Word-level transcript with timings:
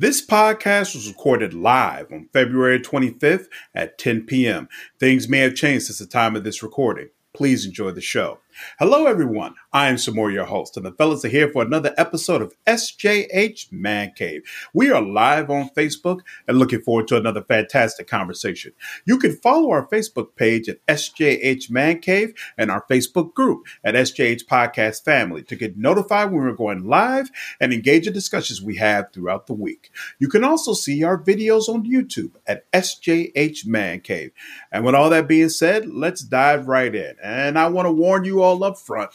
This 0.00 0.26
podcast 0.26 0.94
was 0.94 1.08
recorded 1.08 1.52
live 1.52 2.10
on 2.10 2.30
February 2.32 2.80
25th 2.80 3.48
at 3.74 3.98
10 3.98 4.22
p.m. 4.22 4.66
Things 4.98 5.28
may 5.28 5.40
have 5.40 5.54
changed 5.54 5.84
since 5.84 5.98
the 5.98 6.06
time 6.06 6.34
of 6.34 6.42
this 6.42 6.62
recording. 6.62 7.10
Please 7.34 7.66
enjoy 7.66 7.90
the 7.90 8.00
show. 8.00 8.38
Hello, 8.78 9.06
everyone. 9.06 9.54
I 9.72 9.88
am 9.88 9.96
Samore, 9.96 10.32
your 10.32 10.44
host, 10.44 10.76
and 10.76 10.84
the 10.84 10.90
fellas 10.92 11.24
are 11.24 11.28
here 11.28 11.48
for 11.52 11.62
another 11.62 11.94
episode 11.96 12.42
of 12.42 12.54
SJH 12.66 13.70
Man 13.70 14.12
Cave. 14.16 14.42
We 14.74 14.90
are 14.90 15.00
live 15.00 15.50
on 15.50 15.70
Facebook 15.76 16.20
and 16.48 16.58
looking 16.58 16.80
forward 16.80 17.06
to 17.08 17.16
another 17.16 17.42
fantastic 17.42 18.08
conversation. 18.08 18.72
You 19.04 19.18
can 19.18 19.36
follow 19.36 19.70
our 19.70 19.86
Facebook 19.86 20.34
page 20.34 20.68
at 20.68 20.84
SJH 20.86 21.70
Man 21.70 22.00
Cave 22.00 22.34
and 22.58 22.70
our 22.70 22.84
Facebook 22.90 23.34
group 23.34 23.66
at 23.84 23.94
SJH 23.94 24.46
Podcast 24.46 25.04
Family 25.04 25.42
to 25.44 25.54
get 25.54 25.76
notified 25.76 26.32
when 26.32 26.42
we're 26.42 26.52
going 26.52 26.84
live 26.84 27.30
and 27.60 27.72
engage 27.72 28.06
in 28.08 28.12
discussions 28.12 28.60
we 28.60 28.76
have 28.76 29.12
throughout 29.12 29.46
the 29.46 29.54
week. 29.54 29.90
You 30.18 30.28
can 30.28 30.42
also 30.42 30.74
see 30.74 31.04
our 31.04 31.22
videos 31.22 31.68
on 31.68 31.88
YouTube 31.88 32.32
at 32.46 32.70
SJH 32.72 33.66
Man 33.66 34.00
Cave. 34.00 34.32
And 34.72 34.84
with 34.84 34.94
all 34.94 35.10
that 35.10 35.28
being 35.28 35.50
said, 35.50 35.86
let's 35.86 36.22
dive 36.22 36.66
right 36.66 36.94
in. 36.94 37.14
And 37.22 37.58
I 37.58 37.68
want 37.68 37.86
to 37.86 37.92
warn 37.92 38.24
you 38.24 38.39
all 38.42 38.62
up 38.64 38.78
front. 38.78 39.10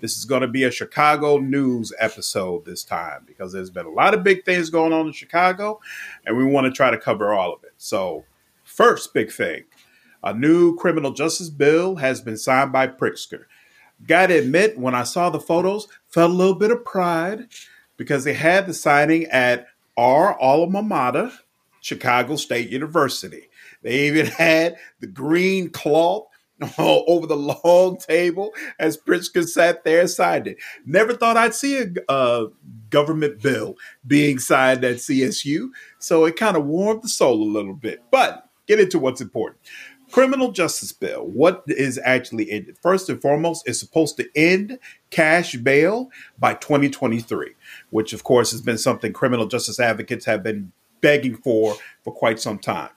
This 0.00 0.16
is 0.16 0.24
going 0.24 0.42
to 0.42 0.48
be 0.48 0.64
a 0.64 0.70
Chicago 0.70 1.38
news 1.38 1.92
episode 1.98 2.64
this 2.64 2.84
time 2.84 3.24
because 3.26 3.52
there's 3.52 3.70
been 3.70 3.86
a 3.86 3.90
lot 3.90 4.14
of 4.14 4.24
big 4.24 4.44
things 4.44 4.70
going 4.70 4.92
on 4.92 5.06
in 5.06 5.12
Chicago, 5.12 5.80
and 6.24 6.36
we 6.36 6.44
want 6.44 6.66
to 6.66 6.72
try 6.72 6.90
to 6.90 6.98
cover 6.98 7.32
all 7.32 7.52
of 7.52 7.64
it. 7.64 7.74
So, 7.76 8.24
first 8.64 9.12
big 9.12 9.30
thing 9.30 9.64
a 10.22 10.34
new 10.34 10.76
criminal 10.76 11.12
justice 11.12 11.50
bill 11.50 11.96
has 11.96 12.20
been 12.20 12.36
signed 12.36 12.72
by 12.72 12.86
Pritzker. 12.86 13.44
Gotta 14.06 14.38
admit, 14.38 14.78
when 14.78 14.94
I 14.94 15.02
saw 15.02 15.30
the 15.30 15.40
photos, 15.40 15.86
felt 16.08 16.30
a 16.30 16.34
little 16.34 16.54
bit 16.54 16.70
of 16.70 16.84
pride 16.84 17.48
because 17.96 18.24
they 18.24 18.34
had 18.34 18.66
the 18.66 18.74
signing 18.74 19.26
at 19.26 19.66
our 19.96 20.38
alma 20.40 20.82
mater, 20.82 21.32
Chicago 21.82 22.36
State 22.36 22.70
University. 22.70 23.48
They 23.82 24.06
even 24.06 24.26
had 24.38 24.76
the 25.00 25.06
green 25.06 25.68
cloth 25.70 26.28
over 26.78 27.26
the 27.26 27.36
long 27.36 27.96
table 27.96 28.52
as 28.78 28.96
Pritzker 28.96 29.46
sat 29.46 29.84
there 29.84 30.00
and 30.00 30.10
signed 30.10 30.46
it. 30.46 30.58
Never 30.84 31.14
thought 31.14 31.36
I'd 31.36 31.54
see 31.54 31.84
a 32.08 32.46
government 32.90 33.40
bill 33.42 33.76
being 34.06 34.38
signed 34.38 34.84
at 34.84 34.96
CSU, 34.96 35.68
so 35.98 36.24
it 36.24 36.36
kind 36.36 36.56
of 36.56 36.66
warmed 36.66 37.02
the 37.02 37.08
soul 37.08 37.42
a 37.42 37.50
little 37.50 37.74
bit. 37.74 38.02
But 38.10 38.48
get 38.66 38.80
into 38.80 38.98
what's 38.98 39.20
important. 39.20 39.60
Criminal 40.10 40.50
justice 40.50 40.92
bill. 40.92 41.24
What 41.24 41.62
is 41.68 41.98
actually 42.04 42.50
in 42.50 42.68
it? 42.68 42.78
First 42.82 43.08
and 43.08 43.22
foremost, 43.22 43.68
is 43.68 43.78
supposed 43.78 44.16
to 44.16 44.28
end 44.34 44.78
cash 45.10 45.54
bail 45.54 46.10
by 46.38 46.54
2023, 46.54 47.54
which 47.90 48.12
of 48.12 48.24
course 48.24 48.50
has 48.50 48.60
been 48.60 48.78
something 48.78 49.12
criminal 49.12 49.46
justice 49.46 49.78
advocates 49.78 50.24
have 50.24 50.42
been 50.42 50.72
begging 51.00 51.36
for 51.36 51.76
for 52.02 52.12
quite 52.12 52.40
some 52.40 52.58
time. 52.58 52.90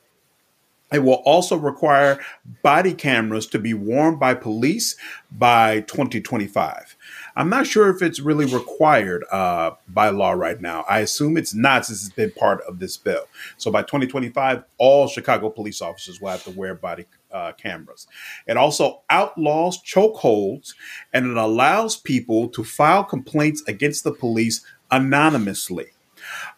It 0.93 1.03
will 1.03 1.23
also 1.25 1.57
require 1.57 2.19
body 2.61 2.93
cameras 2.93 3.47
to 3.47 3.59
be 3.59 3.73
worn 3.73 4.17
by 4.17 4.35
police 4.35 4.95
by 5.31 5.81
2025. 5.81 6.95
I'm 7.35 7.49
not 7.49 7.65
sure 7.65 7.89
if 7.89 8.03
it's 8.03 8.19
really 8.19 8.45
required 8.45 9.25
uh, 9.31 9.71
by 9.87 10.09
law 10.09 10.33
right 10.33 10.61
now. 10.61 10.85
I 10.87 10.99
assume 10.99 11.35
it's 11.35 11.55
not 11.55 11.87
since 11.87 12.05
it's 12.05 12.15
been 12.15 12.31
part 12.31 12.61
of 12.67 12.77
this 12.77 12.95
bill. 12.95 13.27
So 13.57 13.71
by 13.71 13.81
2025, 13.81 14.63
all 14.77 15.07
Chicago 15.07 15.49
police 15.49 15.81
officers 15.81 16.21
will 16.21 16.29
have 16.29 16.43
to 16.43 16.51
wear 16.51 16.75
body 16.75 17.05
uh, 17.31 17.53
cameras. 17.53 18.05
It 18.45 18.55
also 18.55 19.01
outlaws 19.09 19.81
chokeholds 19.81 20.75
and 21.11 21.25
it 21.25 21.37
allows 21.37 21.97
people 21.97 22.49
to 22.49 22.63
file 22.63 23.03
complaints 23.03 23.63
against 23.67 24.03
the 24.03 24.11
police 24.11 24.63
anonymously. 24.91 25.87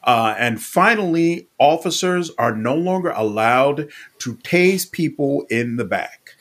Uh, 0.04 0.36
and 0.38 0.62
finally, 0.62 1.48
officers 1.60 2.32
are 2.38 2.56
no 2.56 2.76
longer 2.76 3.12
allowed 3.12 3.90
to 4.20 4.36
tase 4.38 4.90
people 4.90 5.46
in 5.50 5.78
the 5.78 5.86
back. 5.86 6.32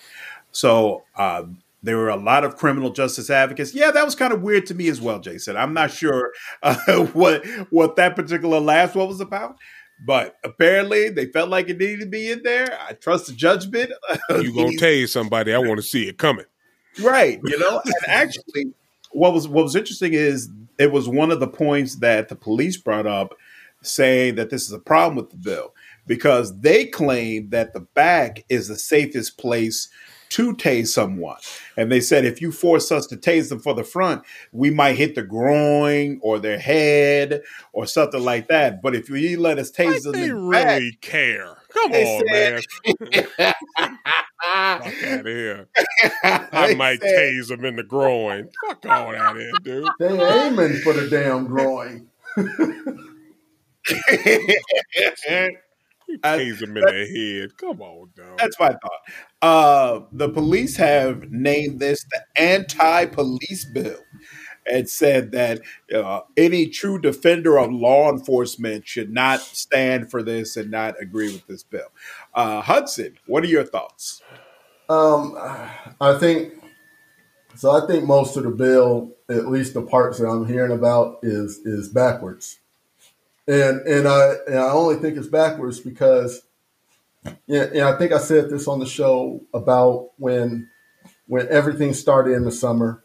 So 0.52 1.04
uh, 1.16 1.44
there 1.82 1.96
were 1.96 2.08
a 2.08 2.16
lot 2.16 2.44
of 2.44 2.56
criminal 2.56 2.90
justice 2.90 3.28
advocates. 3.28 3.74
Yeah, 3.74 3.90
that 3.90 4.04
was 4.04 4.14
kind 4.14 4.32
of 4.32 4.42
weird 4.42 4.66
to 4.66 4.74
me 4.74 4.88
as 4.88 5.00
well, 5.00 5.20
Jason. 5.20 5.56
I'm 5.56 5.74
not 5.74 5.90
sure 5.90 6.32
uh, 6.62 6.76
what 7.12 7.44
what 7.70 7.96
that 7.96 8.16
particular 8.16 8.60
last 8.60 8.94
one 8.94 9.08
was 9.08 9.20
about. 9.20 9.56
But 10.04 10.36
apparently, 10.42 11.08
they 11.10 11.26
felt 11.26 11.50
like 11.50 11.68
it 11.68 11.78
needed 11.78 12.00
to 12.00 12.06
be 12.06 12.30
in 12.30 12.42
there. 12.42 12.76
I 12.88 12.94
trust 12.94 13.26
the 13.26 13.32
judgment. 13.32 13.92
you 14.30 14.54
gonna 14.54 14.76
tase 14.76 15.10
somebody? 15.10 15.54
I 15.54 15.58
want 15.58 15.76
to 15.76 15.82
see 15.82 16.08
it 16.08 16.18
coming. 16.18 16.46
Right. 17.00 17.40
You 17.44 17.58
know, 17.58 17.80
and 17.84 17.94
actually, 18.06 18.72
what 19.12 19.32
was 19.32 19.46
what 19.46 19.62
was 19.62 19.76
interesting 19.76 20.14
is 20.14 20.48
it 20.78 20.92
was 20.92 21.08
one 21.08 21.30
of 21.30 21.40
the 21.40 21.48
points 21.48 21.96
that 21.96 22.28
the 22.28 22.36
police 22.36 22.76
brought 22.76 23.06
up 23.06 23.34
saying 23.82 24.36
that 24.36 24.50
this 24.50 24.62
is 24.62 24.72
a 24.72 24.78
problem 24.78 25.16
with 25.16 25.30
the 25.30 25.36
bill 25.36 25.74
because 26.06 26.58
they 26.60 26.86
claim 26.86 27.50
that 27.50 27.72
the 27.72 27.80
back 27.80 28.44
is 28.48 28.68
the 28.68 28.76
safest 28.76 29.38
place 29.38 29.88
to 30.30 30.54
tase 30.54 30.88
someone. 30.88 31.36
And 31.76 31.92
they 31.92 32.00
said 32.00 32.24
if 32.24 32.40
you 32.40 32.50
force 32.50 32.90
us 32.90 33.06
to 33.08 33.16
tase 33.16 33.50
them 33.50 33.60
for 33.60 33.74
the 33.74 33.84
front, 33.84 34.22
we 34.52 34.70
might 34.70 34.96
hit 34.96 35.14
the 35.14 35.22
groin 35.22 36.18
or 36.22 36.38
their 36.38 36.58
head 36.58 37.42
or 37.72 37.86
something 37.86 38.22
like 38.22 38.48
that. 38.48 38.82
But 38.82 38.94
if 38.94 39.08
you 39.08 39.40
let 39.40 39.58
us 39.58 39.70
tase 39.70 40.02
them, 40.02 40.12
they 40.12 40.32
really 40.32 40.90
back, 40.90 41.00
care. 41.00 41.56
Come 41.84 41.92
on, 41.92 42.22
said, 42.26 42.62
man. 43.36 43.54
Fuck 44.44 45.04
out 45.04 45.20
of 45.20 45.26
here. 45.26 45.68
I 46.24 46.74
might 46.74 47.02
said, 47.02 47.10
tase 47.10 47.48
them 47.48 47.64
in 47.64 47.76
the 47.76 47.82
groin. 47.82 48.48
Fuck 48.66 48.86
all 48.86 49.14
out 49.14 49.36
of 49.36 49.42
here, 49.42 49.52
dude. 49.62 49.88
They're 49.98 50.46
aiming 50.46 50.80
for 50.80 50.92
the 50.94 51.08
damn 51.08 51.46
groin. 51.46 52.08
Tase 56.22 56.60
them 56.60 56.76
in 56.76 56.84
the 56.84 57.40
head. 57.40 57.56
Come 57.58 57.82
on, 57.82 58.10
dog. 58.16 58.38
That's 58.38 58.58
my 58.58 58.68
thought. 58.68 58.90
Uh, 59.42 60.00
the 60.12 60.28
police 60.30 60.76
have 60.76 61.30
named 61.30 61.80
this 61.80 62.04
the 62.10 62.20
anti-police 62.40 63.66
bill 63.72 64.00
and 64.70 64.88
said 64.88 65.32
that 65.32 65.60
uh, 65.94 66.20
any 66.36 66.66
true 66.66 66.98
defender 66.98 67.58
of 67.58 67.72
law 67.72 68.10
enforcement 68.10 68.86
should 68.86 69.12
not 69.12 69.40
stand 69.40 70.10
for 70.10 70.22
this 70.22 70.56
and 70.56 70.70
not 70.70 71.00
agree 71.00 71.32
with 71.32 71.46
this 71.46 71.62
bill. 71.62 71.88
Uh, 72.34 72.60
Hudson, 72.60 73.18
what 73.26 73.44
are 73.44 73.48
your 73.48 73.64
thoughts? 73.64 74.22
Um, 74.88 75.36
I 76.00 76.18
think 76.18 76.54
so. 77.56 77.70
I 77.70 77.86
think 77.86 78.04
most 78.04 78.36
of 78.36 78.44
the 78.44 78.50
bill, 78.50 79.12
at 79.28 79.48
least 79.48 79.74
the 79.74 79.82
parts 79.82 80.18
that 80.18 80.26
I'm 80.26 80.46
hearing 80.46 80.72
about, 80.72 81.20
is 81.22 81.58
is 81.58 81.88
backwards, 81.88 82.58
and 83.48 83.80
and 83.86 84.06
I 84.06 84.34
and 84.46 84.58
I 84.58 84.70
only 84.70 84.96
think 84.96 85.16
it's 85.16 85.26
backwards 85.26 85.80
because, 85.80 86.42
yeah, 87.46 87.62
and 87.62 87.82
I 87.82 87.96
think 87.96 88.12
I 88.12 88.18
said 88.18 88.50
this 88.50 88.68
on 88.68 88.78
the 88.78 88.86
show 88.86 89.40
about 89.54 90.10
when 90.18 90.68
when 91.26 91.48
everything 91.48 91.94
started 91.94 92.32
in 92.32 92.44
the 92.44 92.52
summer 92.52 93.03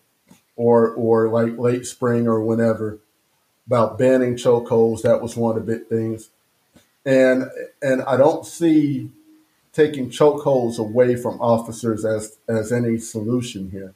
or 0.59 0.93
or 0.93 1.29
like 1.29 1.57
late 1.57 1.85
spring 1.85 2.27
or 2.27 2.41
whenever 2.41 2.99
about 3.65 3.97
banning 3.97 4.35
chokeholds. 4.35 5.01
That 5.03 5.21
was 5.21 5.37
one 5.37 5.57
of 5.57 5.65
the 5.65 5.73
big 5.73 5.87
things, 5.87 6.29
and 7.05 7.45
and 7.81 8.01
I 8.01 8.17
don't 8.17 8.45
see 8.45 9.09
taking 9.71 10.09
chokeholds 10.09 10.77
away 10.77 11.15
from 11.15 11.39
officers 11.39 12.03
as 12.03 12.37
as 12.49 12.73
any 12.73 12.97
solution 12.97 13.71
here. 13.71 13.93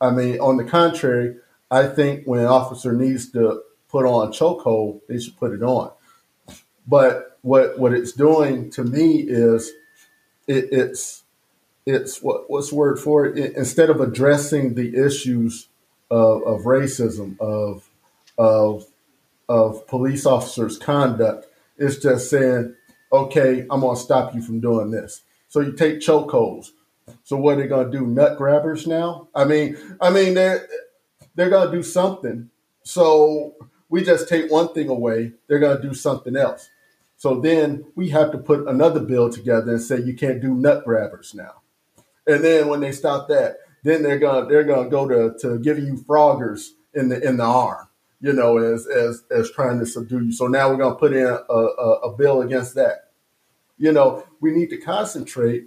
I 0.00 0.10
mean, 0.10 0.40
on 0.40 0.56
the 0.56 0.64
contrary, 0.64 1.36
I 1.70 1.86
think 1.86 2.24
when 2.24 2.40
an 2.40 2.46
officer 2.46 2.92
needs 2.94 3.30
to 3.32 3.62
put 3.90 4.06
on 4.06 4.28
a 4.28 4.30
chokehold, 4.30 5.02
they 5.08 5.20
should 5.20 5.36
put 5.36 5.52
it 5.52 5.62
on. 5.62 5.92
But 6.86 7.38
what 7.42 7.78
what 7.78 7.92
it's 7.92 8.12
doing 8.12 8.70
to 8.70 8.82
me 8.82 9.16
is 9.28 9.70
it, 10.46 10.72
it's 10.72 11.24
it's 11.84 12.22
what 12.22 12.48
what's 12.48 12.70
the 12.70 12.76
word 12.76 12.98
for 12.98 13.26
it? 13.26 13.36
it? 13.36 13.56
Instead 13.56 13.90
of 13.90 14.00
addressing 14.00 14.72
the 14.72 14.96
issues 14.96 15.68
of, 16.12 16.42
of 16.42 16.60
racism, 16.62 17.40
of 17.40 17.88
of 18.36 18.86
of 19.48 19.86
police 19.86 20.26
officers' 20.26 20.78
conduct. 20.78 21.46
It's 21.78 21.96
just 21.96 22.28
saying, 22.28 22.74
okay, 23.10 23.66
I'm 23.70 23.80
gonna 23.80 23.96
stop 23.96 24.34
you 24.34 24.42
from 24.42 24.60
doing 24.60 24.90
this. 24.90 25.22
So 25.48 25.60
you 25.60 25.72
take 25.72 26.00
chokeholds. 26.00 26.70
So 27.24 27.36
what 27.36 27.54
are 27.54 27.62
they 27.62 27.66
gonna 27.66 27.90
do? 27.90 28.06
Nut 28.06 28.36
grabbers 28.36 28.86
now? 28.86 29.28
I 29.34 29.44
mean, 29.46 29.76
I 30.00 30.10
mean 30.10 30.34
they're 30.34 30.68
they're 31.34 31.50
gonna 31.50 31.72
do 31.72 31.82
something. 31.82 32.50
So 32.84 33.54
we 33.88 34.04
just 34.04 34.28
take 34.28 34.50
one 34.50 34.72
thing 34.74 34.88
away, 34.88 35.32
they're 35.48 35.58
gonna 35.60 35.80
do 35.80 35.94
something 35.94 36.36
else. 36.36 36.68
So 37.16 37.40
then 37.40 37.84
we 37.94 38.10
have 38.10 38.32
to 38.32 38.38
put 38.38 38.68
another 38.68 39.00
bill 39.00 39.30
together 39.30 39.72
and 39.72 39.82
say 39.82 40.00
you 40.02 40.14
can't 40.14 40.42
do 40.42 40.54
nut 40.54 40.84
grabbers 40.84 41.34
now. 41.34 41.62
And 42.26 42.44
then 42.44 42.68
when 42.68 42.80
they 42.80 42.92
stop 42.92 43.28
that, 43.28 43.56
then 43.84 44.02
they're 44.02 44.18
gonna 44.18 44.46
they're 44.48 44.64
gonna 44.64 44.90
go 44.90 45.08
to, 45.08 45.38
to 45.40 45.58
giving 45.60 45.86
you 45.86 45.96
froggers 46.08 46.70
in 46.94 47.08
the 47.08 47.20
in 47.26 47.36
the 47.38 47.44
arm, 47.44 47.88
you 48.20 48.32
know, 48.32 48.58
as 48.58 48.86
as 48.86 49.24
as 49.30 49.50
trying 49.50 49.78
to 49.80 49.86
subdue 49.86 50.24
you. 50.26 50.32
So 50.32 50.46
now 50.48 50.70
we're 50.70 50.78
gonna 50.78 50.96
put 50.96 51.12
in 51.14 51.26
a, 51.26 51.40
a, 51.52 51.92
a 52.10 52.16
bill 52.16 52.42
against 52.42 52.74
that. 52.76 53.10
You 53.78 53.92
know, 53.92 54.24
we 54.40 54.52
need 54.52 54.70
to 54.70 54.78
concentrate 54.78 55.64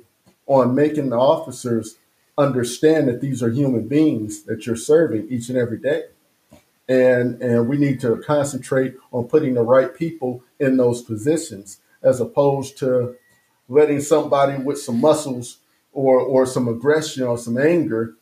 on 0.47 0.75
making 0.75 1.09
the 1.09 1.17
officers 1.17 1.97
understand 2.37 3.07
that 3.09 3.21
these 3.21 3.43
are 3.43 3.49
human 3.49 3.87
beings 3.87 4.43
that 4.43 4.65
you're 4.67 4.75
serving 4.75 5.27
each 5.29 5.49
and 5.49 5.57
every 5.57 5.79
day. 5.79 6.03
and 6.87 7.41
and 7.41 7.67
we 7.67 7.77
need 7.77 7.99
to 8.01 8.17
concentrate 8.17 8.95
on 9.11 9.25
putting 9.27 9.55
the 9.55 9.63
right 9.63 9.95
people 9.95 10.43
in 10.59 10.77
those 10.77 11.01
positions 11.01 11.79
as 12.03 12.21
opposed 12.21 12.77
to 12.77 13.15
letting 13.69 13.99
somebody 14.01 14.57
with 14.61 14.79
some 14.79 15.01
muscles 15.01 15.57
or 15.95 16.19
or 16.19 16.45
some 16.45 16.67
aggression 16.67 17.23
or 17.23 17.37
some 17.37 17.57
anger 17.57 18.15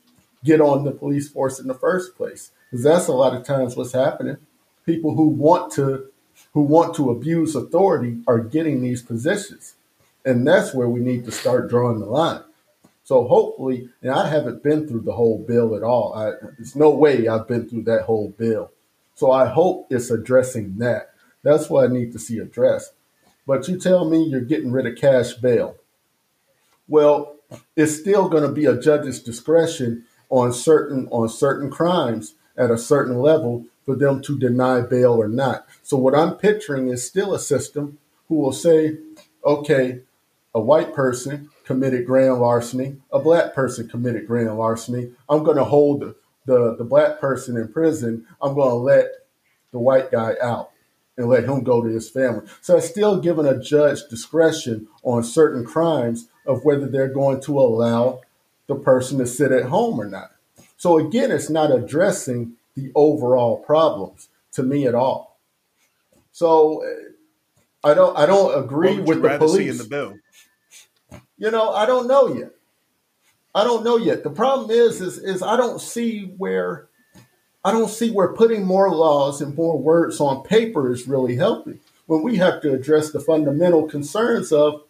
get 0.46 0.62
on 0.62 0.86
the 0.86 0.92
police 0.92 1.30
force 1.30 1.60
in 1.60 1.68
the 1.68 1.74
first 1.74 2.16
place 2.16 2.52
because 2.72 2.84
that's 2.84 3.08
a 3.08 3.14
lot 3.14 3.36
of 3.36 3.46
times 3.46 3.76
what's 3.76 3.94
happening 3.94 4.38
people 4.86 5.16
who 5.16 5.28
want 5.28 5.72
to 5.74 6.08
who 6.54 6.62
want 6.62 6.96
to 6.96 7.12
abuse 7.12 7.56
authority 7.56 8.20
are 8.28 8.40
getting 8.40 8.82
these 8.82 9.02
positions 9.02 9.76
and 10.26 10.48
that's 10.48 10.74
where 10.74 10.88
we 10.88 11.02
need 11.02 11.26
to 11.26 11.32
start 11.32 11.70
drawing 11.70 12.00
the 12.00 12.06
line 12.06 12.44
so 13.04 13.28
hopefully, 13.28 13.90
and 14.02 14.12
I 14.12 14.30
haven't 14.30 14.64
been 14.64 14.88
through 14.88 15.02
the 15.02 15.14
whole 15.14 15.40
bill 15.40 15.76
at 15.76 15.84
all. 15.84 16.14
I, 16.14 16.32
there's 16.58 16.76
no 16.76 16.90
way 16.90 17.28
I've 17.28 17.48
been 17.48 17.68
through 17.68 17.84
that 17.84 18.04
whole 18.04 18.30
bill. 18.30 18.72
So 19.16 19.32
I 19.32 19.46
hope 19.46 19.88
it's 19.90 20.10
addressing 20.10 20.78
that. 20.78 21.14
That's 21.44 21.70
what 21.70 21.90
I 21.90 21.94
need 21.94 22.14
to 22.14 22.20
see 22.20 22.38
addressed. 22.38 22.94
But 23.46 23.68
you 23.68 23.78
tell 23.78 24.10
me 24.10 24.24
you're 24.24 24.42
getting 24.42 24.72
rid 24.72 24.88
of 24.88 24.96
cash 24.96 25.34
bail. 25.34 25.76
Well, 26.88 27.36
it's 27.76 28.00
still 28.00 28.30
going 28.30 28.44
to 28.44 28.52
be 28.52 28.66
a 28.66 28.80
judge's 28.80 29.22
discretion 29.22 30.06
on 30.30 30.54
certain 30.54 31.08
on 31.12 31.30
certain 31.30 31.70
crimes 31.70 32.36
at 32.58 32.72
a 32.72 32.78
certain 32.78 33.18
level 33.18 33.66
for 33.86 33.96
them 33.96 34.22
to 34.22 34.40
deny 34.40 34.82
bail 34.82 35.14
or 35.14 35.28
not. 35.28 35.68
So 35.82 35.98
what 35.98 36.16
I'm 36.16 36.36
picturing 36.36 36.88
is 36.88 37.06
still 37.06 37.34
a 37.34 37.40
system 37.40 37.98
who 38.28 38.36
will 38.36 38.54
say, 38.54 38.98
okay, 39.44 40.02
a 40.56 40.62
white 40.62 40.94
person 40.94 41.50
committed 41.66 42.06
grand 42.06 42.40
larceny, 42.40 42.98
a 43.12 43.20
black 43.20 43.54
person 43.54 43.88
committed 43.88 44.28
grand 44.28 44.58
larceny. 44.58 45.12
I'm 45.28 45.44
going 45.44 45.58
to 45.58 45.64
hold 45.64 46.02
the, 46.02 46.16
the, 46.46 46.76
the 46.78 46.84
black 46.84 47.20
person 47.20 47.58
in 47.58 47.72
prison. 47.72 48.26
I'm 48.42 48.54
going 48.54 48.70
to 48.70 48.76
let 48.76 49.12
the 49.72 49.80
white 49.80 50.12
guy 50.12 50.36
out 50.42 50.72
and 51.18 51.28
let 51.28 51.44
him 51.44 51.64
go 51.64 51.82
to 51.82 51.90
his 51.90 52.10
family. 52.10 52.48
So 52.62 52.78
it's 52.78 52.90
still 52.90 53.20
giving 53.20 53.46
a 53.46 53.60
judge 53.60 54.00
discretion 54.10 54.88
on 55.04 55.24
certain 55.24 55.66
crimes 55.66 56.28
of 56.46 56.64
whether 56.66 56.88
they're 56.88 57.08
going 57.08 57.42
to 57.42 57.60
allow 57.60 58.22
the 58.68 58.76
person 58.76 59.18
to 59.20 59.28
sit 59.28 59.52
at 59.52 59.66
home 59.66 60.00
or 60.00 60.06
not. 60.06 60.32
So 60.78 60.98
again, 60.98 61.32
it's 61.32 61.50
not 61.50 61.72
addressing 61.72 62.54
the 62.76 62.92
overall 62.96 63.58
problems 63.58 64.30
to 64.54 64.64
me 64.64 64.88
at 64.88 64.96
all. 64.96 65.38
So 66.32 66.84
uh, 66.84 67.90
I 67.90 67.94
don't 67.94 68.18
I 68.18 68.26
don't 68.26 68.64
agree 68.64 69.00
with 69.00 69.22
the 69.22 69.38
police 69.38 69.72
in 69.72 69.78
the 69.78 69.84
bill. 69.84 70.18
You 71.38 71.52
know, 71.52 71.72
I 71.72 71.86
don't 71.86 72.08
know 72.08 72.34
yet. 72.34 72.52
I 73.56 73.64
don't 73.64 73.84
know 73.84 73.98
yet. 73.98 74.24
The 74.24 74.30
problem 74.30 74.72
is, 74.72 75.00
is, 75.00 75.20
is 75.20 75.44
I 75.44 75.58
don't 75.58 75.80
see 75.80 76.34
where, 76.38 76.88
I 77.64 77.72
don't 77.72 77.90
see 77.90 78.10
where 78.10 78.34
putting 78.34 78.66
more 78.66 78.90
laws 78.94 79.42
and 79.42 79.56
more 79.56 79.78
words 79.78 80.20
on 80.20 80.44
paper 80.44 80.92
is 80.92 81.08
really 81.08 81.36
helping. 81.36 81.80
When 82.08 82.24
we 82.24 82.38
have 82.38 82.62
to 82.62 82.74
address 82.74 83.12
the 83.12 83.20
fundamental 83.20 83.88
concerns 83.88 84.52
of 84.52 84.84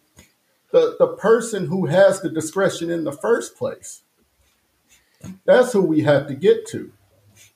the, 0.74 0.96
the 0.98 1.16
person 1.16 1.68
who 1.68 1.86
has 1.86 2.20
the 2.20 2.28
discretion 2.28 2.90
in 2.90 3.04
the 3.04 3.12
first 3.12 3.56
place. 3.56 4.02
That's 5.46 5.72
who 5.72 5.80
we 5.80 6.02
have 6.02 6.26
to 6.26 6.34
get 6.34 6.66
to. 6.68 6.92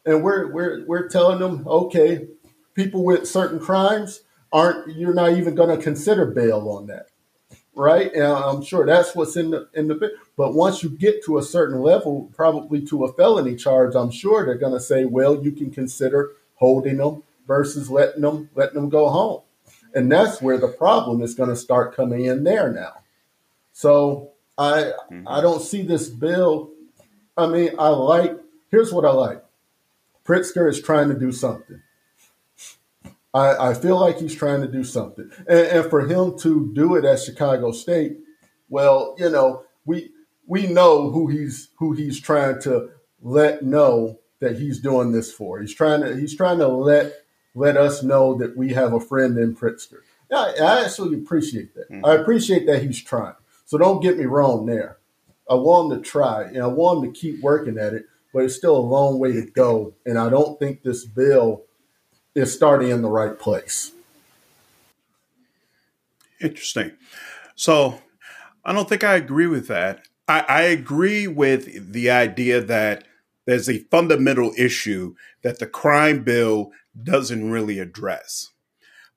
And 0.07 0.23
we're 0.23 0.51
we're 0.51 0.87
we're 0.87 1.09
telling 1.09 1.41
them, 1.41 1.67
okay, 1.67 2.29
people 2.75 3.05
with 3.05 3.29
certain 3.29 3.59
crimes 3.59 4.23
aren't 4.53 4.97
you're 4.97 5.13
not 5.13 5.33
even 5.33 5.55
going 5.55 5.77
to 5.77 5.83
consider 5.83 6.25
bail 6.27 6.69
on 6.71 6.87
that 6.87 7.09
right? 7.79 8.13
And 8.13 8.25
I'm 8.25 8.63
sure 8.63 8.85
that's 8.85 9.15
what's 9.15 9.37
in 9.37 9.51
the 9.51 9.69
in 9.73 9.89
the 9.89 10.13
but 10.37 10.55
once 10.55 10.83
you 10.83 10.91
get 10.91 11.25
to 11.25 11.39
a 11.39 11.43
certain 11.43 11.81
level, 11.81 12.31
probably 12.35 12.85
to 12.87 13.05
a 13.05 13.13
felony 13.13 13.57
charge, 13.57 13.95
I'm 13.95 14.11
sure 14.11 14.45
they're 14.45 14.57
going 14.57 14.73
to 14.73 14.81
say, 14.81 15.05
well, 15.05 15.43
you 15.43 15.53
can 15.53 15.71
consider 15.71 16.33
holding 16.55 16.99
them 16.99 17.23
versus 17.47 17.89
letting 17.89 18.23
them 18.23 18.51
letting 18.55 18.75
them 18.75 18.89
go 18.89 19.09
home, 19.09 19.43
and 19.95 20.11
that's 20.11 20.43
where 20.43 20.59
the 20.59 20.69
problem 20.69 21.23
is 21.23 21.35
going 21.35 21.51
to 21.51 21.57
start 21.57 21.95
coming 21.95 22.25
in 22.25 22.45
there 22.45 22.73
now. 22.73 22.98
So 23.79 24.33
I 24.59 24.91
mm-hmm. 25.13 25.29
I 25.29 25.41
don't 25.41 25.63
see 25.63 25.83
this 25.83 26.09
bill. 26.09 26.73
I 27.37 27.47
mean, 27.47 27.71
I 27.79 27.91
like. 27.91 28.37
Here's 28.73 28.93
what 28.93 29.05
I 29.05 29.13
like. 29.13 29.45
Pritzker 30.27 30.69
is 30.69 30.83
trying 30.83 31.11
to 31.11 31.15
do 31.15 31.31
something. 31.31 31.81
I, 33.33 33.71
I 33.71 33.75
feel 33.75 34.01
like 34.01 34.19
he's 34.19 34.35
trying 34.35 34.63
to 34.63 34.67
do 34.67 34.83
something. 34.83 35.31
And, 35.47 35.67
and 35.69 35.91
for 35.91 36.09
him 36.09 36.37
to 36.41 36.73
do 36.75 36.97
it 36.97 37.05
at 37.05 37.21
Chicago 37.21 37.71
State, 37.71 38.19
well, 38.69 39.15
you 39.17 39.31
know, 39.31 39.63
we 39.85 40.11
we 40.45 40.67
know 40.67 41.13
who 41.13 41.29
he's 41.29 41.69
who 41.79 41.93
he's 41.93 42.21
trying 42.21 42.61
to 42.63 42.91
let 43.23 43.63
know 43.63 44.19
that 44.41 44.59
he's 44.59 44.81
doing 44.81 45.13
this 45.13 45.33
for. 45.33 45.61
He's 45.61 45.73
trying 45.73 46.01
to 46.01 46.17
he's 46.17 46.37
trying 46.37 46.59
to 46.59 46.67
let 46.67 47.13
let 47.55 47.77
us 47.77 48.03
know 48.03 48.35
that 48.39 48.57
we 48.57 48.73
have 48.73 48.93
a 48.93 48.99
friend 48.99 49.39
in 49.39 49.55
Pritzker. 49.55 50.01
I, 50.33 50.55
I 50.61 50.85
actually 50.85 51.17
appreciate 51.17 51.77
that. 51.77 51.89
Mm-hmm. 51.93 52.05
I 52.05 52.15
appreciate 52.15 52.67
that 52.67 52.83
he's 52.83 53.01
trying. 53.01 53.35
So 53.69 53.77
don't 53.77 54.01
get 54.01 54.17
me 54.17 54.25
wrong 54.25 54.65
there. 54.65 54.97
I 55.47 55.55
want 55.55 55.93
him 55.93 56.03
to 56.03 56.09
try 56.09 56.45
and 56.45 56.63
I 56.63 56.69
want 56.69 57.05
him 57.05 57.13
to 57.13 57.21
keep 57.21 57.43
working 57.43 57.77
at 57.77 57.93
it, 57.93 58.07
but 58.33 58.43
it's 58.45 58.57
still 58.57 58.75
a 58.75 58.81
long 58.81 59.19
way 59.19 59.33
to 59.33 59.43
go. 59.43 59.93
And 60.07 60.19
I 60.19 60.31
don't 60.31 60.59
think 60.59 60.83
this 60.83 61.05
bill 61.05 61.65
is 62.35 62.51
starting 62.51 62.89
in 62.89 63.03
the 63.03 63.11
right 63.11 63.39
place. 63.39 63.93
Interesting. 66.41 66.93
So 67.57 68.01
I 68.65 68.73
don't 68.73 68.89
think 68.89 69.05
I 69.05 69.17
agree 69.17 69.47
with 69.47 69.69
that. 69.69 70.01
I, 70.27 70.47
I 70.49 70.63
agree 70.63 71.27
with 71.27 71.93
the 71.93 72.09
idea 72.09 72.63
that 72.63 73.05
there's 73.45 73.69
a 73.69 73.85
fundamental 73.91 74.51
issue 74.57 75.15
that 75.43 75.59
the 75.59 75.67
crime 75.67 76.25
bill 76.25 76.73
doesn't 77.03 77.51
really 77.51 77.81
address. 77.81 78.49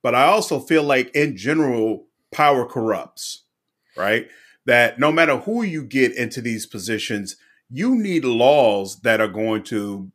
But 0.02 0.14
I 0.14 0.26
also 0.26 0.60
feel 0.60 0.84
like, 0.84 1.10
in 1.16 1.38
general, 1.38 2.08
power 2.32 2.66
corrupts, 2.66 3.44
right? 3.96 4.28
That 4.66 5.00
no 5.00 5.12
matter 5.12 5.38
who 5.38 5.64
you 5.64 5.84
get 5.84 6.16
into 6.16 6.42
these 6.42 6.66
positions, 6.66 7.36
you 7.70 7.96
need 7.96 8.26
laws 8.26 9.00
that 9.02 9.22
are 9.22 9.28
going 9.28 9.64
to 9.64 10.12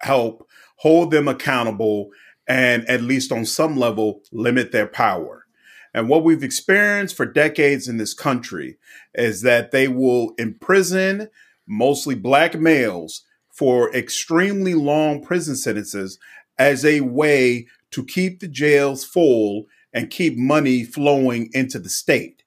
help 0.00 0.48
hold 0.76 1.10
them 1.10 1.26
accountable, 1.26 2.10
and 2.46 2.88
at 2.88 3.02
least 3.02 3.32
on 3.32 3.44
some 3.44 3.76
level, 3.76 4.22
limit 4.32 4.72
their 4.72 4.86
power. 4.86 5.44
And 5.92 6.08
what 6.08 6.22
we've 6.22 6.44
experienced 6.44 7.16
for 7.16 7.26
decades 7.26 7.88
in 7.88 7.96
this 7.96 8.14
country 8.14 8.78
is 9.14 9.42
that 9.42 9.70
they 9.72 9.88
will 9.88 10.34
imprison 10.38 11.28
mostly 11.66 12.14
black 12.14 12.58
males 12.58 13.24
for 13.50 13.92
extremely 13.94 14.74
long 14.74 15.22
prison 15.22 15.56
sentences 15.56 16.18
as 16.58 16.84
a 16.84 17.00
way 17.00 17.66
to 17.90 18.04
keep 18.04 18.40
the 18.40 18.48
jails 18.48 19.04
full 19.04 19.64
and 19.92 20.10
keep 20.10 20.36
money 20.36 20.84
flowing 20.84 21.48
into 21.52 21.78
the 21.78 21.88
state. 21.88 22.37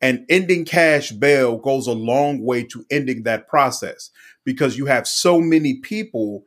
And 0.00 0.24
ending 0.28 0.64
cash 0.64 1.10
bail 1.10 1.58
goes 1.58 1.86
a 1.86 1.92
long 1.92 2.44
way 2.44 2.62
to 2.64 2.84
ending 2.90 3.24
that 3.24 3.48
process 3.48 4.10
because 4.44 4.78
you 4.78 4.86
have 4.86 5.08
so 5.08 5.40
many 5.40 5.80
people 5.80 6.44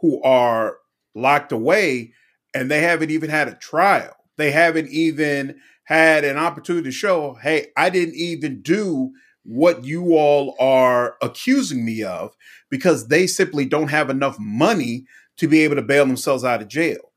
who 0.00 0.22
are 0.22 0.78
locked 1.14 1.52
away 1.52 2.12
and 2.54 2.70
they 2.70 2.80
haven't 2.80 3.10
even 3.10 3.30
had 3.30 3.48
a 3.48 3.54
trial. 3.54 4.14
They 4.36 4.50
haven't 4.50 4.88
even 4.88 5.58
had 5.84 6.24
an 6.24 6.36
opportunity 6.36 6.84
to 6.84 6.92
show, 6.92 7.34
hey, 7.34 7.68
I 7.76 7.90
didn't 7.90 8.16
even 8.16 8.62
do 8.62 9.12
what 9.44 9.84
you 9.84 10.14
all 10.14 10.54
are 10.60 11.16
accusing 11.22 11.84
me 11.84 12.02
of 12.02 12.36
because 12.68 13.08
they 13.08 13.26
simply 13.26 13.64
don't 13.64 13.88
have 13.88 14.10
enough 14.10 14.36
money 14.38 15.06
to 15.38 15.48
be 15.48 15.60
able 15.62 15.76
to 15.76 15.82
bail 15.82 16.04
themselves 16.04 16.44
out 16.44 16.60
of 16.60 16.68
jail. 16.68 17.12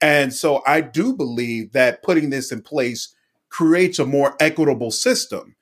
And 0.00 0.32
so 0.32 0.62
I 0.66 0.80
do 0.80 1.14
believe 1.14 1.72
that 1.72 2.02
putting 2.02 2.30
this 2.30 2.52
in 2.52 2.62
place 2.62 3.14
creates 3.50 3.98
a 3.98 4.06
more 4.06 4.36
equitable 4.40 4.90
system, 4.90 5.56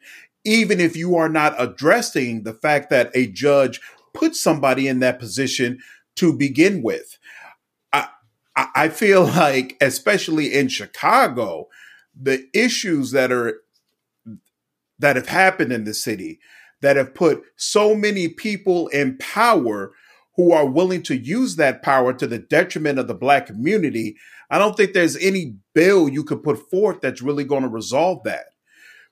even 0.45 0.81
if 0.81 0.97
you 0.97 1.17
are 1.17 1.29
not 1.29 1.55
addressing 1.59 2.43
the 2.43 2.55
fact 2.55 2.91
that 2.91 3.11
a 3.15 3.27
judge 3.27 3.81
put 4.15 4.35
somebody 4.35 4.89
in 4.89 5.01
that 5.01 5.19
position 5.19 5.79
to 6.17 6.33
begin 6.33 6.83
with. 6.83 7.19
I, 8.57 8.69
I 8.75 8.89
feel 8.89 9.25
like, 9.27 9.77
especially 9.81 10.55
in 10.55 10.69
Chicago, 10.69 11.69
the 12.19 12.49
issues 12.55 13.11
that 13.13 13.31
are 13.31 13.61
that 14.99 15.17
have 15.17 15.29
happened 15.29 15.73
in 15.73 15.85
the 15.85 15.93
city 15.93 16.41
that 16.81 16.97
have 16.97 17.15
put 17.15 17.43
so 17.57 17.95
many 17.95 18.29
people 18.29 18.89
in 18.89 19.19
power 19.19 19.93
who 20.37 20.53
are 20.53 20.67
willing 20.67 21.03
to 21.03 21.17
use 21.17 21.57
that 21.57 21.83
power 21.83 22.13
to 22.13 22.27
the 22.27 22.39
detriment 22.39 22.99
of 22.99 23.09
the 23.09 23.15
black 23.15 23.47
community. 23.47 24.17
I 24.51 24.59
don't 24.59 24.77
think 24.77 24.93
there's 24.93 25.17
any 25.17 25.57
bill 25.75 26.09
you 26.09 26.23
could 26.25 26.43
put 26.43 26.71
forth 26.71 27.01
that's 27.01 27.23
really 27.23 27.45
going 27.45 27.63
to 27.63 27.69
resolve 27.69 28.23
that, 28.25 28.47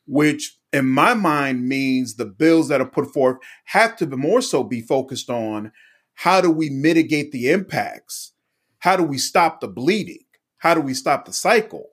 which 0.06 0.58
in 0.72 0.86
my 0.86 1.14
mind 1.14 1.66
means 1.66 2.14
the 2.14 2.26
bills 2.26 2.68
that 2.68 2.80
are 2.80 2.86
put 2.86 3.12
forth 3.12 3.38
have 3.64 3.96
to 3.96 4.06
be 4.06 4.16
more 4.16 4.42
so 4.42 4.62
be 4.62 4.80
focused 4.80 5.30
on 5.30 5.72
how 6.14 6.40
do 6.40 6.50
we 6.50 6.70
mitigate 6.70 7.32
the 7.32 7.50
impacts? 7.50 8.32
How 8.78 8.96
do 8.96 9.02
we 9.02 9.18
stop 9.18 9.60
the 9.60 9.68
bleeding? 9.68 10.24
How 10.58 10.74
do 10.74 10.80
we 10.80 10.94
stop 10.94 11.24
the 11.24 11.32
cycle? 11.32 11.90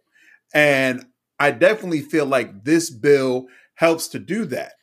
And 0.54 1.06
I 1.40 1.52
definitely 1.52 2.02
feel 2.02 2.26
like 2.26 2.66
this 2.66 2.90
bill 2.90 3.48
helps 3.76 4.08
to 4.10 4.20
do 4.20 4.46
that. 4.46 4.74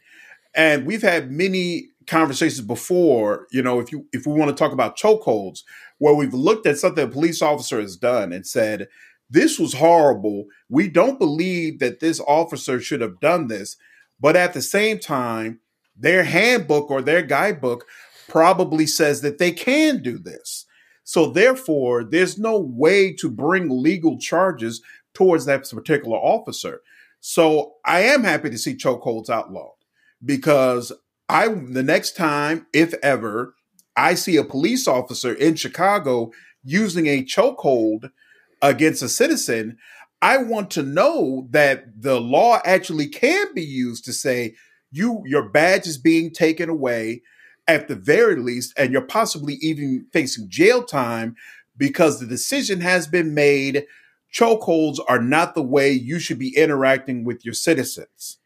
And 0.55 0.87
we've 0.87 1.02
had 1.02 1.31
many 1.31 1.90
conversations 2.08 2.60
before, 2.60 3.46
you 3.50 3.62
know, 3.62 3.78
if 3.80 3.92
you 3.92 4.06
if 4.12 4.26
we 4.26 4.32
want 4.32 4.48
to 4.50 4.56
talk 4.56 4.72
about 4.72 4.98
chokeholds, 4.98 5.60
where 5.98 6.14
we've 6.14 6.34
looked 6.34 6.66
at 6.66 6.78
something 6.78 7.04
a 7.04 7.08
police 7.08 7.42
officer 7.42 7.80
has 7.80 7.96
done 7.96 8.32
and 8.32 8.46
said, 8.46 8.88
this 9.30 9.58
was 9.58 9.74
horrible. 9.74 10.46
We 10.68 10.88
don't 10.88 11.18
believe 11.18 11.78
that 11.80 12.00
this 12.00 12.20
officer 12.20 12.80
should 12.80 13.00
have 13.00 13.20
done 13.20 13.48
this. 13.48 13.76
But 14.20 14.36
at 14.36 14.54
the 14.54 14.62
same 14.62 14.98
time, 14.98 15.60
their 15.96 16.24
handbook 16.24 16.90
or 16.90 17.02
their 17.02 17.22
guidebook 17.22 17.86
probably 18.28 18.86
says 18.86 19.20
that 19.22 19.38
they 19.38 19.52
can 19.52 20.02
do 20.02 20.18
this. 20.18 20.66
So 21.04 21.30
therefore, 21.30 22.04
there's 22.04 22.38
no 22.38 22.58
way 22.58 23.12
to 23.14 23.30
bring 23.30 23.82
legal 23.82 24.18
charges 24.18 24.82
towards 25.14 25.46
that 25.46 25.68
particular 25.70 26.18
officer. 26.18 26.82
So 27.20 27.74
I 27.84 28.00
am 28.00 28.24
happy 28.24 28.50
to 28.50 28.58
see 28.58 28.74
chokeholds 28.74 29.30
outlawed 29.30 29.72
because 30.24 30.92
I 31.28 31.49
the 31.49 31.82
next 31.82 32.16
time, 32.16 32.66
if 32.73 32.94
ever, 33.02 33.54
I 33.97 34.14
see 34.14 34.37
a 34.37 34.44
police 34.44 34.88
officer 34.88 35.32
in 35.32 35.56
Chicago 35.56 36.32
using 36.64 37.06
a 37.06 37.25
chokehold 37.25 38.11
against 38.62 39.02
a 39.02 39.08
citizen, 39.08 39.78
I 40.20 40.38
want 40.38 40.70
to 40.73 40.82
know 40.82 41.47
that 41.50 42.02
the 42.02 42.20
law 42.20 42.61
actually 42.64 43.08
can 43.08 43.54
be 43.54 43.64
used 43.64 44.04
to 44.06 44.12
say 44.12 44.54
you 44.90 45.23
your 45.26 45.49
badge 45.49 45.87
is 45.87 45.99
being 45.99 46.30
taken 46.30 46.68
away 46.68 47.23
at 47.66 47.87
the 47.87 47.97
very 47.97 48.37
least, 48.37 48.73
and 48.78 48.92
you're 48.92 49.02
possibly 49.02 49.54
even 49.61 50.06
facing 50.12 50.49
jail 50.49 50.82
time 50.82 51.37
because 51.76 52.18
the 52.18 52.26
decision 52.26 52.80
has 52.80 53.06
been 53.06 53.35
made. 53.35 53.87
Chokeholds 54.32 54.99
are 55.08 55.20
not 55.20 55.54
the 55.54 55.62
way 55.62 55.90
you 55.90 56.18
should 56.18 56.38
be 56.38 56.56
interacting 56.56 57.25
with 57.25 57.44
your 57.44 57.54
citizens. 57.54 58.38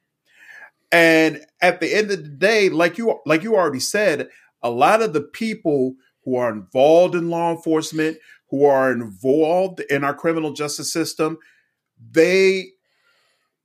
And 0.93 1.41
at 1.63 1.81
the 1.81 1.95
end 1.95 2.11
of 2.11 2.23
the 2.23 2.29
day, 2.29 2.69
like 2.69 2.99
you 2.99 3.19
like 3.27 3.43
you 3.43 3.57
already 3.57 3.81
said, 3.81 4.29
a 4.63 4.71
lot 4.71 5.03
of 5.03 5.15
the 5.15 5.23
people 5.23 5.95
who 6.25 6.37
are 6.37 6.53
involved 6.53 7.15
in 7.15 7.31
law 7.31 7.51
enforcement, 7.51 8.19
who 8.51 8.67
are 8.67 8.93
involved 8.93 9.81
in 9.91 10.05
our 10.05 10.15
criminal 10.15 10.53
justice 10.53 10.93
system, 10.93 11.39
they 12.13 12.73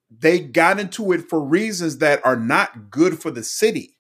they 0.09 0.39
got 0.39 0.79
into 0.79 1.11
it 1.11 1.29
for 1.29 1.43
reasons 1.43 1.97
that 1.97 2.25
are 2.25 2.37
not 2.37 2.89
good 2.89 3.21
for 3.21 3.31
the 3.31 3.43
city. 3.43 3.97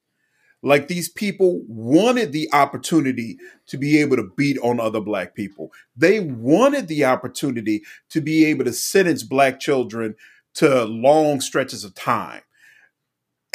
Like 0.63 0.87
these 0.87 1.09
people 1.09 1.61
wanted 1.67 2.31
the 2.31 2.49
opportunity 2.53 3.37
to 3.67 3.77
be 3.77 3.99
able 3.99 4.15
to 4.17 4.31
beat 4.37 4.57
on 4.59 4.79
other 4.79 5.01
black 5.01 5.35
people. 5.35 5.71
They 5.95 6.19
wanted 6.19 6.87
the 6.87 7.05
opportunity 7.05 7.83
to 8.09 8.21
be 8.21 8.45
able 8.45 8.65
to 8.65 8.73
sentence 8.73 9.23
black 9.23 9.59
children 9.59 10.15
to 10.55 10.85
long 10.85 11.41
stretches 11.41 11.83
of 11.83 11.93
time. 11.93 12.41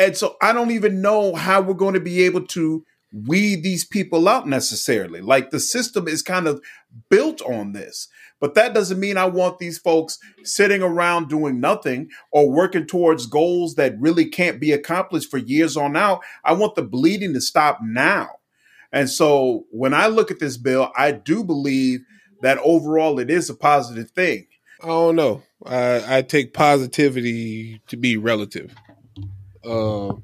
And 0.03 0.17
so 0.17 0.37
I 0.43 0.53
don't 0.53 0.73
even 0.73 1.01
know 1.01 1.33
how 1.33 1.61
we're 1.61 1.75
going 1.75 1.95
to 1.95 2.01
be 2.01 2.25
able 2.25 2.45
to 2.49 2.85
weed 3.13 3.63
these 3.63 3.85
people 3.85 4.29
out 4.29 4.49
necessarily. 4.49 5.21
Like 5.21 5.51
the 5.51 5.61
system 5.61 6.09
is 6.09 6.23
kind 6.23 6.49
of 6.49 6.61
built 7.09 7.41
on 7.43 7.71
this. 7.71 8.09
But 8.41 8.55
that 8.57 8.75
doesn't 8.75 8.99
mean 8.99 9.17
I 9.17 9.27
want 9.27 9.59
these 9.61 9.79
folks 9.79 10.19
sitting 10.43 10.83
around 10.83 11.29
doing 11.29 11.61
nothing 11.61 12.09
or 12.33 12.51
working 12.51 12.85
towards 12.85 13.27
goals 13.27 13.77
that 13.77 14.01
really 14.01 14.25
can't 14.25 14.59
be 14.59 14.73
accomplished 14.73 15.31
for 15.31 15.39
years 15.39 15.77
on 15.77 15.97
out. 15.97 16.21
I 16.45 16.55
want 16.55 16.75
the 16.75 16.83
bleeding 16.83 17.33
to 17.35 17.41
stop 17.41 17.79
now. 17.81 18.31
And 18.91 19.09
so 19.09 19.67
when 19.71 19.95
I 19.95 20.09
look 20.09 20.33
at 20.33 20.41
this 20.41 20.57
bill, 20.57 20.91
I 20.97 21.13
do 21.13 21.45
believe 21.45 22.01
that 22.41 22.59
overall 22.59 23.21
it 23.21 23.31
is 23.31 23.49
a 23.49 23.55
positive 23.55 24.11
thing. 24.11 24.49
I 24.83 24.89
don't 24.89 25.15
know. 25.15 25.43
I, 25.65 26.19
I 26.19 26.23
take 26.23 26.53
positivity 26.55 27.81
to 27.87 27.97
be 27.97 28.17
relative. 28.17 28.75
Uh, 29.65 30.15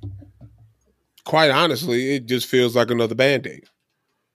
quite 1.25 1.51
honestly, 1.51 2.17
it 2.17 2.27
just 2.27 2.47
feels 2.47 2.75
like 2.75 2.91
another 2.91 3.15
band 3.15 3.47
aid. 3.47 3.65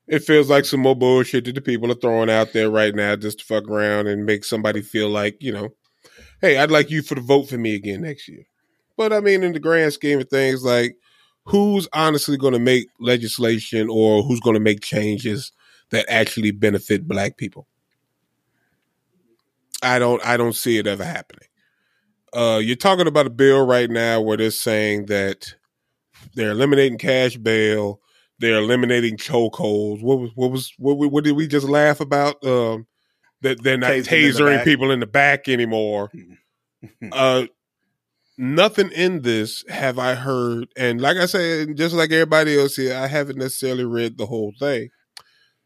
It 0.07 0.19
feels 0.19 0.49
like 0.49 0.65
some 0.65 0.81
more 0.81 0.95
bullshit 0.95 1.45
that 1.45 1.55
the 1.55 1.61
people 1.61 1.91
are 1.91 1.95
throwing 1.95 2.29
out 2.29 2.53
there 2.53 2.69
right 2.69 2.93
now 2.93 3.15
just 3.15 3.39
to 3.39 3.45
fuck 3.45 3.67
around 3.69 4.07
and 4.07 4.25
make 4.25 4.43
somebody 4.43 4.81
feel 4.81 5.09
like, 5.09 5.37
you 5.39 5.51
know, 5.51 5.69
hey, 6.41 6.57
I'd 6.57 6.71
like 6.71 6.89
you 6.91 7.01
for 7.01 7.15
to 7.15 7.21
vote 7.21 7.49
for 7.49 7.57
me 7.57 7.73
again 7.75 8.01
next 8.01 8.27
year. 8.27 8.43
But 8.97 9.13
I 9.13 9.21
mean, 9.21 9.43
in 9.43 9.53
the 9.53 9.59
grand 9.59 9.93
scheme 9.93 10.19
of 10.19 10.29
things, 10.29 10.63
like, 10.63 10.97
who's 11.45 11.87
honestly 11.93 12.37
going 12.37 12.53
to 12.53 12.59
make 12.59 12.87
legislation 12.99 13.87
or 13.89 14.23
who's 14.23 14.41
going 14.41 14.55
to 14.55 14.59
make 14.59 14.81
changes 14.81 15.51
that 15.89 16.05
actually 16.09 16.51
benefit 16.51 17.07
black 17.07 17.37
people? 17.37 17.67
I 19.81 19.99
don't 19.99 20.25
I 20.25 20.37
don't 20.37 20.55
see 20.55 20.77
it 20.77 20.87
ever 20.87 21.03
happening. 21.03 21.47
Uh, 22.33 22.59
you're 22.63 22.75
talking 22.75 23.07
about 23.07 23.27
a 23.27 23.31
bill 23.31 23.65
right 23.65 23.89
now 23.89 24.19
where 24.19 24.37
they're 24.37 24.51
saying 24.51 25.05
that 25.05 25.53
they're 26.33 26.51
eliminating 26.51 26.97
cash 26.97 27.37
bail. 27.37 27.99
They're 28.39 28.57
eliminating 28.57 29.17
chokeholds. 29.17 30.01
What 30.01 30.19
was 30.19 30.31
what 30.35 30.51
was 30.51 30.73
what, 30.77 30.95
what 30.95 31.23
did 31.23 31.33
we 31.33 31.47
just 31.47 31.67
laugh 31.67 31.99
about? 31.99 32.43
Um, 32.43 32.87
that 33.41 33.61
they're 33.61 33.77
not 33.77 33.91
tasering, 33.91 34.33
tasering 34.33 34.59
in 34.59 34.63
people 34.63 34.91
in 34.91 34.99
the 34.99 35.05
back 35.05 35.47
anymore. 35.47 36.11
uh, 37.11 37.45
nothing 38.37 38.91
in 38.91 39.21
this 39.21 39.63
have 39.69 39.99
I 39.99 40.15
heard, 40.15 40.67
and 40.75 40.99
like 40.99 41.17
I 41.17 41.25
said, 41.25 41.77
just 41.77 41.93
like 41.93 42.11
everybody 42.11 42.59
else 42.59 42.75
here, 42.75 42.95
I 42.95 43.07
haven't 43.07 43.37
necessarily 43.37 43.85
read 43.85 44.17
the 44.17 44.25
whole 44.25 44.53
thing, 44.59 44.89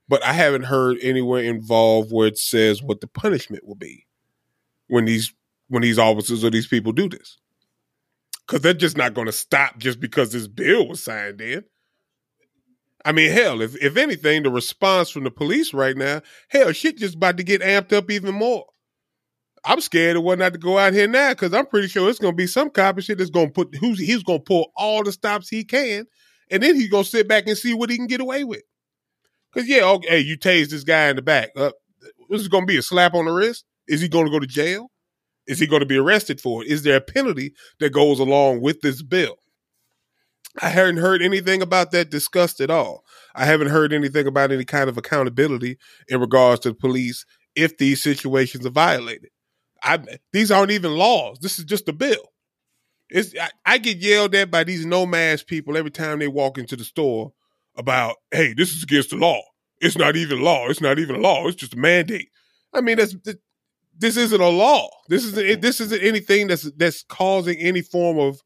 but 0.09 0.23
I 0.23 0.33
haven't 0.33 0.63
heard 0.63 0.97
anywhere 1.01 1.43
involved 1.43 2.11
where 2.11 2.27
it 2.27 2.37
says 2.37 2.83
what 2.83 2.99
the 2.99 3.07
punishment 3.07 3.65
will 3.65 3.75
be 3.75 4.05
when 4.87 5.05
these 5.05 5.33
when 5.69 5.81
these 5.81 5.99
officers 5.99 6.43
or 6.43 6.49
these 6.49 6.67
people 6.67 6.91
do 6.91 7.09
this 7.09 7.37
because 8.47 8.61
they're 8.61 8.73
just 8.73 8.97
not 8.97 9.13
going 9.13 9.25
to 9.27 9.31
stop 9.33 9.77
just 9.77 9.99
because 9.99 10.31
this 10.31 10.47
bill 10.47 10.87
was 10.87 11.03
signed 11.03 11.41
in. 11.41 11.63
I 13.05 13.11
mean, 13.11 13.31
hell, 13.31 13.61
if 13.61 13.75
if 13.81 13.95
anything, 13.95 14.43
the 14.43 14.49
response 14.49 15.09
from 15.09 15.23
the 15.23 15.31
police 15.31 15.73
right 15.73 15.95
now, 15.95 16.21
hell, 16.49 16.71
shit 16.71 16.97
just 16.97 17.15
about 17.15 17.37
to 17.37 17.43
get 17.43 17.61
amped 17.61 17.93
up 17.93 18.09
even 18.11 18.35
more. 18.35 18.65
I'm 19.63 19.81
scared 19.81 20.17
of 20.17 20.23
what 20.23 20.39
not 20.39 20.53
to 20.53 20.59
go 20.59 20.77
out 20.77 20.93
here 20.93 21.07
now 21.07 21.29
because 21.31 21.53
I'm 21.53 21.65
pretty 21.65 21.87
sure 21.87 22.09
it's 22.09 22.19
going 22.19 22.33
to 22.33 22.37
be 22.37 22.47
some 22.47 22.69
cop 22.69 22.99
shit 22.99 23.17
that's 23.17 23.29
going 23.29 23.47
to 23.47 23.53
put 23.53 23.75
who's 23.75 23.99
he's 23.99 24.23
going 24.23 24.39
to 24.39 24.43
pull 24.43 24.71
all 24.75 25.03
the 25.03 25.11
stops 25.11 25.49
he 25.49 25.63
can, 25.63 26.05
and 26.49 26.63
then 26.63 26.75
he's 26.75 26.89
going 26.89 27.03
to 27.03 27.09
sit 27.09 27.27
back 27.27 27.47
and 27.47 27.57
see 27.57 27.73
what 27.73 27.89
he 27.89 27.97
can 27.97 28.07
get 28.07 28.21
away 28.21 28.43
with. 28.43 28.63
Because 29.53 29.69
yeah, 29.69 29.83
okay, 29.83 30.19
you 30.19 30.37
tased 30.37 30.69
this 30.69 30.83
guy 30.83 31.09
in 31.09 31.15
the 31.15 31.21
back. 31.21 31.49
Uh, 31.55 31.71
this 32.29 32.41
is 32.41 32.47
going 32.47 32.63
to 32.63 32.71
be 32.71 32.77
a 32.77 32.81
slap 32.81 33.13
on 33.13 33.25
the 33.25 33.31
wrist. 33.31 33.65
Is 33.87 34.01
he 34.01 34.09
going 34.09 34.25
to 34.25 34.31
go 34.31 34.39
to 34.39 34.47
jail? 34.47 34.91
Is 35.47 35.59
he 35.59 35.67
going 35.67 35.79
to 35.79 35.85
be 35.85 35.97
arrested 35.97 36.41
for 36.41 36.63
it? 36.63 36.69
Is 36.69 36.83
there 36.83 36.97
a 36.97 37.01
penalty 37.01 37.53
that 37.79 37.91
goes 37.91 38.19
along 38.19 38.61
with 38.61 38.81
this 38.81 39.01
bill? 39.01 39.37
I 40.61 40.69
haven't 40.69 40.97
heard 40.97 41.21
anything 41.21 41.61
about 41.61 41.91
that 41.91 42.09
discussed 42.09 42.61
at 42.61 42.71
all. 42.71 43.03
I 43.35 43.45
haven't 43.45 43.69
heard 43.69 43.93
anything 43.93 44.27
about 44.27 44.51
any 44.51 44.65
kind 44.65 44.89
of 44.89 44.97
accountability 44.97 45.77
in 46.07 46.19
regards 46.19 46.61
to 46.61 46.69
the 46.69 46.75
police 46.75 47.25
if 47.55 47.77
these 47.77 48.01
situations 48.01 48.65
are 48.65 48.71
violated. 48.71 49.29
I, 49.83 49.99
these 50.33 50.51
aren't 50.51 50.71
even 50.71 50.97
laws. 50.97 51.37
This 51.39 51.59
is 51.59 51.65
just 51.65 51.87
a 51.87 51.93
bill. 51.93 52.31
It's 53.09 53.33
I, 53.39 53.49
I 53.65 53.77
get 53.77 53.97
yelled 53.97 54.35
at 54.35 54.51
by 54.51 54.63
these 54.63 54.85
no 54.85 55.05
mask 55.05 55.47
people 55.47 55.77
every 55.77 55.91
time 55.91 56.19
they 56.19 56.27
walk 56.27 56.57
into 56.57 56.75
the 56.75 56.83
store 56.83 57.31
about, 57.77 58.15
hey, 58.31 58.53
this 58.53 58.73
is 58.73 58.83
against 58.83 59.11
the 59.11 59.17
law. 59.17 59.41
It's 59.79 59.97
not 59.97 60.15
even 60.15 60.41
law. 60.41 60.67
It's 60.67 60.81
not 60.81 60.97
even 60.99 61.21
law. 61.21 61.47
It's 61.47 61.55
just 61.55 61.75
a 61.75 61.77
mandate. 61.77 62.29
I 62.73 62.81
mean, 62.81 62.97
that's 62.97 63.15
this 63.97 64.17
isn't 64.17 64.41
a 64.41 64.49
law. 64.49 64.89
This 65.09 65.25
isn't 65.25 65.61
this 65.61 65.81
isn't 65.81 66.01
anything 66.01 66.47
that's 66.47 66.69
that's 66.73 67.03
causing 67.03 67.57
any 67.57 67.81
form 67.81 68.19
of 68.19 68.41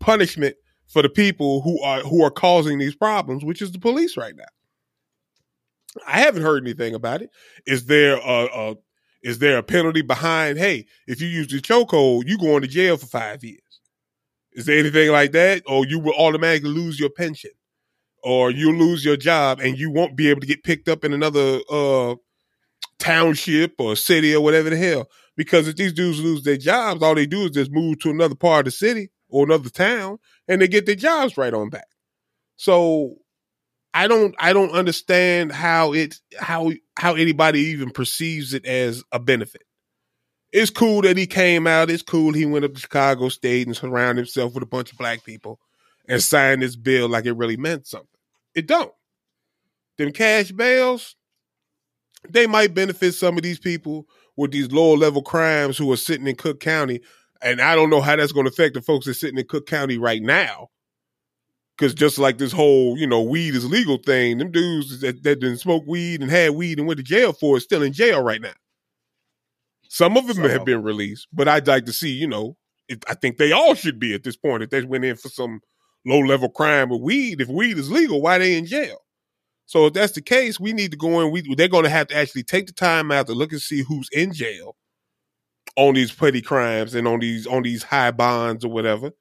punishment 0.00 0.56
for 0.88 1.02
the 1.02 1.08
people 1.08 1.62
who 1.62 1.80
are 1.82 2.00
who 2.00 2.22
are 2.24 2.30
causing 2.30 2.78
these 2.78 2.94
problems, 2.94 3.44
which 3.44 3.62
is 3.62 3.72
the 3.72 3.78
police 3.78 4.16
right 4.16 4.34
now. 4.36 4.44
I 6.06 6.20
haven't 6.20 6.42
heard 6.42 6.62
anything 6.62 6.94
about 6.94 7.22
it. 7.22 7.30
Is 7.66 7.86
there 7.86 8.16
a, 8.16 8.48
a 8.52 8.74
is 9.22 9.38
there 9.38 9.58
a 9.58 9.62
penalty 9.62 10.02
behind? 10.02 10.58
Hey, 10.58 10.86
if 11.06 11.20
you 11.20 11.28
use 11.28 11.48
the 11.48 11.60
chokehold, 11.60 12.24
you 12.26 12.38
going 12.38 12.62
to 12.62 12.68
jail 12.68 12.96
for 12.96 13.06
five 13.06 13.42
years. 13.42 13.60
Is 14.52 14.66
there 14.66 14.78
anything 14.78 15.10
like 15.10 15.32
that, 15.32 15.62
or 15.66 15.86
you 15.86 15.98
will 15.98 16.14
automatically 16.14 16.70
lose 16.70 16.98
your 16.98 17.10
pension, 17.10 17.50
or 18.22 18.50
you'll 18.50 18.74
lose 18.74 19.04
your 19.04 19.16
job, 19.16 19.60
and 19.60 19.78
you 19.78 19.90
won't 19.90 20.16
be 20.16 20.30
able 20.30 20.40
to 20.40 20.46
get 20.46 20.64
picked 20.64 20.88
up 20.88 21.04
in 21.04 21.12
another 21.12 21.60
uh, 21.70 22.14
township 22.98 23.74
or 23.78 23.96
city 23.96 24.34
or 24.34 24.40
whatever 24.42 24.70
the 24.70 24.76
hell. 24.76 25.08
Because 25.36 25.68
if 25.68 25.76
these 25.76 25.92
dudes 25.92 26.20
lose 26.20 26.42
their 26.42 26.56
jobs, 26.56 27.02
all 27.02 27.14
they 27.14 27.26
do 27.26 27.42
is 27.42 27.50
just 27.50 27.70
move 27.70 27.98
to 28.00 28.10
another 28.10 28.34
part 28.34 28.60
of 28.60 28.64
the 28.66 28.70
city 28.70 29.10
or 29.28 29.44
another 29.44 29.68
town 29.68 30.18
and 30.48 30.60
they 30.60 30.68
get 30.68 30.86
their 30.86 30.94
jobs 30.94 31.36
right 31.36 31.52
on 31.52 31.68
back. 31.68 31.88
So 32.56 33.16
I 33.92 34.08
don't 34.08 34.34
I 34.38 34.52
don't 34.52 34.72
understand 34.72 35.52
how 35.52 35.92
it 35.92 36.16
how 36.38 36.72
how 36.98 37.14
anybody 37.14 37.60
even 37.60 37.90
perceives 37.90 38.54
it 38.54 38.66
as 38.66 39.02
a 39.12 39.18
benefit. 39.18 39.62
It's 40.52 40.70
cool 40.70 41.02
that 41.02 41.16
he 41.16 41.26
came 41.26 41.66
out. 41.66 41.90
It's 41.90 42.02
cool 42.02 42.32
he 42.32 42.46
went 42.46 42.64
up 42.64 42.74
to 42.74 42.80
Chicago 42.80 43.28
State 43.28 43.66
and 43.66 43.76
surrounded 43.76 44.22
himself 44.22 44.54
with 44.54 44.62
a 44.62 44.66
bunch 44.66 44.92
of 44.92 44.98
black 44.98 45.24
people 45.24 45.58
and 46.08 46.22
signed 46.22 46.62
this 46.62 46.76
bill 46.76 47.08
like 47.08 47.26
it 47.26 47.32
really 47.32 47.56
meant 47.56 47.86
something. 47.86 48.08
It 48.54 48.66
don't. 48.66 48.92
Them 49.98 50.12
cash 50.12 50.52
bails, 50.52 51.16
they 52.32 52.46
might 52.46 52.74
benefit 52.74 53.14
some 53.14 53.36
of 53.36 53.42
these 53.42 53.58
people 53.58 54.06
with 54.36 54.52
these 54.52 54.70
lower 54.70 54.96
level 54.96 55.22
crimes 55.22 55.78
who 55.78 55.90
are 55.92 55.96
sitting 55.96 56.26
in 56.26 56.36
Cook 56.36 56.60
County. 56.60 57.00
And 57.42 57.60
I 57.60 57.74
don't 57.74 57.90
know 57.90 58.00
how 58.00 58.16
that's 58.16 58.32
going 58.32 58.46
to 58.46 58.52
affect 58.52 58.74
the 58.74 58.82
folks 58.82 59.06
that 59.06 59.12
are 59.12 59.14
sitting 59.14 59.38
in 59.38 59.46
Cook 59.46 59.66
County 59.66 59.98
right 59.98 60.22
now. 60.22 60.68
Because 61.76 61.94
just 61.94 62.18
like 62.18 62.38
this 62.38 62.52
whole, 62.52 62.96
you 62.96 63.06
know, 63.06 63.20
weed 63.22 63.54
is 63.54 63.70
legal 63.70 63.98
thing, 63.98 64.38
them 64.38 64.50
dudes 64.50 65.00
that, 65.00 65.22
that 65.22 65.40
didn't 65.40 65.58
smoke 65.58 65.84
weed 65.86 66.22
and 66.22 66.30
had 66.30 66.52
weed 66.52 66.78
and 66.78 66.88
went 66.88 66.96
to 66.98 67.04
jail 67.04 67.34
for 67.34 67.58
it 67.58 67.60
still 67.60 67.82
in 67.82 67.92
jail 67.92 68.22
right 68.22 68.40
now. 68.40 68.54
Some 69.88 70.16
of 70.16 70.26
them 70.26 70.36
Some 70.36 70.48
have 70.48 70.64
been 70.64 70.82
released, 70.82 71.28
but 71.32 71.48
I'd 71.48 71.66
like 71.66 71.84
to 71.84 71.92
see, 71.92 72.10
you 72.10 72.26
know, 72.26 72.56
it, 72.88 73.04
I 73.08 73.14
think 73.14 73.36
they 73.36 73.52
all 73.52 73.74
should 73.74 73.98
be 73.98 74.14
at 74.14 74.22
this 74.22 74.36
point. 74.36 74.62
If 74.62 74.70
they 74.70 74.82
went 74.84 75.04
in 75.04 75.16
for 75.16 75.28
some 75.28 75.60
low 76.06 76.20
level 76.20 76.48
crime 76.48 76.88
with 76.88 77.02
weed, 77.02 77.40
if 77.40 77.48
weed 77.48 77.78
is 77.78 77.90
legal, 77.90 78.22
why 78.22 78.38
they 78.38 78.56
in 78.56 78.64
jail? 78.64 78.98
So 79.66 79.86
if 79.86 79.94
that's 79.94 80.12
the 80.12 80.22
case, 80.22 80.60
we 80.60 80.72
need 80.72 80.92
to 80.92 80.96
go 80.96 81.20
in. 81.20 81.32
We 81.32 81.54
they're 81.54 81.68
going 81.68 81.84
to 81.84 81.90
have 81.90 82.06
to 82.08 82.16
actually 82.16 82.44
take 82.44 82.66
the 82.66 82.72
time 82.72 83.10
out 83.10 83.26
to 83.26 83.34
look 83.34 83.52
and 83.52 83.60
see 83.60 83.82
who's 83.82 84.08
in 84.12 84.32
jail 84.32 84.76
on 85.76 85.94
these 85.94 86.12
petty 86.12 86.40
crimes 86.40 86.94
and 86.94 87.06
on 87.06 87.20
these 87.20 87.46
on 87.46 87.62
these 87.62 87.82
high 87.82 88.12
bonds 88.12 88.64
or 88.64 88.70
whatever. 88.70 89.12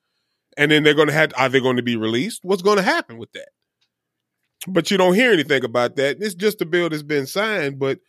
And 0.57 0.71
then 0.71 0.83
they're 0.83 0.93
going 0.93 1.07
to 1.07 1.13
have 1.13 1.33
are 1.37 1.49
they 1.49 1.59
going 1.59 1.77
to 1.77 1.83
be 1.83 1.95
released? 1.97 2.41
What's 2.43 2.61
going 2.61 2.77
to 2.77 2.83
happen 2.83 3.17
with 3.17 3.31
that? 3.33 3.49
But 4.67 4.89
you 4.89 4.97
don't 4.97 5.15
hear 5.15 5.31
anything 5.31 5.63
about 5.63 5.95
that. 5.97 6.17
It's 6.21 6.35
just 6.35 6.61
a 6.61 6.65
bill 6.65 6.89
that's 6.89 7.03
been 7.03 7.27
signed, 7.27 7.77
but 7.77 7.99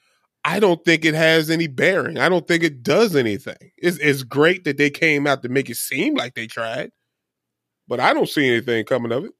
I 0.44 0.60
don't 0.60 0.82
think 0.84 1.04
it 1.04 1.14
has 1.14 1.50
any 1.50 1.66
bearing. 1.66 2.18
I 2.18 2.28
don't 2.28 2.46
think 2.46 2.62
it 2.62 2.82
does 2.82 3.16
anything. 3.16 3.72
It's, 3.76 3.98
it's 3.98 4.22
great 4.22 4.64
that 4.64 4.76
they 4.76 4.90
came 4.90 5.26
out 5.26 5.42
to 5.42 5.48
make 5.48 5.68
it 5.68 5.76
seem 5.76 6.14
like 6.14 6.34
they 6.34 6.46
tried, 6.46 6.92
but 7.88 7.98
I 7.98 8.14
don't 8.14 8.28
see 8.28 8.48
anything 8.48 8.84
coming 8.84 9.10
of 9.10 9.24
it. 9.24 9.32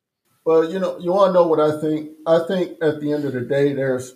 Well, 0.47 0.71
you 0.73 0.79
know, 0.79 0.97
you 1.01 1.13
want 1.13 1.31
to 1.31 1.35
know 1.35 1.49
what 1.49 1.61
I 1.61 1.81
think? 1.81 2.13
I 2.27 2.41
think 2.47 2.79
at 2.81 3.01
the 3.01 3.13
end 3.13 3.27
of 3.27 3.35
the 3.35 3.43
day, 3.43 3.75
there's 3.75 4.15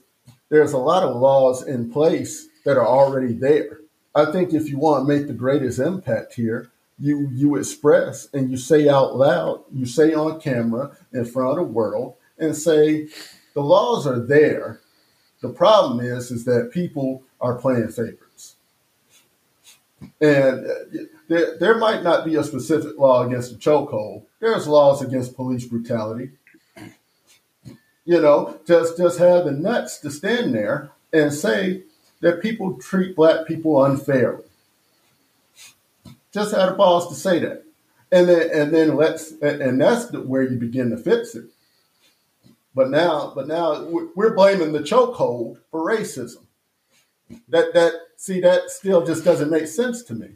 there's 0.49 0.75
a 0.75 0.79
lot 0.79 1.03
of 1.03 1.17
laws 1.17 1.67
in 1.67 1.93
place 1.93 2.49
that 2.65 2.79
are 2.79 2.87
already 2.87 3.35
there. 3.35 3.81
I 4.15 4.27
think 4.33 4.55
if 4.55 4.69
you 4.69 4.79
want 4.79 5.09
to 5.09 5.13
make 5.13 5.27
the 5.27 5.35
greatest 5.35 5.81
impact 5.81 6.35
here, 6.35 6.71
you 7.01 7.29
you 7.33 7.57
express 7.57 8.29
and 8.33 8.51
you 8.51 8.59
say 8.59 8.89
out 8.89 9.17
loud, 9.17 9.65
you 9.75 9.87
say 9.87 10.15
on 10.15 10.41
camera 10.41 10.97
in 11.13 11.25
front 11.27 11.51
of 11.51 11.57
the 11.57 11.65
world, 11.65 12.15
and 12.39 12.57
say 12.57 13.09
the 13.55 13.63
laws 13.63 14.07
are 14.07 14.21
there. 14.21 14.81
The 15.43 15.51
problem 15.51 16.01
is 16.01 16.31
is 16.31 16.45
that 16.47 16.71
people 16.73 17.25
are 17.41 17.57
playing 17.57 17.89
favorites, 17.89 18.57
and 20.21 20.67
uh, 20.67 20.75
there, 21.29 21.59
there 21.59 21.79
might 21.79 22.05
not 22.05 22.25
be 22.25 22.37
a 22.37 22.45
specific 22.45 22.99
law 22.99 23.27
against 23.27 23.53
the 23.53 23.59
chokehold. 23.59 24.27
There's 24.41 24.67
laws 24.67 25.03
against 25.03 25.37
police 25.37 25.67
brutality. 25.67 26.31
You 28.05 28.21
know, 28.21 28.59
just 28.67 28.97
just 28.97 29.19
have 29.19 29.45
the 29.45 29.53
nuts 29.53 29.99
to 29.99 30.11
stand 30.11 30.55
there 30.55 30.91
and 31.13 31.33
say 31.33 31.83
that 32.21 32.43
people 32.43 32.75
treat 32.79 33.15
black 33.15 33.47
people 33.47 33.85
unfairly. 33.85 34.45
Just 36.33 36.55
have 36.55 36.71
the 36.71 36.77
balls 36.77 37.09
to 37.09 37.15
say 37.15 37.39
that, 37.41 37.65
and 38.11 38.29
then 38.29 38.51
and 38.53 38.75
then 38.75 38.97
let's 38.97 39.33
and 39.43 39.81
that's 39.81 40.11
where 40.13 40.43
you 40.43 40.57
begin 40.57 40.91
to 40.91 40.97
fix 40.97 41.35
it. 41.35 41.45
But 42.75 42.91
now, 42.91 43.33
but 43.35 43.49
now 43.49 43.85
we're 43.85 44.35
blaming 44.35 44.73
the 44.73 44.81
chokehold 44.81 45.59
for 45.71 45.81
racism. 45.81 46.45
That 47.49 47.75
that 47.75 47.93
see 48.17 48.41
that 48.41 48.71
still 48.71 49.05
just 49.05 49.25
doesn't 49.25 49.51
make 49.51 49.67
sense 49.67 50.03
to 50.05 50.15
me. 50.15 50.31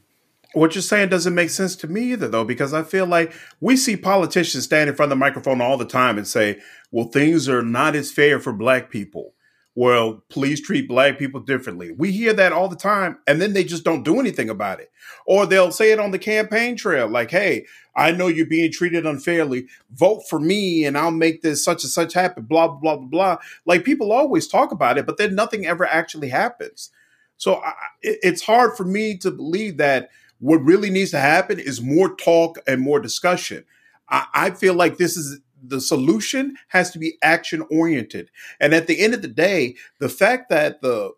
What 0.55 0.75
you're 0.75 0.83
saying 0.83 1.09
doesn't 1.09 1.35
make 1.35 1.51
sense 1.51 1.77
to 1.77 1.89
me 1.89 2.13
either, 2.13 2.29
though, 2.29 2.45
because 2.45 2.73
I 2.73 2.85
feel 2.85 3.07
like 3.07 3.33
we 3.61 3.77
see 3.77 3.97
politicians 3.97 4.65
stand 4.65 4.89
in 4.89 4.97
front 4.97 5.13
of 5.13 5.17
the 5.17 5.21
microphone 5.21 5.61
all 5.61 5.77
the 5.77 5.85
time 5.85 6.17
and 6.17 6.27
say, 6.27 6.61
well, 6.91 7.09
things 7.09 7.49
are 7.49 7.63
not 7.63 7.97
as 7.97 8.13
fair 8.13 8.39
for 8.39 8.53
black 8.53 8.89
people. 8.89 9.35
Well, 9.77 10.23
please 10.29 10.61
treat 10.61 10.87
black 10.87 11.19
people 11.19 11.41
differently. 11.41 11.91
We 11.91 12.13
hear 12.13 12.33
that 12.35 12.53
all 12.53 12.69
the 12.69 12.77
time, 12.77 13.19
and 13.27 13.43
then 13.43 13.53
they 13.53 13.65
just 13.65 13.83
don't 13.83 14.05
do 14.05 14.21
anything 14.21 14.49
about 14.49 14.79
it. 14.79 14.93
Or 15.27 15.47
they'll 15.47 15.73
say 15.73 15.91
it 15.91 15.99
on 15.99 16.13
the 16.13 16.19
campaign 16.21 16.77
trail, 16.77 17.09
like, 17.09 17.33
hey, 17.33 17.67
I 17.97 18.13
know 18.13 18.29
you're 18.29 18.47
being 18.47 18.71
treated 18.71 19.05
unfairly. 19.05 19.67
Vote 19.91 20.23
for 20.31 20.39
me, 20.39 20.85
and 20.85 20.97
I'll 20.97 21.11
make 21.11 21.43
this 21.43 21.65
such 21.65 21.83
and 21.83 21.91
such 21.91 22.15
happen, 22.15 22.45
blah, 22.45 22.69
blah, 22.69 22.97
blah, 22.97 23.07
blah. 23.07 23.39
Like 23.67 23.85
people 23.85 24.13
always 24.13 24.47
talk 24.47 24.71
about 24.71 24.99
it, 24.99 25.07
but 25.07 25.19
then 25.19 25.35
nothing 25.35 25.67
ever 25.67 25.85
actually 25.85 26.29
happens. 26.29 26.91
So 27.37 27.57
I, 27.57 27.73
it's 28.01 28.43
hard 28.43 28.77
for 28.77 28.85
me 28.85 29.17
to 29.19 29.33
believe 29.33 29.79
that 29.79 30.11
what 30.39 30.63
really 30.63 30.91
needs 30.91 31.11
to 31.13 31.19
happen 31.19 31.59
is 31.59 31.81
more 31.81 32.15
talk 32.17 32.59
and 32.67 32.81
more 32.81 33.01
discussion. 33.01 33.65
I, 34.09 34.27
I 34.35 34.51
feel 34.51 34.75
like 34.75 34.99
this 34.99 35.17
is 35.17 35.41
the 35.67 35.81
solution 35.81 36.57
has 36.69 36.91
to 36.91 36.99
be 36.99 37.17
action 37.23 37.65
oriented. 37.71 38.31
And 38.61 38.75
at 38.75 38.87
the 38.87 39.01
end 39.01 39.15
of 39.15 39.23
the 39.23 39.29
day, 39.29 39.77
the 39.99 40.09
fact 40.09 40.51
that 40.51 40.83
the 40.83 41.13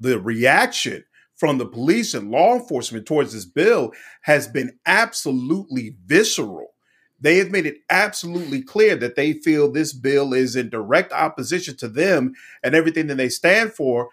the 0.00 0.18
reaction 0.18 1.04
from 1.36 1.58
the 1.58 1.66
police 1.66 2.14
and 2.14 2.30
law 2.30 2.54
enforcement 2.54 3.06
towards 3.06 3.32
this 3.32 3.44
bill 3.44 3.92
has 4.22 4.48
been 4.48 4.78
absolutely 4.86 5.94
visceral. 6.04 6.74
They 7.20 7.36
have 7.38 7.50
made 7.50 7.66
it 7.66 7.78
absolutely 7.88 8.62
clear 8.62 8.96
that 8.96 9.14
they 9.14 9.34
feel 9.34 9.70
this 9.70 9.92
bill 9.92 10.34
is 10.34 10.56
in 10.56 10.68
direct 10.68 11.12
opposition 11.12 11.76
to 11.76 11.88
them 11.88 12.34
and 12.64 12.74
everything 12.74 13.06
that 13.06 13.16
they 13.16 13.28
stand 13.28 13.72
for. 13.72 14.08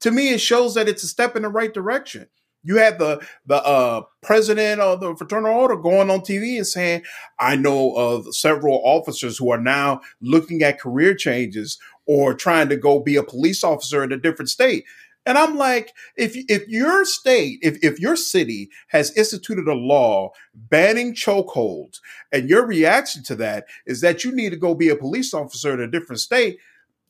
To 0.00 0.12
me, 0.12 0.30
it 0.30 0.40
shows 0.40 0.74
that 0.74 0.88
it's 0.88 1.02
a 1.02 1.08
step 1.08 1.34
in 1.34 1.42
the 1.42 1.48
right 1.48 1.74
direction. 1.74 2.28
You 2.64 2.76
had 2.76 2.98
the 2.98 3.24
the 3.46 3.62
uh, 3.64 4.02
president 4.22 4.80
of 4.80 5.00
the 5.00 5.16
fraternal 5.16 5.52
order 5.52 5.76
going 5.76 6.10
on 6.10 6.20
TV 6.20 6.56
and 6.56 6.66
saying, 6.66 7.02
"I 7.38 7.56
know 7.56 7.94
of 7.94 8.34
several 8.34 8.80
officers 8.84 9.38
who 9.38 9.50
are 9.50 9.60
now 9.60 10.00
looking 10.20 10.62
at 10.62 10.80
career 10.80 11.14
changes 11.14 11.78
or 12.06 12.34
trying 12.34 12.68
to 12.68 12.76
go 12.76 13.00
be 13.00 13.16
a 13.16 13.22
police 13.22 13.64
officer 13.64 14.04
in 14.04 14.12
a 14.12 14.16
different 14.16 14.48
state." 14.48 14.84
And 15.24 15.38
I'm 15.38 15.56
like, 15.56 15.92
if 16.16 16.34
if 16.48 16.66
your 16.68 17.04
state, 17.04 17.60
if 17.62 17.78
if 17.82 18.00
your 18.00 18.16
city 18.16 18.70
has 18.88 19.16
instituted 19.16 19.68
a 19.68 19.74
law 19.74 20.30
banning 20.54 21.14
chokeholds, 21.14 22.00
and 22.32 22.48
your 22.48 22.66
reaction 22.66 23.22
to 23.24 23.36
that 23.36 23.66
is 23.86 24.00
that 24.00 24.24
you 24.24 24.32
need 24.32 24.50
to 24.50 24.56
go 24.56 24.74
be 24.74 24.88
a 24.88 24.96
police 24.96 25.32
officer 25.32 25.72
in 25.72 25.80
a 25.80 25.90
different 25.90 26.20
state, 26.20 26.58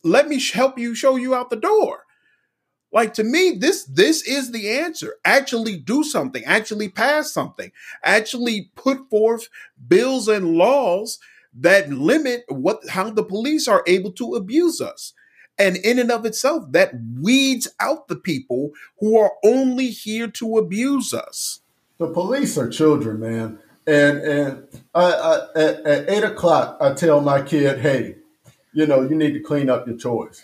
let 0.04 0.28
me 0.28 0.40
help 0.40 0.78
you 0.78 0.94
show 0.94 1.16
you 1.16 1.34
out 1.34 1.50
the 1.50 1.56
door. 1.56 2.04
Like 2.92 3.14
to 3.14 3.24
me, 3.24 3.56
this 3.58 3.84
this 3.84 4.22
is 4.22 4.52
the 4.52 4.70
answer. 4.70 5.16
Actually 5.24 5.78
do 5.78 6.04
something, 6.04 6.44
actually 6.44 6.90
pass 6.90 7.32
something, 7.32 7.72
actually 8.04 8.70
put 8.74 9.08
forth 9.08 9.48
bills 9.88 10.28
and 10.28 10.56
laws 10.56 11.18
that 11.54 11.90
limit 11.90 12.44
what 12.48 12.88
how 12.90 13.10
the 13.10 13.24
police 13.24 13.66
are 13.66 13.82
able 13.86 14.12
to 14.12 14.34
abuse 14.34 14.80
us. 14.80 15.14
And 15.58 15.76
in 15.76 15.98
and 15.98 16.10
of 16.10 16.24
itself, 16.26 16.70
that 16.72 16.92
weeds 17.20 17.68
out 17.78 18.08
the 18.08 18.16
people 18.16 18.70
who 19.00 19.18
are 19.18 19.32
only 19.44 19.88
here 19.88 20.28
to 20.28 20.58
abuse 20.58 21.12
us. 21.14 21.60
The 21.98 22.08
police 22.08 22.58
are 22.58 22.68
children, 22.68 23.20
man. 23.20 23.58
And 23.86 24.18
and 24.18 24.68
I, 24.94 25.12
I 25.12 25.34
at, 25.56 25.86
at 25.86 26.10
eight 26.10 26.24
o'clock, 26.24 26.76
I 26.80 26.92
tell 26.92 27.20
my 27.20 27.42
kid, 27.42 27.80
hey, 27.80 28.16
you 28.72 28.86
know, 28.86 29.02
you 29.02 29.14
need 29.14 29.32
to 29.32 29.40
clean 29.40 29.70
up 29.70 29.86
your 29.86 29.96
toys. 29.96 30.42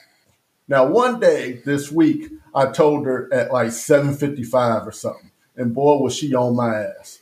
Now, 0.69 0.87
one 0.87 1.19
day 1.19 1.63
this 1.65 1.91
week, 1.91 2.31
I 2.55 2.67
told 2.67 3.07
her 3.07 3.33
at 3.33 3.51
like 3.51 3.69
7.55 3.69 4.87
or 4.87 4.93
something, 4.93 5.31
and 5.57 5.75
boy, 5.75 5.97
was 5.97 6.15
she 6.15 6.35
on 6.35 6.57
my 6.57 6.77
ass. 6.77 7.21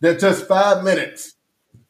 That 0.00 0.20
just 0.20 0.46
five 0.46 0.84
minutes, 0.84 1.34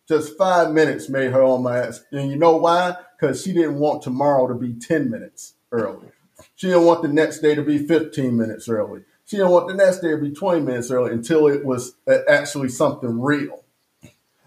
just 0.08 0.38
five 0.38 0.72
minutes 0.72 1.08
made 1.08 1.32
her 1.32 1.42
on 1.42 1.62
my 1.62 1.78
ass. 1.78 2.04
And 2.10 2.30
you 2.30 2.36
know 2.36 2.56
why? 2.56 2.96
Because 3.18 3.42
she 3.42 3.52
didn't 3.52 3.78
want 3.78 4.02
tomorrow 4.02 4.48
to 4.48 4.54
be 4.54 4.72
10 4.72 5.10
minutes 5.10 5.54
early. 5.72 6.08
She 6.54 6.68
didn't 6.68 6.84
want 6.84 7.02
the 7.02 7.08
next 7.08 7.40
day 7.40 7.54
to 7.54 7.62
be 7.62 7.78
15 7.78 8.36
minutes 8.36 8.68
early. 8.68 9.02
She 9.26 9.36
didn't 9.36 9.50
want 9.52 9.68
the 9.68 9.74
next 9.74 9.98
day 9.98 10.10
to 10.10 10.18
be 10.18 10.30
20 10.30 10.60
minutes 10.60 10.90
early 10.90 11.12
until 11.12 11.48
it 11.48 11.64
was 11.64 11.96
actually 12.28 12.68
something 12.68 13.20
real. 13.20 13.64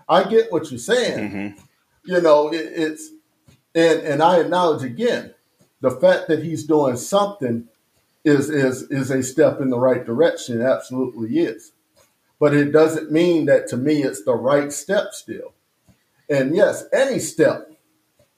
I 0.07 0.23
get 0.23 0.51
what 0.51 0.71
you're 0.71 0.79
saying. 0.79 1.29
Mm-hmm. 1.29 1.59
You 2.05 2.21
know, 2.21 2.51
it, 2.51 2.71
it's, 2.75 3.09
and, 3.75 3.99
and 4.01 4.23
I 4.23 4.39
acknowledge 4.39 4.83
again, 4.83 5.33
the 5.81 5.91
fact 5.91 6.27
that 6.27 6.43
he's 6.43 6.65
doing 6.65 6.97
something 6.97 7.67
is 8.25 8.49
is 8.49 8.83
is 8.83 9.11
a 9.11 9.23
step 9.23 9.61
in 9.61 9.69
the 9.69 9.79
right 9.79 10.05
direction. 10.05 10.61
It 10.61 10.65
absolutely 10.65 11.39
is. 11.39 11.71
But 12.39 12.53
it 12.53 12.71
doesn't 12.71 13.11
mean 13.11 13.45
that 13.45 13.67
to 13.69 13.77
me 13.77 14.03
it's 14.03 14.23
the 14.23 14.35
right 14.35 14.71
step 14.71 15.13
still. 15.13 15.53
And 16.29 16.55
yes, 16.55 16.85
any 16.93 17.19
step, 17.19 17.71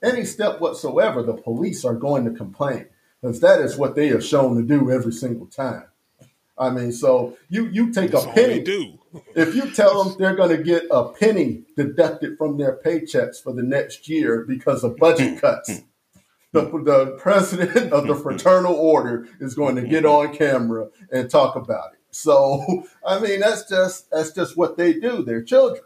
any 0.01 0.25
step 0.25 0.60
whatsoever, 0.62 1.21
the 1.21 1.34
police 1.34 1.84
are 1.86 1.93
going 1.93 2.25
to 2.25 2.32
complain 2.32 2.88
because 3.21 3.41
that 3.41 3.60
is 3.60 3.77
what 3.77 3.95
they 3.95 4.10
are 4.10 4.21
shown 4.21 4.56
to 4.56 4.63
do 4.63 4.91
every 4.91 5.12
single 5.12 5.47
time. 5.47 5.86
I 6.58 6.69
mean, 6.69 6.91
so 6.91 7.38
you 7.49 7.67
you 7.67 7.91
take 7.91 8.12
That's 8.12 8.25
a 8.25 8.30
penny. 8.30 8.62
do. 8.62 8.99
if 9.36 9.56
you 9.56 9.69
tell 9.71 10.04
them 10.04 10.15
they're 10.19 10.36
going 10.36 10.56
to 10.56 10.63
get 10.63 10.84
a 10.91 11.10
penny 11.10 11.63
deducted 11.75 12.38
from 12.38 12.58
their 12.58 12.80
paychecks 12.86 13.41
for 13.41 13.54
the 13.54 13.63
next 13.63 14.08
year 14.08 14.45
because 14.47 14.84
of 14.84 14.97
budget 14.97 15.41
cuts, 15.41 15.82
the, 16.52 16.62
the 16.62 17.18
president 17.18 17.94
of 17.94 18.08
the 18.08 18.16
fraternal 18.16 18.74
order 18.74 19.28
is 19.40 19.56
going 19.56 19.76
to 19.76 19.88
get 19.88 20.06
on 20.06 20.36
camera 20.36 20.90
and 21.12 21.30
talk 21.30 21.56
about 21.56 21.94
it. 21.94 22.00
So, 22.12 22.86
I 23.06 23.20
mean, 23.20 23.40
that's 23.40 23.70
just 23.70 24.10
that's 24.12 24.32
just 24.32 24.58
what 24.58 24.78
they 24.78 24.94
do. 24.94 25.24
They're 25.24 25.44
children. 25.44 25.84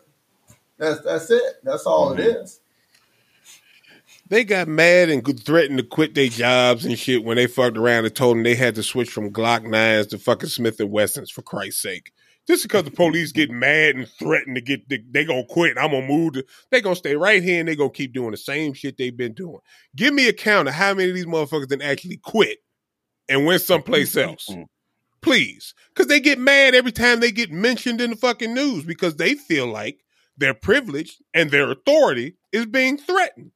That's 0.77 1.01
that's 1.01 1.29
it. 1.29 1.55
That's 1.63 1.85
all 1.85 2.11
mm-hmm. 2.11 2.19
it 2.19 2.27
is. 2.37 2.59
They 4.27 4.43
got 4.43 4.67
mad 4.67 5.09
and 5.09 5.23
threatened 5.39 5.77
to 5.77 5.83
quit 5.83 6.15
their 6.15 6.29
jobs 6.29 6.83
and 6.83 6.97
shit 6.97 7.23
when 7.23 7.37
they 7.37 7.45
fucked 7.45 7.77
around 7.77 8.05
and 8.05 8.15
told 8.15 8.35
them 8.35 8.43
they 8.43 8.55
had 8.55 8.73
to 8.73 8.81
switch 8.81 9.11
from 9.11 9.31
Glock 9.31 9.63
nines 9.63 10.07
to 10.07 10.17
fucking 10.17 10.49
Smith 10.49 10.79
and 10.79 10.89
Wessons 10.89 11.29
for 11.29 11.43
Christ's 11.43 11.83
sake. 11.83 12.11
Just 12.47 12.63
because 12.63 12.83
the 12.83 12.91
police 12.91 13.31
get 13.31 13.49
mad 13.49 13.95
and 13.95 14.07
threaten 14.07 14.53
to 14.53 14.61
get, 14.61 14.87
they, 14.87 15.03
they 15.09 15.25
gonna 15.25 15.45
quit. 15.45 15.77
I'm 15.77 15.91
gonna 15.91 16.05
move. 16.05 16.33
To, 16.33 16.45
they 16.69 16.79
gonna 16.79 16.95
stay 16.95 17.15
right 17.15 17.41
here 17.41 17.59
and 17.59 17.67
they 17.67 17.75
gonna 17.75 17.89
keep 17.89 18.13
doing 18.13 18.31
the 18.31 18.37
same 18.37 18.73
shit 18.73 18.97
they've 18.97 19.15
been 19.15 19.33
doing. 19.33 19.59
Give 19.95 20.13
me 20.13 20.27
a 20.27 20.33
count 20.33 20.67
of 20.67 20.75
how 20.75 20.93
many 20.93 21.09
of 21.09 21.15
these 21.15 21.25
motherfuckers 21.25 21.69
then 21.69 21.81
actually 21.81 22.17
quit 22.17 22.59
and 23.27 23.45
went 23.45 23.61
someplace 23.61 24.15
mm-hmm. 24.15 24.29
else, 24.29 24.49
please. 25.21 25.73
Because 25.89 26.07
they 26.07 26.19
get 26.19 26.37
mad 26.37 26.75
every 26.75 26.91
time 26.91 27.19
they 27.19 27.31
get 27.31 27.51
mentioned 27.51 27.99
in 27.99 28.11
the 28.11 28.15
fucking 28.15 28.53
news 28.53 28.83
because 28.83 29.15
they 29.15 29.33
feel 29.33 29.65
like 29.65 30.03
their 30.37 30.53
privilege 30.53 31.17
and 31.33 31.49
their 31.49 31.71
authority 31.71 32.35
is 32.51 32.67
being 32.67 32.97
threatened. 32.97 33.51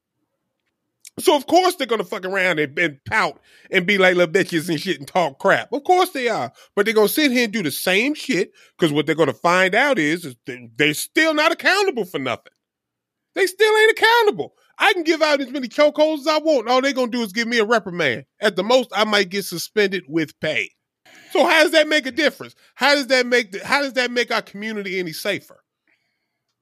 So 1.20 1.36
of 1.36 1.48
course 1.48 1.76
they're 1.76 1.88
gonna 1.88 2.04
fuck 2.04 2.26
around 2.26 2.60
and, 2.60 2.78
and 2.78 3.00
pout 3.06 3.40
and 3.72 3.86
be 3.86 3.98
like 3.98 4.16
little 4.16 4.34
bitches 4.34 4.70
and 4.70 4.80
shit 4.80 5.00
and 5.00 5.08
talk 5.08 5.40
crap. 5.40 5.72
Of 5.74 5.84
course 5.84 6.10
they 6.10 6.28
are, 6.30 6.52
but 6.76 6.86
they're 6.86 6.94
gonna 6.94 7.08
sit 7.08 7.32
here 7.32 7.46
and 7.46 7.54
do 7.54 7.64
the 7.64 7.72
same 7.72 8.14
shit 8.14 8.52
because 8.78 8.94
what 8.94 9.06
they're 9.06 9.16
gonna 9.16 9.34
find 9.34 9.76
out 9.76 10.00
is, 10.00 10.26
is 10.26 10.36
they, 10.46 10.70
they're 10.78 10.94
still 10.94 11.34
not 11.34 11.52
accountable 11.52 12.06
for 12.06 12.20
nothing. 12.20 12.54
They 13.36 13.48
still 13.48 13.78
ain't 13.78 13.92
accountable. 13.92 14.54
I 14.78 14.94
can 14.94 15.04
give 15.04 15.22
out 15.22 15.42
as 15.42 15.52
many 15.52 15.68
chokeholds 15.68 16.20
as 16.20 16.28
I 16.28 16.40
want. 16.40 16.70
All 16.70 16.82
they're 16.82 16.94
gonna 16.94 17.12
do 17.12 17.22
is 17.22 17.34
give 17.34 17.48
me 17.48 17.60
a 17.60 17.66
reprimand. 17.66 18.26
At 18.40 18.56
the 18.56 18.64
most, 18.64 18.90
I 18.96 19.04
might 19.04 19.30
get 19.30 19.46
suspended 19.46 20.06
with 20.08 20.40
pay. 20.40 20.70
So 21.32 21.46
how 21.46 21.64
does 21.64 21.72
that 21.72 21.88
make 21.88 22.06
a 22.06 22.12
difference? 22.12 22.56
How 22.76 22.96
does 22.96 23.08
that 23.08 23.28
make 23.28 23.52
the, 23.52 23.66
how 23.66 23.82
does 23.82 23.94
that 23.94 24.12
make 24.12 24.32
our 24.32 24.42
community 24.42 25.00
any 25.00 25.12
safer? 25.12 25.62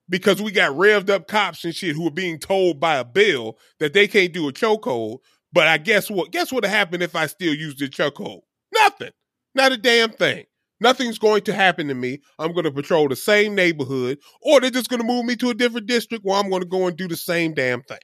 Because 0.09 0.41
we 0.41 0.51
got 0.51 0.71
revved 0.75 1.09
up 1.09 1.27
cops 1.27 1.65
and 1.65 1.75
shit 1.75 1.95
who 1.95 2.07
are 2.07 2.11
being 2.11 2.39
told 2.39 2.79
by 2.79 2.95
a 2.97 3.05
bill 3.05 3.57
that 3.79 3.93
they 3.93 4.07
can't 4.07 4.33
do 4.33 4.47
a 4.47 4.53
chokehold. 4.53 5.19
But 5.53 5.67
I 5.67 5.77
guess 5.77 6.09
what? 6.09 6.31
Guess 6.31 6.51
what 6.51 6.65
happened 6.65 7.03
if 7.03 7.15
I 7.15 7.25
still 7.27 7.53
used 7.53 7.79
the 7.79 7.87
chokehold? 7.87 8.41
Nothing. 8.73 9.11
Not 9.55 9.71
a 9.71 9.77
damn 9.77 10.11
thing. 10.11 10.45
Nothing's 10.79 11.17
going 11.17 11.41
to 11.43 11.53
happen 11.53 11.87
to 11.87 11.95
me. 11.95 12.19
I'm 12.37 12.53
going 12.53 12.65
to 12.65 12.71
patrol 12.71 13.07
the 13.07 13.15
same 13.15 13.55
neighborhood, 13.55 14.19
or 14.41 14.59
they're 14.59 14.69
just 14.69 14.89
going 14.89 15.01
to 15.01 15.07
move 15.07 15.25
me 15.25 15.35
to 15.37 15.49
a 15.49 15.55
different 15.55 15.87
district 15.87 16.23
where 16.23 16.37
I'm 16.37 16.49
going 16.49 16.61
to 16.61 16.67
go 16.67 16.85
and 16.85 16.95
do 16.95 17.07
the 17.07 17.17
same 17.17 17.53
damn 17.53 17.81
thing. 17.81 17.97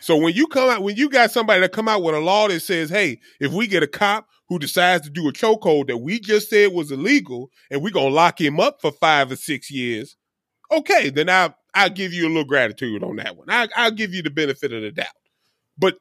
So 0.00 0.16
when 0.16 0.34
you 0.34 0.46
come 0.46 0.70
out, 0.70 0.82
when 0.82 0.96
you 0.96 1.10
got 1.10 1.30
somebody 1.30 1.60
that 1.60 1.72
come 1.72 1.88
out 1.88 2.02
with 2.02 2.14
a 2.14 2.20
law 2.20 2.48
that 2.48 2.60
says, 2.60 2.88
"Hey, 2.88 3.20
if 3.38 3.52
we 3.52 3.66
get 3.66 3.82
a 3.82 3.86
cop 3.86 4.26
who 4.48 4.58
decides 4.58 5.04
to 5.04 5.10
do 5.10 5.28
a 5.28 5.32
chokehold 5.32 5.88
that 5.88 5.98
we 5.98 6.18
just 6.18 6.48
said 6.48 6.72
was 6.72 6.90
illegal, 6.90 7.50
and 7.70 7.82
we're 7.82 7.92
gonna 7.92 8.08
lock 8.08 8.40
him 8.40 8.58
up 8.58 8.80
for 8.80 8.90
five 8.90 9.30
or 9.30 9.36
six 9.36 9.70
years," 9.70 10.16
okay, 10.70 11.10
then 11.10 11.28
I'll 11.28 11.54
I'll 11.74 11.90
give 11.90 12.12
you 12.12 12.26
a 12.26 12.28
little 12.28 12.44
gratitude 12.44 13.02
on 13.02 13.16
that 13.16 13.36
one. 13.36 13.48
I, 13.50 13.68
I'll 13.76 13.90
give 13.90 14.14
you 14.14 14.22
the 14.22 14.30
benefit 14.30 14.72
of 14.72 14.82
the 14.82 14.90
doubt. 14.90 15.06
But 15.78 15.98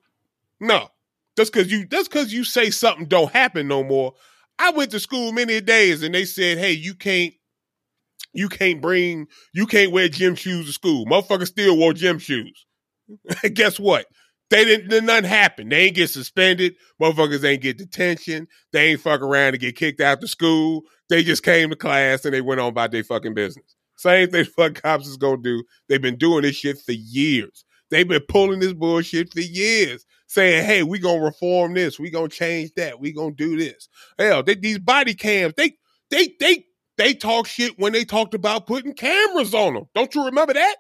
no, 0.60 0.90
just 1.38 1.54
because 1.54 1.72
you 1.72 1.86
just 1.86 2.10
because 2.12 2.34
you 2.34 2.44
say 2.44 2.70
something 2.70 3.06
don't 3.06 3.32
happen 3.32 3.68
no 3.68 3.84
more. 3.84 4.14
I 4.58 4.72
went 4.72 4.92
to 4.92 5.00
school 5.00 5.32
many 5.32 5.62
days 5.62 6.04
and 6.04 6.14
they 6.14 6.26
said, 6.26 6.58
hey, 6.58 6.74
you 6.74 6.94
can't 6.94 7.34
you 8.34 8.50
can't 8.50 8.82
bring 8.82 9.28
you 9.54 9.66
can't 9.66 9.92
wear 9.92 10.10
gym 10.10 10.36
shoes 10.36 10.68
to 10.68 10.74
school. 10.74 11.06
Motherfuckers 11.06 11.48
still 11.48 11.78
wore 11.78 11.94
gym 11.94 12.20
shoes. 12.20 12.66
Guess 13.54 13.80
what? 13.80 14.06
They 14.50 14.66
didn't 14.66 15.06
nothing 15.06 15.30
happen. 15.30 15.70
They 15.70 15.86
ain't 15.86 15.96
get 15.96 16.10
suspended. 16.10 16.76
Motherfuckers 17.02 17.46
ain't 17.46 17.62
get 17.62 17.78
detention. 17.78 18.48
They 18.74 18.88
ain't 18.88 19.02
fuck 19.02 19.22
around 19.22 19.54
and 19.54 19.60
get 19.60 19.76
kicked 19.76 20.02
out 20.02 20.24
of 20.24 20.30
school. 20.30 20.84
They 21.08 21.24
just 21.24 21.44
came 21.44 21.70
to 21.70 21.76
class 21.76 22.26
and 22.26 22.34
they 22.34 22.42
went 22.42 22.60
on 22.60 22.70
about 22.70 22.92
their 22.92 23.04
fucking 23.04 23.36
business. 23.36 23.76
Same 24.00 24.30
thing 24.30 24.46
fuck 24.56 24.82
cops 24.82 25.08
is 25.08 25.18
gonna 25.18 25.42
do. 25.42 25.64
They've 25.90 26.02
been 26.02 26.18
doing 26.18 26.44
this 26.44 26.56
shit 26.56 26.78
for 26.80 26.94
years. 26.94 27.66
They've 27.92 28.08
been 28.08 28.24
pulling 28.30 28.60
this 28.60 28.74
bullshit 28.74 29.34
for 29.34 29.42
years, 29.42 30.06
saying, 30.28 30.66
"Hey, 30.66 30.84
we 30.84 31.00
gonna 31.00 31.22
reform 31.22 31.74
this. 31.74 32.00
We 32.00 32.10
gonna 32.10 32.30
change 32.30 32.72
that. 32.78 33.02
We 33.02 33.12
gonna 33.12 33.36
do 33.36 33.58
this." 33.58 33.90
Hell, 34.18 34.42
they, 34.42 34.56
these 34.56 34.80
body 34.80 35.14
cams, 35.14 35.54
they 35.58 35.74
they 36.12 36.34
they 36.40 36.64
they 36.98 37.14
talk 37.14 37.48
shit 37.48 37.78
when 37.78 37.92
they 37.92 38.06
talked 38.06 38.34
about 38.34 38.68
putting 38.68 38.94
cameras 38.94 39.54
on 39.54 39.74
them. 39.74 39.86
Don't 39.94 40.16
you 40.16 40.26
remember 40.26 40.54
that? 40.54 40.76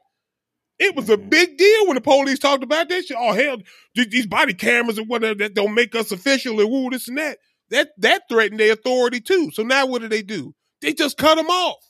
It 0.78 0.96
was 0.96 1.10
a 1.10 1.18
mm-hmm. 1.18 1.28
big 1.28 1.58
deal 1.58 1.88
when 1.88 1.96
the 1.96 2.02
police 2.02 2.40
talked 2.40 2.64
about 2.64 2.88
that 2.88 3.06
shit. 3.06 3.18
Oh 3.20 3.34
hell, 3.34 3.58
these 3.96 4.28
body 4.28 4.54
cameras 4.54 4.98
and 4.98 5.10
whatever 5.10 5.36
that 5.40 5.56
don't 5.56 5.74
make 5.74 5.94
us 5.94 6.14
official 6.14 6.62
and 6.62 6.70
woo 6.70 6.90
this 6.90 7.10
and 7.10 7.18
that. 7.18 7.40
That 7.70 7.90
that 7.98 8.24
threatened 8.30 8.62
their 8.62 8.74
authority 8.74 9.20
too. 9.20 9.52
So 9.52 9.64
now 9.64 9.86
what 9.88 10.02
do 10.02 10.08
they 10.08 10.22
do? 10.22 10.56
They 10.82 10.94
just 10.94 11.18
cut 11.18 11.36
them 11.36 11.48
off. 11.48 11.89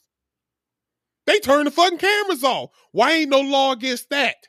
They 1.29 1.39
turn 1.39 1.65
the 1.65 1.71
fucking 1.71 1.99
cameras 1.99 2.43
off. 2.43 2.71
Why 2.91 3.11
ain't 3.11 3.29
no 3.29 3.41
law 3.41 3.73
against 3.73 4.09
that? 4.09 4.47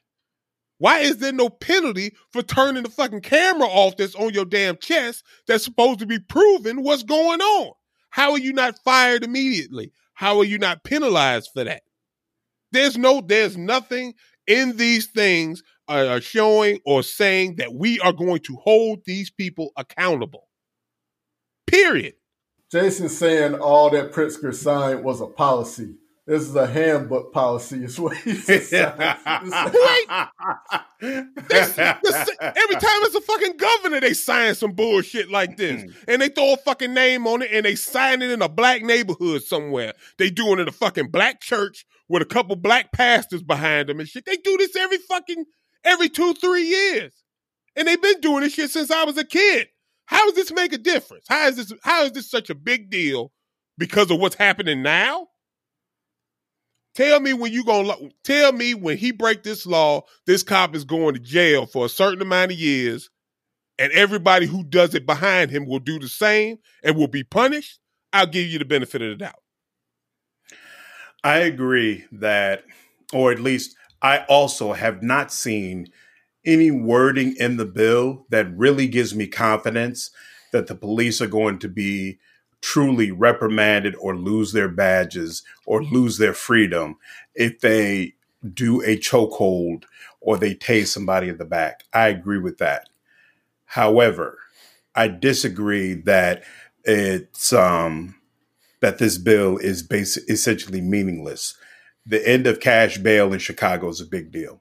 Why 0.79 1.01
is 1.01 1.19
there 1.19 1.31
no 1.31 1.51
penalty 1.51 2.15
for 2.33 2.41
turning 2.41 2.85
the 2.85 2.89
fucking 2.89 3.21
camera 3.21 3.69
off 3.69 3.99
that's 3.99 4.15
on 4.15 4.33
your 4.33 4.47
damn 4.47 4.79
chest 4.79 5.23
that's 5.47 5.63
supposed 5.63 5.99
to 5.99 6.07
be 6.07 6.19
proving 6.19 6.83
what's 6.83 7.03
going 7.03 7.43
on? 7.43 7.73
How 8.09 8.33
are 8.33 8.39
you 8.39 8.55
not 8.55 8.79
fired 8.83 9.25
immediately? 9.25 9.93
How 10.15 10.39
are 10.39 10.45
you 10.45 10.57
not 10.57 10.83
penalized 10.83 11.51
for 11.53 11.65
that? 11.65 11.83
There's 12.73 12.97
no, 12.97 13.21
there's 13.21 13.59
nothing 13.59 14.15
in 14.47 14.79
these 14.79 15.09
things 15.09 15.63
uh, 15.87 16.19
showing 16.21 16.79
or 16.87 17.03
saying 17.03 17.57
that 17.57 17.75
we 17.75 18.01
are 18.01 18.15
going 18.15 18.41
to 18.45 18.57
hold 18.57 19.01
these 19.05 19.31
people 19.31 19.73
accountable. 19.77 20.49
Period. 21.67 22.15
Jason 22.73 23.11
saying 23.11 23.57
all 23.57 23.91
that 23.91 24.13
Pritzker 24.13 24.55
signed 24.55 25.05
was 25.05 25.21
a 25.21 25.27
policy. 25.27 25.97
This 26.31 26.43
is 26.43 26.55
a 26.55 26.65
handbook 26.65 27.33
policy. 27.33 27.83
Is 27.83 27.99
what 27.99 28.17
he 28.19 28.35
says. 28.37 28.73
every 28.73 28.95
time 29.01 29.11
it's 33.03 33.17
a 33.17 33.21
fucking 33.21 33.57
governor, 33.57 33.99
they 33.99 34.15
sign 34.15 34.55
some 34.55 34.71
bullshit 34.71 35.29
like 35.29 35.57
this, 35.57 35.83
mm. 35.83 35.93
and 36.07 36.23
they 36.23 36.29
throw 36.29 36.53
a 36.53 36.57
fucking 36.59 36.95
name 36.95 37.27
on 37.27 37.43
it, 37.43 37.51
and 37.53 37.67
they 37.67 37.75
sign 37.75 38.23
it 38.23 38.31
in 38.31 38.43
a 38.43 38.49
black 38.49 38.81
neighborhood 38.83 39.43
somewhere. 39.43 39.93
They 40.19 40.31
do 40.31 40.53
it 40.53 40.61
in 40.61 40.69
a 40.69 40.73
fucking 40.73 41.09
black 41.09 41.41
church 41.41 41.85
with 42.09 42.23
a 42.23 42.27
couple 42.27 42.55
black 42.55 42.93
pastors 42.93 43.43
behind 43.43 43.89
them 43.89 43.99
and 43.99 44.09
shit. 44.09 44.25
They 44.25 44.37
do 44.37 44.57
this 44.57 44.77
every 44.77 44.99
fucking 44.99 45.47
every 45.83 46.09
two 46.09 46.35
three 46.35 46.63
years, 46.63 47.13
and 47.75 47.89
they've 47.89 48.01
been 48.01 48.21
doing 48.21 48.43
this 48.43 48.55
shit 48.55 48.71
since 48.71 48.93
I 48.93 49.03
was 49.03 49.19
a 49.19 49.25
kid. 49.25 49.67
How 50.07 50.25
does 50.27 50.37
this 50.37 50.53
make 50.53 50.73
a 50.73 50.79
difference? 50.79 51.25
How 51.29 51.49
is 51.49 51.57
this? 51.57 51.73
How 51.83 52.05
is 52.05 52.13
this 52.13 52.31
such 52.31 52.51
a 52.51 52.55
big 52.55 52.89
deal 52.89 53.33
because 53.77 54.13
of 54.13 54.21
what's 54.21 54.37
happening 54.37 54.85
now? 54.85 55.27
Tell 56.95 57.21
me 57.21 57.33
when 57.33 57.53
you 57.53 57.65
gonna 57.65 57.95
tell 58.25 58.53
me 58.53 58.75
when 58.75 58.99
he 58.99 59.13
break 59.13 59.43
this 59.43 59.65
law, 59.65 60.03
this 60.27 60.43
cop 60.43 60.75
is 60.75 60.85
going 60.85 61.15
to 61.15 61.21
jail 61.21 61.67
for 61.67 61.87
a 61.87 61.89
certain 61.89 62.23
amount 62.23 62.53
of 62.53 62.59
years, 62.59 63.11
and 63.79 63.93
everybody 63.93 64.47
who 64.47 64.65
does 64.65 64.95
it 64.95 65.07
behind 65.07 65.51
him 65.51 65.67
will 65.67 65.79
do 65.79 65.99
the 65.99 66.09
same 66.09 66.59
and 66.83 66.97
will 66.97 67.09
be 67.09 67.23
punished. 67.23 67.79
I'll 68.13 68.27
give 68.27 68.49
you 68.49 68.59
the 68.59 68.65
benefit 68.65 69.03
of 69.03 69.11
the 69.11 69.17
doubt. 69.17 69.41
I 71.23 71.39
agree 71.39 72.05
that, 72.13 72.65
or 73.13 73.31
at 73.31 73.41
least 73.41 73.77
I 74.03 74.25
also 74.29 74.73
have 74.73 75.03
not 75.03 75.33
seen 75.33 75.89
any 76.45 76.71
wording 76.71 77.37
in 77.37 77.57
the 77.57 77.67
bill 77.67 78.27
that 78.31 78.51
really 78.57 78.89
gives 78.89 79.15
me 79.15 79.27
confidence 79.27 80.11
that 80.53 80.67
the 80.67 80.75
police 80.75 81.21
are 81.21 81.27
going 81.27 81.59
to 81.59 81.69
be 81.69 82.19
truly 82.61 83.11
reprimanded 83.11 83.95
or 83.97 84.17
lose 84.17 84.53
their 84.53 84.69
badges 84.69 85.43
or 85.67 85.83
lose 85.83 86.19
their 86.19 86.35
freedom 86.35 86.97
if 87.35 87.61
they 87.61 88.15
do 88.55 88.83
a 88.83 88.97
chokehold 88.97 89.85
or 90.21 90.37
they 90.37 90.55
tase 90.55 90.89
somebody 90.89 91.29
in 91.29 91.39
the 91.39 91.45
back. 91.45 91.85
I 91.93 92.09
agree 92.09 92.39
with 92.39 92.59
that. 92.59 92.89
However, 93.67 94.39
I 94.95 95.09
disagree 95.09 95.95
that 95.95 96.43
it's 96.85 97.53
um 97.53 98.17
that 98.81 98.99
this 98.99 99.19
bill 99.19 99.59
is 99.59 99.83
basic 99.83 100.29
essentially 100.29 100.81
meaningless. 100.81 101.57
The 102.07 102.27
end 102.27 102.47
of 102.47 102.61
cash 102.61 102.99
bail 102.99 103.33
in 103.33 103.39
Chicago 103.39 103.89
is 103.89 104.01
a 104.01 104.07
big 104.07 104.33
deal. 104.33 104.61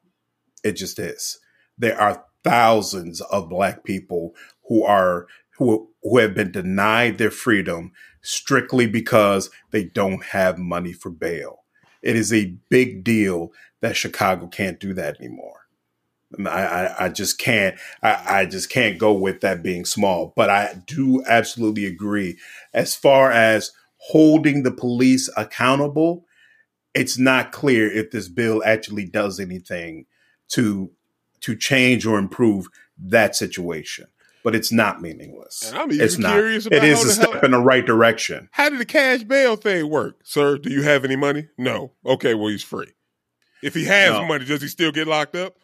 It 0.63 0.73
just 0.73 0.99
is. 0.99 1.39
There 1.77 1.99
are 1.99 2.25
thousands 2.43 3.21
of 3.21 3.49
black 3.49 3.83
people 3.83 4.35
who 4.67 4.83
are 4.83 5.27
who 5.57 5.88
who 6.03 6.17
have 6.17 6.33
been 6.33 6.51
denied 6.51 7.17
their 7.17 7.31
freedom 7.31 7.91
strictly 8.21 8.87
because 8.87 9.49
they 9.71 9.83
don't 9.83 10.23
have 10.25 10.57
money 10.57 10.93
for 10.93 11.09
bail. 11.09 11.63
It 12.01 12.15
is 12.15 12.31
a 12.31 12.57
big 12.69 13.03
deal 13.03 13.51
that 13.81 13.97
Chicago 13.97 14.47
can't 14.47 14.79
do 14.79 14.93
that 14.93 15.19
anymore. 15.19 15.55
I, 16.45 16.65
I, 16.65 17.05
I 17.05 17.09
just 17.09 17.39
can't 17.39 17.75
I, 18.03 18.41
I 18.41 18.45
just 18.45 18.69
can't 18.69 18.99
go 18.99 19.13
with 19.13 19.41
that 19.41 19.63
being 19.63 19.83
small. 19.83 20.33
But 20.35 20.49
I 20.49 20.75
do 20.85 21.23
absolutely 21.27 21.85
agree. 21.85 22.37
As 22.73 22.95
far 22.95 23.31
as 23.31 23.71
holding 23.97 24.63
the 24.63 24.71
police 24.71 25.29
accountable, 25.35 26.25
it's 26.93 27.17
not 27.17 27.51
clear 27.51 27.91
if 27.91 28.11
this 28.11 28.29
bill 28.29 28.61
actually 28.63 29.05
does 29.05 29.39
anything 29.39 30.05
to 30.49 30.91
to 31.41 31.55
change 31.55 32.05
or 32.05 32.19
improve 32.19 32.67
that 32.97 33.35
situation 33.35 34.07
but 34.43 34.55
it's 34.55 34.71
not 34.71 35.01
meaningless. 35.01 35.67
And 35.67 35.77
I'm 35.77 35.91
even 35.91 36.05
it's 36.05 36.15
curious 36.15 36.65
not. 36.65 36.73
It 36.73 36.83
is 36.83 37.03
a 37.03 37.11
step 37.11 37.33
hell, 37.33 37.45
in 37.45 37.51
the 37.51 37.59
right 37.59 37.85
direction. 37.85 38.49
How 38.51 38.69
did 38.69 38.79
the 38.79 38.85
cash 38.85 39.23
bail 39.23 39.55
thing 39.55 39.89
work, 39.89 40.19
sir? 40.23 40.57
Do 40.57 40.69
you 40.69 40.83
have 40.83 41.05
any 41.05 41.15
money? 41.15 41.47
No. 41.57 41.93
Okay, 42.05 42.33
well 42.33 42.47
he's 42.47 42.63
free. 42.63 42.93
If 43.61 43.73
he 43.73 43.85
has 43.85 44.11
no. 44.11 44.25
money, 44.25 44.45
does 44.45 44.61
he 44.61 44.67
still 44.67 44.91
get 44.91 45.07
locked 45.07 45.35
up? 45.35 45.55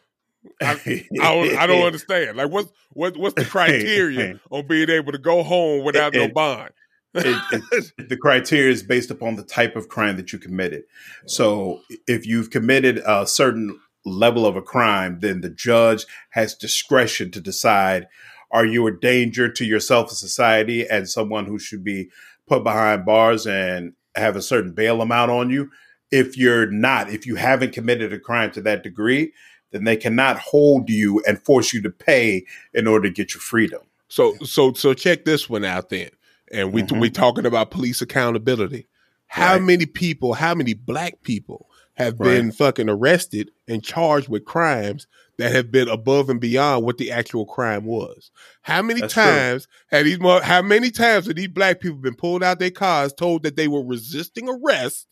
I, 0.62 0.72
I, 0.72 1.08
don't, 1.12 1.58
I, 1.58 1.68
don't, 1.68 1.82
understand. 1.86 2.38
Like, 2.38 2.52
what's 2.52 2.72
what, 2.92 3.18
what's 3.18 3.36
the 3.36 3.46
criteria 3.50 4.40
on 4.52 4.68
being 4.68 4.90
able 4.90 5.12
to 5.12 5.18
go 5.18 5.44
home 5.44 5.84
without 5.84 6.14
no 6.14 6.28
bond? 6.28 6.72
it, 7.16 7.64
it, 7.72 7.94
the 8.10 8.18
criteria 8.18 8.72
is 8.72 8.84
based 8.84 9.12
upon 9.12 9.36
the 9.36 9.44
type 9.44 9.76
of 9.76 9.88
crime 9.88 10.18
that 10.18 10.34
you 10.34 10.40
committed. 10.40 10.84
So 11.26 11.82
if 12.08 12.26
you've 12.26 12.50
committed 12.50 13.02
a 13.06 13.26
certain 13.26 13.80
level 14.06 14.46
of 14.46 14.56
a 14.56 14.62
crime, 14.62 15.20
then 15.22 15.42
the 15.42 15.50
judge 15.50 16.06
has 16.32 16.56
discretion 16.56 17.32
to 17.32 17.42
decide 17.42 18.08
are 18.56 18.66
you 18.66 18.88
a 18.88 18.92
danger 18.92 19.52
to 19.52 19.66
yourself 19.66 20.08
and 20.08 20.18
society 20.18 20.88
and 20.88 21.10
someone 21.10 21.46
who 21.46 21.60
should 21.60 21.84
be 21.84 22.10
put 22.48 22.64
behind 22.64 23.06
bars 23.06 23.46
and 23.46 23.92
have 24.16 24.38
a 24.38 24.42
certain 24.42 24.72
bail 24.72 25.02
amount 25.02 25.30
on 25.30 25.50
you. 25.50 25.70
If 26.10 26.38
you're 26.38 26.72
not, 26.72 27.10
if 27.10 27.26
you 27.26 27.36
haven't 27.36 27.74
committed 27.74 28.14
a 28.14 28.20
crime 28.20 28.52
to 28.52 28.62
that 28.62 28.82
degree, 28.82 29.34
then 29.72 29.84
they 29.84 29.98
cannot 29.98 30.40
hold 30.40 30.90
you 30.90 31.22
and 31.28 31.44
force 31.44 31.74
you 31.74 31.82
to 31.82 31.90
pay 31.90 32.46
in 32.74 32.88
order 32.88 33.10
to 33.10 33.14
get 33.14 33.34
your 33.34 33.42
freedom. 33.42 33.82
So 34.08 34.36
so 34.46 34.72
so 34.72 34.94
check 34.94 35.26
this 35.26 35.50
one 35.50 35.66
out 35.66 35.90
then. 35.90 36.12
And 36.50 36.72
we 36.72 36.84
mm-hmm. 36.84 37.00
we 37.00 37.10
talking 37.10 37.46
about 37.46 37.72
police 37.72 38.02
accountability. 38.02 38.88
How 39.28 39.56
right. 39.56 39.62
many 39.62 39.86
people, 39.86 40.36
how 40.36 40.56
many 40.56 40.74
black 40.76 41.24
people 41.24 41.68
have 41.96 42.20
right. 42.20 42.28
been 42.28 42.52
fucking 42.52 42.90
arrested 42.90 43.52
and 43.68 43.84
charged 43.84 44.30
with 44.30 44.46
crimes 44.46 45.08
that 45.38 45.52
have 45.52 45.72
been 45.72 45.88
above 45.90 46.30
and 46.30 46.40
beyond 46.40 46.86
what 46.86 46.98
the 46.98 47.12
actual 47.12 47.46
crime 47.46 47.86
was. 47.86 48.32
How 48.62 48.82
many 48.82 49.02
That's 49.02 49.14
times 49.14 49.68
true. 49.68 49.98
have 49.98 50.06
these 50.06 50.44
how 50.44 50.62
many 50.62 50.92
times 50.92 51.28
have 51.28 51.36
these 51.36 51.48
black 51.48 51.80
people 51.80 51.98
been 51.98 52.16
pulled 52.16 52.44
out 52.44 52.60
their 52.60 52.72
cars, 52.72 53.14
told 53.14 53.44
that 53.44 53.56
they 53.56 53.68
were 53.68 53.86
resisting 53.86 54.48
arrest, 54.50 55.08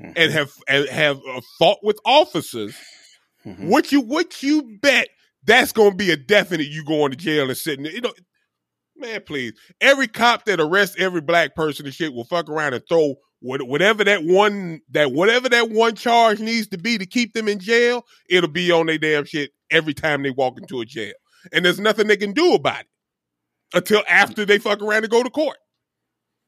mm-hmm. 0.00 0.12
and 0.16 0.32
have 0.32 0.52
and 0.68 0.88
have 0.88 1.20
uh, 1.28 1.40
fought 1.58 1.78
with 1.82 1.98
officers? 2.04 2.74
Mm-hmm. 3.46 3.68
What 3.68 3.92
you 3.92 4.00
what 4.00 4.42
you 4.42 4.78
bet 4.80 5.08
that's 5.44 5.72
going 5.72 5.90
to 5.92 5.96
be 5.96 6.10
a 6.10 6.16
definite 6.16 6.68
you 6.68 6.84
going 6.84 7.10
to 7.10 7.16
jail 7.16 7.48
and 7.48 7.56
sitting 7.56 7.84
there? 7.84 7.92
you 7.92 8.00
know 8.00 8.12
man 8.96 9.20
please 9.26 9.52
every 9.80 10.06
cop 10.06 10.44
that 10.44 10.60
arrests 10.60 10.94
every 10.98 11.20
black 11.20 11.56
person 11.56 11.84
and 11.84 11.94
shit 11.94 12.12
will 12.12 12.24
fuck 12.24 12.48
around 12.48 12.74
and 12.74 12.84
throw 12.88 13.16
whatever 13.42 14.04
that 14.04 14.24
one 14.24 14.80
that 14.90 15.12
whatever 15.12 15.48
that 15.48 15.70
one 15.70 15.94
charge 15.94 16.38
needs 16.40 16.68
to 16.68 16.78
be 16.78 16.96
to 16.98 17.06
keep 17.06 17.32
them 17.32 17.48
in 17.48 17.58
jail, 17.58 18.04
it'll 18.28 18.48
be 18.48 18.70
on 18.70 18.86
their 18.86 18.98
damn 18.98 19.24
shit 19.24 19.50
every 19.70 19.94
time 19.94 20.22
they 20.22 20.30
walk 20.30 20.58
into 20.58 20.80
a 20.80 20.84
jail. 20.84 21.12
And 21.52 21.64
there's 21.64 21.80
nothing 21.80 22.06
they 22.06 22.16
can 22.16 22.32
do 22.32 22.54
about 22.54 22.80
it 22.80 22.86
until 23.74 24.02
after 24.08 24.44
they 24.44 24.58
fuck 24.58 24.80
around 24.80 25.04
and 25.04 25.10
go 25.10 25.22
to 25.22 25.30
court. 25.30 25.56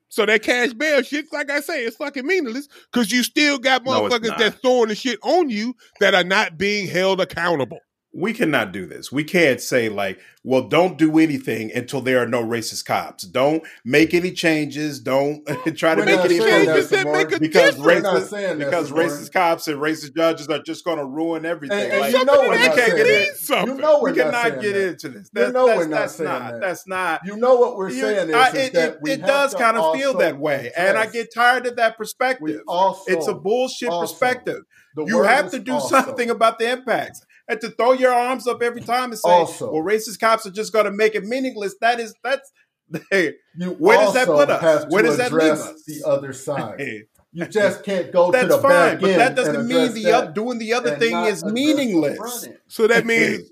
So 0.09 0.24
that 0.26 0.44
cash 0.44 0.72
bail 0.72 1.02
shit, 1.02 1.26
like 1.33 1.50
I 1.50 1.61
say, 1.61 1.85
it's 1.85 1.96
fucking 1.96 2.24
meaningless 2.24 2.68
because 2.92 3.11
you 3.11 3.24
still 3.24 3.59
got 3.59 3.85
motherfuckers 3.85 4.28
no, 4.28 4.38
that 4.38 4.62
throwing 4.62 4.88
the 4.88 4.94
shit 4.94 5.18
on 5.24 5.50
you 5.50 5.74
that 5.98 6.14
are 6.14 6.22
not 6.22 6.57
being 6.57 6.87
held 6.87 7.20
accountable 7.20 7.80
we 8.14 8.33
cannot 8.33 8.70
do 8.72 8.87
this. 8.87 9.11
We 9.11 9.24
can't 9.24 9.61
say 9.61 9.88
like, 9.88 10.20
well, 10.44 10.68
don't 10.68 10.96
do 10.96 11.18
anything 11.18 11.72
until 11.74 12.00
there 12.00 12.22
are 12.22 12.29
no 12.29 12.44
racist 12.44 12.85
cops. 12.85 13.24
Don't 13.24 13.64
make 13.85 14.14
any 14.14 14.31
changes. 14.31 15.00
Don't 15.00 15.44
try 15.77 15.94
to 15.94 16.03
We're 16.03 16.07
make 16.07 16.20
any 16.20 16.38
changes 16.38 16.90
that 16.90 17.07
make 17.07 17.33
a 17.33 17.40
because 17.40 17.77
racist 17.77 18.59
because 18.59 18.92
racist 18.92 19.33
cops 19.33 19.66
and 19.66 19.79
racist 19.79 20.14
judges 20.14 20.48
are 20.48 20.62
just 20.62 20.85
going 20.85 20.98
to 20.98 21.05
ruin 21.05 21.44
everything. 21.44 21.77
And, 21.77 21.92
and 21.92 22.00
like, 22.03 22.12
you 22.12 22.24
know 22.24 22.50
we 22.50 22.57
can't 22.57 22.77
get 22.77 23.07
into 23.07 23.72
You 23.72 23.79
know 23.79 24.00
we 24.00 24.12
cannot 24.12 24.61
get 24.61 24.74
that. 24.74 24.88
into 24.90 25.09
this. 25.09 25.31
That's, 25.31 25.48
you 25.48 25.53
know 25.53 25.66
that's, 25.66 25.79
we're 25.79 25.87
not 25.88 25.98
that's 25.98 26.14
saying 26.14 26.31
not, 26.31 26.53
that. 26.53 26.61
That's 26.61 26.87
not. 26.87 27.20
You 27.24 27.37
know 27.37 27.57
what 27.57 27.77
we're 27.77 27.90
saying 27.90 28.29
is, 28.29 28.35
I, 28.35 28.48
is 28.50 28.55
it, 28.55 28.72
that 28.74 28.98
it, 29.03 29.09
it 29.09 29.20
does 29.22 29.55
kind 29.55 29.77
of 29.77 29.96
feel 29.96 30.14
that 30.18 30.38
way, 30.38 30.70
and 30.77 30.96
I 30.96 31.07
get 31.07 31.35
tired 31.35 31.66
of 31.66 31.77
that 31.77 31.96
perspective. 31.96 32.61
Also, 32.68 33.12
it's 33.12 33.27
a 33.27 33.35
bullshit 33.35 33.88
also, 33.88 34.12
perspective. 34.12 34.62
You 34.96 35.22
have 35.24 35.50
to 35.50 35.59
do 35.59 35.81
something 35.81 36.31
about 36.31 36.61
the 36.61 36.70
impacts 36.70 37.23
and 37.48 37.61
to 37.61 37.70
throw 37.70 37.92
your 37.92 38.12
arms 38.12 38.46
up 38.46 38.62
every 38.62 38.80
time 38.80 39.11
and 39.11 39.18
say, 39.18 39.30
also, 39.30 39.72
"Well, 39.72 39.83
racist 39.83 40.20
cops 40.20 40.46
are 40.46 40.50
just 40.50 40.72
going 40.72 40.87
to 40.87 40.90
make 40.90 41.14
it 41.14 41.24
meaningless." 41.24 41.76
That 41.80 42.00
is 42.00 42.14
that's 42.22 42.52
hey, 43.11 43.35
you 43.57 43.70
where 43.70 43.98
does 43.98 44.14
that 44.14 44.26
put 44.26 44.50
us? 44.50 44.87
Where 44.88 45.02
does 45.02 45.18
that 45.18 45.33
leave 45.33 45.52
us? 45.52 45.85
The 45.85 46.02
other 46.07 46.33
side. 46.33 46.80
You 47.37 47.48
just 47.48 47.83
can't 47.83 48.12
go 48.12 48.30
That's 48.30 48.44
to 48.44 48.48
the 48.54 48.59
fine, 48.59 48.70
back 48.70 49.00
but 49.00 49.16
that 49.16 49.35
doesn't 49.35 49.66
mean 49.66 49.92
the 49.92 50.12
other, 50.12 50.30
doing 50.30 50.61
the 50.61 50.72
other 50.72 50.94
thing 50.94 51.16
is 51.24 51.44
meaningless. 51.44 52.48
So 52.68 52.87
that 52.87 53.04
means 53.07 53.50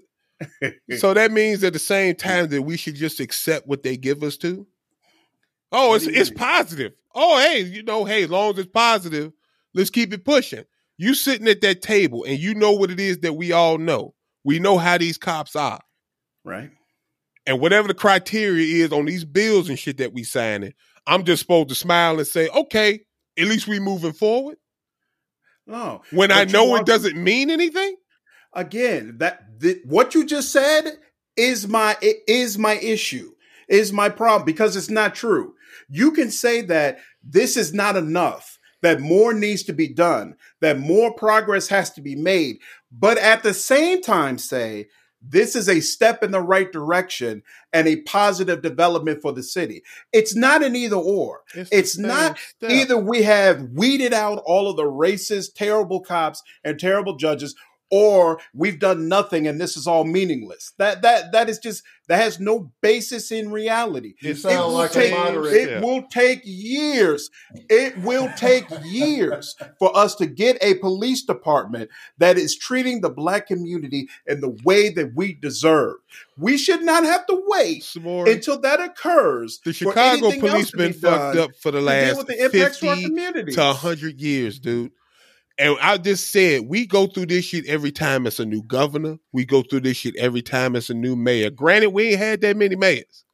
so 0.98 1.12
that 1.14 1.32
means 1.32 1.64
at 1.64 1.72
the 1.72 1.80
same 1.80 2.14
time 2.14 2.48
that 2.50 2.62
we 2.62 2.76
should 2.76 2.94
just 2.94 3.18
accept 3.18 3.66
what 3.66 3.82
they 3.82 3.96
give 3.96 4.22
us 4.22 4.36
to. 4.36 4.68
Oh, 5.72 5.94
it's 5.94 6.06
it's 6.06 6.30
positive. 6.30 6.92
Oh, 7.12 7.40
hey, 7.40 7.62
you 7.62 7.82
know, 7.82 8.04
hey, 8.04 8.22
as 8.22 8.30
long 8.30 8.52
as 8.52 8.60
it's 8.60 8.70
positive, 8.70 9.32
let's 9.74 9.90
keep 9.90 10.12
it 10.12 10.24
pushing. 10.24 10.64
You 10.98 11.14
sitting 11.14 11.48
at 11.48 11.60
that 11.62 11.82
table 11.82 12.24
and 12.24 12.38
you 12.38 12.54
know 12.54 12.72
what 12.72 12.90
it 12.90 13.00
is 13.00 13.18
that 13.18 13.34
we 13.34 13.52
all 13.52 13.78
know. 13.78 14.14
We 14.44 14.58
know 14.58 14.78
how 14.78 14.98
these 14.98 15.18
cops 15.18 15.56
are. 15.56 15.80
Right. 16.44 16.70
And 17.46 17.60
whatever 17.60 17.88
the 17.88 17.94
criteria 17.94 18.84
is 18.84 18.92
on 18.92 19.06
these 19.06 19.24
bills 19.24 19.68
and 19.68 19.78
shit 19.78 19.98
that 19.98 20.12
we 20.12 20.22
signing, 20.22 20.74
I'm 21.06 21.24
just 21.24 21.42
supposed 21.42 21.70
to 21.70 21.74
smile 21.74 22.18
and 22.18 22.26
say, 22.26 22.48
okay, 22.48 23.00
at 23.38 23.46
least 23.46 23.66
we 23.66 23.80
moving 23.80 24.12
forward. 24.12 24.58
No. 25.66 26.02
When 26.10 26.30
I 26.30 26.44
know 26.44 26.76
it 26.76 26.86
doesn't 26.86 27.16
mean 27.16 27.50
anything? 27.50 27.96
Again, 28.52 29.16
that 29.18 29.40
what 29.84 30.14
you 30.14 30.26
just 30.26 30.52
said 30.52 30.98
is 31.36 31.66
my 31.66 31.96
is 32.28 32.58
my 32.58 32.74
issue. 32.74 33.32
Is 33.68 33.92
my 33.92 34.08
problem 34.08 34.44
because 34.44 34.76
it's 34.76 34.90
not 34.90 35.14
true. 35.14 35.54
You 35.88 36.12
can 36.12 36.30
say 36.30 36.60
that 36.62 36.98
this 37.22 37.56
is 37.56 37.72
not 37.72 37.96
enough 37.96 38.51
that 38.82 39.00
more 39.00 39.32
needs 39.32 39.62
to 39.64 39.72
be 39.72 39.88
done, 39.88 40.36
that 40.60 40.78
more 40.78 41.14
progress 41.14 41.68
has 41.68 41.90
to 41.92 42.00
be 42.00 42.14
made, 42.14 42.58
but 42.90 43.16
at 43.18 43.42
the 43.42 43.54
same 43.54 44.02
time 44.02 44.38
say, 44.38 44.88
this 45.24 45.54
is 45.54 45.68
a 45.68 45.80
step 45.80 46.22
in 46.22 46.32
the 46.32 46.40
right 46.40 46.70
direction 46.72 47.42
and 47.72 47.86
a 47.86 48.02
positive 48.02 48.60
development 48.60 49.22
for 49.22 49.32
the 49.32 49.42
city. 49.42 49.82
It's 50.12 50.34
not 50.34 50.64
an 50.64 50.74
either 50.74 50.96
or. 50.96 51.42
It's, 51.54 51.70
it's 51.70 51.98
not 51.98 52.38
step. 52.38 52.70
either 52.70 52.96
we 52.96 53.22
have 53.22 53.68
weeded 53.72 54.12
out 54.12 54.42
all 54.44 54.68
of 54.68 54.76
the 54.76 54.82
racist, 54.82 55.54
terrible 55.54 56.00
cops 56.00 56.42
and 56.64 56.78
terrible 56.78 57.16
judges, 57.16 57.54
or 57.92 58.40
we've 58.54 58.78
done 58.78 59.06
nothing 59.06 59.46
and 59.46 59.60
this 59.60 59.76
is 59.76 59.86
all 59.86 60.04
meaningless. 60.04 60.72
That 60.78 61.02
that 61.02 61.30
that 61.32 61.50
is 61.50 61.58
just 61.58 61.82
that 62.08 62.16
has 62.16 62.40
no 62.40 62.72
basis 62.80 63.30
in 63.30 63.52
reality. 63.52 64.14
You 64.20 64.34
sound 64.34 64.72
it 64.72 64.74
like 64.74 64.92
take, 64.92 65.12
a 65.12 65.14
moderator. 65.14 65.56
It 65.56 65.70
yeah. 65.70 65.80
will 65.80 66.02
take 66.10 66.40
years. 66.42 67.30
It 67.68 67.98
will 67.98 68.30
take 68.36 68.64
years 68.82 69.54
for 69.78 69.94
us 69.94 70.14
to 70.16 70.26
get 70.26 70.56
a 70.62 70.74
police 70.76 71.22
department 71.22 71.90
that 72.16 72.38
is 72.38 72.56
treating 72.56 73.02
the 73.02 73.10
black 73.10 73.46
community 73.46 74.08
in 74.26 74.40
the 74.40 74.58
way 74.64 74.88
that 74.88 75.14
we 75.14 75.34
deserve. 75.34 75.96
We 76.38 76.56
should 76.56 76.82
not 76.82 77.04
have 77.04 77.26
to 77.26 77.42
wait 77.46 77.94
until 77.94 78.58
that 78.60 78.80
occurs. 78.80 79.60
The 79.64 79.74
Chicago 79.74 80.30
police 80.40 80.70
been 80.70 80.94
fucked 80.94 81.36
up 81.36 81.50
for 81.56 81.70
the 81.70 81.82
last 81.82 82.26
the 82.26 82.48
50 82.50 82.80
to 83.52 83.60
100 83.60 84.18
years, 84.18 84.58
dude. 84.58 84.92
And 85.58 85.76
I 85.80 85.98
just 85.98 86.32
said, 86.32 86.62
we 86.66 86.86
go 86.86 87.06
through 87.06 87.26
this 87.26 87.44
shit 87.44 87.66
every 87.66 87.92
time 87.92 88.26
it's 88.26 88.40
a 88.40 88.44
new 88.44 88.62
governor. 88.62 89.18
We 89.32 89.44
go 89.44 89.62
through 89.62 89.80
this 89.80 89.98
shit 89.98 90.16
every 90.16 90.42
time 90.42 90.76
it's 90.76 90.90
a 90.90 90.94
new 90.94 91.14
mayor. 91.14 91.50
Granted, 91.50 91.90
we 91.90 92.10
ain't 92.10 92.18
had 92.18 92.40
that 92.40 92.56
many 92.56 92.74
mayors. 92.74 93.24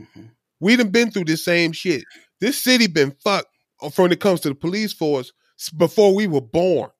Mm-hmm. 0.00 0.26
We 0.60 0.76
done 0.76 0.90
been 0.90 1.10
through 1.10 1.24
the 1.24 1.36
same 1.36 1.72
shit. 1.72 2.04
This 2.40 2.62
city 2.62 2.86
been 2.86 3.14
fucked 3.22 3.48
when 3.96 4.12
it 4.12 4.20
comes 4.20 4.40
to 4.40 4.48
the 4.48 4.54
police 4.54 4.92
force 4.92 5.32
before 5.76 6.14
we 6.14 6.26
were 6.26 6.40
born. 6.40 6.90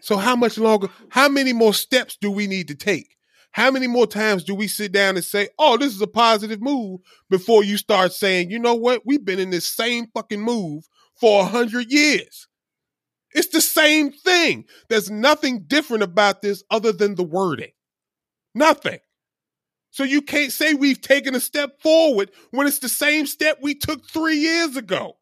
So 0.00 0.16
how 0.16 0.36
much 0.36 0.58
longer, 0.58 0.88
how 1.08 1.28
many 1.28 1.52
more 1.52 1.74
steps 1.74 2.16
do 2.20 2.30
we 2.30 2.46
need 2.46 2.68
to 2.68 2.74
take? 2.74 3.16
How 3.52 3.70
many 3.70 3.86
more 3.86 4.06
times 4.06 4.44
do 4.44 4.54
we 4.54 4.68
sit 4.68 4.92
down 4.92 5.16
and 5.16 5.24
say, 5.24 5.48
oh, 5.58 5.76
this 5.76 5.94
is 5.94 6.00
a 6.00 6.06
positive 6.06 6.60
move 6.62 7.00
before 7.28 7.64
you 7.64 7.76
start 7.76 8.12
saying, 8.12 8.50
you 8.50 8.58
know 8.58 8.74
what? 8.74 9.02
We've 9.04 9.24
been 9.24 9.40
in 9.40 9.50
this 9.50 9.66
same 9.66 10.06
fucking 10.14 10.40
move 10.40 10.88
for 11.14 11.42
a 11.42 11.46
hundred 11.46 11.90
years. 11.90 12.46
It's 13.32 13.48
the 13.48 13.60
same 13.60 14.12
thing. 14.12 14.64
There's 14.88 15.10
nothing 15.10 15.64
different 15.66 16.02
about 16.02 16.42
this 16.42 16.64
other 16.70 16.92
than 16.92 17.14
the 17.14 17.22
wording. 17.22 17.72
Nothing. 18.54 18.98
So 19.90 20.04
you 20.04 20.22
can't 20.22 20.52
say 20.52 20.74
we've 20.74 21.00
taken 21.00 21.34
a 21.34 21.40
step 21.40 21.80
forward 21.80 22.30
when 22.50 22.66
it's 22.66 22.78
the 22.78 22.88
same 22.88 23.26
step 23.26 23.58
we 23.60 23.74
took 23.74 24.08
three 24.08 24.36
years 24.36 24.76
ago, 24.76 25.16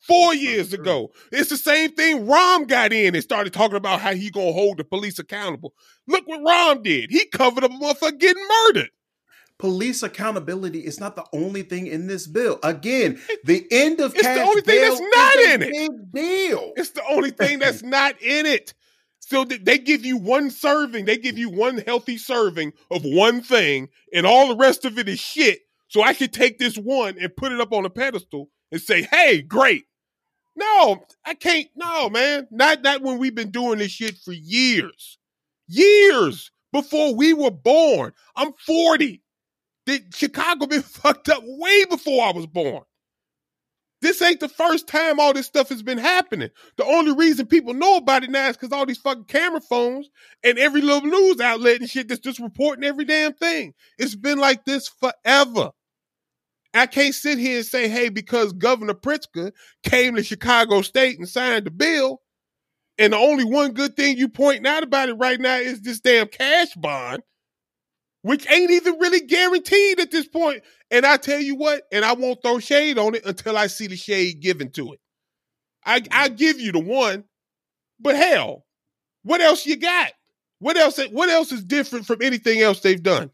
four 0.00 0.34
years 0.34 0.72
ago. 0.72 1.12
It's 1.32 1.50
the 1.50 1.56
same 1.56 1.92
thing. 1.92 2.26
Rahm 2.26 2.66
got 2.66 2.92
in 2.92 3.14
and 3.14 3.22
started 3.22 3.52
talking 3.52 3.76
about 3.76 4.00
how 4.00 4.14
he 4.14 4.30
gonna 4.30 4.52
hold 4.52 4.78
the 4.78 4.84
police 4.84 5.18
accountable. 5.18 5.74
Look 6.06 6.26
what 6.26 6.40
Rahm 6.40 6.82
did. 6.82 7.10
He 7.10 7.26
covered 7.26 7.64
a 7.64 7.68
motherfucker 7.68 8.18
getting 8.18 8.46
murdered 8.66 8.90
police 9.58 10.02
accountability 10.02 10.80
is 10.80 11.00
not 11.00 11.16
the 11.16 11.24
only 11.32 11.62
thing 11.62 11.86
in 11.86 12.06
this 12.06 12.26
bill. 12.26 12.58
Again, 12.62 13.20
the 13.44 13.66
end 13.70 14.00
of 14.00 14.14
it's 14.14 14.22
cash 14.22 14.36
the 14.36 14.42
only 14.42 14.62
thing 14.62 14.80
that's 14.80 15.00
not 15.00 15.36
in 15.36 15.62
it. 15.62 15.72
Big 15.72 16.12
deal. 16.12 16.72
It's 16.76 16.90
the 16.90 17.04
only 17.08 17.30
thing 17.30 17.58
that's 17.58 17.82
not 17.84 18.20
in 18.20 18.46
it. 18.46 18.74
So 19.20 19.44
they 19.44 19.78
give 19.78 20.04
you 20.04 20.18
one 20.18 20.50
serving, 20.50 21.04
they 21.04 21.16
give 21.16 21.36
you 21.36 21.50
one 21.50 21.78
healthy 21.78 22.16
serving 22.16 22.72
of 22.92 23.02
one 23.04 23.40
thing, 23.42 23.88
and 24.12 24.24
all 24.24 24.48
the 24.48 24.56
rest 24.56 24.84
of 24.84 24.98
it 24.98 25.08
is 25.08 25.18
shit. 25.18 25.60
So 25.88 26.02
I 26.02 26.14
could 26.14 26.32
take 26.32 26.58
this 26.58 26.76
one 26.76 27.16
and 27.20 27.34
put 27.36 27.50
it 27.50 27.60
up 27.60 27.72
on 27.72 27.84
a 27.84 27.90
pedestal 27.90 28.50
and 28.70 28.80
say, 28.80 29.02
"Hey, 29.02 29.42
great." 29.42 29.86
No, 30.54 31.04
I 31.24 31.34
can't. 31.34 31.68
No, 31.74 32.08
man, 32.08 32.46
not 32.50 32.82
not 32.82 33.02
when 33.02 33.18
we've 33.18 33.34
been 33.34 33.50
doing 33.50 33.78
this 33.78 33.90
shit 33.90 34.16
for 34.16 34.32
years, 34.32 35.18
years 35.66 36.50
before 36.72 37.14
we 37.14 37.34
were 37.34 37.50
born. 37.50 38.12
I'm 38.36 38.52
forty. 38.64 39.22
Chicago 40.14 40.66
been 40.66 40.82
fucked 40.82 41.28
up 41.28 41.42
way 41.44 41.84
before 41.84 42.26
I 42.26 42.32
was 42.32 42.46
born. 42.46 42.82
This 44.02 44.20
ain't 44.20 44.40
the 44.40 44.48
first 44.48 44.86
time 44.86 45.18
all 45.18 45.32
this 45.32 45.46
stuff 45.46 45.70
has 45.70 45.82
been 45.82 45.98
happening. 45.98 46.50
The 46.76 46.84
only 46.84 47.14
reason 47.14 47.46
people 47.46 47.72
know 47.72 47.96
about 47.96 48.24
it 48.24 48.30
now 48.30 48.48
is 48.48 48.56
because 48.56 48.72
all 48.72 48.84
these 48.84 48.98
fucking 48.98 49.24
camera 49.24 49.60
phones 49.60 50.10
and 50.44 50.58
every 50.58 50.82
little 50.82 51.08
news 51.08 51.40
outlet 51.40 51.80
and 51.80 51.88
shit 51.88 52.08
that's 52.08 52.20
just 52.20 52.38
reporting 52.38 52.84
every 52.84 53.06
damn 53.06 53.32
thing. 53.32 53.72
It's 53.98 54.14
been 54.14 54.38
like 54.38 54.64
this 54.64 54.88
forever. 54.88 55.70
I 56.74 56.86
can't 56.86 57.14
sit 57.14 57.38
here 57.38 57.58
and 57.58 57.66
say, 57.66 57.88
hey, 57.88 58.10
because 58.10 58.52
Governor 58.52 58.92
Pritzker 58.92 59.52
came 59.82 60.14
to 60.16 60.22
Chicago 60.22 60.82
State 60.82 61.18
and 61.18 61.28
signed 61.28 61.64
the 61.64 61.70
bill, 61.70 62.20
and 62.98 63.14
the 63.14 63.16
only 63.16 63.44
one 63.44 63.72
good 63.72 63.96
thing 63.96 64.18
you 64.18 64.28
pointing 64.28 64.66
out 64.66 64.82
about 64.82 65.08
it 65.08 65.14
right 65.14 65.40
now 65.40 65.56
is 65.56 65.80
this 65.80 66.00
damn 66.00 66.28
cash 66.28 66.74
bond, 66.74 67.22
which 68.22 68.50
ain't 68.50 68.70
even 68.70 68.98
really 68.98 69.20
guaranteed 69.20 70.00
at 70.00 70.10
this 70.10 70.26
point. 70.26 70.62
And 70.90 71.06
I 71.06 71.16
tell 71.16 71.40
you 71.40 71.56
what, 71.56 71.82
and 71.92 72.04
I 72.04 72.12
won't 72.14 72.42
throw 72.42 72.58
shade 72.58 72.98
on 72.98 73.14
it 73.14 73.24
until 73.24 73.56
I 73.56 73.66
see 73.66 73.86
the 73.86 73.96
shade 73.96 74.40
given 74.40 74.70
to 74.72 74.92
it. 74.92 75.00
I 75.84 76.02
I 76.10 76.28
mm-hmm. 76.28 76.34
give 76.36 76.60
you 76.60 76.72
the 76.72 76.80
one, 76.80 77.24
but 78.00 78.16
hell, 78.16 78.64
what 79.22 79.40
else 79.40 79.66
you 79.66 79.76
got? 79.76 80.12
What 80.58 80.76
else? 80.76 80.98
What 81.10 81.28
else 81.28 81.52
is 81.52 81.62
different 81.62 82.06
from 82.06 82.22
anything 82.22 82.60
else 82.60 82.80
they've 82.80 83.02
done? 83.02 83.30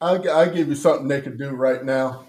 I 0.00 0.16
I 0.16 0.48
give 0.48 0.68
you 0.68 0.74
something 0.74 1.08
they 1.08 1.20
could 1.20 1.38
do 1.38 1.50
right 1.50 1.84
now 1.84 2.24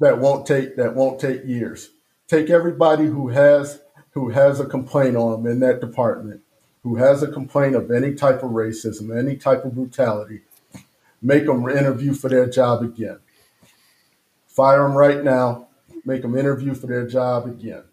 that 0.00 0.18
won't 0.18 0.46
take 0.46 0.76
that 0.76 0.94
won't 0.94 1.20
take 1.20 1.44
years. 1.44 1.90
Take 2.26 2.50
everybody 2.50 3.06
who 3.06 3.28
has 3.28 3.80
who 4.10 4.30
has 4.30 4.60
a 4.60 4.66
complaint 4.66 5.16
on 5.16 5.42
them 5.42 5.52
in 5.52 5.60
that 5.60 5.80
department, 5.80 6.40
who 6.82 6.96
has 6.96 7.22
a 7.22 7.30
complaint 7.30 7.74
of 7.74 7.90
any 7.90 8.14
type 8.14 8.42
of 8.42 8.50
racism, 8.50 9.16
any 9.16 9.36
type 9.36 9.64
of 9.64 9.74
brutality, 9.74 10.40
make 11.22 11.46
them 11.46 11.68
interview 11.68 12.12
for 12.14 12.28
their 12.28 12.48
job 12.48 12.82
again. 12.82 13.18
Fire 14.46 14.82
them 14.82 14.96
right 14.96 15.22
now. 15.22 15.68
Make 16.04 16.22
them 16.22 16.36
interview 16.36 16.74
for 16.74 16.86
their 16.86 17.06
job 17.06 17.46
again. 17.46 17.84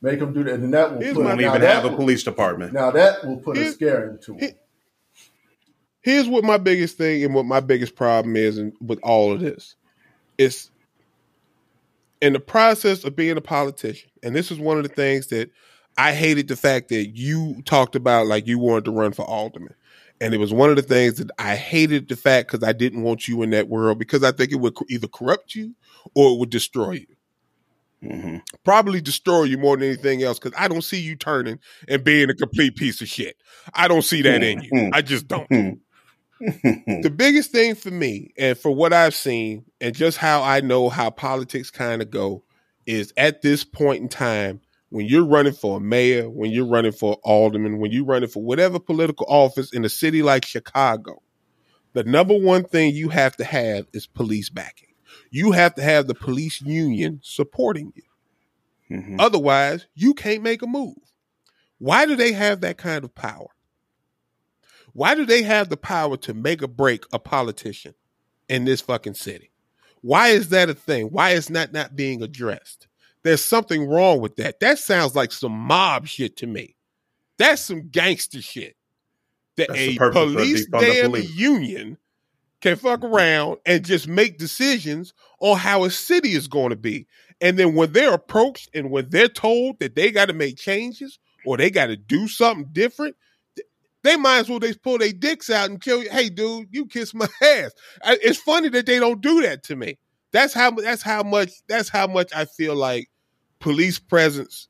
Make 0.00 0.18
them 0.18 0.32
do 0.32 0.42
that, 0.44 0.54
and 0.54 0.74
that 0.74 0.92
will 0.92 0.98
put. 1.14 1.22
don't 1.22 1.40
even 1.40 1.60
that 1.60 1.74
have 1.74 1.84
a 1.84 1.96
police 1.96 2.22
department. 2.24 2.72
Now 2.72 2.90
that 2.90 3.24
will 3.24 3.36
put 3.38 3.56
a 3.56 3.70
scare 3.70 4.10
into 4.10 4.32
them. 4.32 4.40
here- 4.40 4.52
Here's 6.00 6.28
what 6.28 6.42
my 6.42 6.56
biggest 6.58 6.98
thing 6.98 7.22
and 7.22 7.32
what 7.32 7.46
my 7.46 7.60
biggest 7.60 7.94
problem 7.94 8.34
is 8.34 8.58
and 8.58 8.72
with 8.80 8.98
all 9.04 9.30
of 9.32 9.38
this. 9.38 9.76
It's 10.36 10.68
in 12.20 12.32
the 12.32 12.40
process 12.40 13.04
of 13.04 13.14
being 13.14 13.36
a 13.36 13.40
politician, 13.40 14.10
and 14.24 14.34
this 14.34 14.50
is 14.50 14.58
one 14.58 14.78
of 14.78 14.82
the 14.82 14.88
things 14.88 15.28
that 15.28 15.50
I 15.96 16.12
hated 16.12 16.48
the 16.48 16.56
fact 16.56 16.88
that 16.88 17.10
you 17.16 17.62
talked 17.64 17.94
about 17.94 18.26
like 18.26 18.48
you 18.48 18.58
wanted 18.58 18.86
to 18.86 18.90
run 18.90 19.12
for 19.12 19.22
alderman. 19.24 19.74
And 20.20 20.32
it 20.34 20.38
was 20.38 20.52
one 20.52 20.70
of 20.70 20.76
the 20.76 20.82
things 20.82 21.16
that 21.16 21.30
I 21.38 21.56
hated 21.56 22.08
the 22.08 22.16
fact 22.16 22.50
because 22.50 22.66
I 22.66 22.72
didn't 22.72 23.02
want 23.02 23.26
you 23.26 23.42
in 23.42 23.50
that 23.50 23.68
world 23.68 23.98
because 23.98 24.22
I 24.22 24.32
think 24.32 24.52
it 24.52 24.56
would 24.60 24.76
either 24.88 25.08
corrupt 25.08 25.54
you 25.54 25.74
or 26.14 26.32
it 26.32 26.38
would 26.38 26.50
destroy 26.50 26.92
you. 26.92 27.06
hmm 28.08 28.36
Probably 28.64 29.00
destroy 29.00 29.44
you 29.44 29.58
more 29.58 29.76
than 29.76 29.88
anything 29.88 30.22
else 30.22 30.38
because 30.38 30.56
I 30.58 30.68
don't 30.68 30.82
see 30.82 31.00
you 31.00 31.16
turning 31.16 31.58
and 31.88 32.04
being 32.04 32.30
a 32.30 32.34
complete 32.34 32.76
piece 32.76 33.00
of 33.00 33.08
shit. 33.08 33.36
I 33.74 33.88
don't 33.88 34.02
see 34.02 34.22
that 34.22 34.42
in 34.42 34.60
you. 34.62 34.90
I 34.92 35.02
just 35.02 35.26
don't. 35.26 35.48
hmm 35.48 37.02
The 37.02 37.10
biggest 37.16 37.50
thing 37.50 37.74
for 37.74 37.90
me, 37.90 38.32
and 38.38 38.56
for 38.56 38.70
what 38.70 38.92
I've 38.92 39.14
seen, 39.14 39.64
and 39.80 39.94
just 39.94 40.18
how 40.18 40.42
I 40.42 40.60
know 40.60 40.88
how 40.88 41.10
politics 41.10 41.70
kind 41.70 42.02
of 42.02 42.10
go, 42.10 42.44
is 42.86 43.12
at 43.16 43.42
this 43.42 43.64
point 43.64 44.02
in 44.02 44.08
time, 44.08 44.60
when 44.92 45.06
you're 45.06 45.24
running 45.24 45.54
for 45.54 45.78
a 45.78 45.80
mayor, 45.80 46.28
when 46.28 46.50
you're 46.50 46.66
running 46.66 46.92
for 46.92 47.14
alderman, 47.24 47.78
when 47.78 47.90
you're 47.90 48.04
running 48.04 48.28
for 48.28 48.42
whatever 48.42 48.78
political 48.78 49.24
office 49.26 49.72
in 49.72 49.86
a 49.86 49.88
city 49.88 50.22
like 50.22 50.44
Chicago, 50.44 51.22
the 51.94 52.04
number 52.04 52.36
one 52.38 52.62
thing 52.62 52.94
you 52.94 53.08
have 53.08 53.34
to 53.38 53.44
have 53.44 53.86
is 53.94 54.06
police 54.06 54.50
backing. 54.50 54.90
You 55.30 55.52
have 55.52 55.74
to 55.76 55.82
have 55.82 56.08
the 56.08 56.14
police 56.14 56.60
union 56.60 57.20
supporting 57.22 57.94
you. 57.96 58.02
hmm 58.88 59.16
Otherwise, 59.18 59.86
you 59.94 60.12
can't 60.12 60.42
make 60.42 60.60
a 60.60 60.66
move. 60.66 60.98
Why 61.78 62.04
do 62.04 62.14
they 62.14 62.32
have 62.32 62.60
that 62.60 62.76
kind 62.76 63.02
of 63.02 63.14
power? 63.14 63.48
Why 64.92 65.14
do 65.14 65.24
they 65.24 65.42
have 65.42 65.70
the 65.70 65.78
power 65.78 66.18
to 66.18 66.34
make 66.34 66.62
or 66.62 66.68
break 66.68 67.04
a 67.14 67.18
politician 67.18 67.94
in 68.46 68.66
this 68.66 68.82
fucking 68.82 69.14
city? 69.14 69.52
Why 70.02 70.28
is 70.28 70.50
that 70.50 70.68
a 70.68 70.74
thing? 70.74 71.06
Why 71.06 71.30
is 71.30 71.46
that 71.48 71.72
not 71.72 71.96
being 71.96 72.22
addressed? 72.22 72.88
There's 73.22 73.44
something 73.44 73.88
wrong 73.88 74.20
with 74.20 74.36
that. 74.36 74.60
That 74.60 74.78
sounds 74.78 75.14
like 75.14 75.32
some 75.32 75.52
mob 75.52 76.06
shit 76.06 76.36
to 76.38 76.46
me. 76.46 76.76
That's 77.38 77.62
some 77.62 77.88
gangster 77.88 78.42
shit. 78.42 78.76
That 79.56 79.68
That's 79.68 79.80
the 79.80 79.98
a 80.04 80.10
police 80.10 80.66
the 80.70 80.78
damn 80.78 81.14
union 81.36 81.98
can 82.60 82.76
fuck 82.76 83.00
mm-hmm. 83.00 83.14
around 83.14 83.58
and 83.66 83.84
just 83.84 84.08
make 84.08 84.38
decisions 84.38 85.12
on 85.40 85.58
how 85.58 85.84
a 85.84 85.90
city 85.90 86.32
is 86.32 86.48
going 86.48 86.70
to 86.70 86.76
be. 86.76 87.06
And 87.40 87.58
then 87.58 87.74
when 87.74 87.92
they're 87.92 88.14
approached 88.14 88.70
and 88.72 88.90
when 88.90 89.10
they're 89.10 89.28
told 89.28 89.80
that 89.80 89.96
they 89.96 90.10
got 90.10 90.26
to 90.26 90.32
make 90.32 90.56
changes 90.56 91.18
or 91.44 91.56
they 91.56 91.70
got 91.70 91.86
to 91.86 91.96
do 91.96 92.28
something 92.28 92.68
different, 92.72 93.16
they 94.04 94.16
might 94.16 94.38
as 94.38 94.48
well 94.48 94.60
just 94.60 94.82
pull 94.82 94.98
their 94.98 95.12
dicks 95.12 95.50
out 95.50 95.70
and 95.70 95.80
kill 95.80 96.02
you, 96.02 96.10
"Hey, 96.10 96.28
dude, 96.28 96.68
you 96.70 96.86
kiss 96.86 97.14
my 97.14 97.28
ass." 97.42 97.72
I, 98.02 98.18
it's 98.22 98.38
funny 98.38 98.68
that 98.70 98.86
they 98.86 98.98
don't 98.98 99.20
do 99.20 99.42
that 99.42 99.62
to 99.64 99.76
me. 99.76 99.98
That's 100.32 100.54
how. 100.54 100.72
That's 100.72 101.02
how 101.02 101.22
much. 101.22 101.50
That's 101.68 101.88
how 101.88 102.06
much 102.06 102.32
I 102.34 102.46
feel 102.46 102.74
like 102.74 103.08
police 103.62 103.98
presence, 103.98 104.68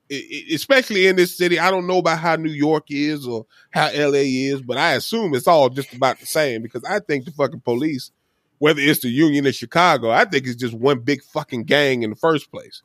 especially 0.52 1.06
in 1.08 1.16
this 1.16 1.36
city. 1.36 1.58
I 1.58 1.70
don't 1.70 1.86
know 1.88 1.98
about 1.98 2.18
how 2.20 2.36
New 2.36 2.52
York 2.52 2.84
is 2.90 3.26
or 3.26 3.46
how 3.70 3.86
LA 3.92 4.24
is, 4.52 4.62
but 4.62 4.76
I 4.78 4.92
assume 4.92 5.34
it's 5.34 5.48
all 5.48 5.70
just 5.70 5.92
about 5.94 6.20
the 6.20 6.26
same 6.26 6.62
because 6.62 6.84
I 6.84 7.00
think 7.00 7.24
the 7.24 7.32
fucking 7.32 7.62
police, 7.62 8.12
whether 8.58 8.80
it's 8.80 9.00
the 9.00 9.08
union 9.08 9.46
in 9.46 9.52
Chicago, 9.52 10.10
I 10.10 10.26
think 10.26 10.46
it's 10.46 10.60
just 10.60 10.74
one 10.74 11.00
big 11.00 11.22
fucking 11.24 11.64
gang 11.64 12.02
in 12.02 12.10
the 12.10 12.16
first 12.16 12.50
place. 12.52 12.82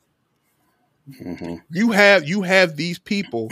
hmm 1.19 1.55
You 1.71 1.91
have 1.91 2.27
you 2.27 2.41
have 2.41 2.77
these 2.77 2.99
people 2.99 3.49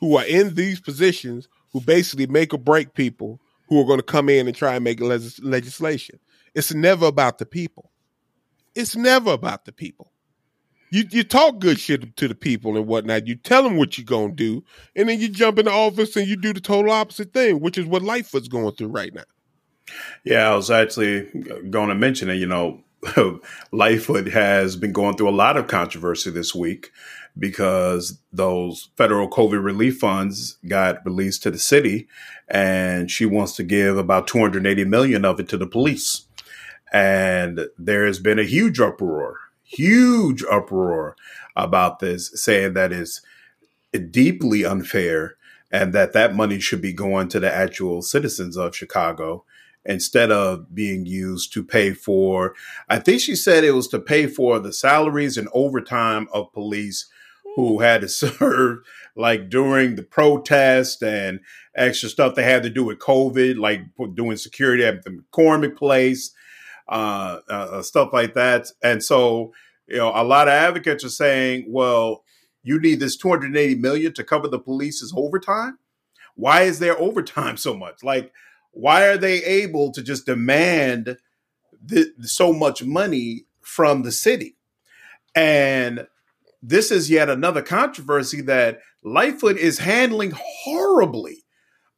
who 0.00 0.16
are 0.16 0.24
in 0.26 0.54
these 0.54 0.80
positions 0.80 1.48
who 1.72 1.80
basically 1.80 2.26
make 2.26 2.52
or 2.54 2.58
break 2.58 2.94
people 2.94 3.40
who 3.68 3.80
are 3.80 3.86
going 3.86 3.98
to 3.98 4.02
come 4.02 4.28
in 4.28 4.46
and 4.46 4.56
try 4.56 4.74
and 4.74 4.84
make 4.84 5.00
legis- 5.00 5.40
legislation. 5.40 6.18
It's 6.54 6.72
never 6.72 7.06
about 7.06 7.38
the 7.38 7.46
people. 7.46 7.92
It's 8.74 8.96
never 8.96 9.32
about 9.32 9.66
the 9.66 9.72
people. 9.72 10.12
You 10.90 11.04
you 11.10 11.24
talk 11.24 11.58
good 11.58 11.78
shit 11.78 12.16
to 12.16 12.28
the 12.28 12.34
people 12.34 12.76
and 12.76 12.86
whatnot. 12.86 13.26
You 13.26 13.34
tell 13.36 13.62
them 13.62 13.76
what 13.76 13.98
you're 13.98 14.04
gonna 14.04 14.32
do, 14.32 14.64
and 14.96 15.08
then 15.08 15.20
you 15.20 15.28
jump 15.28 15.58
in 15.58 15.66
the 15.66 15.72
office 15.72 16.16
and 16.16 16.26
you 16.26 16.36
do 16.36 16.52
the 16.52 16.60
total 16.60 16.92
opposite 16.92 17.32
thing, 17.32 17.60
which 17.60 17.78
is 17.78 17.86
what 17.86 18.02
Lightfoot's 18.02 18.48
going 18.48 18.74
through 18.74 18.88
right 18.88 19.12
now. 19.12 19.24
Yeah, 20.24 20.50
I 20.50 20.56
was 20.56 20.70
actually 20.70 21.24
going 21.70 21.88
to 21.88 21.94
mention 21.94 22.28
it. 22.28 22.34
You 22.34 22.46
know, 22.46 22.82
Lightfoot 23.72 24.28
has 24.28 24.76
been 24.76 24.92
going 24.92 25.16
through 25.16 25.28
a 25.28 25.30
lot 25.30 25.56
of 25.56 25.66
controversy 25.66 26.30
this 26.30 26.54
week 26.54 26.90
because 27.38 28.18
those 28.32 28.90
federal 28.96 29.28
COVID 29.28 29.62
relief 29.62 29.98
funds 29.98 30.58
got 30.66 31.04
released 31.04 31.42
to 31.44 31.50
the 31.50 31.58
city, 31.58 32.08
and 32.48 33.10
she 33.10 33.24
wants 33.24 33.54
to 33.56 33.62
give 33.62 33.96
about 33.96 34.26
280 34.26 34.84
million 34.84 35.24
of 35.24 35.38
it 35.38 35.48
to 35.48 35.56
the 35.56 35.66
police. 35.66 36.24
And 36.92 37.66
there 37.78 38.06
has 38.06 38.18
been 38.18 38.38
a 38.38 38.44
huge 38.44 38.80
uproar, 38.80 39.38
huge 39.68 40.42
uproar 40.50 41.16
about 41.56 41.98
this, 41.98 42.30
saying 42.34 42.74
that 42.74 42.92
is 42.92 43.20
deeply 44.10 44.64
unfair 44.64 45.36
and 45.70 45.92
that 45.92 46.12
that 46.12 46.34
money 46.34 46.58
should 46.60 46.80
be 46.80 46.92
going 46.92 47.28
to 47.28 47.40
the 47.40 47.52
actual 47.52 48.02
citizens 48.02 48.56
of 48.56 48.74
Chicago 48.74 49.44
instead 49.84 50.30
of 50.30 50.74
being 50.74 51.06
used 51.06 51.52
to 51.52 51.64
pay 51.64 51.92
for 51.92 52.54
I 52.88 52.98
think 52.98 53.20
she 53.20 53.34
said 53.34 53.64
it 53.64 53.72
was 53.72 53.88
to 53.88 53.98
pay 53.98 54.26
for 54.26 54.58
the 54.58 54.72
salaries 54.72 55.36
and 55.36 55.48
overtime 55.52 56.28
of 56.32 56.52
police 56.52 57.08
who 57.56 57.76
hmm. 57.76 57.82
had 57.82 58.00
to 58.02 58.08
serve 58.08 58.80
like 59.16 59.50
during 59.50 59.96
the 59.96 60.02
protest 60.02 61.02
and 61.02 61.40
extra 61.74 62.08
stuff 62.08 62.34
they 62.34 62.44
had 62.44 62.62
to 62.62 62.70
do 62.70 62.84
with 62.84 62.98
COVID, 62.98 63.58
like 63.58 63.82
doing 64.14 64.36
security 64.36 64.84
at 64.84 65.04
the 65.04 65.10
McCormick 65.10 65.76
place, 65.76 66.32
uh, 66.88 67.40
uh, 67.48 67.82
stuff 67.82 68.12
like 68.12 68.34
that. 68.34 68.66
And 68.82 69.02
so, 69.02 69.52
you 69.86 69.98
know, 69.98 70.12
a 70.14 70.24
lot 70.24 70.48
of 70.48 70.54
advocates 70.54 71.04
are 71.04 71.10
saying, 71.10 71.66
well, 71.68 72.24
you 72.62 72.80
need 72.80 73.00
this 73.00 73.16
280 73.16 73.76
million 73.76 74.12
to 74.14 74.24
cover 74.24 74.48
the 74.48 74.58
police's 74.58 75.12
overtime. 75.16 75.78
Why 76.34 76.62
is 76.62 76.78
there 76.78 76.98
overtime 77.00 77.56
so 77.56 77.76
much? 77.76 78.02
Like, 78.02 78.32
why 78.72 79.06
are 79.06 79.16
they 79.16 79.42
able 79.44 79.92
to 79.92 80.02
just 80.02 80.26
demand 80.26 81.16
th- 81.88 82.08
so 82.20 82.52
much 82.52 82.84
money 82.84 83.46
from 83.60 84.02
the 84.02 84.12
city? 84.12 84.56
And 85.34 86.06
this 86.62 86.90
is 86.90 87.10
yet 87.10 87.28
another 87.28 87.62
controversy 87.62 88.40
that 88.42 88.80
Lightfoot 89.02 89.56
is 89.56 89.78
handling 89.78 90.32
horribly. 90.34 91.44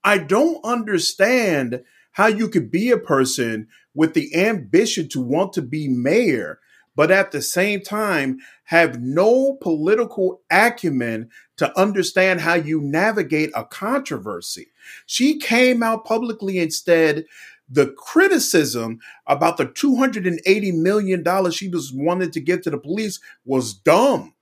I 0.04 0.18
don't 0.18 0.64
understand 0.64 1.82
how 2.12 2.26
you 2.26 2.48
could 2.48 2.70
be 2.70 2.90
a 2.90 2.98
person 2.98 3.68
with 3.94 4.14
the 4.14 4.34
ambition 4.34 5.08
to 5.08 5.20
want 5.20 5.52
to 5.54 5.62
be 5.62 5.88
mayor, 5.88 6.58
but 6.96 7.10
at 7.10 7.32
the 7.32 7.42
same 7.42 7.80
time 7.80 8.38
have 8.64 9.00
no 9.00 9.54
political 9.60 10.42
acumen 10.50 11.30
to 11.56 11.78
understand 11.78 12.40
how 12.40 12.54
you 12.54 12.80
navigate 12.80 13.50
a 13.54 13.64
controversy. 13.64 14.68
She 15.06 15.38
came 15.38 15.82
out 15.82 16.04
publicly 16.04 16.58
instead 16.58 17.24
the 17.68 17.92
criticism 17.96 18.98
about 19.26 19.56
the 19.56 19.66
$280 19.66 20.74
million 20.74 21.50
she 21.52 21.68
was 21.68 21.92
wanted 21.92 22.32
to 22.32 22.40
give 22.40 22.62
to 22.62 22.70
the 22.70 22.78
police 22.78 23.20
was 23.44 23.72
dumb. 23.72 24.34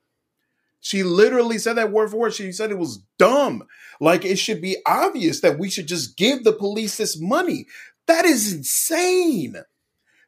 She 0.80 1.02
literally 1.02 1.58
said 1.58 1.74
that 1.74 1.92
word 1.92 2.10
for 2.10 2.18
word. 2.18 2.34
She 2.34 2.52
said 2.52 2.70
it 2.70 2.78
was 2.78 3.02
dumb. 3.18 3.64
Like 4.00 4.24
it 4.24 4.36
should 4.36 4.62
be 4.62 4.76
obvious 4.86 5.40
that 5.40 5.58
we 5.58 5.68
should 5.68 5.88
just 5.88 6.16
give 6.16 6.44
the 6.44 6.52
police 6.52 6.96
this 6.96 7.20
money. 7.20 7.66
That 8.08 8.24
is 8.24 8.52
insane. 8.52 9.56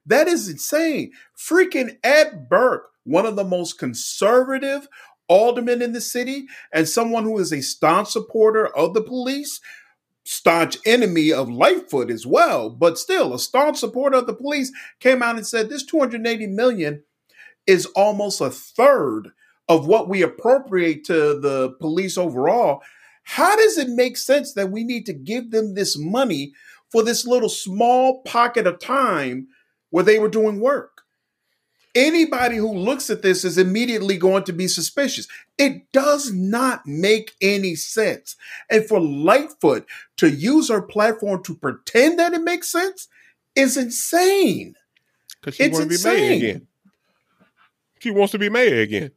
That 0.07 0.29
is 0.29 0.49
insane. 0.49 1.13
Freaking 1.37 1.97
Ed 2.05 2.49
Burke, 2.49 2.91
one 3.05 3.27
of 3.27 3.37
the 3.37 3.45
most 3.45 3.79
conservative 3.79 4.87
aldermen 5.29 5.81
in 5.81 5.93
the 5.93 6.01
city 6.01 6.47
and 6.73 6.89
someone 6.89 7.25
who 7.25 7.39
is 7.39 7.53
a 7.53 7.63
staunch 7.63 8.09
supporter 8.09 8.67
of 8.67 8.95
the 8.95 9.03
police, 9.03 9.61
staunch 10.25 10.77
enemy 10.85 11.33
of 11.33 11.49
Lightfoot 11.49 12.11
as 12.11 12.27
well, 12.27 12.69
but 12.69 12.99
still 12.99 13.33
a 13.33 13.39
staunch 13.39 13.79
supporter 13.79 14.19
of 14.19 14.27
the 14.27 14.35
police, 14.35 14.73
came 15.01 15.23
out 15.23 15.37
and 15.37 15.47
said 15.47 15.69
this 15.69 15.85
280 15.85 16.49
million 16.49 17.03
is 17.67 17.87
almost 17.97 18.41
a 18.41 18.51
third 18.51 19.31
of 19.69 19.87
what 19.87 20.09
we 20.09 20.21
appropriate 20.21 21.05
to 21.05 21.39
the 21.41 21.75
police 21.81 22.19
overall. 22.19 22.83
How 23.23 23.57
does 23.57 23.79
it 23.79 23.89
make 23.89 24.17
sense 24.17 24.55
that 24.55 24.71
we 24.71 24.83
need 24.85 25.07
to 25.07 25.13
give 25.13 25.51
them 25.51 25.75
this 25.75 25.97
money 25.97 26.53
for 26.91 27.03
this 27.03 27.27
little 27.27 27.49
small 27.49 28.23
pocket 28.23 28.67
of 28.67 28.81
time 28.81 29.49
where 29.91 30.05
they 30.05 30.19
were 30.19 30.29
doing 30.29 30.61
work? 30.61 31.03
Anybody 31.95 32.57
who 32.57 32.73
looks 32.73 33.11
at 33.11 33.23
this 33.23 33.45
is 33.45 33.59
immediately 33.59 34.17
going 34.17 34.45
to 34.45 34.53
be 34.53 34.69
suspicious. 34.69 35.27
It 35.59 35.91
does 35.93 36.33
not 36.33 36.87
make 36.87 37.35
any 37.41 37.75
sense. 37.75 38.37
And 38.71 38.85
for 38.85 39.01
Lightfoot 39.01 39.87
to 40.19 40.31
use 40.31 40.69
her 40.69 40.83
platform 40.83 41.43
to 41.45 41.55
pretend 41.55 42.21
that 42.21 42.33
it 42.33 42.43
makes 42.43 42.71
sense 42.71 43.09
is 43.57 43.77
insane. 43.77 44.77
Because 45.41 45.57
she 45.57 45.69
wants 45.69 45.81
to 45.81 45.87
be 45.87 46.17
mayor 46.17 46.33
again. 46.33 46.67
She 47.99 48.11
wants 48.13 48.33
to 48.33 48.39
be 48.39 48.51
mayor 48.51 48.81
again. 48.83 49.11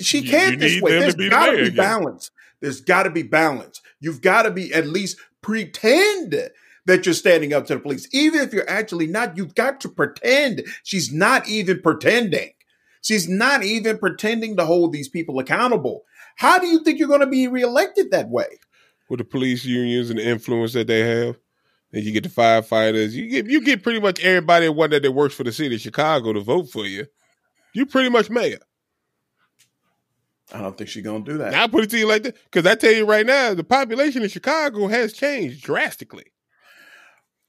She 0.00 0.22
can't 0.22 0.58
this 0.58 0.80
way. 0.80 0.92
There's 0.92 1.14
got 1.14 1.46
to 1.46 1.56
be 1.56 1.62
again. 1.64 1.76
balance. 1.76 2.30
There's 2.60 2.80
got 2.80 3.02
to 3.02 3.10
be 3.10 3.22
balance. 3.22 3.82
You've 4.00 4.22
got 4.22 4.42
to 4.42 4.50
be 4.50 4.72
at 4.72 4.86
least 4.86 5.18
pretend 5.42 6.50
that 6.86 7.06
you're 7.06 7.14
standing 7.14 7.52
up 7.52 7.66
to 7.66 7.74
the 7.74 7.80
police. 7.80 8.08
Even 8.12 8.40
if 8.40 8.52
you're 8.52 8.68
actually 8.68 9.06
not, 9.06 9.36
you've 9.36 9.54
got 9.54 9.80
to 9.82 9.88
pretend. 9.88 10.62
She's 10.82 11.12
not 11.12 11.48
even 11.48 11.80
pretending. 11.80 12.50
She's 13.02 13.28
not 13.28 13.64
even 13.64 13.98
pretending 13.98 14.56
to 14.56 14.64
hold 14.64 14.92
these 14.92 15.08
people 15.08 15.38
accountable. 15.38 16.04
How 16.36 16.58
do 16.58 16.66
you 16.66 16.82
think 16.82 16.98
you're 16.98 17.08
going 17.08 17.20
to 17.20 17.26
be 17.26 17.48
reelected 17.48 18.10
that 18.10 18.30
way? 18.30 18.58
With 19.08 19.18
the 19.18 19.24
police 19.24 19.64
unions 19.64 20.10
and 20.10 20.18
the 20.18 20.26
influence 20.26 20.72
that 20.72 20.86
they 20.86 21.00
have, 21.00 21.36
and 21.92 22.02
you 22.02 22.12
get 22.12 22.22
the 22.22 22.30
firefighters, 22.30 23.12
you 23.12 23.28
get 23.28 23.46
you 23.46 23.60
get 23.60 23.82
pretty 23.82 24.00
much 24.00 24.24
everybody 24.24 24.68
one 24.68 24.90
that 24.90 25.12
works 25.12 25.34
for 25.34 25.44
the 25.44 25.52
city 25.52 25.74
of 25.74 25.80
Chicago 25.80 26.32
to 26.32 26.40
vote 26.40 26.70
for 26.70 26.86
you. 26.86 27.06
You 27.74 27.84
pretty 27.84 28.08
much 28.08 28.30
mayor. 28.30 28.60
I 30.52 30.60
don't 30.60 30.76
think 30.76 30.88
she's 30.88 31.04
gonna 31.04 31.24
do 31.24 31.38
that. 31.38 31.54
I 31.54 31.66
put 31.66 31.84
it 31.84 31.90
to 31.90 31.98
you 31.98 32.06
like 32.06 32.22
that 32.22 32.36
because 32.44 32.64
I 32.64 32.74
tell 32.74 32.92
you 32.92 33.04
right 33.04 33.26
now, 33.26 33.52
the 33.52 33.64
population 33.64 34.22
in 34.22 34.28
Chicago 34.28 34.86
has 34.88 35.12
changed 35.12 35.62
drastically. 35.62 36.31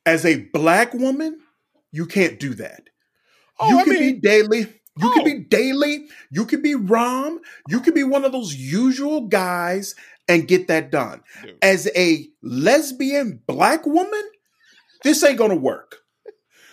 As 0.06 0.26
a 0.26 0.41
black 0.54 0.93
woman, 0.93 1.39
you 1.91 2.06
can't 2.06 2.39
do 2.39 2.54
that. 2.56 2.89
Oh, 3.60 3.70
you 3.70 3.80
I 3.80 3.84
can 3.84 3.93
mean, 3.93 4.16
be 4.16 4.20
Daley. 4.20 4.60
You 4.60 5.10
oh. 5.10 5.14
can 5.14 5.24
be 5.24 5.36
oh. 5.36 5.45
Daley. 5.49 6.08
You 6.32 6.45
can 6.45 6.62
be 6.62 6.74
Rahm. 6.74 7.38
You 7.68 7.80
can 7.80 7.93
be 7.93 8.04
one 8.04 8.26
of 8.26 8.32
those 8.32 8.56
usual 8.56 9.22
guys 9.28 9.95
and 10.28 10.47
get 10.47 10.68
that 10.68 10.91
done. 10.91 11.22
Dude. 11.41 11.58
As 11.62 11.89
a 11.95 12.28
lesbian 12.41 13.41
black 13.47 13.86
woman, 13.86 14.24
this 15.04 15.24
ain't 15.24 15.38
gonna 15.38 15.56
work. 15.56 15.97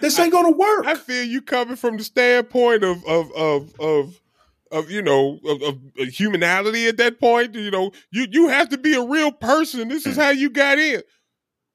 This 0.00 0.18
ain't 0.18 0.32
gonna 0.32 0.50
work. 0.50 0.86
I 0.86 0.94
feel 0.94 1.24
you 1.24 1.42
coming 1.42 1.76
from 1.76 1.98
the 1.98 2.04
standpoint 2.04 2.84
of 2.84 3.04
of 3.06 3.30
of 3.32 3.80
of 3.80 4.20
of 4.72 4.90
you 4.90 5.02
know 5.02 5.38
of, 5.44 5.62
of, 5.62 5.74
uh, 5.98 6.04
humanality 6.04 6.88
at 6.88 6.96
that 6.96 7.20
point. 7.20 7.54
You 7.54 7.70
know, 7.70 7.92
you 8.10 8.26
you 8.30 8.48
have 8.48 8.70
to 8.70 8.78
be 8.78 8.94
a 8.94 9.02
real 9.02 9.32
person. 9.32 9.88
This 9.88 10.06
is 10.06 10.16
mm. 10.16 10.22
how 10.22 10.30
you 10.30 10.48
got 10.48 10.78
in. 10.78 11.02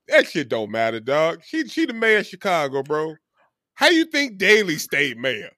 That 0.07 0.27
shit 0.27 0.49
don't 0.49 0.71
matter, 0.71 0.99
dog. 0.99 1.41
She 1.43 1.67
she 1.67 1.85
the 1.85 1.93
mayor 1.93 2.19
of 2.19 2.25
Chicago, 2.25 2.83
bro. 2.83 3.15
How 3.73 3.89
you 3.89 4.05
think 4.05 4.37
Daley 4.37 4.77
stayed 4.77 5.17
mayor? 5.17 5.51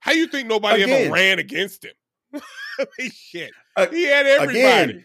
How 0.00 0.12
you 0.12 0.26
think 0.26 0.48
nobody 0.48 0.82
again, 0.82 1.06
ever 1.06 1.12
ran 1.12 1.38
against 1.38 1.84
him? 1.84 2.42
shit, 3.12 3.52
uh, 3.76 3.86
he 3.88 4.04
had 4.04 4.26
everybody. 4.26 4.60
Again, 4.60 5.04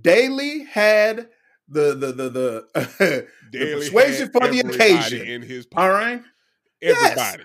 Daley 0.00 0.64
had 0.64 1.28
the 1.68 1.94
the 1.94 2.12
the 2.12 2.30
the, 2.30 3.26
the 3.52 3.74
persuasion 3.74 4.30
for 4.30 4.48
the 4.48 4.60
occasion 4.60 5.26
in 5.26 5.42
his 5.42 5.66
pocket. 5.66 5.84
all 5.84 5.90
right. 5.90 6.22
Everybody. 6.82 7.44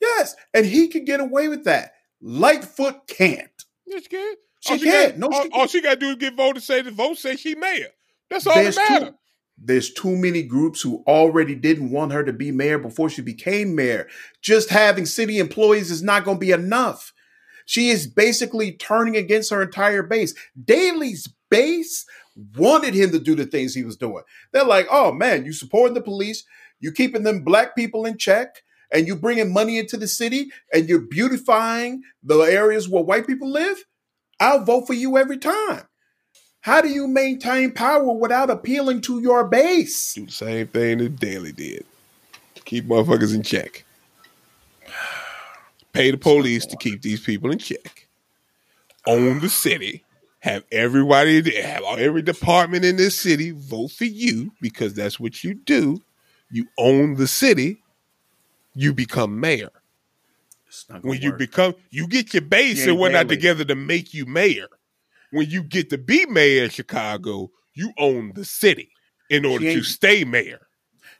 Yes. 0.00 0.34
yes, 0.34 0.36
and 0.54 0.66
he 0.66 0.88
could 0.88 1.06
get 1.06 1.20
away 1.20 1.48
with 1.48 1.64
that. 1.64 1.94
Lightfoot 2.20 3.06
can't. 3.06 3.50
Yes, 3.86 4.02
she 4.02 4.08
can. 4.08 4.34
She, 4.60 4.78
she 4.78 4.84
can't. 4.84 5.18
no, 5.18 5.28
all, 5.28 5.42
she, 5.42 5.50
all 5.50 5.66
she 5.66 5.80
got 5.80 5.94
to 5.94 5.96
do 5.96 6.10
is 6.10 6.16
get 6.16 6.36
voted. 6.36 6.62
Say 6.62 6.82
the 6.82 6.90
vote 6.90 7.16
say 7.16 7.36
she 7.36 7.54
mayor. 7.54 7.88
That's 8.30 8.46
all 8.46 8.54
that 8.54 8.76
matters. 8.76 9.08
Too, 9.08 9.14
there's 9.62 9.92
too 9.92 10.16
many 10.16 10.42
groups 10.42 10.80
who 10.80 11.04
already 11.06 11.54
didn't 11.54 11.90
want 11.90 12.12
her 12.12 12.24
to 12.24 12.32
be 12.32 12.50
mayor 12.50 12.78
before 12.78 13.10
she 13.10 13.20
became 13.22 13.74
mayor. 13.74 14.08
Just 14.40 14.70
having 14.70 15.04
city 15.04 15.38
employees 15.38 15.90
is 15.90 16.02
not 16.02 16.24
going 16.24 16.38
to 16.38 16.46
be 16.46 16.52
enough. 16.52 17.12
She 17.66 17.90
is 17.90 18.06
basically 18.06 18.72
turning 18.72 19.16
against 19.16 19.50
her 19.50 19.62
entire 19.62 20.02
base. 20.02 20.34
Daley's 20.62 21.28
base 21.50 22.06
wanted 22.56 22.94
him 22.94 23.10
to 23.12 23.18
do 23.18 23.34
the 23.34 23.44
things 23.44 23.74
he 23.74 23.84
was 23.84 23.96
doing. 23.96 24.22
They're 24.52 24.64
like, 24.64 24.86
oh 24.90 25.12
man, 25.12 25.44
you 25.44 25.52
supporting 25.52 25.94
the 25.94 26.00
police, 26.00 26.44
you 26.78 26.90
keeping 26.90 27.22
them 27.22 27.44
black 27.44 27.76
people 27.76 28.06
in 28.06 28.16
check, 28.16 28.62
and 28.92 29.06
you 29.06 29.14
bringing 29.14 29.52
money 29.52 29.78
into 29.78 29.96
the 29.96 30.08
city 30.08 30.50
and 30.72 30.88
you're 30.88 31.06
beautifying 31.06 32.02
the 32.22 32.38
areas 32.40 32.88
where 32.88 33.04
white 33.04 33.26
people 33.26 33.50
live, 33.50 33.84
I'll 34.40 34.64
vote 34.64 34.86
for 34.86 34.94
you 34.94 35.16
every 35.16 35.38
time. 35.38 35.82
How 36.60 36.80
do 36.80 36.88
you 36.88 37.08
maintain 37.08 37.72
power 37.72 38.12
without 38.12 38.50
appealing 38.50 39.00
to 39.02 39.20
your 39.20 39.44
base? 39.44 40.14
Do 40.14 40.26
the 40.26 40.32
same 40.32 40.66
thing 40.66 40.98
that 40.98 41.16
Daley 41.16 41.52
did. 41.52 41.86
Keep 42.64 42.86
motherfuckers 42.86 43.34
in 43.34 43.42
check. 43.42 43.84
Pay 45.92 46.10
the 46.10 46.18
police 46.18 46.66
to 46.66 46.76
keep 46.76 47.02
these 47.02 47.20
people 47.20 47.50
in 47.50 47.58
check. 47.58 48.06
Own 49.06 49.40
the 49.40 49.48
city. 49.48 50.04
Have 50.40 50.64
everybody, 50.70 51.60
have 51.60 51.82
every 51.98 52.22
department 52.22 52.84
in 52.84 52.96
this 52.96 53.18
city 53.18 53.50
vote 53.50 53.90
for 53.90 54.04
you 54.04 54.52
because 54.60 54.94
that's 54.94 55.18
what 55.18 55.42
you 55.42 55.54
do. 55.54 56.02
You 56.50 56.66
own 56.78 57.14
the 57.14 57.26
city 57.26 57.82
you 58.74 58.92
become 58.92 59.38
mayor. 59.40 59.70
When 61.02 61.20
you 61.20 61.32
become, 61.32 61.74
you 61.90 62.06
get 62.06 62.32
your 62.32 62.42
base 62.42 62.86
and 62.86 62.98
whatnot 62.98 63.28
together 63.28 63.64
to 63.64 63.74
make 63.74 64.14
you 64.14 64.24
mayor. 64.24 64.68
When 65.32 65.48
you 65.48 65.62
get 65.62 65.90
to 65.90 65.98
be 65.98 66.26
mayor 66.26 66.64
of 66.64 66.72
Chicago, 66.72 67.50
you 67.74 67.92
own 67.98 68.32
the 68.34 68.44
city 68.44 68.90
in 69.28 69.44
order 69.44 69.64
to 69.64 69.82
stay 69.82 70.24
mayor. 70.24 70.60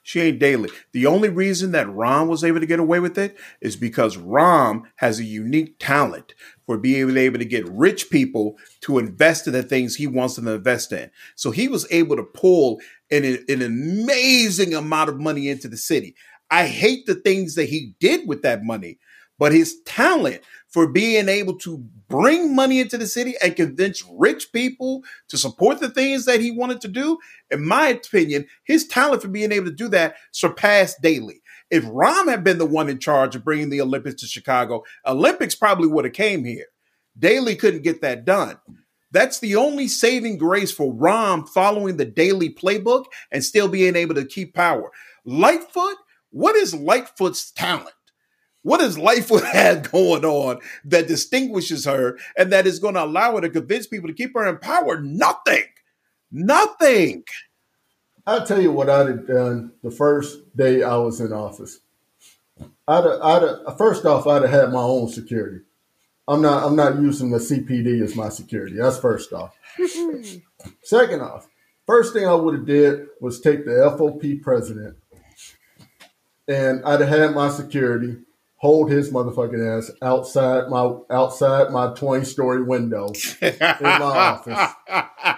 She 0.03 0.19
ain't 0.19 0.39
Daley. 0.39 0.69
The 0.93 1.05
only 1.05 1.29
reason 1.29 1.73
that 1.73 1.85
Rahm 1.85 2.27
was 2.27 2.43
able 2.43 2.59
to 2.59 2.65
get 2.65 2.79
away 2.79 2.99
with 2.99 3.17
it 3.19 3.37
is 3.61 3.75
because 3.75 4.17
Rahm 4.17 4.83
has 4.95 5.19
a 5.19 5.23
unique 5.23 5.75
talent 5.79 6.33
for 6.65 6.77
being 6.77 7.15
able 7.15 7.37
to 7.37 7.45
get 7.45 7.69
rich 7.69 8.09
people 8.09 8.57
to 8.81 8.97
invest 8.97 9.45
in 9.45 9.53
the 9.53 9.61
things 9.61 9.95
he 9.95 10.07
wants 10.07 10.35
them 10.35 10.45
to 10.45 10.53
invest 10.53 10.91
in. 10.91 11.11
So 11.35 11.51
he 11.51 11.67
was 11.67 11.85
able 11.91 12.15
to 12.15 12.23
pull 12.23 12.81
an, 13.11 13.45
an 13.47 13.61
amazing 13.61 14.73
amount 14.73 15.09
of 15.09 15.19
money 15.19 15.49
into 15.49 15.67
the 15.67 15.77
city. 15.77 16.15
I 16.49 16.65
hate 16.65 17.05
the 17.05 17.15
things 17.15 17.55
that 17.55 17.69
he 17.69 17.93
did 17.99 18.27
with 18.27 18.41
that 18.41 18.63
money, 18.63 18.97
but 19.41 19.51
his 19.51 19.81
talent 19.87 20.39
for 20.67 20.87
being 20.87 21.27
able 21.27 21.57
to 21.57 21.79
bring 22.07 22.55
money 22.55 22.79
into 22.79 22.95
the 22.95 23.07
city 23.07 23.33
and 23.41 23.55
convince 23.55 24.05
rich 24.11 24.53
people 24.53 25.01
to 25.29 25.35
support 25.35 25.79
the 25.79 25.89
things 25.89 26.25
that 26.25 26.39
he 26.39 26.51
wanted 26.51 26.79
to 26.79 26.87
do, 26.87 27.17
in 27.49 27.65
my 27.65 27.87
opinion, 27.87 28.45
his 28.65 28.87
talent 28.87 29.23
for 29.23 29.29
being 29.29 29.51
able 29.51 29.65
to 29.65 29.71
do 29.71 29.87
that 29.87 30.13
surpassed 30.31 31.01
Daley. 31.01 31.41
If 31.71 31.83
Rahm 31.85 32.29
had 32.29 32.43
been 32.43 32.59
the 32.59 32.67
one 32.67 32.87
in 32.87 32.99
charge 32.99 33.35
of 33.35 33.43
bringing 33.43 33.71
the 33.71 33.81
Olympics 33.81 34.21
to 34.21 34.27
Chicago, 34.27 34.83
Olympics 35.07 35.55
probably 35.55 35.87
would 35.87 36.05
have 36.05 36.13
came 36.13 36.45
here. 36.45 36.67
Daley 37.17 37.55
couldn't 37.55 37.81
get 37.81 38.03
that 38.03 38.25
done. 38.25 38.59
That's 39.09 39.39
the 39.39 39.55
only 39.55 39.87
saving 39.87 40.37
grace 40.37 40.71
for 40.71 40.93
Rahm 40.93 41.49
following 41.49 41.97
the 41.97 42.05
Daley 42.05 42.53
playbook 42.53 43.05
and 43.31 43.43
still 43.43 43.67
being 43.67 43.95
able 43.95 44.13
to 44.13 44.23
keep 44.23 44.53
power. 44.53 44.91
Lightfoot, 45.25 45.97
what 46.29 46.55
is 46.55 46.75
Lightfoot's 46.75 47.49
talent? 47.49 47.95
What 48.63 48.79
does 48.79 48.97
Lightfoot 48.97 49.43
have 49.53 49.91
going 49.91 50.25
on 50.25 50.59
that 50.85 51.07
distinguishes 51.07 51.85
her 51.85 52.17
and 52.37 52.51
that 52.51 52.67
is 52.67 52.79
going 52.79 52.95
to 52.95 53.03
allow 53.03 53.35
her 53.35 53.41
to 53.41 53.49
convince 53.49 53.87
people 53.87 54.07
to 54.07 54.13
keep 54.13 54.33
her 54.33 54.47
in 54.47 54.57
power? 54.57 54.99
Nothing. 54.99 55.63
Nothing. 56.31 57.23
I'll 58.25 58.45
tell 58.45 58.61
you 58.61 58.71
what 58.71 58.89
I'd 58.89 59.07
have 59.07 59.27
done 59.27 59.73
the 59.83 59.91
first 59.91 60.55
day 60.55 60.83
I 60.83 60.95
was 60.97 61.19
in 61.19 61.33
office. 61.33 61.79
I'd 62.87 63.03
have, 63.03 63.21
I'd 63.21 63.41
have, 63.41 63.77
first 63.77 64.05
off, 64.05 64.27
I'd 64.27 64.43
have 64.43 64.51
had 64.51 64.71
my 64.71 64.81
own 64.81 65.09
security. 65.09 65.61
I'm 66.27 66.41
not 66.41 66.63
I'm 66.63 66.75
not 66.75 67.01
using 67.01 67.31
the 67.31 67.39
CPD 67.39 68.01
as 68.03 68.15
my 68.15 68.29
security. 68.29 68.77
That's 68.77 68.99
first 68.99 69.33
off. 69.33 69.55
Second 70.83 71.21
off, 71.21 71.47
First 71.91 72.13
thing 72.13 72.25
I 72.25 72.33
would 72.33 72.53
have 72.55 72.65
did 72.65 73.07
was 73.19 73.41
take 73.41 73.65
the 73.65 73.71
FOP 73.71 74.41
president, 74.41 74.95
and 76.47 76.81
I'd 76.85 77.01
have 77.01 77.09
had 77.09 77.35
my 77.35 77.49
security 77.49 78.17
hold 78.61 78.91
his 78.91 79.11
motherfucking 79.11 79.77
ass 79.77 79.91
outside 80.03 80.69
my 80.69 80.93
outside 81.09 81.71
my 81.71 81.91
twenty 81.93 82.23
story 82.23 82.63
window 82.63 83.11
in 83.41 83.57
my 83.81 84.01
office. 84.01 84.73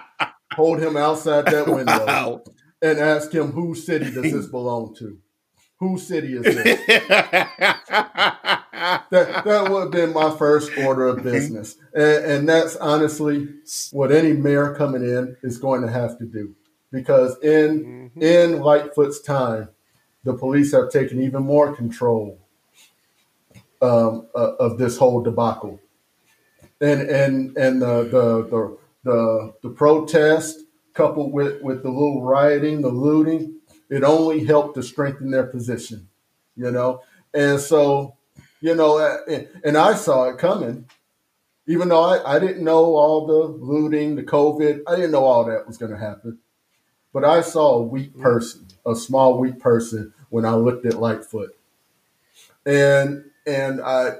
Hold 0.52 0.78
him 0.78 0.96
outside 0.96 1.46
that 1.46 1.66
window 1.66 2.06
Wow. 2.06 2.44
and 2.80 3.00
ask 3.00 3.32
him 3.32 3.50
whose 3.50 3.84
city 3.84 4.08
does 4.08 4.22
this 4.32 4.46
belong 4.46 4.94
to? 4.98 5.18
Whose 5.80 6.06
city 6.06 6.34
is 6.34 6.44
this? 6.44 6.80
that 6.86 7.82
that 9.10 9.68
would 9.68 9.80
have 9.80 9.90
been 9.90 10.12
my 10.12 10.30
first 10.36 10.70
order 10.78 11.08
of 11.08 11.24
business, 11.24 11.76
and, 11.92 12.24
and 12.24 12.48
that's 12.48 12.76
honestly 12.76 13.48
what 13.90 14.12
any 14.12 14.32
mayor 14.32 14.76
coming 14.76 15.02
in 15.02 15.36
is 15.42 15.58
going 15.58 15.82
to 15.82 15.90
have 15.90 16.16
to 16.18 16.24
do, 16.24 16.54
because 16.92 17.36
in 17.40 18.10
mm-hmm. 18.14 18.22
in 18.22 18.60
Lightfoot's 18.60 19.20
time, 19.20 19.70
the 20.22 20.34
police 20.34 20.70
have 20.70 20.90
taken 20.90 21.20
even 21.20 21.42
more 21.42 21.74
control 21.74 22.43
um, 23.84 24.26
uh, 24.34 24.54
of 24.58 24.78
this 24.78 24.96
whole 24.98 25.22
debacle, 25.22 25.80
and 26.80 27.02
and 27.02 27.56
and 27.56 27.82
the 27.82 28.04
the 28.04 28.48
the 28.48 28.78
the, 29.04 29.54
the 29.62 29.70
protest 29.70 30.60
coupled 30.94 31.32
with 31.32 31.60
with 31.62 31.82
the 31.82 31.90
little 31.90 32.22
rioting, 32.22 32.80
the 32.80 32.88
looting, 32.88 33.60
it 33.90 34.02
only 34.02 34.44
helped 34.44 34.74
to 34.76 34.82
strengthen 34.82 35.30
their 35.30 35.46
position, 35.46 36.08
you 36.56 36.70
know, 36.70 37.02
and 37.34 37.60
so 37.60 38.16
you 38.60 38.74
know, 38.74 38.96
uh, 38.96 39.18
and, 39.28 39.48
and 39.62 39.76
I 39.76 39.94
saw 39.94 40.30
it 40.30 40.38
coming. 40.38 40.86
Even 41.66 41.88
though 41.88 42.02
I, 42.02 42.36
I 42.36 42.38
didn't 42.38 42.64
know 42.64 42.96
all 42.96 43.26
the 43.26 43.64
looting, 43.64 44.16
the 44.16 44.22
COVID, 44.22 44.82
I 44.86 44.96
didn't 44.96 45.12
know 45.12 45.24
all 45.24 45.44
that 45.44 45.66
was 45.66 45.76
going 45.76 45.92
to 45.92 45.98
happen. 45.98 46.38
But 47.12 47.24
I 47.24 47.42
saw 47.42 47.74
a 47.74 47.82
weak 47.82 48.18
person, 48.18 48.66
a 48.86 48.94
small 48.94 49.38
weak 49.38 49.58
person, 49.58 50.14
when 50.30 50.46
I 50.46 50.54
looked 50.54 50.84
at 50.86 50.94
Lightfoot, 50.94 51.56
and 52.66 53.24
and 53.46 53.80
I, 53.80 54.16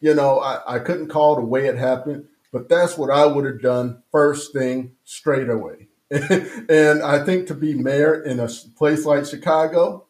you 0.00 0.14
know, 0.14 0.40
I, 0.40 0.76
I 0.76 0.78
couldn't 0.78 1.08
call 1.08 1.36
the 1.36 1.42
way 1.42 1.66
it 1.66 1.76
happened, 1.76 2.26
but 2.52 2.68
that's 2.68 2.98
what 2.98 3.10
I 3.10 3.26
would 3.26 3.44
have 3.44 3.62
done 3.62 4.02
first 4.10 4.52
thing 4.52 4.92
straight 5.04 5.48
away. 5.48 5.88
and 6.10 7.02
I 7.02 7.24
think 7.24 7.46
to 7.46 7.54
be 7.54 7.74
mayor 7.74 8.22
in 8.22 8.38
a 8.38 8.48
place 8.76 9.06
like 9.06 9.24
Chicago, 9.24 10.06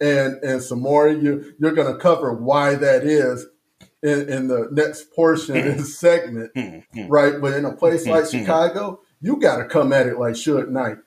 and 0.00 0.36
and 0.44 0.62
some 0.62 0.80
more 0.80 1.08
you 1.08 1.54
you're 1.58 1.72
going 1.72 1.92
to 1.92 1.98
cover 1.98 2.32
why 2.32 2.76
that 2.76 3.02
is 3.02 3.46
in, 4.00 4.28
in 4.28 4.48
the 4.48 4.68
next 4.70 5.12
portion 5.12 5.56
of 5.56 5.64
this 5.64 5.98
segment, 5.98 6.52
hmm, 6.56 6.78
hmm. 6.92 7.08
right? 7.08 7.40
But 7.40 7.54
in 7.54 7.64
a 7.64 7.72
place 7.72 8.06
like 8.06 8.30
hmm, 8.30 8.38
Chicago, 8.38 9.00
you 9.20 9.38
got 9.38 9.56
to 9.56 9.64
come 9.64 9.92
at 9.92 10.06
it 10.06 10.20
like 10.20 10.34
Suge 10.34 10.68
Knight, 10.68 10.98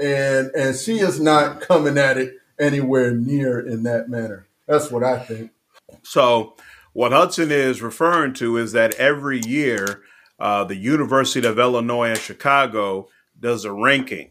and 0.00 0.50
and 0.56 0.76
she 0.76 0.98
is 0.98 1.20
not 1.20 1.60
coming 1.60 1.98
at 1.98 2.18
it 2.18 2.34
anywhere 2.58 3.12
near 3.12 3.60
in 3.60 3.84
that 3.84 4.08
manner. 4.08 4.47
That's 4.68 4.90
what 4.90 5.02
I 5.02 5.18
think. 5.18 5.50
So, 6.02 6.54
what 6.92 7.12
Hudson 7.12 7.50
is 7.50 7.80
referring 7.80 8.34
to 8.34 8.58
is 8.58 8.72
that 8.72 8.94
every 8.96 9.40
year, 9.40 10.02
uh, 10.38 10.64
the 10.64 10.76
University 10.76 11.46
of 11.46 11.58
Illinois 11.58 12.10
in 12.10 12.16
Chicago 12.16 13.08
does 13.40 13.64
a 13.64 13.72
ranking 13.72 14.30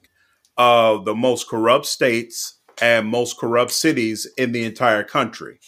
of 0.57 1.05
the 1.05 1.15
most 1.15 1.49
corrupt 1.49 1.85
states 1.85 2.59
and 2.79 3.07
most 3.07 3.37
corrupt 3.37 3.71
cities 3.71 4.27
in 4.37 4.51
the 4.51 4.63
entire 4.63 5.03
country. 5.03 5.59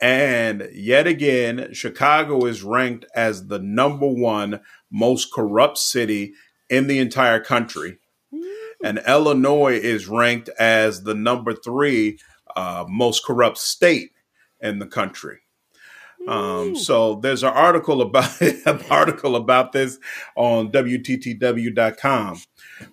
And 0.00 0.68
yet 0.72 1.06
again, 1.06 1.72
Chicago 1.72 2.46
is 2.46 2.62
ranked 2.62 3.04
as 3.14 3.46
the 3.46 3.58
number 3.58 4.08
one 4.08 4.60
most 4.90 5.32
corrupt 5.32 5.78
city 5.78 6.34
in 6.70 6.86
the 6.86 6.98
entire 6.98 7.40
country. 7.40 7.98
And 8.82 9.00
Illinois 9.06 9.78
is 9.78 10.08
ranked 10.08 10.50
as 10.58 11.04
the 11.04 11.14
number 11.14 11.54
three 11.54 12.18
uh, 12.56 12.84
most 12.88 13.24
corrupt 13.24 13.58
state 13.58 14.12
in 14.60 14.78
the 14.78 14.86
country. 14.86 15.38
Um, 16.26 16.74
so 16.74 17.16
there's 17.16 17.42
an 17.42 17.52
article 17.52 18.00
about 18.00 18.40
an 18.66 18.80
article 18.90 19.36
about 19.36 19.72
this 19.72 19.98
on 20.36 20.72
WTTW.com 20.72 22.40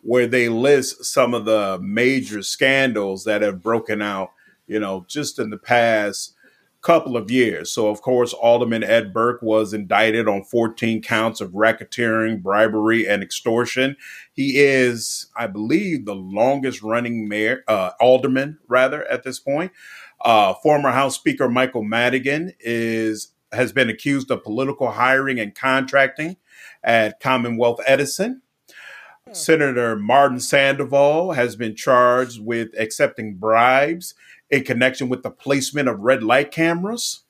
where 0.01 0.27
they 0.27 0.49
list 0.49 1.05
some 1.05 1.33
of 1.33 1.45
the 1.45 1.79
major 1.81 2.43
scandals 2.43 3.23
that 3.23 3.41
have 3.41 3.61
broken 3.61 4.01
out, 4.01 4.31
you 4.67 4.79
know, 4.79 5.05
just 5.07 5.39
in 5.39 5.49
the 5.49 5.57
past 5.57 6.35
couple 6.81 7.15
of 7.15 7.29
years. 7.29 7.71
So 7.71 7.89
of 7.89 8.01
course, 8.01 8.33
Alderman 8.33 8.83
Ed 8.83 9.13
Burke 9.13 9.41
was 9.41 9.73
indicted 9.73 10.27
on 10.27 10.43
14 10.43 11.01
counts 11.01 11.39
of 11.39 11.51
racketeering, 11.51 12.41
bribery, 12.41 13.07
and 13.07 13.21
extortion. 13.21 13.95
He 14.33 14.57
is, 14.57 15.27
I 15.35 15.47
believe, 15.47 16.05
the 16.05 16.15
longest 16.15 16.81
running 16.81 17.27
mayor, 17.27 17.63
uh, 17.67 17.91
alderman 17.99 18.59
rather 18.67 19.05
at 19.07 19.23
this 19.23 19.39
point. 19.39 19.71
Uh, 20.23 20.53
former 20.55 20.91
House 20.91 21.15
Speaker 21.15 21.49
Michael 21.49 21.83
Madigan 21.83 22.53
is 22.59 23.33
has 23.51 23.73
been 23.73 23.89
accused 23.89 24.31
of 24.31 24.43
political 24.43 24.91
hiring 24.91 25.39
and 25.39 25.53
contracting 25.53 26.37
at 26.83 27.19
Commonwealth 27.19 27.81
Edison. 27.85 28.41
Senator 29.33 29.95
Martin 29.95 30.39
Sandoval 30.39 31.33
has 31.33 31.55
been 31.55 31.75
charged 31.75 32.43
with 32.43 32.69
accepting 32.77 33.35
bribes 33.35 34.13
in 34.51 34.63
connection 34.63 35.09
with 35.09 35.23
the 35.23 35.31
placement 35.31 35.89
of 35.89 35.99
red 35.99 36.21
light 36.23 36.51
cameras. 36.51 37.23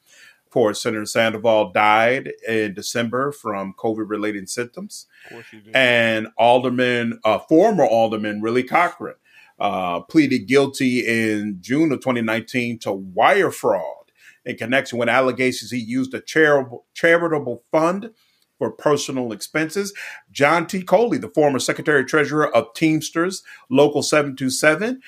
Course, 0.52 0.84
Senator 0.84 1.06
Sandoval 1.06 1.72
died 1.72 2.34
in 2.46 2.74
December 2.74 3.32
from 3.32 3.74
COVID 3.80 4.10
related 4.10 4.50
symptoms. 4.50 5.08
Of 5.24 5.32
course 5.32 5.46
you 5.54 5.62
do. 5.62 5.72
And 5.74 6.28
Alderman, 6.38 7.22
uh, 7.24 7.40
former 7.40 7.86
Alderman 7.86 8.42
Willie 8.42 8.64
Cochran, 8.64 9.16
uh, 9.60 10.02
pleaded 10.02 10.48
guilty 10.48 11.08
in 11.08 11.60
June 11.62 11.94
of 11.94 12.00
2019 12.00 12.80
to 12.80 12.92
wire 12.92 13.50
fraud 13.50 14.12
in 14.44 14.58
connection 14.58 14.98
with 15.00 15.08
allegations 15.08 15.72
he 15.72 15.78
used 15.78 16.14
a 16.14 16.20
charitable, 16.20 16.86
charitable 16.94 17.64
fund 17.72 18.12
for 18.58 18.72
personal 18.72 19.32
expenses. 19.32 19.94
John 20.32 20.68
T. 20.68 20.84
Coli, 20.84 21.22
the 21.22 21.30
former 21.30 21.60
Secretary 21.60 22.04
Treasurer 22.04 22.54
of 22.54 22.74
Teamsters 22.74 23.42
Local 23.70 24.04
727, 24.04 25.02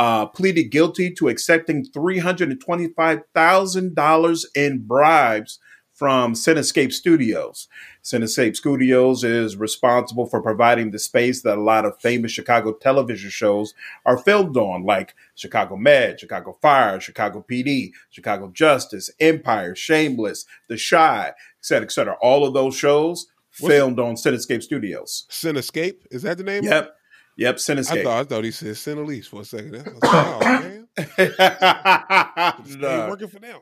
uh, 0.00 0.24
pleaded 0.26 0.70
guilty 0.70 1.10
to 1.12 1.28
accepting 1.28 1.84
$325,000 1.86 4.44
in 4.54 4.78
bribes 4.78 5.58
from 5.92 6.32
Cinespace 6.32 6.94
Studios. 6.94 7.68
Cinespace 8.02 8.56
Studios 8.56 9.22
is 9.22 9.56
responsible 9.56 10.24
for 10.24 10.40
providing 10.40 10.90
the 10.90 10.98
space 10.98 11.42
that 11.42 11.58
a 11.58 11.60
lot 11.60 11.84
of 11.84 12.00
famous 12.00 12.32
Chicago 12.32 12.72
television 12.72 13.28
shows 13.28 13.74
are 14.06 14.16
filmed 14.16 14.56
on, 14.56 14.84
like 14.84 15.14
Chicago 15.34 15.76
Med, 15.76 16.18
Chicago 16.18 16.56
Fire, 16.62 16.98
Chicago 16.98 17.44
PD, 17.46 17.90
Chicago 18.08 18.50
Justice, 18.54 19.10
Empire, 19.20 19.76
Shameless, 19.76 20.46
The 20.68 20.78
Chi, 20.78 21.26
et 21.28 21.34
cetera, 21.60 21.84
et 21.84 21.92
cetera. 21.92 22.16
All 22.22 22.46
of 22.46 22.54
those 22.54 22.74
shows 22.74 23.26
What's- 23.58 23.74
filmed 23.74 24.00
on 24.00 24.14
Cinespace 24.14 24.62
Studios. 24.62 25.26
Cinespace 25.28 25.96
is 26.10 26.22
that 26.22 26.38
the 26.38 26.44
name? 26.44 26.64
Yep. 26.64 26.96
Yep, 27.40 27.54
I 27.54 27.58
Cinespace. 27.58 28.02
thought 28.04 28.20
I 28.20 28.24
thought 28.24 28.44
he 28.44 28.50
said 28.50 28.74
Cinelise 28.74 29.24
for 29.26 29.40
a 29.40 29.44
second. 29.46 29.76
I 29.76 29.82
was 29.90 30.02
like, 30.02 31.38
oh, 31.38 32.54
man, 32.68 32.78
No. 32.80 33.08
working 33.08 33.28
for 33.28 33.38
them. 33.38 33.60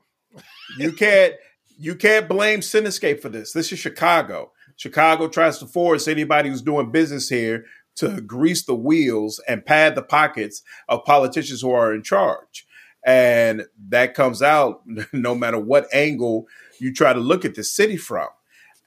you 0.79 0.93
can't 0.93 1.35
you 1.79 1.95
can't 1.95 2.29
blame 2.29 2.59
Cinespace 2.61 3.21
for 3.23 3.29
this. 3.29 3.53
This 3.53 3.71
is 3.73 3.79
Chicago. 3.79 4.51
Chicago 4.77 5.29
tries 5.29 5.59
to 5.59 5.67
force 5.67 6.09
anybody 6.09 6.49
who's 6.49 6.61
doing 6.61 6.91
business 6.91 7.29
here 7.29 7.67
to 7.97 8.21
grease 8.21 8.65
the 8.65 8.75
wheels 8.75 9.41
and 9.47 9.65
pad 9.65 9.95
the 9.95 10.03
pockets 10.03 10.63
of 10.89 11.05
politicians 11.05 11.61
who 11.63 11.71
are 11.73 11.95
in 11.95 12.03
charge. 12.03 12.67
And 13.07 13.63
that 13.91 14.15
comes 14.15 14.43
out 14.43 14.83
no 15.13 15.37
matter 15.37 15.59
what 15.61 15.87
angle 15.95 16.47
you 16.81 16.93
try 16.93 17.13
to 17.13 17.21
look 17.21 17.45
at 17.45 17.55
the 17.55 17.63
city 17.63 17.97
from. 17.97 18.27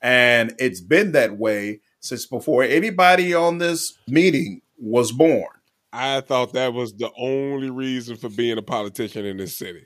And 0.01 0.53
it's 0.59 0.81
been 0.81 1.13
that 1.13 1.37
way 1.37 1.79
since 2.01 2.25
before 2.25 2.63
anybody 2.63 3.33
on 3.33 3.59
this 3.59 3.97
meeting 4.07 4.61
was 4.82 5.11
born. 5.11 5.47
I 5.93 6.21
thought 6.21 6.53
that 6.53 6.73
was 6.73 6.93
the 6.93 7.11
only 7.17 7.69
reason 7.69 8.15
for 8.15 8.29
being 8.29 8.57
a 8.57 8.61
politician 8.61 9.25
in 9.25 9.38
this 9.38 9.57
city. 9.57 9.86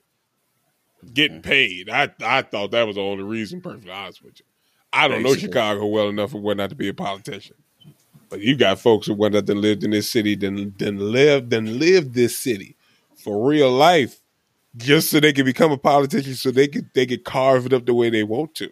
Getting 1.14 1.42
mm-hmm. 1.42 1.50
paid. 1.50 1.90
I 1.90 2.12
I 2.24 2.42
thought 2.42 2.72
that 2.72 2.88
was 2.88 2.96
the 2.96 3.02
only 3.02 3.24
reason, 3.24 3.62
perfectly 3.62 3.92
honest 3.92 4.24
with 4.24 4.40
you. 4.40 4.46
I 4.94 5.08
don't 5.08 5.24
know 5.24 5.36
Chicago 5.36 5.86
well 5.88 6.10
enough 6.10 6.32
for 6.32 6.40
what 6.40 6.58
not 6.58 6.70
to 6.70 6.76
be 6.76 6.88
a 6.88 6.94
politician. 6.94 7.58
But 8.30 8.42
you 8.42 8.56
got 8.56 8.80
folks 8.80 9.08
who 9.08 9.14
went 9.14 9.36
up 9.36 9.50
and 9.50 9.62
lived 9.62 9.84
in 9.84 9.92
this 9.92 10.10
city, 10.10 10.36
then 10.36 10.74
then 10.78 11.12
lived 11.12 11.50
then 11.50 11.80
lived 11.80 12.14
this 12.14 12.38
city 12.38 12.76
for 13.16 13.48
real 13.48 13.72
life, 13.72 14.22
just 14.78 15.10
so 15.10 15.20
they 15.20 15.34
could 15.34 15.46
become 15.46 15.72
a 15.72 15.78
politician, 15.78 16.34
so 16.34 16.50
they 16.50 16.68
could 16.68 16.90
they 16.94 17.06
could 17.06 17.24
carve 17.24 17.66
it 17.66 17.74
up 17.74 17.86
the 17.86 17.94
way 17.94 18.10
they 18.10 18.24
want 18.24 18.56
to. 18.56 18.72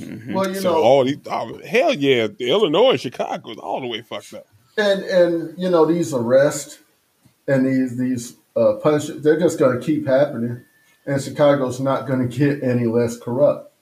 Mm-hmm. 0.00 0.32
Well, 0.32 0.48
you 0.48 0.60
so 0.60 0.72
know, 0.72 0.82
all 0.82 1.04
these, 1.04 1.18
oh, 1.26 1.60
hell 1.66 1.94
yeah, 1.94 2.28
Illinois 2.38 2.90
and 2.92 3.00
Chicago 3.00 3.50
is 3.50 3.58
all 3.58 3.80
the 3.80 3.86
way 3.86 4.02
fucked 4.02 4.34
up. 4.34 4.46
And 4.78 5.02
and 5.04 5.58
you 5.58 5.68
know 5.68 5.84
these 5.84 6.14
arrests 6.14 6.78
and 7.46 7.66
these 7.66 7.96
these 7.98 8.36
uh, 8.56 8.74
punishments 8.82 9.22
they're 9.22 9.38
just 9.38 9.58
going 9.58 9.78
to 9.78 9.84
keep 9.84 10.06
happening 10.06 10.64
and 11.06 11.22
chicago's 11.22 11.80
not 11.80 12.06
going 12.06 12.26
to 12.26 12.38
get 12.38 12.62
any 12.62 12.86
less 12.86 13.18
corrupt 13.18 13.72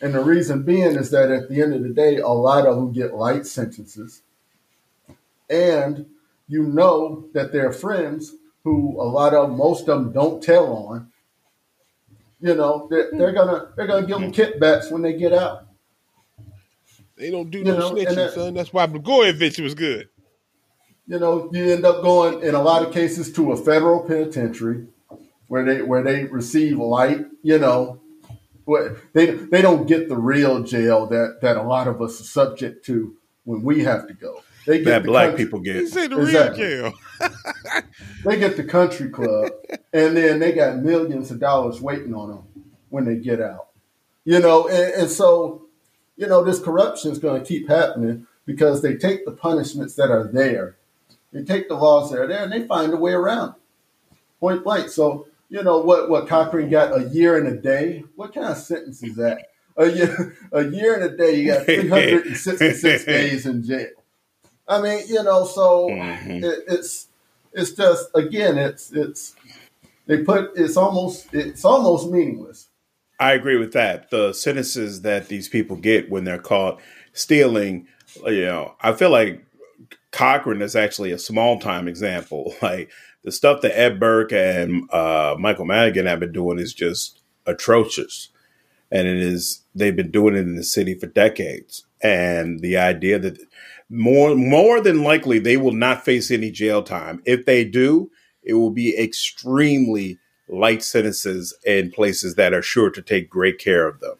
and 0.00 0.14
the 0.14 0.20
reason 0.22 0.62
being 0.62 0.94
is 0.96 1.10
that 1.10 1.30
at 1.30 1.48
the 1.48 1.60
end 1.60 1.74
of 1.74 1.82
the 1.82 1.88
day 1.90 2.16
a 2.16 2.28
lot 2.28 2.66
of 2.66 2.76
them 2.76 2.92
get 2.92 3.14
light 3.14 3.46
sentences 3.46 4.22
and 5.50 6.06
you 6.48 6.62
know 6.62 7.26
that 7.34 7.52
they're 7.52 7.72
friends 7.72 8.34
who 8.64 9.00
a 9.00 9.04
lot 9.04 9.34
of 9.34 9.50
most 9.50 9.88
of 9.88 9.98
them 10.02 10.12
don't 10.12 10.42
tell 10.42 10.72
on. 10.72 11.12
You 12.40 12.54
know, 12.54 12.88
they're, 12.90 13.10
they're 13.12 13.32
gonna 13.32 13.68
they're 13.76 13.86
gonna 13.86 14.06
give 14.06 14.20
them 14.20 14.32
kickbacks 14.32 14.90
when 14.90 15.02
they 15.02 15.12
get 15.16 15.32
out. 15.32 15.66
They 17.16 17.30
don't 17.30 17.48
do 17.50 17.58
You 17.58 17.64
no 17.64 17.78
know, 17.78 17.90
snitching, 17.92 18.14
that- 18.16 18.32
son. 18.34 18.54
That's 18.54 18.72
why 18.72 18.86
Blagojevich 18.88 19.60
was 19.62 19.74
good. 19.74 20.08
You 21.08 21.18
know, 21.20 21.48
you 21.52 21.72
end 21.72 21.84
up 21.84 22.02
going 22.02 22.42
in 22.42 22.54
a 22.54 22.62
lot 22.62 22.84
of 22.84 22.92
cases 22.92 23.32
to 23.34 23.52
a 23.52 23.56
federal 23.56 24.00
penitentiary 24.00 24.86
where 25.48 25.64
they 25.64 25.82
where 25.82 26.02
they 26.02 26.24
receive 26.24 26.78
light. 26.78 27.26
You 27.42 27.58
know, 27.58 28.00
where 28.64 28.96
they 29.12 29.26
they 29.30 29.62
don't 29.62 29.86
get 29.86 30.08
the 30.08 30.16
real 30.16 30.62
jail 30.64 31.06
that 31.06 31.38
that 31.42 31.56
a 31.56 31.62
lot 31.62 31.86
of 31.86 32.02
us 32.02 32.20
are 32.20 32.24
subject 32.24 32.84
to 32.86 33.14
when 33.44 33.62
we 33.62 33.84
have 33.84 34.08
to 34.08 34.14
go. 34.14 34.42
They 34.66 34.78
get 34.78 34.84
that 34.86 35.02
the 35.04 35.08
black 35.08 35.28
country- 35.30 35.44
people 35.44 35.58
He 35.60 35.64
get. 35.72 35.88
said 35.88 36.10
the 36.10 36.20
Exactly. 36.20 36.64
real 36.64 36.90
jail. 36.90 36.92
They 38.24 38.36
get 38.38 38.56
the 38.56 38.64
country 38.64 39.08
club, 39.08 39.52
and 39.92 40.16
then 40.16 40.40
they 40.40 40.52
got 40.52 40.78
millions 40.78 41.30
of 41.30 41.38
dollars 41.38 41.80
waiting 41.80 42.12
on 42.14 42.28
them 42.28 42.64
when 42.88 43.04
they 43.04 43.16
get 43.16 43.40
out. 43.40 43.68
You 44.24 44.40
know, 44.40 44.66
and, 44.66 44.92
and 45.02 45.10
so, 45.10 45.66
you 46.16 46.26
know, 46.26 46.42
this 46.42 46.58
corruption 46.58 47.12
is 47.12 47.18
going 47.20 47.40
to 47.40 47.46
keep 47.46 47.68
happening 47.68 48.26
because 48.44 48.82
they 48.82 48.96
take 48.96 49.24
the 49.24 49.30
punishments 49.30 49.94
that 49.94 50.10
are 50.10 50.26
there, 50.26 50.76
they 51.32 51.44
take 51.44 51.68
the 51.68 51.74
laws 51.74 52.10
that 52.10 52.20
are 52.20 52.26
there, 52.26 52.42
and 52.44 52.52
they 52.52 52.66
find 52.66 52.92
a 52.92 52.96
way 52.96 53.12
around 53.12 53.50
it. 53.50 53.54
Point 54.40 54.64
blank. 54.64 54.90
So, 54.90 55.26
you 55.48 55.62
know, 55.62 55.78
what 55.78 56.08
what 56.10 56.28
Cochran 56.28 56.70
got 56.70 56.98
a 56.98 57.08
year 57.08 57.36
and 57.38 57.46
a 57.48 57.60
day. 57.60 58.04
What 58.16 58.34
kind 58.34 58.46
of 58.46 58.56
sentence 58.56 59.02
is 59.02 59.16
that? 59.16 59.50
A 59.76 59.90
year, 59.90 60.36
a 60.52 60.64
year 60.64 60.94
and 60.94 61.04
a 61.04 61.16
day. 61.16 61.36
You 61.36 61.52
got 61.52 61.66
366 61.66 63.04
days 63.06 63.46
in 63.46 63.62
jail. 63.62 63.88
I 64.68 64.80
mean, 64.80 65.04
you 65.06 65.22
know, 65.22 65.44
so 65.44 65.90
Mhm. 65.90 66.42
it, 66.42 66.64
it's 66.68 67.08
it's 67.52 67.72
just 67.72 68.08
again, 68.14 68.58
it's 68.58 68.92
it's 68.92 69.36
they 70.06 70.22
put 70.22 70.52
it's 70.56 70.76
almost 70.76 71.32
it's 71.32 71.64
almost 71.64 72.10
meaningless. 72.10 72.68
I 73.18 73.32
agree 73.32 73.56
with 73.56 73.72
that. 73.72 74.10
The 74.10 74.32
sentences 74.34 75.00
that 75.02 75.28
these 75.28 75.48
people 75.48 75.76
get 75.76 76.10
when 76.10 76.24
they're 76.24 76.38
caught 76.38 76.80
stealing, 77.14 77.86
you 78.26 78.44
know, 78.44 78.74
I 78.82 78.92
feel 78.92 79.10
like 79.10 79.45
Cochran 80.16 80.62
is 80.62 80.74
actually 80.74 81.12
a 81.12 81.18
small 81.18 81.58
time 81.58 81.86
example. 81.86 82.54
Like 82.62 82.90
the 83.22 83.30
stuff 83.30 83.60
that 83.60 83.78
Ed 83.78 84.00
Burke 84.00 84.32
and 84.32 84.90
uh, 84.90 85.36
Michael 85.38 85.66
Madigan 85.66 86.06
have 86.06 86.20
been 86.20 86.32
doing 86.32 86.58
is 86.58 86.72
just 86.72 87.20
atrocious. 87.44 88.30
And 88.90 89.06
it 89.06 89.18
is, 89.18 89.62
they've 89.74 89.94
been 89.94 90.10
doing 90.10 90.34
it 90.34 90.40
in 90.40 90.56
the 90.56 90.64
city 90.64 90.94
for 90.94 91.06
decades. 91.06 91.84
And 92.00 92.60
the 92.60 92.78
idea 92.78 93.18
that 93.18 93.38
more, 93.90 94.34
more 94.34 94.80
than 94.80 95.02
likely 95.02 95.38
they 95.38 95.56
will 95.56 95.72
not 95.72 96.04
face 96.04 96.30
any 96.30 96.50
jail 96.50 96.82
time. 96.82 97.22
If 97.26 97.44
they 97.44 97.64
do, 97.64 98.10
it 98.42 98.54
will 98.54 98.70
be 98.70 98.96
extremely 98.96 100.18
light 100.48 100.82
sentences 100.82 101.54
in 101.64 101.90
places 101.90 102.36
that 102.36 102.54
are 102.54 102.62
sure 102.62 102.90
to 102.90 103.02
take 103.02 103.28
great 103.28 103.58
care 103.58 103.86
of 103.86 104.00
them. 104.00 104.14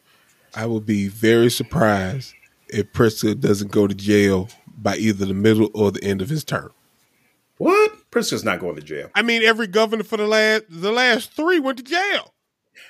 I 0.53 0.67
would 0.67 0.85
be 0.85 1.07
very 1.07 1.49
surprised 1.49 2.33
if 2.69 2.91
Pritzker 2.91 3.39
doesn't 3.39 3.71
go 3.71 3.87
to 3.87 3.95
jail 3.95 4.49
by 4.77 4.95
either 4.97 5.25
the 5.25 5.33
middle 5.33 5.69
or 5.73 5.91
the 5.91 6.03
end 6.03 6.21
of 6.21 6.29
his 6.29 6.43
term. 6.43 6.71
What? 7.57 7.91
Pritzker's 8.11 8.43
not 8.43 8.59
going 8.59 8.75
to 8.75 8.81
jail. 8.81 9.09
I 9.15 9.21
mean, 9.23 9.41
every 9.43 9.67
governor 9.67 10.03
for 10.03 10.17
the 10.17 10.27
last 10.27 10.63
the 10.69 10.91
last 10.91 11.31
three 11.33 11.59
went 11.59 11.77
to 11.79 11.83
jail. 11.83 12.33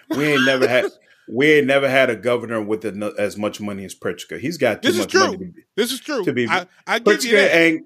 We 0.09 0.25
ain't 0.25 0.45
never 0.45 0.67
had. 0.67 0.85
We 1.29 1.53
ain't 1.53 1.67
never 1.67 1.89
had 1.89 2.09
a 2.09 2.15
governor 2.15 2.61
with 2.61 2.85
as 2.85 3.37
much 3.37 3.59
money 3.59 3.83
as 3.85 3.93
Pritzker. 3.93 4.39
He's 4.39 4.57
got 4.57 4.81
too 4.81 4.87
This 4.89 4.95
is 4.97 5.03
much 5.03 5.11
true. 5.11 5.21
money. 5.25 5.37
To 5.37 5.45
be, 5.45 5.63
This 5.75 5.91
is 5.91 5.99
true. 5.99 6.23
To 6.23 6.31
be- 6.33 6.47
I, 6.47 6.67
I 6.85 6.99
give 6.99 7.25
you 7.25 7.31
that. 7.37 7.53
ain't. 7.55 7.85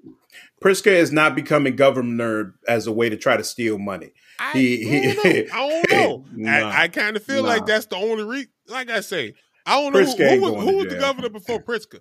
Pritzker 0.62 0.92
is 0.92 1.10
not 1.10 1.34
becoming 1.34 1.74
governor 1.74 2.54
as 2.68 2.86
a 2.86 2.92
way 2.92 3.08
to 3.08 3.16
try 3.16 3.36
to 3.36 3.42
steal 3.42 3.78
money. 3.78 4.12
I, 4.38 4.52
he- 4.52 4.84
he- 4.84 5.12
don't 5.14 5.24
know. 5.24 5.44
I, 5.52 5.86
don't 5.90 5.90
know. 5.90 6.24
Nah. 6.36 6.68
I, 6.68 6.82
I 6.82 6.88
kind 6.88 7.16
of 7.16 7.24
feel 7.24 7.42
like 7.42 7.66
that's 7.66 7.86
the 7.86 7.96
only 7.96 8.22
reason. 8.24 8.48
Like 8.68 8.90
I 8.90 9.00
say, 9.00 9.34
I 9.66 9.80
don't 9.80 9.92
know 9.92 10.04
who, 10.04 10.24
who 10.28 10.40
was, 10.54 10.64
who 10.64 10.76
was 10.78 10.86
the 10.86 10.98
governor 11.00 11.28
before 11.28 11.60
Pritzker. 11.64 12.00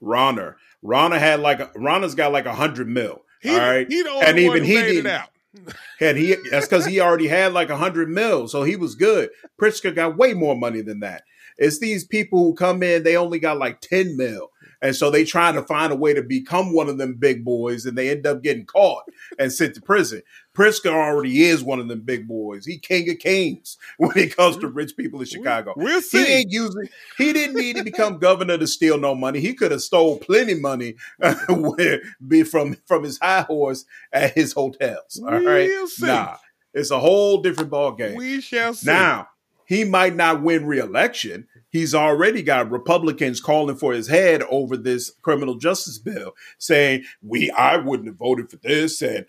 Rauner, 0.00 0.54
Rauner 0.86 1.18
had 1.18 1.40
like 1.40 1.60
a, 1.60 1.66
Rauner's 1.76 2.14
got 2.14 2.32
like 2.32 2.46
a 2.46 2.54
hundred 2.54 2.88
mil. 2.88 3.22
He, 3.40 3.50
all 3.50 3.58
right, 3.58 3.86
he 3.88 4.04
and 4.22 4.38
even 4.38 4.64
he 4.64 4.74
didn't. 4.74 5.06
out. 5.06 5.30
And 5.98 6.18
he 6.18 6.36
that's 6.50 6.68
because 6.68 6.84
he 6.84 7.00
already 7.00 7.28
had 7.28 7.54
like 7.54 7.70
a 7.70 7.78
hundred 7.78 8.10
mil, 8.10 8.48
so 8.48 8.62
he 8.62 8.76
was 8.76 8.94
good. 8.94 9.30
Pritzker 9.58 9.94
got 9.94 10.18
way 10.18 10.34
more 10.34 10.54
money 10.54 10.82
than 10.82 11.00
that. 11.00 11.22
It's 11.56 11.78
these 11.78 12.04
people 12.04 12.44
who 12.44 12.54
come 12.54 12.82
in, 12.82 13.02
they 13.02 13.16
only 13.16 13.38
got 13.38 13.58
like 13.58 13.80
10 13.80 14.16
mil. 14.16 14.50
And 14.82 14.94
so 14.94 15.10
they 15.10 15.24
trying 15.24 15.54
to 15.54 15.62
find 15.62 15.92
a 15.92 15.96
way 15.96 16.14
to 16.14 16.22
become 16.22 16.72
one 16.74 16.88
of 16.88 16.98
them 16.98 17.14
big 17.14 17.44
boys 17.44 17.86
and 17.86 17.96
they 17.96 18.10
end 18.10 18.26
up 18.26 18.42
getting 18.42 18.66
caught 18.66 19.04
and 19.38 19.52
sent 19.52 19.74
to 19.74 19.80
prison. 19.80 20.22
Pritzker 20.54 20.90
already 20.92 21.42
is 21.44 21.62
one 21.62 21.80
of 21.80 21.88
them 21.88 22.00
big 22.00 22.26
boys. 22.26 22.64
He 22.64 22.78
king 22.78 23.08
of 23.10 23.18
kings 23.18 23.76
when 23.98 24.16
it 24.16 24.36
comes 24.36 24.56
to 24.58 24.68
rich 24.68 24.96
people 24.96 25.20
in 25.20 25.26
Chicago. 25.26 25.74
We'll 25.76 26.00
see. 26.02 26.24
He 26.24 26.32
ain't 26.32 26.50
using. 26.52 26.88
He 27.18 27.32
didn't 27.32 27.56
need 27.56 27.76
to 27.76 27.84
become 27.84 28.18
governor 28.18 28.56
to 28.58 28.66
steal 28.66 28.98
no 28.98 29.14
money. 29.14 29.40
He 29.40 29.54
could 29.54 29.70
have 29.70 29.82
stole 29.82 30.18
plenty 30.18 30.54
money 30.54 30.96
where- 31.48 32.00
be 32.26 32.42
from 32.42 32.76
from 32.86 33.04
his 33.04 33.18
high 33.18 33.42
horse 33.42 33.84
at 34.12 34.32
his 34.32 34.52
hotels. 34.52 35.20
All 35.22 35.32
right, 35.32 35.68
We'll 35.68 35.88
nah, 36.00 36.36
it's 36.72 36.90
a 36.90 36.98
whole 37.00 37.42
different 37.42 37.70
ball 37.70 37.92
game. 37.92 38.16
We 38.16 38.40
shall 38.40 38.74
see. 38.74 38.86
Now, 38.86 39.28
he 39.66 39.84
might 39.84 40.14
not 40.14 40.42
win 40.42 40.64
re-election. 40.66 41.48
He's 41.76 41.94
already 41.94 42.42
got 42.42 42.70
Republicans 42.70 43.38
calling 43.40 43.76
for 43.76 43.92
his 43.92 44.08
head 44.08 44.42
over 44.48 44.76
this 44.78 45.10
criminal 45.20 45.56
justice 45.56 45.98
bill, 45.98 46.32
saying 46.56 47.04
we 47.22 47.50
I 47.50 47.76
wouldn't 47.76 48.08
have 48.08 48.16
voted 48.16 48.50
for 48.50 48.56
this, 48.56 49.02
and 49.02 49.26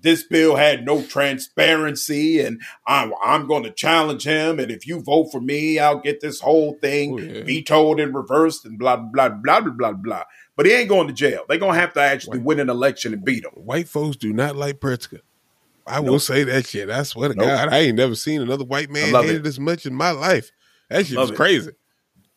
this 0.00 0.22
bill 0.22 0.54
had 0.54 0.84
no 0.86 1.02
transparency, 1.02 2.40
and 2.40 2.60
I'm 2.86 3.12
I'm 3.22 3.46
going 3.48 3.64
to 3.64 3.70
challenge 3.70 4.24
him, 4.24 4.58
and 4.60 4.70
if 4.70 4.86
you 4.86 5.00
vote 5.00 5.30
for 5.32 5.40
me, 5.40 5.78
I'll 5.78 5.98
get 6.00 6.20
this 6.20 6.40
whole 6.40 6.74
thing 6.80 7.14
Oh, 7.14 7.18
yeah. 7.18 7.42
vetoed 7.44 8.00
and 8.00 8.14
reversed, 8.14 8.64
and 8.64 8.78
blah 8.78 8.96
blah 8.96 9.28
blah 9.28 9.60
blah 9.60 9.70
blah 9.72 9.92
blah. 9.92 10.22
But 10.56 10.66
he 10.66 10.72
ain't 10.72 10.88
going 10.88 11.08
to 11.08 11.12
jail. 11.12 11.44
They're 11.48 11.58
gonna 11.58 11.78
have 11.78 11.92
to 11.94 12.00
actually 12.00 12.38
win 12.38 12.60
an 12.60 12.70
election 12.70 13.12
and 13.12 13.24
beat 13.24 13.44
him. 13.44 13.50
White 13.54 13.88
folks 13.88 14.16
do 14.16 14.32
not 14.32 14.56
like 14.56 14.78
Pritzker. 14.80 15.20
I 15.86 16.00
will 16.00 16.12
Nope. 16.12 16.20
say 16.22 16.44
that 16.44 16.66
shit. 16.66 16.90
I 16.90 17.02
swear 17.02 17.30
to 17.30 17.34
Nope. 17.34 17.46
God, 17.46 17.68
I 17.70 17.78
ain't 17.78 17.96
never 17.96 18.14
seen 18.14 18.42
another 18.42 18.64
white 18.64 18.90
man 18.90 19.14
hated 19.14 19.46
it. 19.46 19.48
as 19.48 19.58
much 19.58 19.86
in 19.86 19.94
my 19.94 20.10
life. 20.10 20.52
That 20.90 21.06
shit 21.06 21.16
Love 21.16 21.30
was 21.30 21.30
it. 21.32 21.36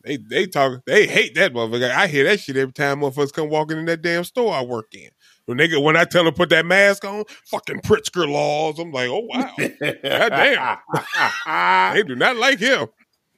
They 0.04 0.16
they 0.16 0.46
talk 0.46 0.84
they 0.86 1.06
hate 1.06 1.34
that 1.36 1.52
motherfucker. 1.52 1.90
I 1.90 2.06
hear 2.06 2.24
that 2.24 2.40
shit 2.40 2.56
every 2.56 2.72
time 2.72 3.00
motherfuckers 3.00 3.32
come 3.32 3.48
walking 3.50 3.78
in 3.78 3.84
that 3.86 4.02
damn 4.02 4.24
store 4.24 4.52
I 4.54 4.62
work 4.62 4.94
in. 4.94 5.10
When 5.46 5.58
they 5.58 5.68
get 5.68 5.82
when 5.82 5.96
I 5.96 6.04
tell 6.04 6.24
them 6.24 6.34
put 6.34 6.50
that 6.50 6.66
mask 6.66 7.04
on, 7.04 7.24
fucking 7.46 7.80
Pritzker 7.80 8.28
laws. 8.30 8.78
I'm 8.78 8.92
like, 8.92 9.08
oh 9.08 9.26
wow, 9.28 9.50
damn. 9.58 11.94
they 11.94 12.02
do 12.02 12.14
not 12.14 12.36
like 12.36 12.58
him. 12.58 12.86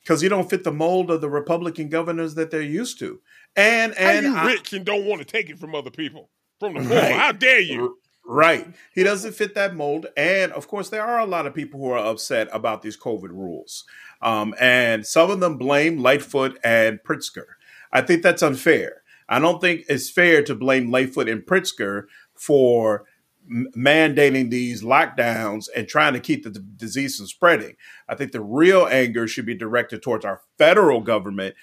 because 0.00 0.22
you 0.22 0.28
don't 0.28 0.48
fit 0.50 0.64
the 0.64 0.72
mold 0.72 1.10
of 1.10 1.20
the 1.20 1.30
Republican 1.30 1.88
governors 1.88 2.34
that 2.34 2.50
they're 2.50 2.60
used 2.62 2.98
to. 3.00 3.20
And 3.56 3.94
How 3.94 4.04
and 4.10 4.26
you 4.26 4.36
I- 4.36 4.46
rich 4.46 4.72
and 4.72 4.84
don't 4.84 5.06
want 5.06 5.20
to 5.20 5.24
take 5.24 5.48
it 5.50 5.58
from 5.58 5.74
other 5.74 5.90
people, 5.90 6.30
from 6.60 6.74
the 6.74 6.80
poor? 6.80 6.96
Right. 6.96 7.12
How 7.14 7.32
dare 7.32 7.60
you? 7.60 7.98
right, 8.26 8.66
he 8.94 9.02
doesn't 9.02 9.34
fit 9.34 9.54
that 9.54 9.76
mold. 9.76 10.06
And 10.16 10.50
of 10.52 10.66
course, 10.66 10.88
there 10.88 11.04
are 11.04 11.20
a 11.20 11.26
lot 11.26 11.46
of 11.46 11.54
people 11.54 11.78
who 11.78 11.90
are 11.90 11.98
upset 11.98 12.48
about 12.52 12.80
these 12.82 12.96
COVID 12.96 13.28
rules, 13.28 13.84
um, 14.25 14.55
and 14.59 15.07
some 15.07 15.31
of 15.31 15.41
them 15.41 15.59
blame 15.59 15.99
Lightfoot 15.99 16.59
and 16.64 16.99
Pritzker. 17.07 17.45
I 17.93 18.01
think 18.01 18.22
that's 18.22 18.43
unfair. 18.43 19.03
I 19.29 19.39
don't 19.39 19.61
think 19.61 19.85
it's 19.89 20.11
fair 20.11 20.43
to 20.45 20.55
blame 20.55 20.91
Lightfoot 20.91 21.29
and 21.29 21.43
Pritzker 21.43 22.05
for 22.35 23.05
m- 23.49 23.68
mandating 23.77 24.51
these 24.51 24.83
lockdowns 24.83 25.68
and 25.77 25.87
trying 25.87 26.14
to 26.14 26.20
keep 26.20 26.43
the 26.43 26.51
d- 26.51 26.61
disease 26.77 27.18
from 27.18 27.27
spreading. 27.27 27.77
I 28.09 28.14
think 28.14 28.33
the 28.33 28.41
real 28.41 28.87
anger 28.91 29.29
should 29.29 29.47
be 29.47 29.55
directed 29.55 30.03
towards 30.03 30.25
our 30.25 30.41
federal 30.59 31.01
government 31.01 31.55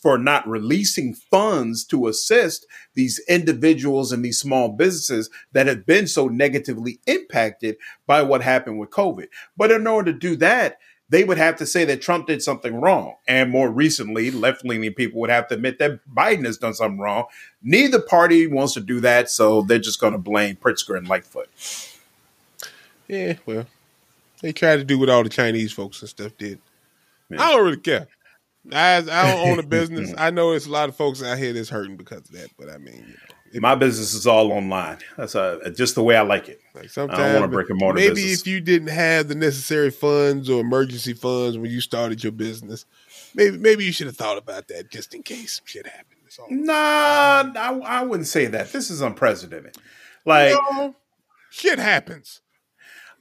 for 0.00 0.16
not 0.16 0.48
releasing 0.48 1.14
funds 1.14 1.84
to 1.84 2.06
assist 2.06 2.64
these 2.94 3.20
individuals 3.28 4.12
and 4.12 4.24
these 4.24 4.38
small 4.38 4.70
businesses 4.70 5.28
that 5.52 5.66
have 5.66 5.84
been 5.84 6.06
so 6.06 6.28
negatively 6.28 7.00
impacted 7.06 7.76
by 8.06 8.22
what 8.22 8.42
happened 8.42 8.78
with 8.78 8.90
COVID. 8.90 9.26
But 9.56 9.72
in 9.72 9.86
order 9.86 10.12
to 10.12 10.18
do 10.18 10.36
that, 10.36 10.78
they 11.14 11.22
would 11.22 11.38
have 11.38 11.54
to 11.54 11.64
say 11.64 11.84
that 11.84 12.02
Trump 12.02 12.26
did 12.26 12.42
something 12.42 12.80
wrong. 12.80 13.14
And 13.28 13.48
more 13.52 13.70
recently, 13.70 14.32
left 14.32 14.64
leaning 14.64 14.92
people 14.94 15.20
would 15.20 15.30
have 15.30 15.46
to 15.46 15.54
admit 15.54 15.78
that 15.78 16.00
Biden 16.12 16.44
has 16.44 16.58
done 16.58 16.74
something 16.74 16.98
wrong. 16.98 17.26
Neither 17.62 18.00
party 18.00 18.48
wants 18.48 18.74
to 18.74 18.80
do 18.80 18.98
that, 18.98 19.30
so 19.30 19.62
they're 19.62 19.78
just 19.78 20.00
going 20.00 20.12
to 20.14 20.18
blame 20.18 20.56
Pritzker 20.56 20.98
and 20.98 21.06
Lightfoot. 21.06 21.48
Yeah, 23.06 23.34
well, 23.46 23.64
they 24.42 24.52
tried 24.52 24.78
to 24.78 24.84
do 24.84 24.98
what 24.98 25.08
all 25.08 25.22
the 25.22 25.28
Chinese 25.28 25.72
folks 25.72 26.00
and 26.02 26.08
stuff 26.08 26.32
did. 26.36 26.58
Yeah. 27.30 27.40
I 27.42 27.52
don't 27.52 27.64
really 27.64 27.76
care. 27.76 28.08
I, 28.72 28.96
I 28.96 29.00
don't 29.02 29.48
own 29.50 29.58
a 29.60 29.62
business. 29.62 30.12
I 30.18 30.30
know 30.30 30.50
there's 30.50 30.66
a 30.66 30.72
lot 30.72 30.88
of 30.88 30.96
folks 30.96 31.22
out 31.22 31.38
here 31.38 31.52
that's 31.52 31.68
hurting 31.68 31.96
because 31.96 32.22
of 32.28 32.32
that, 32.32 32.48
but 32.58 32.68
I 32.70 32.78
mean, 32.78 32.94
you 32.96 33.02
know, 33.02 33.14
it- 33.52 33.62
My 33.62 33.76
business 33.76 34.14
is 34.14 34.26
all 34.26 34.50
online. 34.50 34.98
That's 35.16 35.36
uh 35.36 35.70
just 35.76 35.94
the 35.94 36.02
way 36.02 36.16
I 36.16 36.22
like 36.22 36.48
it. 36.48 36.60
Like 36.74 36.96
I 36.98 37.06
don't 37.06 37.34
want 37.34 37.44
a 37.44 37.48
brick 37.48 37.70
and 37.70 37.78
mortar 37.78 37.96
maybe 38.00 38.14
business. 38.16 38.40
if 38.40 38.46
you 38.46 38.60
didn't 38.60 38.88
have 38.88 39.28
the 39.28 39.34
necessary 39.34 39.90
funds 39.90 40.50
or 40.50 40.60
emergency 40.60 41.12
funds 41.12 41.56
when 41.56 41.70
you 41.70 41.80
started 41.80 42.22
your 42.22 42.32
business, 42.32 42.84
maybe 43.34 43.56
maybe 43.58 43.84
you 43.84 43.92
should 43.92 44.06
have 44.08 44.16
thought 44.16 44.38
about 44.38 44.68
that 44.68 44.90
just 44.90 45.14
in 45.14 45.22
case 45.22 45.60
shit 45.64 45.86
happened. 45.86 46.10
Nah, 46.50 46.72
I, 46.74 47.80
I 47.84 48.02
wouldn't 48.02 48.26
say 48.26 48.46
that. 48.46 48.72
This 48.72 48.90
is 48.90 49.00
unprecedented. 49.00 49.76
Like 50.24 50.50
You 50.50 50.56
know, 50.72 50.96
shit 51.50 51.78
happens. 51.78 52.40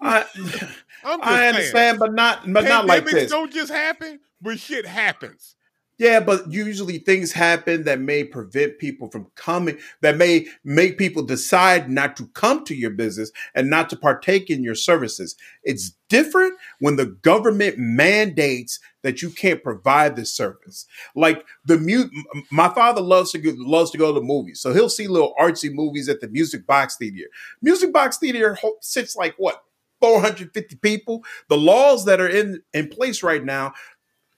I, 0.01 0.25
I'm 0.35 0.43
just 0.43 0.67
I 1.05 1.35
saying. 1.37 1.49
understand, 1.55 1.99
but 1.99 2.13
not 2.13 2.51
but 2.51 2.63
not 2.63 2.85
like 2.87 3.03
Pandemics 3.03 3.11
this. 3.11 3.31
don't 3.31 3.53
just 3.53 3.71
happen, 3.71 4.19
but 4.41 4.59
shit 4.59 4.85
happens. 4.87 5.55
Yeah, 6.03 6.19
but 6.19 6.51
usually 6.51 6.97
things 6.97 7.31
happen 7.31 7.85
that 7.85 8.01
may 8.01 8.25
prevent 8.25 8.77
people 8.77 9.09
from 9.09 9.27
coming, 9.35 9.77
that 10.01 10.17
may 10.17 10.47
make 10.65 10.97
people 10.97 11.23
decide 11.23 11.89
not 11.89 12.17
to 12.17 12.27
come 12.33 12.65
to 12.65 12.75
your 12.75 12.89
business 12.89 13.31
and 13.55 13.69
not 13.69 13.89
to 13.89 13.95
partake 13.95 14.49
in 14.49 14.65
your 14.65 14.75
services. 14.75 15.37
It's 15.63 15.93
different 16.09 16.55
when 16.79 16.97
the 16.97 17.05
government 17.05 17.77
mandates 17.77 18.81
that 19.03 19.21
you 19.21 19.29
can't 19.29 19.63
provide 19.63 20.17
this 20.17 20.33
service. 20.33 20.87
Like 21.15 21.45
the 21.63 21.77
mute, 21.77 22.11
my 22.51 22.67
father 22.67 22.99
loves 22.99 23.31
to 23.31 23.37
go, 23.37 23.53
loves 23.55 23.89
to 23.91 23.97
go 23.97 24.13
to 24.13 24.19
movies, 24.19 24.59
so 24.59 24.73
he'll 24.73 24.89
see 24.89 25.07
little 25.07 25.33
artsy 25.39 25.73
movies 25.73 26.09
at 26.09 26.19
the 26.19 26.27
Music 26.27 26.67
Box 26.67 26.97
Theater. 26.97 27.29
Music 27.61 27.93
Box 27.93 28.17
Theater 28.17 28.57
sits 28.81 29.15
like 29.15 29.35
what 29.37 29.63
450 30.01 30.75
people. 30.81 31.23
The 31.47 31.55
laws 31.55 32.03
that 32.03 32.19
are 32.19 32.27
in 32.27 32.61
in 32.73 32.89
place 32.89 33.23
right 33.23 33.41
now, 33.41 33.73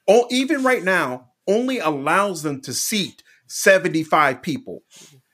oh, 0.08 0.28
even 0.30 0.64
right 0.64 0.84
now, 0.84 1.32
only 1.48 1.80
allows 1.80 2.44
them 2.44 2.62
to 2.62 2.74
seat 2.74 3.24
75 3.48 4.42
people. 4.42 4.84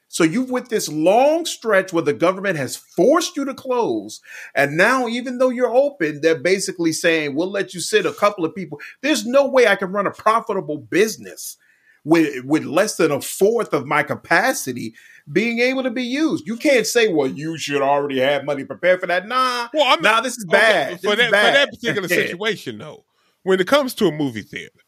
So 0.08 0.26
you've 0.26 0.50
with 0.52 0.68
this 0.68 0.90
long 0.90 1.46
stretch 1.46 1.94
where 1.94 2.04
the 2.04 2.12
government 2.14 2.58
has 2.58 2.76
forced 2.76 3.38
you 3.38 3.46
to 3.46 3.54
close, 3.54 4.20
and 4.54 4.76
now 4.76 5.08
even 5.08 5.38
though 5.38 5.48
you're 5.50 5.74
open, 5.74 6.20
they're 6.22 6.38
basically 6.38 6.92
saying 6.92 7.34
we'll 7.34 7.50
let 7.50 7.74
you 7.74 7.80
sit 7.80 8.06
a 8.06 8.12
couple 8.12 8.44
of 8.44 8.54
people. 8.54 8.82
There's 9.02 9.26
no 9.26 9.48
way 9.48 9.68
I 9.68 9.78
can 9.78 9.94
run 9.94 10.08
a 10.08 10.12
profitable 10.12 10.78
business 10.80 11.56
with 12.04 12.44
with 12.44 12.66
less 12.66 12.98
than 12.98 13.10
a 13.12 13.22
fourth 13.22 13.72
of 13.74 13.86
my 13.86 14.04
capacity 14.04 14.96
being 15.32 15.60
able 15.60 15.84
to 15.84 15.92
be 15.92 16.04
used. 16.04 16.46
You 16.46 16.58
can't 16.58 16.86
say, 16.86 17.08
well, 17.08 17.28
you 17.30 17.58
should 17.58 17.82
already 17.82 18.20
have 18.20 18.44
money 18.44 18.66
prepared 18.66 19.00
for 19.00 19.08
that. 19.08 19.30
Nah, 19.30 19.70
Well, 19.74 19.86
I'm 19.94 20.02
nah, 20.02 20.20
this 20.20 20.38
is 20.38 20.44
bad. 20.44 21.00
For 21.00 21.16
This 21.16 21.20
that 21.20 21.26
is 21.28 21.32
bad. 21.32 21.46
for 21.46 21.58
that 21.58 21.70
particular 21.70 22.08
situation 22.28 22.80
though. 22.80 23.06
When 23.44 23.62
it 23.62 23.68
comes 23.68 23.94
to 23.96 24.08
a 24.08 24.12
movie 24.12 24.42
theater, 24.42 24.81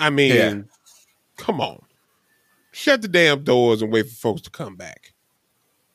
I 0.00 0.10
mean, 0.10 0.34
Yeah. 0.34 0.54
come 1.36 1.60
on, 1.60 1.80
shut 2.72 3.02
the 3.02 3.08
damn 3.08 3.44
doors 3.44 3.82
and 3.82 3.92
wait 3.92 4.08
for 4.08 4.14
folks 4.14 4.42
to 4.42 4.50
come 4.50 4.74
back. 4.76 5.12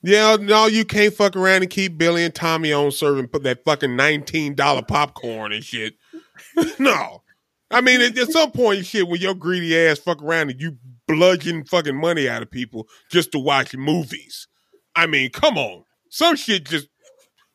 Yeah, 0.01 0.37
no, 0.39 0.67
you 0.67 0.85
can't 0.85 1.13
fuck 1.13 1.35
around 1.35 1.63
and 1.63 1.69
keep 1.71 1.97
Billy 1.97 2.23
and 2.23 2.33
Tommy 2.35 2.71
on 2.71 2.91
serving 2.91 3.27
put 3.27 3.43
that 3.43 3.63
fucking 3.65 3.95
nineteen 3.95 4.53
dollar 4.53 4.83
popcorn 4.83 5.51
and 5.51 5.63
shit. 5.63 5.95
no, 6.79 7.23
I 7.71 7.81
mean 7.81 8.01
at, 8.01 8.17
at 8.17 8.31
some 8.31 8.51
point, 8.51 8.85
shit, 8.85 9.07
when 9.07 9.19
your 9.19 9.33
greedy 9.33 9.75
ass 9.77 9.97
fuck 9.99 10.21
around 10.21 10.51
and 10.51 10.61
you 10.61 10.77
bludgeon 11.07 11.63
fucking 11.65 11.95
money 11.99 12.29
out 12.29 12.41
of 12.43 12.51
people 12.51 12.87
just 13.09 13.31
to 13.31 13.39
watch 13.39 13.75
movies. 13.75 14.47
I 14.95 15.07
mean, 15.07 15.31
come 15.31 15.57
on, 15.57 15.83
some 16.09 16.35
shit 16.35 16.65
just 16.65 16.87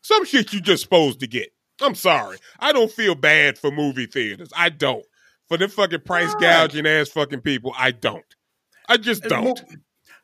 some 0.03 0.25
shit 0.25 0.53
you 0.53 0.61
just 0.61 0.83
supposed 0.83 1.21
to 1.21 1.27
get. 1.29 1.53
I'm 1.81 1.95
sorry. 1.95 2.37
I 2.59 2.73
don't 2.73 2.91
feel 2.91 3.15
bad 3.15 3.59
for 3.59 3.71
movie 3.71 4.07
theaters. 4.07 4.51
I 4.57 4.69
don't. 4.71 5.05
For 5.51 5.57
the 5.59 5.69
fucking 5.69 6.03
price 6.03 6.33
Right. 6.35 6.41
gouging 6.43 6.87
ass 6.87 7.09
fucking 7.09 7.41
people, 7.41 7.75
I 7.77 7.91
don't. 7.91 8.25
I 8.89 8.97
just 8.97 9.25
don't. 9.25 9.61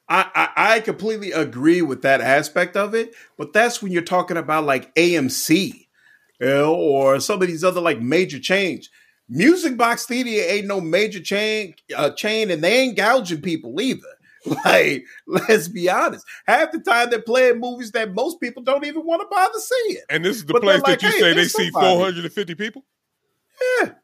I, 0.09 0.31
I 0.57 0.75
I 0.77 0.81
completely 0.81 1.33
agree 1.33 1.83
with 1.83 2.03
that 2.03 2.21
aspect 2.21 2.77
of 2.77 2.95
it, 2.95 3.13
but 3.37 3.53
that's 3.53 3.83
when 3.83 3.91
you're 3.91 4.03
talking 4.03 4.37
about 4.37 4.67
like 4.67 4.95
AMC, 4.95 5.89
you 6.39 6.47
know, 6.47 6.77
or 6.77 7.19
some 7.19 7.43
of 7.43 7.49
these 7.49 7.65
other 7.65 7.81
like 7.81 8.01
major 8.01 8.39
chains. 8.39 8.89
Music 9.29 9.77
Box 9.77 10.07
Theater 10.07 10.31
ain't 10.31 10.69
no 10.69 10.81
major 10.81 11.19
chain 11.19 11.75
uh, 11.97 12.11
chain, 12.11 12.49
and 12.53 12.63
they 12.63 12.79
ain't 12.83 12.97
gouging 12.97 13.43
people 13.43 13.81
either. 13.81 14.01
Like, 14.65 15.05
let's 15.27 15.67
be 15.67 15.91
honest. 15.91 16.25
Half 16.47 16.71
the 16.71 16.79
time 16.79 17.11
they're 17.11 17.21
playing 17.21 17.59
movies 17.59 17.91
that 17.91 18.15
most 18.15 18.41
people 18.41 18.63
don't 18.63 18.87
even 18.87 19.05
want 19.05 19.23
to 19.23 19.27
bother 19.29 19.59
seeing. 19.59 20.03
And 20.09 20.25
this 20.25 20.37
is 20.37 20.45
the 20.45 20.53
But 20.53 20.63
place 20.63 20.83
like, 20.83 21.01
that 21.01 21.03
you 21.03 21.11
hey, 21.11 21.19
say 21.19 21.29
they 21.31 21.35
there's 21.35 21.53
see 21.53 21.69
450 21.71 22.55
people? 22.55 22.85
Yeah, 23.81 23.95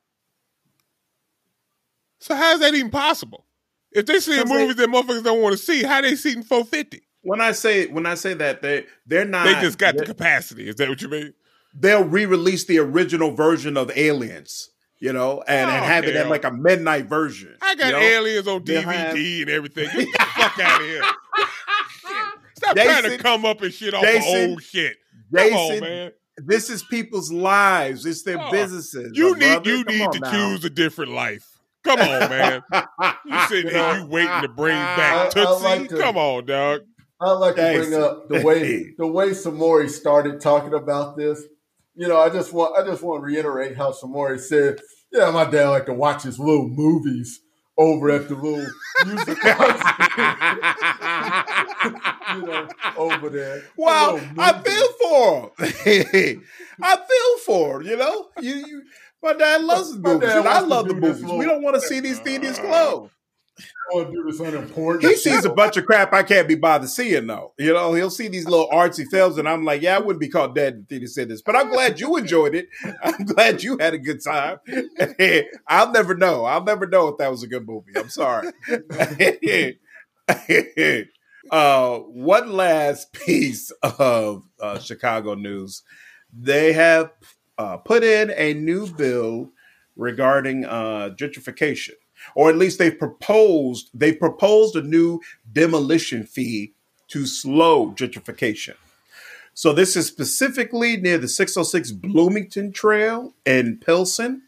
So 2.23 2.35
how 2.35 2.55
is 2.55 2.61
that 2.61 2.75
even 2.75 2.91
possible? 2.91 3.47
If 3.91 4.07
they 4.07 4.20
see 4.20 4.33
Because 4.37 4.49
they- 4.51 4.59
movies 4.59 4.77
that 4.77 4.89
motherfuckers 4.89 5.25
don't 5.25 5.43
want 5.43 5.53
to 5.57 5.59
see, 5.62 5.83
how 5.83 6.01
they 6.01 6.14
seeing 6.16 6.43
450? 6.43 7.03
when 7.25 7.41
I 7.41 7.53
say 7.53 7.87
when 7.87 8.05
I 8.07 8.14
say 8.14 8.35
that 8.35 8.62
they 8.62 8.85
they're 9.07 9.25
not 9.25 9.45
They 9.45 9.55
just 9.61 9.79
got 9.79 9.97
the 9.97 10.05
capacity. 10.05 10.68
Is 10.68 10.75
that 10.77 10.89
what 10.89 11.01
you 11.03 11.09
mean? 11.09 11.35
they'll 11.75 12.05
re-release 12.05 12.64
the 12.66 12.79
original 12.79 13.31
version 13.31 13.77
of 13.79 13.91
Aliens, 13.97 14.68
you 15.01 15.12
know, 15.12 15.43
and, 15.49 15.70
and 15.70 15.83
Oh, 15.85 15.87
have 15.87 16.05
it 16.05 16.14
at 16.16 16.29
like 16.29 16.45
a 16.45 16.51
midnight 16.51 17.07
version. 17.07 17.57
I 17.62 17.75
got 17.77 17.87
you 17.87 17.93
know? 17.93 17.99
aliens 18.01 18.47
on 18.49 18.62
DVD 18.64 18.83
have- 18.83 19.14
and 19.16 19.49
everything. 19.51 19.85
Get 19.95 20.07
the 20.12 20.18
fuck 20.37 20.59
out 20.59 20.81
of 20.81 20.87
here. 20.87 21.03
Stop 22.57 22.77
Jason- 22.77 22.91
trying 23.03 23.16
to 23.16 23.23
come 23.23 23.45
up 23.45 23.62
and 23.62 23.73
shit 23.73 23.95
off 23.95 24.03
Jason- 24.05 24.51
old 24.51 24.62
shit. 24.62 24.97
Come 25.35 25.53
on, 25.55 25.81
man. 25.81 26.12
This 26.39 26.70
is 26.70 26.83
people's 26.83 27.31
lives. 27.33 28.05
It's 28.07 28.23
their 28.23 28.41
Oh, 28.41 28.51
businesses. 28.51 29.12
You 29.14 29.35
need 29.37 29.39
brother. 29.62 29.70
you 29.70 29.85
Come 29.85 29.97
need 29.97 30.12
to 30.12 30.18
now. 30.20 30.31
choose 30.31 30.64
a 30.64 30.70
different 30.70 31.12
life. 31.12 31.47
Come 31.85 32.01
on, 32.01 32.30
man. 32.30 32.62
You 33.24 33.39
sitting 33.49 33.70
here, 33.72 33.99
you 33.99 34.07
waiting 34.07 34.43
to 34.43 34.49
bring 34.49 34.76
back 34.76 35.26
I 35.26 35.30
Tootsie? 35.30 35.64
like 35.64 35.89
to- 35.89 35.99
Come 35.99 36.16
on, 36.16 36.47
dog. 36.47 36.83
I'd 37.20 37.33
like 37.33 37.57
to 37.57 37.72
bring 37.78 37.95
up 37.95 38.28
the 38.28 38.43
way 38.43 38.95
the 38.99 39.07
way 39.07 39.30
Samori 39.30 39.89
started 39.89 40.41
talking 40.41 40.74
about 40.74 41.16
this. 41.16 41.41
You 41.95 42.09
know, 42.09 42.18
I 42.18 42.28
just 42.30 42.53
want 42.53 42.76
I 42.76 42.85
just 42.89 43.03
want 43.03 43.20
to 43.20 43.24
reiterate 43.24 43.76
how 43.76 43.93
Samori 43.93 44.41
said, 44.41 44.80
"Yeah, 45.12 45.30
my 45.30 45.45
dad 45.49 45.68
like 45.68 45.87
to 45.87 45.95
watch 45.95 46.24
his 46.24 46.41
little 46.41 46.68
movies 46.68 47.41
over 47.78 48.11
at 48.11 48.28
the 48.28 48.35
little 48.35 48.66
music 49.07 49.39
you 52.35 52.43
know, 52.47 52.66
over 52.97 53.28
there." 53.28 53.62
Well, 53.76 54.18
I 54.39 54.59
feel 54.61 54.93
for 54.95 55.53
him. 55.64 56.45
I 56.83 56.97
feel 56.97 57.39
for 57.45 57.83
him. 57.83 57.87
You 57.89 57.97
know, 57.99 58.28
you, 58.41 58.55
you 58.55 58.83
my 59.23 59.33
dad 59.35 59.62
loves 59.62 59.89
his 59.89 59.99
My 59.99 60.14
movies, 60.14 60.29
dad 60.29 60.39
and 60.39 60.49
I 60.49 60.61
love 60.61 60.89
the 60.89 60.95
do 60.95 61.01
movies. 61.01 61.23
little- 61.23 61.39
We 61.39 61.45
don't 61.45 61.62
want 61.62 61.77
to 61.77 61.81
see 61.81 62.01
these 62.01 62.18
theaters 62.18 62.59
closed. 62.59 63.12
I 63.59 63.95
want 63.95 64.09
to 64.09 64.14
do 64.14 64.25
this 64.25 64.41
unimportant. 64.41 65.05
He 65.05 65.16
sees 65.16 65.45
a 65.45 65.51
bunch 65.53 65.77
of 65.77 65.85
crap 65.85 66.12
I 66.14 66.23
can't 66.23 66.49
be 66.49 66.55
bothered 66.55 66.89
seeing, 66.89 67.27
though. 67.27 67.53
You 67.59 67.75
know, 67.75 67.93
he'll 67.93 68.09
see 68.11 68.29
these 68.29 68.47
little 68.47 68.68
artsy 68.70 69.07
films, 69.07 69.37
and 69.37 69.47
I'm 69.47 69.62
like, 69.64 69.83
yeah, 69.83 69.97
I 69.97 70.01
wouldn't 70.01 70.20
be 70.20 70.31
caught 70.31 70.55
dead 70.55 70.75
in 70.75 70.85
theater 70.87 71.07
see 71.07 71.25
this. 71.25 71.43
But 71.43 71.57
I'm 71.57 71.68
glad 71.70 72.01
you 72.01 72.16
enjoyed 72.16 72.55
it. 72.55 72.68
I'm 73.05 73.25
glad 73.27 73.62
you 73.62 73.77
had 73.79 73.93
a 73.93 73.99
good 73.99 74.25
time. 74.25 74.59
I'll 75.68 75.93
never 75.93 76.14
know. 76.14 76.47
I'll 76.47 76.64
never 76.64 76.87
know 76.87 77.09
if 77.09 77.18
that 77.18 77.31
was 77.31 77.43
a 77.43 77.47
good 77.47 77.66
movie. 77.66 77.93
I'm 77.95 78.09
sorry. 78.09 78.49
uh, 81.51 81.99
one 81.99 82.53
last 82.53 83.12
piece 83.12 83.70
of 83.83 84.45
uh, 84.61 84.79
Chicago 84.79 85.35
news. 85.35 85.83
They 86.33 86.73
have 86.73 87.11
uh, 87.59 87.79
put 87.79 88.05
in 88.05 88.33
a 88.37 88.55
new 88.55 88.87
bill 88.87 89.51
regarding 89.97 90.65
uh, 90.65 91.11
gentrification, 91.15 91.95
or 92.35 92.49
at 92.49 92.57
least 92.57 92.79
they've 92.79 92.99
proposed 92.99 93.91
they 93.95 94.13
proposed 94.13 94.75
a 94.77 94.83
new 94.83 95.21
demolition 95.53 96.25
fee 96.25 96.73
to 97.09 97.27
slow 97.27 97.93
gentrification. 97.93 98.75
So 99.55 99.75
this 99.75 99.97
is 99.97 100.07
specifically 100.07 100.97
near 100.97 101.19
the 101.19 101.29
606 101.29 101.93
Bloomingdale 101.93 102.73
Trail 102.73 103.35
in 103.45 103.77
Pilsen. 103.79 104.45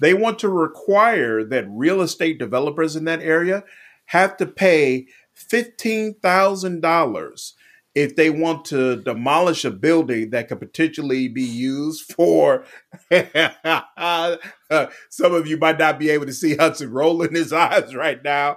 They 0.00 0.14
want 0.14 0.38
to 0.38 0.48
require 0.48 1.44
that 1.44 1.66
real 1.68 2.00
estate 2.00 2.38
developers 2.38 2.96
in 2.96 3.04
that 3.04 3.20
area 3.20 3.62
have 4.06 4.38
to 4.38 4.46
pay 4.46 5.06
$15,000 5.36 7.52
if 7.94 8.16
they 8.16 8.30
want 8.30 8.64
to 8.66 8.96
demolish 9.02 9.64
a 9.64 9.70
building 9.70 10.30
that 10.30 10.48
could 10.48 10.60
potentially 10.60 11.28
be 11.28 11.42
used 11.42 12.10
for 12.12 12.64
some 15.10 15.34
of 15.34 15.46
you 15.46 15.58
might 15.58 15.78
not 15.78 15.98
be 15.98 16.10
able 16.10 16.26
to 16.26 16.32
see 16.32 16.56
Hudson 16.56 16.90
rolling 16.90 17.34
his 17.34 17.52
eyes 17.52 17.94
right 17.94 18.22
now, 18.24 18.56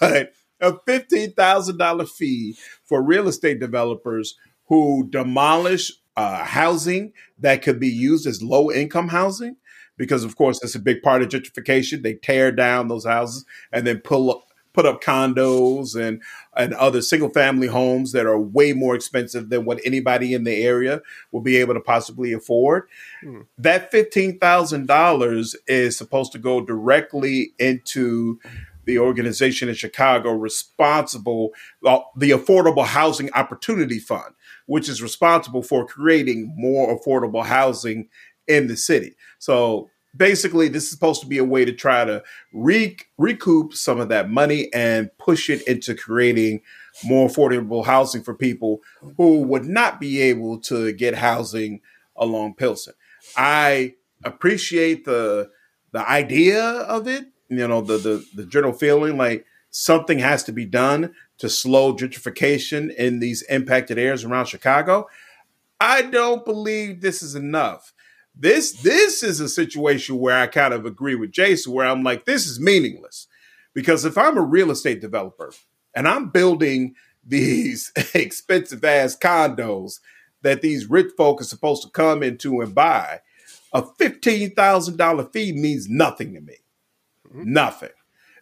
but 0.00 0.32
a 0.60 0.72
$15,000 0.72 2.08
fee 2.08 2.56
for 2.84 3.02
real 3.02 3.28
estate 3.28 3.60
developers 3.60 4.36
who 4.68 5.08
demolish 5.10 5.92
uh, 6.16 6.44
housing 6.44 7.12
that 7.38 7.62
could 7.62 7.78
be 7.78 7.88
used 7.88 8.26
as 8.26 8.42
low 8.42 8.70
income 8.70 9.08
housing. 9.08 9.56
Because 9.98 10.24
of 10.24 10.36
course 10.36 10.60
that's 10.60 10.74
a 10.74 10.80
big 10.80 11.00
part 11.02 11.22
of 11.22 11.28
gentrification. 11.28 12.02
They 12.02 12.14
tear 12.14 12.52
down 12.52 12.88
those 12.88 13.06
houses 13.06 13.46
and 13.72 13.86
then 13.86 14.00
pull 14.00 14.30
up, 14.30 14.42
put 14.76 14.84
up 14.84 15.02
condos 15.02 15.98
and 15.98 16.22
and 16.54 16.74
other 16.74 17.00
single 17.00 17.30
family 17.30 17.66
homes 17.66 18.12
that 18.12 18.26
are 18.26 18.38
way 18.38 18.74
more 18.74 18.94
expensive 18.94 19.48
than 19.48 19.64
what 19.64 19.80
anybody 19.84 20.34
in 20.34 20.44
the 20.44 20.62
area 20.62 21.00
will 21.32 21.40
be 21.40 21.56
able 21.56 21.72
to 21.72 21.80
possibly 21.80 22.34
afford. 22.34 22.86
Hmm. 23.22 23.40
That 23.56 23.90
fifteen 23.90 24.38
thousand 24.38 24.86
dollars 24.86 25.56
is 25.66 25.96
supposed 25.96 26.30
to 26.32 26.38
go 26.38 26.60
directly 26.60 27.54
into 27.58 28.38
the 28.84 28.98
organization 28.98 29.68
in 29.68 29.74
Chicago 29.74 30.30
responsible 30.32 31.52
the 31.82 32.30
Affordable 32.30 32.86
Housing 32.86 33.32
Opportunity 33.32 33.98
Fund, 33.98 34.34
which 34.66 34.90
is 34.90 35.02
responsible 35.02 35.62
for 35.62 35.86
creating 35.86 36.52
more 36.54 36.96
affordable 36.96 37.44
housing 37.44 38.08
in 38.46 38.68
the 38.68 38.76
city. 38.76 39.16
So 39.38 39.90
basically 40.16 40.68
this 40.68 40.84
is 40.84 40.90
supposed 40.90 41.20
to 41.20 41.26
be 41.26 41.38
a 41.38 41.44
way 41.44 41.64
to 41.64 41.72
try 41.72 42.04
to 42.04 42.22
re- 42.52 42.96
recoup 43.18 43.74
some 43.74 44.00
of 44.00 44.08
that 44.08 44.30
money 44.30 44.72
and 44.72 45.10
push 45.18 45.50
it 45.50 45.66
into 45.66 45.94
creating 45.94 46.62
more 47.04 47.28
affordable 47.28 47.84
housing 47.84 48.22
for 48.22 48.34
people 48.34 48.80
who 49.16 49.42
would 49.42 49.64
not 49.64 50.00
be 50.00 50.20
able 50.20 50.58
to 50.60 50.92
get 50.92 51.14
housing 51.14 51.80
along 52.16 52.54
Pilsen. 52.54 52.94
I 53.36 53.94
appreciate 54.24 55.04
the 55.04 55.50
the 55.92 56.08
idea 56.08 56.62
of 56.62 57.06
it, 57.06 57.26
you 57.48 57.66
know, 57.66 57.80
the 57.80 57.98
the, 57.98 58.24
the 58.34 58.46
general 58.46 58.72
feeling 58.72 59.16
like 59.16 59.44
something 59.70 60.18
has 60.18 60.42
to 60.44 60.52
be 60.52 60.64
done 60.64 61.14
to 61.38 61.48
slow 61.48 61.94
gentrification 61.94 62.94
in 62.94 63.20
these 63.20 63.42
impacted 63.42 63.98
areas 63.98 64.24
around 64.24 64.46
Chicago. 64.46 65.06
I 65.78 66.02
don't 66.02 66.44
believe 66.44 67.02
this 67.02 67.22
is 67.22 67.34
enough. 67.34 67.92
This 68.36 68.72
this 68.82 69.22
is 69.22 69.40
a 69.40 69.48
situation 69.48 70.18
where 70.18 70.36
I 70.36 70.46
kind 70.46 70.74
of 70.74 70.84
agree 70.84 71.14
with 71.14 71.32
Jason, 71.32 71.72
where 71.72 71.86
I'm 71.86 72.02
like, 72.02 72.26
this 72.26 72.46
is 72.46 72.60
meaningless. 72.60 73.26
Because 73.72 74.04
if 74.04 74.16
I'm 74.16 74.36
a 74.36 74.42
real 74.42 74.70
estate 74.70 75.00
developer 75.00 75.52
and 75.94 76.06
I'm 76.06 76.30
building 76.30 76.94
these 77.26 77.92
expensive 78.14 78.84
ass 78.84 79.16
condos 79.16 80.00
that 80.42 80.62
these 80.62 80.88
rich 80.88 81.12
folk 81.16 81.40
are 81.40 81.44
supposed 81.44 81.82
to 81.82 81.90
come 81.90 82.22
into 82.22 82.60
and 82.60 82.74
buy, 82.74 83.20
a 83.72 83.82
$15,000 83.82 85.32
fee 85.32 85.52
means 85.52 85.88
nothing 85.88 86.34
to 86.34 86.40
me. 86.40 86.54
Mm-hmm. 87.28 87.52
Nothing. 87.52 87.90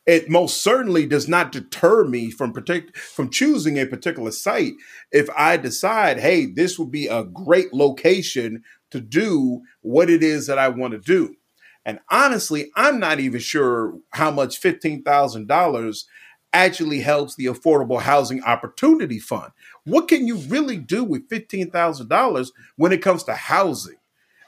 It 0.07 0.29
most 0.29 0.63
certainly 0.63 1.07
does 1.07 1.29
not 1.29 1.51
deter 1.51 2.05
me 2.05 2.31
from 2.31 2.53
protect, 2.53 2.97
from 2.97 3.31
choosing 3.31 3.79
a 3.79 3.87
particular 3.87 4.33
site 4.33 4.75
if 5.11 5.29
I 5.37 5.57
decide, 5.57 6.21
hey, 6.21 6.47
this 6.47 6.79
would 6.79 6.91
be 6.91 7.07
a 7.07 7.25
great 7.25 7.73
location 7.73 8.63
to 8.91 9.01
do 9.01 9.63
what 9.81 10.11
it 10.11 10.23
is 10.23 10.47
that 10.47 10.59
I 10.59 10.69
want 10.69 10.93
to 10.93 10.99
do. 10.99 11.37
And 11.87 12.01
honestly, 12.11 12.71
I'm 12.77 12.99
not 12.99 13.21
even 13.21 13.41
sure 13.41 13.95
how 14.11 14.31
much 14.31 14.61
$15,000 14.61 16.05
actually 16.53 17.01
helps 17.01 17.35
the 17.35 17.47
Affordable 17.47 18.01
Housing 18.01 18.43
Opportunity 18.45 19.19
Fund. 19.19 19.53
What 19.85 20.09
can 20.09 20.27
you 20.27 20.37
really 20.37 20.77
do 20.77 21.03
with 21.03 21.29
$15,000 21.29 22.49
when 22.77 22.93
it 22.93 23.03
comes 23.03 23.25
to 23.25 23.35
housing 23.35 23.97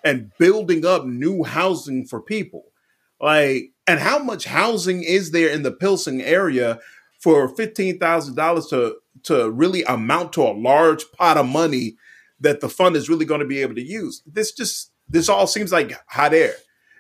and 0.05 0.31
building 0.39 0.87
up 0.87 1.05
new 1.05 1.43
housing 1.43 2.07
for 2.07 2.23
people? 2.23 2.67
Like, 3.21 3.73
and 3.87 4.01
how 4.01 4.19
much 4.19 4.45
housing 4.45 5.03
is 5.03 5.31
there 5.31 5.49
in 5.49 5.63
the 5.63 5.73
Pilsen 5.73 6.21
area 6.21 6.81
for 7.21 7.49
$15,000 7.49 8.71
to, 8.71 8.97
to 9.25 9.51
really 9.51 9.83
amount 9.85 10.33
to 10.35 10.43
a 10.43 10.53
large 10.53 11.11
pot 11.13 11.37
of 11.37 11.47
money 11.47 11.97
that 12.41 12.61
the 12.61 12.69
fund 12.69 12.97
is 12.97 13.09
really 13.09 13.25
going 13.25 13.41
to 13.41 13.47
be 13.47 13.63
able 13.63 13.75
to 13.75 13.83
use? 13.83 14.23
This 14.27 14.53
just, 14.53 14.91
this 15.09 15.29
all 15.29 15.47
seems 15.47 15.73
like 15.73 15.93
hot 16.09 16.35
air. 16.35 16.55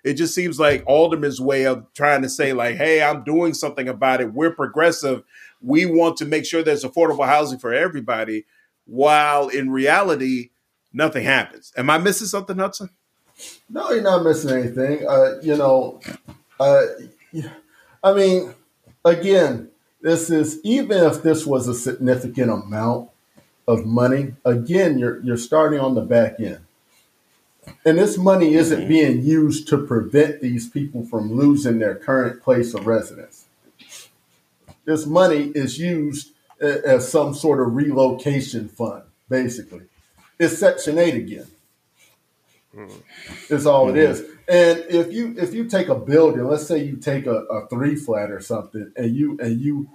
It 0.04 0.14
just 0.14 0.36
seems 0.36 0.60
like 0.60 0.84
Alderman's 0.86 1.40
way 1.40 1.66
of 1.66 1.92
trying 1.92 2.22
to 2.22 2.28
say, 2.28 2.52
like, 2.52 2.76
hey, 2.76 3.02
I'm 3.02 3.24
doing 3.24 3.54
something 3.54 3.88
about 3.88 4.20
it. 4.20 4.32
We're 4.32 4.54
progressive. 4.54 5.24
We 5.60 5.84
want 5.84 6.16
to 6.18 6.24
make 6.24 6.44
sure 6.44 6.62
there's 6.62 6.84
affordable 6.84 7.26
housing 7.26 7.58
for 7.58 7.74
everybody, 7.74 8.46
while 8.84 9.48
in 9.48 9.70
reality, 9.70 10.50
nothing 10.92 11.24
happens. 11.24 11.72
Am 11.76 11.90
I 11.90 11.98
missing 11.98 12.28
something, 12.28 12.56
Hudson? 12.56 12.90
No, 13.68 13.90
you're 13.90 14.02
not 14.02 14.22
missing 14.22 14.50
anything. 14.50 15.04
Uh, 15.08 15.40
you 15.42 15.56
know, 15.56 16.00
uh, 16.58 16.82
I 18.02 18.12
mean, 18.12 18.54
again, 19.04 19.70
this 20.00 20.30
is 20.30 20.60
even 20.62 21.04
if 21.04 21.22
this 21.22 21.46
was 21.46 21.68
a 21.68 21.74
significant 21.74 22.50
amount 22.50 23.10
of 23.66 23.84
money, 23.84 24.34
again, 24.44 24.98
you're 24.98 25.20
you're 25.20 25.36
starting 25.36 25.80
on 25.80 25.94
the 25.94 26.02
back 26.02 26.38
end. 26.38 26.60
And 27.84 27.98
this 27.98 28.16
money 28.16 28.54
isn't 28.54 28.80
mm-hmm. 28.80 28.88
being 28.88 29.22
used 29.24 29.66
to 29.68 29.78
prevent 29.78 30.40
these 30.40 30.68
people 30.68 31.04
from 31.04 31.32
losing 31.32 31.80
their 31.80 31.96
current 31.96 32.42
place 32.42 32.74
of 32.74 32.86
residence. 32.86 33.46
This 34.84 35.04
money 35.04 35.50
is 35.54 35.78
used 35.78 36.30
as 36.60 37.10
some 37.10 37.34
sort 37.34 37.60
of 37.60 37.74
relocation 37.74 38.68
fund, 38.68 39.02
basically. 39.28 39.82
It's 40.38 40.58
Section 40.58 40.98
8 40.98 41.14
again. 41.14 41.46
Mm-hmm. 42.76 43.54
Is 43.54 43.66
all 43.66 43.86
mm-hmm. 43.86 43.96
it 43.96 44.02
is. 44.02 44.20
And 44.48 44.84
if 44.88 45.12
you 45.12 45.34
if 45.38 45.54
you 45.54 45.64
take 45.64 45.88
a 45.88 45.94
building, 45.94 46.44
let's 46.44 46.66
say 46.66 46.84
you 46.84 46.96
take 46.96 47.26
a, 47.26 47.36
a 47.44 47.66
three 47.68 47.96
flat 47.96 48.30
or 48.30 48.40
something, 48.40 48.92
and 48.96 49.16
you 49.16 49.38
and 49.40 49.60
you 49.60 49.88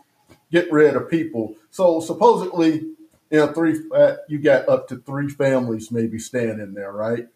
get 0.51 0.71
rid 0.71 0.95
of 0.95 1.09
people. 1.09 1.55
So 1.69 1.99
supposedly 1.99 2.87
in 3.29 3.39
a 3.39 3.53
three 3.53 3.75
flat, 3.75 4.19
you 4.27 4.39
got 4.39 4.67
up 4.67 4.87
to 4.89 4.97
three 4.97 5.29
families 5.29 5.91
maybe 5.91 6.19
staying 6.19 6.59
in 6.59 6.73
there, 6.73 6.91
right? 6.91 7.27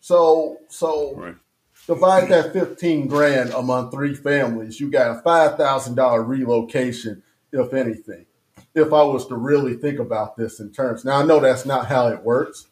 So 0.00 0.58
so 0.68 1.14
right. 1.16 1.34
divide 1.86 2.28
that 2.28 2.52
fifteen 2.52 3.08
grand 3.08 3.50
among 3.50 3.90
three 3.90 4.14
families. 4.14 4.80
You 4.80 4.90
got 4.90 5.16
a 5.16 5.22
five 5.22 5.56
thousand 5.56 5.94
dollar 5.94 6.22
relocation, 6.22 7.22
if 7.52 7.72
anything. 7.72 8.26
If 8.74 8.92
I 8.92 9.02
was 9.02 9.26
to 9.26 9.34
really 9.34 9.74
think 9.74 9.98
about 9.98 10.36
this 10.36 10.60
in 10.60 10.70
terms, 10.70 11.04
now 11.04 11.16
I 11.16 11.24
know 11.24 11.40
that's 11.40 11.66
not 11.66 11.86
how 11.86 12.06
it 12.08 12.22
works, 12.22 12.68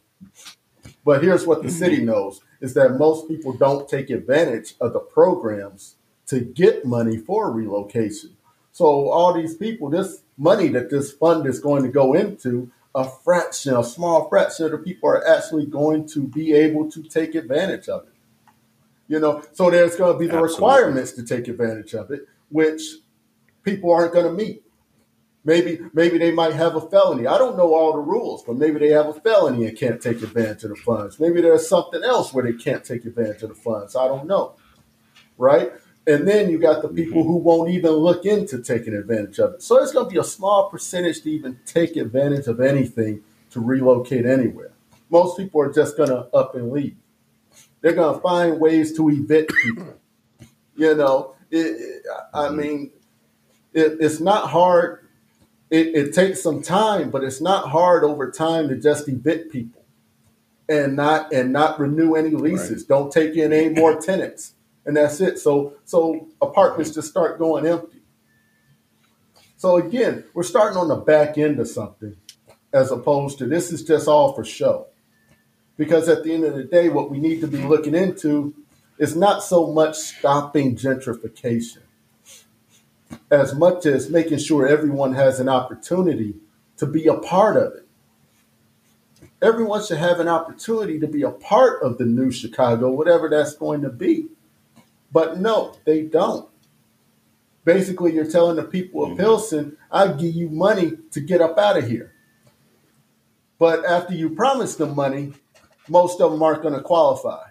but 1.09 1.22
here's 1.22 1.46
what 1.46 1.62
the 1.62 1.70
city 1.70 1.96
mm-hmm. 1.96 2.11
knows: 2.11 2.42
is 2.61 2.74
that 2.74 2.98
most 2.98 3.28
people 3.28 3.54
don't 3.54 3.88
take 3.88 4.11
advantage 4.11 4.74
of 4.78 4.92
the 4.92 4.98
programs 4.98 5.94
to 6.26 6.38
get 6.40 6.84
money 6.84 7.16
for 7.16 7.50
relocation. 7.50 8.36
So 8.72 9.09
all 9.09 9.32
these 9.32 9.56
people, 9.56 9.88
this 9.88 10.20
money 10.36 10.68
that 10.68 10.90
this 10.90 11.11
fund 11.11 11.46
is 11.46 11.61
going 11.61 11.82
to 11.84 11.88
go 11.88 12.12
into 12.12 12.70
a 12.94 13.09
fraction, 13.09 13.74
a 13.74 13.82
small 13.82 14.28
fraction 14.28 14.66
of 14.66 14.72
the 14.72 14.78
people 14.80 15.09
are 15.09 15.26
actually 15.26 15.64
going 15.64 16.06
to 16.09 16.28
be 16.28 16.52
able 16.52 16.90
to 16.90 17.02
take 17.02 17.34
advantage 17.34 17.88
of 17.88 18.02
it. 18.02 18.12
You 19.09 19.18
know, 19.18 19.42
so 19.54 19.70
there's 19.70 19.96
going 19.96 20.12
to 20.12 20.18
be 20.18 20.26
the 20.26 20.36
Absolutely. 20.36 20.56
requirements 20.56 21.12
to 21.12 21.22
take 21.22 21.48
advantage 21.48 21.94
of 21.94 22.11
it, 22.11 22.28
which 22.50 22.82
people 23.62 23.90
aren't 23.94 24.12
going 24.12 24.26
to 24.26 24.44
meet. 24.44 24.62
Maybe 25.49 25.80
maybe 25.94 26.18
they 26.18 26.30
might 26.30 26.53
have 26.53 26.76
a 26.76 26.80
felony. 26.90 27.26
I 27.26 27.38
don't 27.38 27.57
know 27.57 27.72
all 27.72 27.94
the 27.94 28.01
rules, 28.01 28.44
but 28.44 28.59
maybe 28.59 28.78
they 28.78 28.90
have 28.90 29.07
a 29.07 29.14
felony 29.14 29.66
and 29.66 29.78
can't 29.78 29.99
take 29.99 30.22
advantage 30.22 30.62
of 30.64 30.68
the 30.68 30.76
funds. 30.76 31.18
Maybe 31.18 31.40
there's 31.40 31.66
something 31.66 32.05
else 32.05 32.34
where 32.34 32.44
they 32.44 32.53
can't 32.53 32.84
take 32.84 33.07
advantage 33.07 33.42
of 33.42 33.49
the 33.49 33.55
funds. 33.55 33.96
I 33.96 34.09
don't 34.09 34.26
know. 34.26 34.57
Right? 35.38 35.72
And 36.07 36.28
then 36.28 36.51
you 36.51 36.59
got 36.59 36.82
the 36.82 36.88
people 36.88 37.22
mm-hmm. 37.22 37.30
who 37.30 37.36
won't 37.38 37.70
even 37.70 37.92
look 37.92 38.26
into 38.26 38.62
taking 38.62 38.92
advantage 38.92 39.38
of 39.38 39.55
it. 39.55 39.62
So 39.62 39.82
it's 39.82 39.90
going 39.90 40.05
to 40.05 40.12
be 40.12 40.18
a 40.18 40.24
small 40.24 40.68
percentage 40.68 41.22
to 41.22 41.30
even 41.30 41.59
take 41.64 41.96
advantage 41.96 42.46
of 42.46 42.61
anything 42.61 43.22
to 43.53 43.61
relocate 43.61 44.26
anywhere. 44.26 44.72
Most 45.09 45.38
people 45.38 45.62
are 45.62 45.72
just 45.72 45.96
going 45.96 46.11
to 46.11 46.26
up 46.36 46.57
and 46.57 46.70
leave. 46.70 46.96
They're 47.80 47.94
going 47.94 48.14
to 48.14 48.20
find 48.20 48.61
ways 48.61 48.94
to 48.99 49.09
evict 49.09 49.51
people. 49.62 49.94
You 50.76 50.94
know, 50.94 51.36
it, 51.51 51.57
it, 51.59 52.03
I 52.34 52.49
mm-hmm. 52.49 52.57
mean, 52.57 52.90
it, 53.72 53.96
it's 53.99 54.20
not 54.20 54.51
hard. 54.51 55.07
It, 55.71 56.14
takes 56.14 56.43
some 56.43 56.62
time, 56.62 57.11
but 57.11 57.23
it's 57.23 57.43
not 57.43 57.69
hard 57.69 58.03
over 58.03 58.31
time 58.31 58.69
to 58.69 58.77
just 58.77 59.07
evict 59.07 59.53
people 59.53 59.85
and 60.66 60.97
not 60.97 61.33
and 61.33 61.53
not 61.53 61.79
renew 61.79 62.14
any 62.14 62.31
leases. 62.31 62.83
Right. 62.83 62.89
Don't 62.89 63.12
take 63.12 63.37
in 63.37 63.53
any 63.53 63.69
more 63.69 64.01
tenants 64.01 64.55
and 64.89 64.97
that's 64.97 65.21
it. 65.21 65.39
So 65.39 65.75
so 65.85 66.27
apartments 66.41 66.93
just 66.93 67.11
start 67.11 67.39
going 67.39 67.66
empty. 67.66 68.01
So 69.59 69.77
again, 69.77 70.25
we're 70.33 70.43
starting 70.43 70.79
on 70.79 70.89
the 70.89 70.97
back 70.97 71.37
end 71.37 71.61
of 71.61 71.69
something 71.69 72.16
as 72.73 72.91
opposed 72.91 73.39
to 73.39 73.47
this 73.47 73.71
is 73.71 73.85
just 73.85 74.09
all 74.09 74.33
for 74.33 74.45
show. 74.45 74.87
Because 75.77 76.09
at 76.09 76.25
the 76.25 76.33
end 76.33 76.45
of 76.45 76.55
the 76.55 76.64
day, 76.64 76.89
what 76.89 77.11
we 77.11 77.19
need 77.19 77.41
to 77.43 77.47
be 77.47 77.59
looking 77.59 77.95
into 77.95 78.55
is 78.99 79.14
not 79.14 79.43
so 79.43 79.71
much 79.73 79.97
stopping 79.97 80.75
gentrification 80.75 81.83
as 83.31 83.55
much 83.55 83.87
as 83.87 84.11
making 84.11 84.39
sure 84.39 84.66
everyone 84.66 85.14
has 85.14 85.41
an 85.41 85.49
opportunity 85.49 86.35
to 86.76 86.87
be 86.87 87.07
a 87.07 87.14
part 87.14 87.57
of 87.57 87.74
it. 87.74 87.87
Everyone 89.41 89.85
should 89.85 89.99
have 89.99 90.20
an 90.20 90.29
opportunity 90.29 90.99
to 90.99 91.07
be 91.07 91.22
a 91.22 91.31
part 91.31 91.83
of 91.83 91.99
the 91.99 92.05
new 92.05 92.31
Chicago, 92.31 92.91
whatever 92.91 93.29
that's 93.29 93.55
going 93.55 93.83
to 93.83 93.91
be. 93.91 94.26
But 95.12 95.39
no, 95.39 95.76
they 95.85 96.03
don't. 96.03 96.49
Basically, 97.64 98.14
you're 98.14 98.31
telling 98.31 98.57
the 98.57 98.64
people 98.64 99.03
of 99.05 99.11
mm-hmm. 99.11 99.20
Pilsen, 99.20 99.76
I'll 99.91 100.16
give 100.16 100.35
you 100.35 100.49
money 100.49 100.93
to 101.11 101.20
get 101.20 101.41
up 101.41 101.59
out 101.59 101.76
of 101.76 101.89
here. 101.89 102.14
But 103.59 103.85
after 103.85 104.14
you 104.14 104.31
promise 104.31 104.76
them 104.76 104.95
money, 104.95 105.35
most 105.89 106.20
of 106.20 106.33
them 106.33 106.43
aren't 106.43 106.62
going 106.62 106.74
to 106.74 106.81
qualify. 106.81 107.47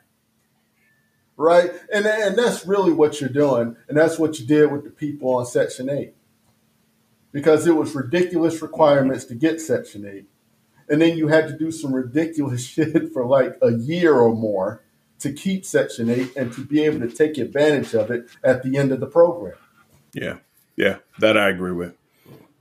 Right? 1.37 1.71
And, 1.93 2.05
and 2.05 2.35
that's 2.35 2.65
really 2.65 2.91
what 2.91 3.21
you're 3.21 3.29
doing. 3.29 3.77
And 3.87 3.97
that's 3.97 4.17
what 4.17 4.39
you 4.39 4.45
did 4.45 4.71
with 4.71 4.83
the 4.83 4.89
people 4.89 5.35
on 5.35 5.45
Section 5.45 5.89
8. 5.89 6.13
Because 7.31 7.67
it 7.67 7.75
was 7.75 7.93
ridiculous 7.93 8.61
requirements 8.61 9.25
to 9.25 9.35
get 9.35 9.61
Section 9.61 10.05
8. 10.05 10.25
And 10.89 11.01
then 11.01 11.17
you 11.17 11.27
had 11.27 11.47
to 11.47 11.57
do 11.57 11.71
some 11.71 11.93
ridiculous 11.93 12.65
shit 12.67 13.13
for 13.13 13.25
like 13.25 13.57
a 13.61 13.73
year 13.73 14.15
or 14.15 14.35
more 14.35 14.83
to 15.19 15.31
keep 15.31 15.65
Section 15.65 16.09
8 16.09 16.35
and 16.35 16.53
to 16.53 16.65
be 16.65 16.83
able 16.83 16.99
to 17.07 17.09
take 17.09 17.37
advantage 17.37 17.93
of 17.93 18.11
it 18.11 18.29
at 18.43 18.63
the 18.63 18.77
end 18.77 18.91
of 18.91 18.99
the 18.99 19.07
program. 19.07 19.57
Yeah. 20.13 20.37
Yeah. 20.75 20.97
That 21.19 21.37
I 21.37 21.49
agree 21.49 21.71
with. 21.71 21.93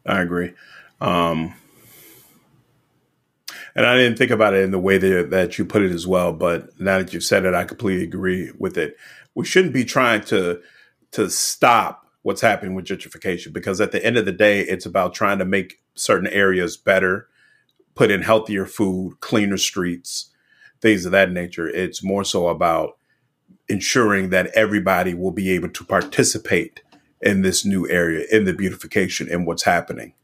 I 0.04 0.20
agree. 0.22 0.52
Um, 1.00 1.54
And 3.76 3.84
I 3.84 3.94
didn't 3.94 4.16
think 4.16 4.30
about 4.30 4.54
it 4.54 4.64
in 4.64 4.70
the 4.70 4.78
way 4.78 4.96
that, 4.96 5.28
that 5.30 5.58
you 5.58 5.66
put 5.66 5.82
it 5.82 5.92
as 5.92 6.06
well. 6.06 6.32
But 6.32 6.80
now 6.80 6.96
that 6.96 7.12
you've 7.12 7.22
said 7.22 7.44
it, 7.44 7.52
I 7.52 7.64
completely 7.64 8.04
agree 8.04 8.50
with 8.58 8.78
it. 8.78 8.96
We 9.34 9.44
shouldn't 9.44 9.74
be 9.74 9.84
trying 9.84 10.22
to 10.24 10.60
to 11.12 11.30
stop 11.30 12.06
what's 12.22 12.40
happening 12.40 12.74
with 12.74 12.86
gentrification 12.86 13.52
because 13.52 13.80
at 13.80 13.92
the 13.92 14.04
end 14.04 14.16
of 14.16 14.24
the 14.24 14.32
day, 14.32 14.60
it's 14.60 14.86
about 14.86 15.14
trying 15.14 15.38
to 15.38 15.44
make 15.44 15.78
certain 15.94 16.26
areas 16.28 16.76
better, 16.76 17.28
put 17.94 18.10
in 18.10 18.22
healthier 18.22 18.66
food, 18.66 19.20
cleaner 19.20 19.56
streets, 19.56 20.30
things 20.80 21.04
of 21.04 21.12
that 21.12 21.30
nature. 21.30 21.68
It's 21.68 22.02
more 22.02 22.24
so 22.24 22.48
about 22.48 22.98
ensuring 23.68 24.30
that 24.30 24.48
everybody 24.48 25.14
will 25.14 25.30
be 25.30 25.50
able 25.50 25.68
to 25.68 25.84
participate 25.84 26.82
in 27.20 27.42
this 27.42 27.64
new 27.64 27.88
area, 27.88 28.26
in 28.32 28.46
the 28.46 28.52
beautification, 28.54 29.28
and 29.30 29.46
what's 29.46 29.62
happening, 29.64 30.14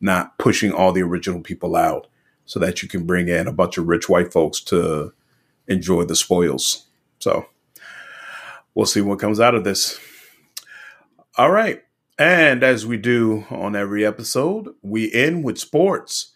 not 0.00 0.38
pushing 0.38 0.72
all 0.72 0.92
the 0.92 1.02
original 1.02 1.40
people 1.40 1.76
out 1.76 2.08
so 2.46 2.58
that 2.60 2.82
you 2.82 2.88
can 2.88 3.04
bring 3.04 3.28
in 3.28 3.46
a 3.46 3.52
bunch 3.52 3.76
of 3.76 3.86
rich 3.86 4.08
white 4.08 4.32
folks 4.32 4.60
to 4.60 5.12
enjoy 5.68 6.04
the 6.04 6.16
spoils. 6.16 6.86
So 7.18 7.46
we'll 8.74 8.86
see 8.86 9.00
what 9.00 9.18
comes 9.18 9.40
out 9.40 9.54
of 9.54 9.64
this. 9.64 9.98
All 11.36 11.50
right. 11.50 11.82
And 12.18 12.62
as 12.62 12.86
we 12.86 12.96
do 12.96 13.44
on 13.50 13.76
every 13.76 14.06
episode, 14.06 14.68
we 14.82 15.12
end 15.12 15.44
with 15.44 15.58
sports, 15.58 16.32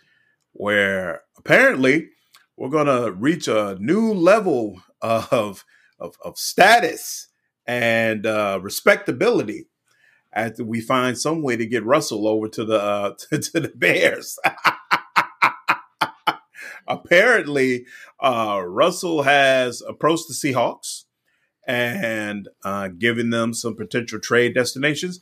where 0.52 1.22
apparently 1.38 2.10
we're 2.56 2.68
going 2.68 2.86
to 2.86 3.12
reach 3.12 3.48
a 3.48 3.78
new 3.80 4.12
level 4.12 4.82
of, 5.00 5.64
of, 5.98 6.16
of 6.22 6.36
status 6.36 7.28
and 7.66 8.26
uh, 8.26 8.58
respectability 8.60 9.68
after 10.32 10.64
we 10.64 10.80
find 10.80 11.16
some 11.16 11.42
way 11.42 11.56
to 11.56 11.66
get 11.66 11.84
Russell 11.84 12.28
over 12.28 12.48
to 12.48 12.64
the 12.64 12.80
uh, 12.80 13.14
to, 13.30 13.38
to 13.38 13.60
the 13.60 13.72
Bears. 13.74 14.38
Apparently, 16.86 17.86
uh, 18.20 18.62
Russell 18.64 19.22
has 19.22 19.82
approached 19.86 20.24
the 20.28 20.34
Seahawks 20.34 21.04
and 21.66 22.48
uh, 22.64 22.88
given 22.88 23.30
them 23.30 23.54
some 23.54 23.76
potential 23.76 24.18
trade 24.18 24.54
destinations. 24.54 25.20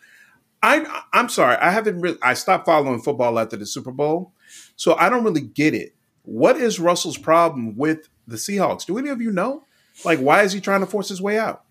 I 0.63 1.03
I'm 1.13 1.29
sorry, 1.29 1.57
I 1.57 1.71
haven't 1.71 2.01
really. 2.01 2.19
I 2.23 2.35
stopped 2.35 2.67
following 2.67 3.01
football 3.01 3.39
after 3.39 3.57
the 3.57 3.67
Super 3.67 3.93
Bowl, 3.93 4.33
so 4.77 4.95
I 4.95 5.09
don't 5.09 5.25
really 5.25 5.43
get 5.43 5.75
it. 5.75 5.95
What 6.23 6.57
is 6.57 6.81
Russell's 6.81 7.19
problem 7.19 7.77
with 7.77 8.09
the 8.27 8.37
Seahawks? 8.37 8.85
Do 8.85 8.99
any 8.99 9.09
of 9.11 9.21
you 9.21 9.31
know? 9.31 9.65
Like, 10.05 10.19
why 10.19 10.43
is 10.43 10.53
he 10.53 10.61
trying 10.61 10.81
to 10.81 10.87
force 10.87 11.09
his 11.09 11.23
way 11.23 11.39
out? 11.39 11.65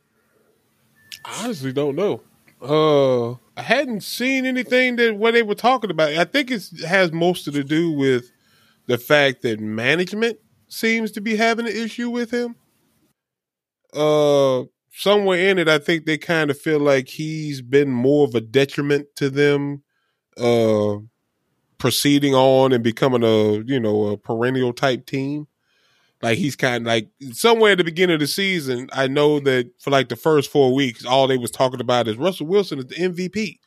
I 1.25 1.43
honestly 1.43 1.73
don't 1.73 1.95
know. 1.95 2.21
Uh, 2.61 3.31
I 3.55 3.61
hadn't 3.61 4.01
seen 4.01 4.45
anything 4.45 4.95
that 4.95 5.15
what 5.15 5.31
they 5.31 5.43
were 5.43 5.55
talking 5.55 5.91
about. 5.91 6.13
I 6.13 6.23
think 6.23 6.49
it 6.49 6.63
has 6.87 7.11
most 7.11 7.43
to 7.45 7.63
do 7.63 7.91
with 7.91 8.31
the 8.87 8.97
fact 8.97 9.41
that 9.43 9.59
management 9.59 10.39
seems 10.67 11.11
to 11.11 11.21
be 11.21 11.35
having 11.35 11.67
an 11.67 11.75
issue 11.75 12.09
with 12.09 12.31
him. 12.31 12.55
Uh, 13.93 14.63
somewhere 14.91 15.49
in 15.49 15.57
it, 15.59 15.69
I 15.69 15.79
think 15.79 16.05
they 16.05 16.17
kind 16.17 16.49
of 16.49 16.59
feel 16.59 16.79
like 16.79 17.07
he's 17.07 17.61
been 17.61 17.89
more 17.89 18.27
of 18.27 18.35
a 18.35 18.41
detriment 18.41 19.07
to 19.17 19.29
them. 19.29 19.83
Uh, 20.37 20.97
proceeding 21.77 22.33
on 22.33 22.71
and 22.71 22.83
becoming 22.83 23.23
a 23.23 23.63
you 23.63 23.79
know 23.79 24.07
a 24.07 24.17
perennial 24.17 24.73
type 24.73 25.05
team. 25.05 25.47
Like 26.21 26.39
he's 26.39 26.55
kind 26.55 26.83
of 26.83 26.87
like 26.87 27.09
somewhere 27.31 27.73
at 27.73 27.77
the 27.77 27.83
beginning 27.83 28.15
of 28.15 28.19
the 28.19 28.27
season. 28.27 28.89
I 28.91 29.07
know 29.07 29.39
that 29.41 29.69
for 29.79 29.91
like 29.91 30.09
the 30.09 30.15
first 30.15 30.51
four 30.51 30.73
weeks, 30.73 31.05
all 31.05 31.27
they 31.27 31.37
was 31.37 31.51
talking 31.51 31.81
about 31.81 32.07
is 32.07 32.17
Russell 32.17 32.47
Wilson 32.47 32.79
is 32.79 32.85
the 32.85 32.95
MVP, 32.95 33.59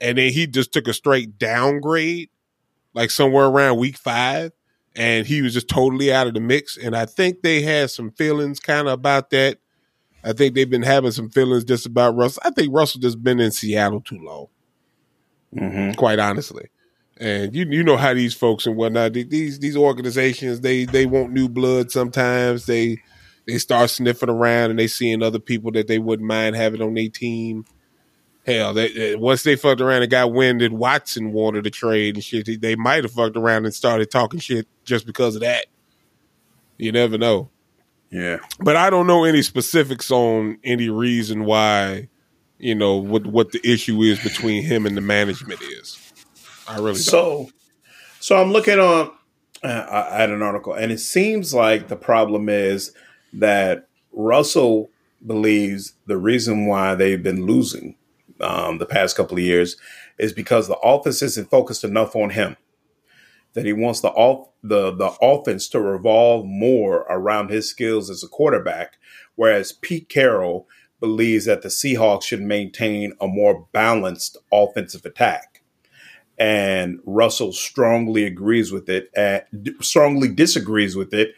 and 0.00 0.18
then 0.18 0.32
he 0.32 0.46
just 0.46 0.72
took 0.72 0.88
a 0.88 0.92
straight 0.94 1.38
downgrade, 1.38 2.30
like 2.92 3.10
somewhere 3.10 3.46
around 3.46 3.78
week 3.78 3.96
five, 3.96 4.50
and 4.94 5.26
he 5.26 5.42
was 5.42 5.54
just 5.54 5.68
totally 5.68 6.12
out 6.12 6.26
of 6.26 6.34
the 6.34 6.40
mix. 6.40 6.76
And 6.76 6.96
I 6.96 7.06
think 7.06 7.42
they 7.42 7.62
had 7.62 7.90
some 7.90 8.10
feelings 8.10 8.60
kind 8.60 8.88
of 8.88 8.94
about 8.94 9.30
that. 9.30 9.58
I 10.24 10.32
think 10.32 10.54
they've 10.54 10.70
been 10.70 10.82
having 10.82 11.10
some 11.10 11.30
feelings 11.30 11.64
just 11.64 11.86
about 11.86 12.14
Russell. 12.14 12.42
I 12.44 12.50
think 12.50 12.72
Russell 12.72 13.00
just 13.00 13.22
been 13.22 13.40
in 13.40 13.50
Seattle 13.50 14.00
too 14.00 14.18
long, 14.18 14.46
mm-hmm. 15.54 15.92
quite 15.92 16.18
honestly 16.18 16.68
and 17.22 17.54
you 17.54 17.66
you 17.70 17.82
know 17.82 17.96
how 17.96 18.12
these 18.12 18.34
folks 18.34 18.66
and 18.66 18.76
whatnot 18.76 19.12
these 19.12 19.58
these 19.60 19.76
organizations 19.76 20.60
they 20.60 20.84
they 20.84 21.06
want 21.06 21.32
new 21.32 21.48
blood 21.48 21.90
sometimes 21.90 22.66
they 22.66 22.98
they 23.46 23.58
start 23.58 23.90
sniffing 23.90 24.28
around 24.28 24.70
and 24.70 24.78
they 24.78 24.86
seeing 24.86 25.22
other 25.22 25.38
people 25.38 25.70
that 25.70 25.86
they 25.86 25.98
wouldn't 25.98 26.26
mind 26.26 26.56
having 26.56 26.82
on 26.82 26.94
their 26.94 27.08
team 27.08 27.64
hell 28.44 28.74
they, 28.74 29.14
once 29.16 29.42
they 29.42 29.56
fucked 29.56 29.80
around 29.80 30.02
and 30.02 30.10
got 30.10 30.32
wind 30.32 30.60
that 30.60 30.72
watson 30.72 31.32
wanted 31.32 31.64
to 31.64 31.70
trade 31.70 32.16
and 32.16 32.24
shit 32.24 32.60
they 32.60 32.74
might 32.76 33.04
have 33.04 33.12
fucked 33.12 33.36
around 33.36 33.64
and 33.64 33.74
started 33.74 34.10
talking 34.10 34.40
shit 34.40 34.66
just 34.84 35.06
because 35.06 35.34
of 35.34 35.42
that 35.42 35.66
you 36.78 36.90
never 36.90 37.16
know 37.16 37.48
yeah 38.10 38.38
but 38.60 38.76
i 38.76 38.90
don't 38.90 39.06
know 39.06 39.24
any 39.24 39.42
specifics 39.42 40.10
on 40.10 40.58
any 40.64 40.88
reason 40.88 41.44
why 41.44 42.08
you 42.58 42.74
know 42.74 42.96
what 42.96 43.26
what 43.26 43.52
the 43.52 43.60
issue 43.64 44.02
is 44.02 44.20
between 44.22 44.62
him 44.62 44.86
and 44.86 44.96
the 44.96 45.00
management 45.00 45.60
is 45.62 45.98
I 46.68 46.76
really 46.76 46.94
so. 46.96 47.22
Don't. 47.22 47.54
So 48.20 48.36
I'm 48.36 48.52
looking 48.52 48.78
on 48.78 49.10
uh, 49.62 50.08
at 50.12 50.30
an 50.30 50.42
article, 50.42 50.74
and 50.74 50.92
it 50.92 51.00
seems 51.00 51.52
like 51.52 51.88
the 51.88 51.96
problem 51.96 52.48
is 52.48 52.92
that 53.32 53.88
Russell 54.12 54.90
believes 55.26 55.94
the 56.06 56.16
reason 56.16 56.66
why 56.66 56.94
they've 56.94 57.22
been 57.22 57.46
losing 57.46 57.96
um, 58.42 58.78
the 58.78 58.86
past 58.86 59.16
couple 59.16 59.36
of 59.36 59.42
years 59.42 59.76
is 60.18 60.32
because 60.32 60.68
the 60.68 60.78
offense 60.78 61.22
isn't 61.22 61.50
focused 61.50 61.84
enough 61.84 62.16
on 62.16 62.30
him. 62.30 62.56
That 63.54 63.66
he 63.66 63.72
wants 63.72 64.00
the 64.00 64.08
off 64.10 64.48
the 64.62 64.90
the 64.92 65.12
offense 65.20 65.68
to 65.68 65.80
revolve 65.80 66.46
more 66.46 67.00
around 67.10 67.50
his 67.50 67.68
skills 67.68 68.08
as 68.08 68.22
a 68.24 68.28
quarterback, 68.28 68.96
whereas 69.34 69.72
Pete 69.72 70.08
Carroll 70.08 70.66
believes 71.00 71.44
that 71.44 71.62
the 71.62 71.68
Seahawks 71.68 72.22
should 72.22 72.40
maintain 72.40 73.12
a 73.20 73.26
more 73.26 73.66
balanced 73.72 74.38
offensive 74.50 75.04
attack 75.04 75.52
and 76.38 76.98
Russell 77.04 77.52
strongly 77.52 78.24
agrees 78.24 78.72
with 78.72 78.88
it, 78.88 79.10
uh, 79.16 79.40
strongly 79.80 80.28
disagrees 80.28 80.96
with 80.96 81.14
it, 81.14 81.34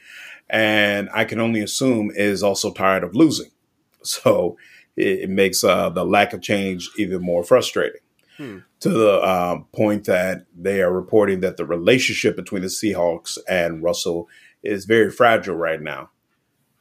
and 0.49 1.09
I 1.13 1.25
can 1.25 1.41
only 1.41 1.61
assume 1.61 2.11
is 2.15 2.43
also 2.43 2.73
tired 2.73 3.05
of 3.05 3.15
losing. 3.15 3.51
So 4.07 4.59
it, 4.97 5.21
it 5.21 5.31
makes 5.31 5.65
uh, 5.65 5.89
the 5.91 6.05
lack 6.05 6.33
of 6.33 6.43
change 6.43 6.91
even 6.99 7.23
more 7.23 7.45
frustrating. 7.45 8.01
Hmm. 8.37 8.59
To 8.81 8.89
the 8.89 9.23
um, 9.23 9.67
point 9.73 10.05
that 10.05 10.47
they 10.57 10.83
are 10.83 10.93
reporting 10.93 11.41
that 11.41 11.57
the 11.57 11.65
relationship 11.65 12.35
between 12.35 12.63
the 12.63 12.69
Seahawks 12.69 13.39
and 13.49 13.83
Russell 13.83 14.29
is 14.63 14.87
very 14.87 15.11
fragile 15.11 15.55
right 15.55 15.81
now, 15.81 16.11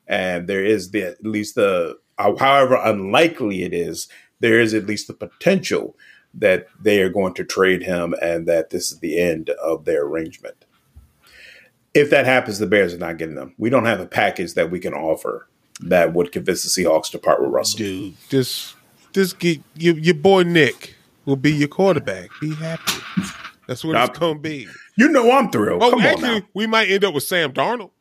and 0.08 0.48
there 0.48 0.64
is 0.64 0.92
the 0.92 1.04
at 1.04 1.24
least 1.24 1.56
the 1.56 2.00
however 2.18 2.80
unlikely 2.84 3.64
it 3.64 3.74
is, 3.74 4.08
there 4.40 4.60
is 4.60 4.74
at 4.74 4.88
least 4.88 5.08
the 5.08 5.14
potential 5.14 5.96
that 6.34 6.68
they 6.82 7.02
are 7.02 7.10
going 7.10 7.34
to 7.36 7.44
trade 7.44 7.84
him 7.84 8.16
and 8.22 8.48
that 8.48 8.72
this 8.72 8.92
is 8.92 9.00
the 9.00 9.20
end 9.20 9.50
of 9.52 9.86
their 9.86 10.04
arrangement. 10.04 10.66
If 11.94 12.10
that 12.10 12.26
happens, 12.26 12.58
the 12.58 12.66
Bears 12.66 12.94
are 12.94 12.98
not 12.98 13.18
getting 13.18 13.36
them. 13.36 13.54
We 13.58 13.70
don't 13.70 13.86
have 13.86 14.00
a 14.00 14.08
package 14.08 14.56
that 14.56 14.72
we 14.72 14.80
can 14.80 14.94
offer 14.94 15.48
that 15.90 16.14
would 16.14 16.32
convince 16.32 16.64
the 16.64 16.84
Seahawks 16.84 17.12
to 17.12 17.20
part 17.20 17.42
with 17.42 17.52
Russell. 17.52 17.80
Dude, 17.80 18.14
this 18.30 18.76
this 19.14 19.34
get, 19.34 19.62
your, 19.76 19.98
your 19.98 20.16
boy 20.16 20.44
Nick 20.44 20.96
will 21.26 21.36
be 21.36 21.52
your 21.54 21.68
quarterback. 21.68 22.30
Be 22.42 22.54
happy. 22.56 23.02
That's 23.68 23.84
what 23.84 23.96
it's 23.96 24.20
gonna 24.20 24.40
be. 24.40 24.68
You 24.96 25.10
know 25.10 25.32
I'm 25.32 25.50
thrilled. 25.50 25.82
Oh, 25.82 25.92
Come 25.92 26.02
actually, 26.02 26.46
we 26.54 26.68
might 26.68 26.90
end 26.90 27.04
up 27.04 27.14
with 27.14 27.24
Sam 27.24 27.54
Darnold. 27.54 27.92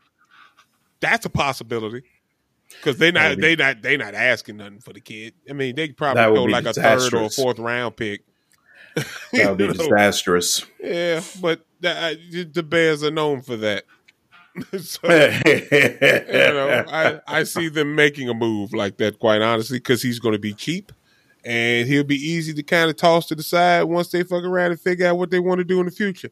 That's 1.00 1.26
a 1.26 1.30
possibility. 1.30 2.04
Because 2.68 2.98
they 2.98 3.12
not 3.12 3.36
be, 3.36 3.42
they 3.42 3.56
not 3.56 3.82
they 3.82 3.96
not 3.96 4.14
asking 4.14 4.56
nothing 4.56 4.80
for 4.80 4.92
the 4.92 5.00
kid. 5.00 5.34
I 5.48 5.52
mean, 5.52 5.74
they 5.76 5.88
probably 5.88 6.22
go 6.34 6.44
like 6.44 6.64
a 6.64 6.72
third 6.72 7.14
or 7.14 7.24
a 7.24 7.30
fourth 7.30 7.58
round 7.58 7.96
pick. 7.96 8.24
that 8.94 9.50
would 9.50 9.58
be 9.58 9.66
know? 9.68 9.72
disastrous. 9.74 10.64
Yeah, 10.82 11.22
but 11.40 11.64
the, 11.80 12.48
the 12.52 12.62
Bears 12.62 13.04
are 13.04 13.10
known 13.10 13.42
for 13.42 13.56
that. 13.58 13.84
so, 14.80 15.00
you 15.08 16.32
know, 16.32 16.84
I, 16.88 17.20
I 17.26 17.42
see 17.44 17.68
them 17.68 17.94
making 17.94 18.28
a 18.28 18.34
move 18.34 18.72
like 18.72 18.98
that, 18.98 19.18
quite 19.18 19.40
honestly, 19.42 19.78
because 19.78 20.02
he's 20.02 20.18
going 20.18 20.34
to 20.34 20.38
be 20.38 20.52
cheap 20.52 20.92
and 21.44 21.88
he'll 21.88 22.04
be 22.04 22.16
easy 22.16 22.54
to 22.54 22.62
kind 22.62 22.88
of 22.88 22.96
toss 22.96 23.26
to 23.26 23.34
the 23.34 23.42
side 23.42 23.84
once 23.84 24.08
they 24.08 24.22
fuck 24.22 24.44
around 24.44 24.70
and 24.70 24.80
figure 24.80 25.06
out 25.06 25.18
what 25.18 25.30
they 25.30 25.40
want 25.40 25.58
to 25.58 25.64
do 25.64 25.80
in 25.80 25.86
the 25.86 25.92
future. 25.92 26.30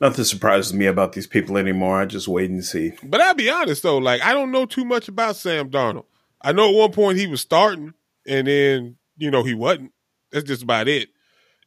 Nothing 0.00 0.24
surprises 0.24 0.74
me 0.74 0.86
about 0.86 1.12
these 1.12 1.26
people 1.26 1.56
anymore. 1.56 2.00
I 2.00 2.06
just 2.06 2.28
wait 2.28 2.50
and 2.50 2.64
see. 2.64 2.92
But 3.02 3.20
I'll 3.20 3.34
be 3.34 3.50
honest 3.50 3.82
though, 3.82 3.98
like 3.98 4.22
I 4.22 4.32
don't 4.32 4.50
know 4.50 4.66
too 4.66 4.84
much 4.84 5.08
about 5.08 5.36
Sam 5.36 5.70
Darnold. 5.70 6.04
I 6.42 6.52
know 6.52 6.68
at 6.68 6.74
one 6.74 6.92
point 6.92 7.18
he 7.18 7.26
was 7.26 7.40
starting, 7.40 7.94
and 8.26 8.46
then 8.46 8.96
you 9.16 9.30
know 9.30 9.42
he 9.42 9.54
wasn't. 9.54 9.92
That's 10.32 10.46
just 10.46 10.62
about 10.62 10.88
it. 10.88 11.08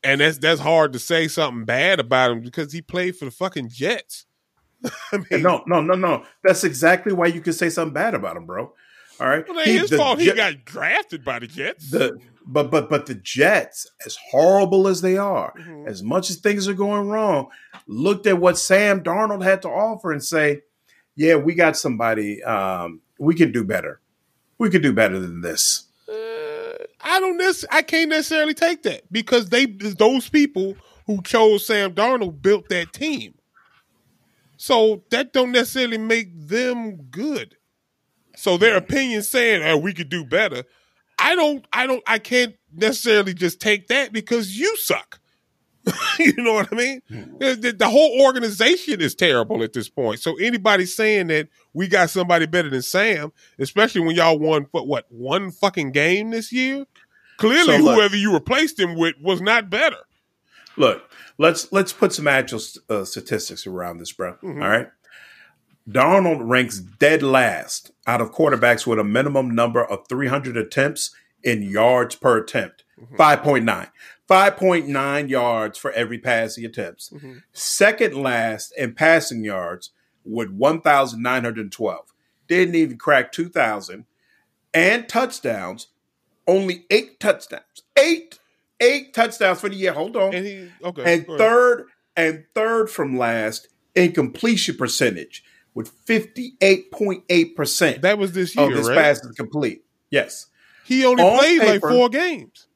And 0.04 0.22
that's 0.22 0.38
that's 0.38 0.62
hard 0.62 0.94
to 0.94 1.00
say 1.00 1.28
something 1.28 1.66
bad 1.66 2.00
about 2.00 2.32
him 2.32 2.42
because 2.42 2.74
he 2.74 2.82
played 2.82 3.16
for 3.16 3.26
the 3.26 3.32
fucking 3.32 3.70
Jets. 3.70 4.26
I 5.12 5.18
mean, 5.30 5.42
no, 5.42 5.64
no, 5.68 5.82
no, 5.82 5.96
no. 5.96 6.26
That's 6.44 6.64
exactly 6.64 7.14
why 7.14 7.28
you 7.28 7.42
could 7.42 7.56
say 7.56 7.70
something 7.70 7.94
bad 7.94 8.14
about 8.14 8.38
him, 8.38 8.46
bro. 8.46 8.74
All 9.20 9.30
right, 9.30 9.46
well, 9.48 9.64
he, 9.64 9.78
his 9.78 9.92
fault. 9.92 10.20
Jet, 10.20 10.26
he 10.26 10.34
got 10.34 10.66
drafted 10.66 11.24
by 11.24 11.40
the 11.40 11.48
Jets. 11.48 11.92
The 11.92 12.18
but 12.46 12.72
but 12.72 12.90
but 12.90 13.06
the 13.06 13.16
Jets, 13.16 13.88
as 14.06 14.18
horrible 14.32 14.88
as 14.88 15.02
they 15.02 15.18
are, 15.18 15.54
mm-hmm. 15.58 15.88
as 15.88 16.04
much 16.04 16.30
as 16.30 16.38
things 16.38 16.68
are 16.68 16.74
going 16.74 17.08
wrong, 17.08 17.50
looked 17.88 18.28
at 18.28 18.40
what 18.40 18.58
Sam 18.58 19.04
Darnold 19.04 19.44
had 19.44 19.62
to 19.62 19.70
offer 19.70 20.12
and 20.12 20.24
say, 20.24 20.62
yeah, 21.16 21.36
we 21.36 21.54
got 21.54 21.78
somebody. 21.78 22.44
Um, 22.44 23.02
we 23.20 23.36
can 23.36 23.52
do 23.52 23.64
better. 23.64 24.02
We 24.58 24.70
could 24.70 24.82
do 24.82 24.94
better 24.94 25.20
than 25.20 25.42
this. 25.42 25.88
Uh, 26.10 26.84
I 27.02 27.20
don't 27.20 27.40
necess- 27.40 27.66
I 27.72 27.82
can't 27.82 28.10
necessarily 28.10 28.54
take 28.54 28.84
that 28.84 29.12
because 29.12 29.50
they 29.50 29.66
those 29.66 30.30
people 30.30 30.76
who 31.06 31.22
chose 31.22 31.66
Sam 31.66 31.94
Darnold 31.94 32.42
built 32.42 32.70
that 32.70 32.94
team. 32.94 33.36
So 34.64 35.04
that 35.10 35.34
don't 35.34 35.52
necessarily 35.52 35.98
make 35.98 36.30
them 36.48 36.96
good. 37.12 37.58
So 38.38 38.56
their 38.56 38.78
opinion 38.78 39.22
saying, 39.22 39.62
"Oh, 39.62 39.76
we 39.76 39.92
could 39.92 40.08
do 40.08 40.24
better." 40.24 40.64
I 41.20 41.36
don't 41.36 41.66
I 41.74 41.86
don't 41.86 42.02
I 42.08 42.18
can't 42.18 42.56
necessarily 42.74 43.34
just 43.34 43.60
take 43.60 43.90
that 43.90 44.14
because 44.14 44.58
you 44.58 44.74
suck. 44.78 45.20
you 46.18 46.34
know 46.38 46.54
what 46.54 46.72
I 46.72 46.76
mean? 46.78 47.02
Hmm. 47.10 47.38
The, 47.40 47.76
the, 47.78 47.90
whole 47.90 48.22
organization 48.22 49.02
is 49.02 49.16
terrible 49.16 49.64
at 49.64 49.74
this 49.74 49.90
point. 49.90 50.22
So 50.22 50.38
anybody 50.38 50.86
saying 50.86 51.28
that 51.28 51.50
we 51.74 51.90
got 51.90 52.10
somebody 52.10 52.46
better 52.46 52.70
than 52.70 52.84
Sam, 52.84 53.34
especially 53.60 54.00
when 54.00 54.16
y'all 54.16 54.40
won 54.40 54.68
what 54.72 54.88
what 54.88 55.08
one 55.10 55.52
fucking 55.52 55.92
game 55.92 56.30
this 56.30 56.54
year, 56.54 56.86
clearly 57.36 57.80
so 57.80 57.84
look, 57.84 57.96
whoever 57.96 58.16
you 58.16 58.34
replaced 58.34 58.80
him 58.80 58.96
with 58.96 59.16
was 59.22 59.42
not 59.42 59.70
better. 59.70 59.98
Look, 60.78 61.04
let's 61.44 61.72
let's 61.74 61.92
put 61.92 62.14
some 62.14 62.28
actual 62.28 62.62
uh, 62.90 63.04
statistics 63.04 63.68
around 63.68 63.98
this, 63.98 64.12
bro. 64.12 64.34
Mm-hmm. 64.36 64.64
All 64.64 64.70
right. 64.70 64.88
Darnold 65.88 66.40
ranks 66.42 66.80
dead 66.80 67.22
last 67.22 67.92
out 68.08 68.22
of 68.22 68.32
quarterbacks 68.32 68.88
with 68.88 69.00
a 69.00 69.04
minimum 69.04 69.54
number 69.54 69.84
of 69.84 70.08
300 70.08 70.56
attempts 70.56 71.14
in 71.44 71.62
yards 71.62 72.16
per 72.16 72.38
attempt, 72.38 72.86
mm-hmm. 72.98 73.16
5.9. 73.18 73.92
5.9 74.30 75.30
yards 75.30 75.78
for 75.78 75.92
every 75.92 76.18
pass 76.18 76.56
he 76.56 76.64
attempts. 76.64 77.10
Mm-hmm. 77.10 77.40
Second 77.52 78.16
last 78.16 78.74
in 78.78 78.94
passing 78.94 79.44
yards 79.44 79.92
with 80.24 80.50
1,912. 80.52 82.14
Didn't 82.48 82.76
even 82.76 82.98
crack 82.98 83.34
2,000. 83.34 84.06
And 84.74 85.10
touchdowns, 85.10 85.88
only 86.48 86.86
eight 86.90 87.20
touchdowns. 87.20 87.84
Eight, 87.98 88.40
eight 88.80 89.14
touchdowns 89.14 89.60
for 89.62 89.70
the 89.70 89.76
year. 89.76 89.94
Hold 89.94 90.16
on. 90.16 90.34
And, 90.34 90.46
he, 90.46 90.70
okay, 90.84 91.14
and 91.14 91.26
third, 91.26 91.86
and 92.16 92.46
third 92.56 92.90
from 92.90 93.18
last 93.18 93.68
in 93.96 94.12
completion 94.12 94.76
percentage 94.76 95.44
with 95.74 95.92
58.8%. 96.06 98.02
That 98.02 98.18
was 98.18 98.34
this 98.34 98.56
year, 98.56 98.66
of 98.66 98.78
his 98.78 98.88
right? 98.90 98.98
passes 98.98 99.36
complete. 99.36 99.84
Yes. 100.10 100.48
He 100.86 101.06
only 101.06 101.24
on 101.24 101.38
played 101.38 101.62
paper, 101.62 101.88
like 101.88 101.96
four 101.96 102.10
games 102.10 102.68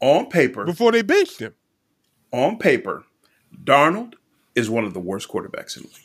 on 0.00 0.26
paper 0.26 0.64
before 0.64 0.92
they 0.92 1.02
benched 1.02 1.40
him. 1.40 1.54
On 2.32 2.58
paper, 2.58 3.04
Darnold 3.64 4.14
is 4.54 4.68
one 4.68 4.84
of 4.84 4.92
the 4.92 5.00
worst 5.00 5.28
quarterbacks 5.28 5.76
in 5.76 5.84
the 5.84 5.88
league. 5.88 6.00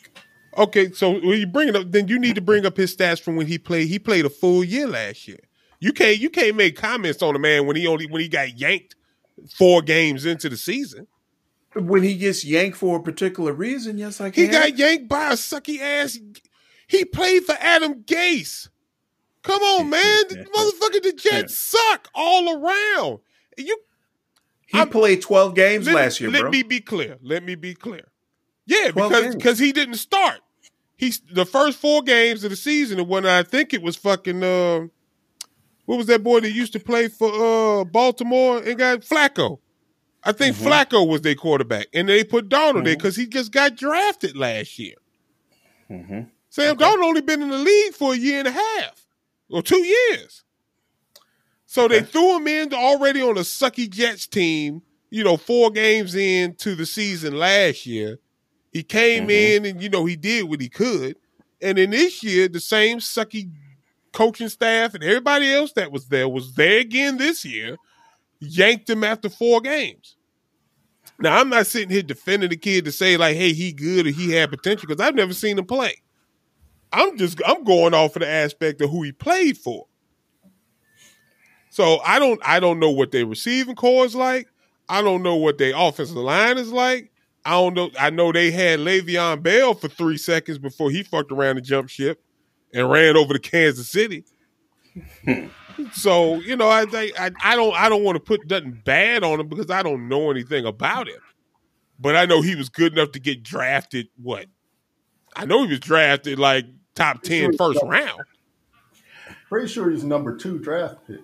Okay, 0.56 0.90
so 0.92 1.12
when 1.12 1.38
you 1.38 1.46
bring 1.46 1.68
it 1.68 1.76
up, 1.76 1.90
then 1.90 2.08
you 2.08 2.18
need 2.18 2.34
to 2.34 2.40
bring 2.40 2.66
up 2.66 2.76
his 2.76 2.96
stats 2.96 3.20
from 3.20 3.36
when 3.36 3.46
he 3.46 3.58
played. 3.58 3.88
He 3.88 3.98
played 3.98 4.24
a 4.24 4.30
full 4.30 4.64
year 4.64 4.86
last 4.86 5.28
year. 5.28 5.40
You 5.78 5.92
can't 5.92 6.18
you 6.18 6.30
can't 6.30 6.56
make 6.56 6.76
comments 6.76 7.22
on 7.22 7.36
a 7.36 7.38
man 7.38 7.66
when 7.66 7.76
he 7.76 7.86
only 7.86 8.06
when 8.06 8.20
he 8.20 8.28
got 8.28 8.58
yanked 8.58 8.96
four 9.48 9.82
games 9.82 10.26
into 10.26 10.48
the 10.48 10.56
season. 10.56 11.06
When 11.74 12.02
he 12.02 12.16
gets 12.16 12.44
yanked 12.44 12.76
for 12.76 12.98
a 12.98 13.02
particular 13.02 13.52
reason, 13.52 13.96
yes, 13.96 14.20
I 14.20 14.30
can. 14.30 14.44
He 14.44 14.48
got 14.48 14.76
yanked 14.76 15.08
by 15.08 15.28
a 15.28 15.34
sucky 15.34 15.80
ass. 15.80 16.18
He 16.88 17.04
played 17.04 17.44
for 17.44 17.54
Adam 17.60 18.02
Gase. 18.02 18.68
Come 19.42 19.62
on, 19.62 19.88
man. 19.88 20.24
Motherfucker, 20.24 21.02
the 21.02 21.12
Jets 21.16 21.56
suck 21.56 22.08
all 22.14 22.56
around. 22.56 23.20
You 23.56 23.76
he 24.70 24.78
I'm, 24.78 24.88
played 24.88 25.20
12 25.20 25.54
games 25.54 25.86
let, 25.86 25.94
last 25.96 26.20
year, 26.20 26.30
let 26.30 26.42
bro. 26.42 26.50
me 26.50 26.62
be 26.62 26.80
clear. 26.80 27.18
Let 27.22 27.42
me 27.42 27.56
be 27.56 27.74
clear. 27.74 28.06
Yeah, 28.66 28.92
because 28.92 29.34
because 29.34 29.58
he 29.58 29.72
didn't 29.72 29.94
start. 29.94 30.40
He's 30.96 31.20
the 31.32 31.44
first 31.44 31.78
four 31.78 32.02
games 32.02 32.44
of 32.44 32.50
the 32.50 32.56
season, 32.56 33.00
and 33.00 33.08
when 33.08 33.26
I 33.26 33.42
think 33.42 33.74
it 33.74 33.82
was 33.82 33.96
fucking 33.96 34.44
uh, 34.44 34.86
what 35.90 35.96
was 35.96 36.06
that 36.06 36.22
boy 36.22 36.38
that 36.38 36.52
used 36.52 36.72
to 36.74 36.78
play 36.78 37.08
for 37.08 37.32
uh 37.32 37.84
Baltimore 37.84 38.58
and 38.58 38.78
got 38.78 39.00
Flacco? 39.00 39.58
I 40.22 40.30
think 40.30 40.54
mm-hmm. 40.54 40.68
Flacco 40.68 41.08
was 41.08 41.22
their 41.22 41.34
quarterback, 41.34 41.88
and 41.92 42.08
they 42.08 42.22
put 42.22 42.48
Darnold 42.48 42.74
mm-hmm. 42.74 42.84
there 42.84 42.96
because 42.96 43.16
he 43.16 43.26
just 43.26 43.50
got 43.50 43.74
drafted 43.74 44.36
last 44.36 44.78
year. 44.78 44.94
Mm-hmm. 45.90 46.20
Sam 46.48 46.76
okay. 46.76 46.84
Darnold 46.84 47.02
only 47.02 47.22
been 47.22 47.42
in 47.42 47.50
the 47.50 47.58
league 47.58 47.94
for 47.94 48.12
a 48.12 48.16
year 48.16 48.38
and 48.38 48.46
a 48.46 48.52
half 48.52 49.04
or 49.50 49.62
two 49.62 49.84
years. 49.84 50.44
So 51.66 51.86
okay. 51.86 51.98
they 51.98 52.06
threw 52.06 52.36
him 52.36 52.46
in 52.46 52.72
already 52.72 53.20
on 53.20 53.36
a 53.36 53.40
sucky 53.40 53.90
Jets 53.90 54.28
team, 54.28 54.82
you 55.10 55.24
know, 55.24 55.36
four 55.36 55.72
games 55.72 56.14
into 56.14 56.76
the 56.76 56.86
season 56.86 57.36
last 57.36 57.84
year. 57.84 58.20
He 58.72 58.84
came 58.84 59.24
mm-hmm. 59.24 59.64
in 59.64 59.64
and, 59.64 59.82
you 59.82 59.88
know, 59.88 60.04
he 60.04 60.14
did 60.14 60.48
what 60.48 60.60
he 60.60 60.68
could. 60.68 61.16
And 61.60 61.78
then 61.78 61.90
this 61.90 62.22
year, 62.22 62.46
the 62.46 62.60
same 62.60 63.00
sucky 63.00 63.50
coaching 64.12 64.48
staff 64.48 64.94
and 64.94 65.04
everybody 65.04 65.52
else 65.52 65.72
that 65.74 65.92
was 65.92 66.08
there 66.08 66.28
was 66.28 66.54
there 66.54 66.78
again 66.78 67.16
this 67.16 67.44
year, 67.44 67.76
yanked 68.40 68.88
him 68.90 69.04
after 69.04 69.28
four 69.28 69.60
games. 69.60 70.16
Now, 71.18 71.38
I'm 71.38 71.50
not 71.50 71.66
sitting 71.66 71.90
here 71.90 72.02
defending 72.02 72.48
the 72.48 72.56
kid 72.56 72.86
to 72.86 72.92
say, 72.92 73.16
like, 73.16 73.36
hey, 73.36 73.52
he 73.52 73.72
good 73.72 74.06
or 74.06 74.10
he 74.10 74.32
had 74.32 74.50
potential 74.50 74.88
because 74.88 75.04
I've 75.04 75.14
never 75.14 75.34
seen 75.34 75.58
him 75.58 75.66
play. 75.66 75.94
I'm 76.92 77.16
just 77.16 77.40
I'm 77.46 77.62
going 77.64 77.94
off 77.94 78.16
of 78.16 78.20
the 78.20 78.28
aspect 78.28 78.80
of 78.80 78.90
who 78.90 79.02
he 79.02 79.12
played 79.12 79.56
for. 79.56 79.86
So 81.70 82.00
I 82.04 82.18
don't 82.18 82.40
I 82.44 82.58
don't 82.58 82.80
know 82.80 82.90
what 82.90 83.12
their 83.12 83.26
receiving 83.26 83.76
corps 83.76 84.06
is 84.06 84.16
like. 84.16 84.48
I 84.88 85.02
don't 85.02 85.22
know 85.22 85.36
what 85.36 85.58
their 85.58 85.72
offensive 85.76 86.16
line 86.16 86.58
is 86.58 86.72
like. 86.72 87.12
I 87.44 87.52
don't 87.52 87.74
know. 87.74 87.90
I 87.98 88.10
know 88.10 88.32
they 88.32 88.50
had 88.50 88.80
Le'Veon 88.80 89.42
Bell 89.42 89.74
for 89.74 89.88
three 89.88 90.18
seconds 90.18 90.58
before 90.58 90.90
he 90.90 91.02
fucked 91.02 91.30
around 91.30 91.58
and 91.58 91.64
jumped 91.64 91.90
ship 91.90 92.20
and 92.72 92.90
ran 92.90 93.16
over 93.16 93.32
to 93.32 93.38
Kansas 93.38 93.88
City. 93.88 94.24
so 95.92 96.36
you 96.40 96.56
know, 96.56 96.68
I, 96.68 96.86
I 96.92 97.30
I 97.42 97.56
don't 97.56 97.74
I 97.74 97.88
don't 97.88 98.04
want 98.04 98.16
to 98.16 98.20
put 98.20 98.48
nothing 98.48 98.80
bad 98.84 99.24
on 99.24 99.40
him 99.40 99.48
because 99.48 99.70
I 99.70 99.82
don't 99.82 100.08
know 100.08 100.30
anything 100.30 100.66
about 100.66 101.08
him. 101.08 101.20
But 101.98 102.16
I 102.16 102.24
know 102.24 102.40
he 102.40 102.54
was 102.54 102.68
good 102.68 102.94
enough 102.94 103.12
to 103.12 103.20
get 103.20 103.42
drafted. 103.42 104.08
What? 104.16 104.46
I 105.36 105.44
know 105.44 105.64
he 105.64 105.70
was 105.70 105.80
drafted 105.80 106.38
like 106.38 106.64
top 106.94 107.22
10 107.22 107.56
first 107.56 107.78
round. 107.84 108.22
Pretty 109.48 109.68
sure 109.68 109.90
he's 109.90 110.02
number 110.02 110.36
two 110.36 110.58
draft 110.58 111.06
pick 111.06 111.20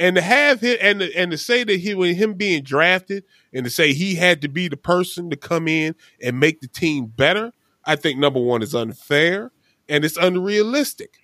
and 0.00 0.16
to 0.16 0.22
have 0.22 0.60
him 0.60 0.78
and 0.80 1.00
to, 1.00 1.14
and 1.14 1.30
to 1.30 1.38
say 1.38 1.62
that 1.62 1.78
he 1.78 1.94
when 1.94 2.14
him 2.14 2.32
being 2.34 2.62
drafted 2.62 3.22
and 3.52 3.64
to 3.64 3.70
say 3.70 3.92
he 3.92 4.14
had 4.14 4.40
to 4.40 4.48
be 4.48 4.66
the 4.66 4.76
person 4.76 5.28
to 5.28 5.36
come 5.36 5.68
in 5.68 5.94
and 6.22 6.40
make 6.40 6.60
the 6.62 6.68
team 6.68 7.06
better, 7.06 7.52
I 7.84 7.96
think 7.96 8.18
number 8.18 8.40
one 8.40 8.62
is 8.62 8.74
unfair 8.74 9.52
and 9.90 10.04
it's 10.04 10.16
unrealistic. 10.16 11.18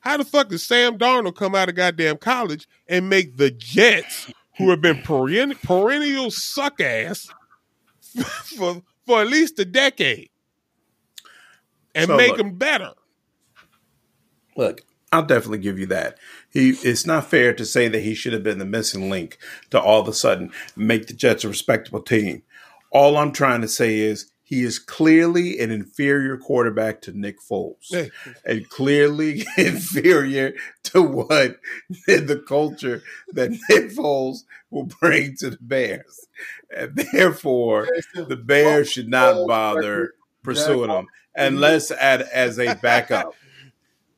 How 0.00 0.16
the 0.16 0.24
fuck 0.24 0.48
does 0.48 0.64
Sam 0.64 0.96
Darnold 0.96 1.36
come 1.36 1.54
out 1.54 1.68
of 1.68 1.74
goddamn 1.74 2.16
college 2.16 2.66
and 2.88 3.10
make 3.10 3.36
the 3.36 3.50
Jets, 3.50 4.32
who 4.56 4.70
have 4.70 4.80
been 4.80 5.02
perennial, 5.02 5.56
perennial 5.62 6.30
suck 6.30 6.80
ass 6.80 7.28
for 8.56 8.82
for 9.06 9.20
at 9.20 9.26
least 9.26 9.58
a 9.58 9.64
decade, 9.64 10.30
and 11.94 12.06
so 12.06 12.16
make 12.16 12.30
look, 12.30 12.38
them 12.38 12.56
better? 12.56 12.92
Look, 14.56 14.82
I'll 15.12 15.24
definitely 15.24 15.58
give 15.58 15.78
you 15.78 15.86
that. 15.86 16.18
He 16.50 16.70
it's 16.70 17.06
not 17.06 17.28
fair 17.28 17.52
to 17.54 17.64
say 17.64 17.88
that 17.88 18.00
he 18.00 18.14
should 18.14 18.32
have 18.32 18.42
been 18.42 18.58
the 18.58 18.64
missing 18.64 19.10
link 19.10 19.38
to 19.70 19.80
all 19.80 20.00
of 20.00 20.08
a 20.08 20.12
sudden 20.12 20.52
make 20.74 21.06
the 21.06 21.14
Jets 21.14 21.44
a 21.44 21.48
respectable 21.48 22.02
team. 22.02 22.42
All 22.90 23.16
I'm 23.16 23.32
trying 23.32 23.62
to 23.62 23.68
say 23.68 24.00
is 24.00 24.31
he 24.52 24.64
is 24.64 24.78
clearly 24.78 25.58
an 25.60 25.70
inferior 25.70 26.36
quarterback 26.36 27.00
to 27.00 27.18
Nick 27.18 27.40
Foles, 27.40 28.10
and 28.44 28.68
clearly 28.68 29.46
inferior 29.56 30.52
to 30.82 31.00
what 31.00 31.56
the 32.06 32.44
culture 32.46 33.02
that 33.32 33.48
Nick 33.50 33.92
Foles 33.92 34.40
will 34.68 34.84
bring 35.00 35.36
to 35.36 35.48
the 35.48 35.58
Bears. 35.58 36.28
And 36.70 36.94
therefore, 37.14 37.88
the 38.12 38.36
Bears 38.36 38.92
should 38.92 39.08
not 39.08 39.46
bother 39.46 40.12
pursuing 40.42 40.90
him 40.90 41.06
unless 41.34 41.90
at, 41.90 42.20
as 42.20 42.58
a 42.58 42.74
backup. 42.74 43.34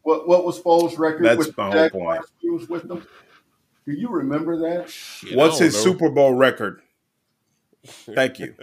What 0.02 0.28
what 0.28 0.44
was 0.44 0.60
Foles' 0.60 0.98
record? 0.98 1.24
That's 1.24 1.46
with 1.46 1.56
my 1.56 1.70
whole 1.70 1.88
point. 1.88 2.22
Was 2.42 2.68
with 2.68 2.86
them. 2.86 3.06
Do 3.86 3.92
you 3.92 4.10
remember 4.10 4.58
that? 4.58 4.92
What's 5.32 5.58
his 5.58 5.72
know. 5.72 5.80
Super 5.80 6.10
Bowl 6.10 6.34
record? 6.34 6.82
Thank 7.86 8.38
you. 8.38 8.54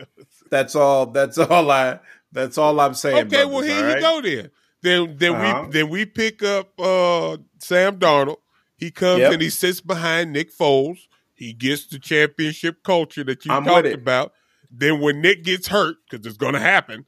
That's 0.49 0.75
all. 0.75 1.07
That's 1.07 1.37
all 1.37 1.69
I. 1.71 1.99
That's 2.31 2.57
all 2.57 2.79
I'm 2.79 2.93
saying. 2.93 3.27
Okay, 3.27 3.43
brothers, 3.43 3.49
well 3.49 3.61
here 3.61 3.95
you 3.95 4.01
go 4.01 4.21
then. 4.21 4.51
Then 4.81 5.17
then 5.17 5.35
uh-huh. 5.35 5.63
we 5.65 5.71
then 5.71 5.89
we 5.89 6.05
pick 6.05 6.43
up 6.43 6.79
uh, 6.79 7.37
Sam 7.59 7.99
Darnold. 7.99 8.37
He 8.77 8.89
comes 8.89 9.19
yep. 9.19 9.33
and 9.33 9.41
he 9.41 9.49
sits 9.49 9.79
behind 9.79 10.33
Nick 10.33 10.55
Foles. 10.55 11.07
He 11.35 11.53
gets 11.53 11.85
the 11.87 11.99
championship 11.99 12.83
culture 12.83 13.23
that 13.23 13.45
you 13.45 13.51
I'm 13.51 13.65
talked 13.65 13.87
about. 13.87 14.33
Then 14.71 15.01
when 15.01 15.21
Nick 15.21 15.43
gets 15.43 15.67
hurt, 15.67 15.97
because 16.09 16.25
it's 16.25 16.37
going 16.37 16.53
to 16.53 16.59
happen, 16.59 17.05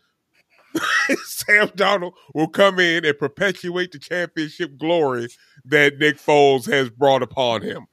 Sam 1.25 1.69
Darnold 1.69 2.13
will 2.33 2.47
come 2.47 2.79
in 2.79 3.05
and 3.05 3.17
perpetuate 3.17 3.91
the 3.91 3.99
championship 3.99 4.77
glory 4.77 5.29
that 5.65 5.97
Nick 5.97 6.17
Foles 6.17 6.69
has 6.71 6.89
brought 6.89 7.23
upon 7.23 7.61
him. 7.61 7.85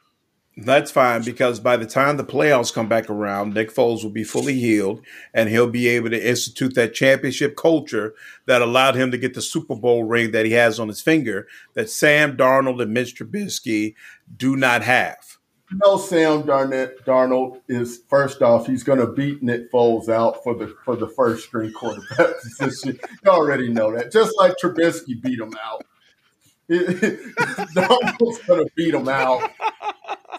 That's 0.56 0.90
fine 0.90 1.22
because 1.22 1.60
by 1.60 1.77
the 1.77 1.86
time 1.86 2.16
the 2.16 2.24
playoffs 2.24 2.74
come 2.74 2.89
back 2.89 3.09
around, 3.09 3.55
Nick 3.55 3.72
Foles 3.72 4.02
will 4.02 4.10
be 4.10 4.24
fully 4.24 4.59
healed 4.59 5.01
and 5.32 5.48
he'll 5.48 5.70
be 5.70 5.89
able 5.89 6.10
to 6.10 6.28
institute 6.28 6.74
that 6.74 6.93
championship 6.93 7.56
culture 7.56 8.14
that 8.47 8.60
allowed 8.60 8.97
him 8.97 9.10
to 9.12 9.18
get 9.18 9.35
the 9.35 9.43
Super 9.43 9.77
Bowl 9.77 10.05
ring 10.05 10.32
that 10.32 10.44
he 10.44 10.52
has 10.52 10.81
on 10.81 10.89
his 10.89 11.01
finger 11.01 11.47
that 11.74 11.89
Sam 11.89 12.36
Darnold 12.36 12.82
and 12.82 12.93
Mitch 12.93 13.14
Trubisky 13.14 13.94
do 14.36 14.56
not 14.56 14.82
have. 14.82 15.39
Know, 15.72 15.98
Sam 15.98 16.43
Darnett, 16.43 17.05
Darnold 17.06 17.60
is 17.68 18.01
first 18.09 18.43
off, 18.43 18.66
he's 18.66 18.82
going 18.82 18.98
to 18.98 19.06
beat 19.06 19.40
Nick 19.40 19.70
Foles 19.70 20.09
out 20.09 20.43
for 20.43 20.52
the 20.56 20.74
for 20.85 20.97
the 20.97 21.06
first 21.06 21.47
string 21.47 21.72
quarterback 21.72 22.40
position. 22.43 22.98
You 23.24 23.31
already 23.31 23.68
know 23.68 23.97
that. 23.97 24.10
Just 24.10 24.36
like 24.36 24.55
Trubisky 24.60 25.22
beat 25.22 25.39
him 25.39 25.55
out, 25.64 25.85
Darnold's 26.68 28.39
going 28.47 28.64
to 28.64 28.70
beat 28.74 28.94
him 28.94 29.09
out 29.09 29.48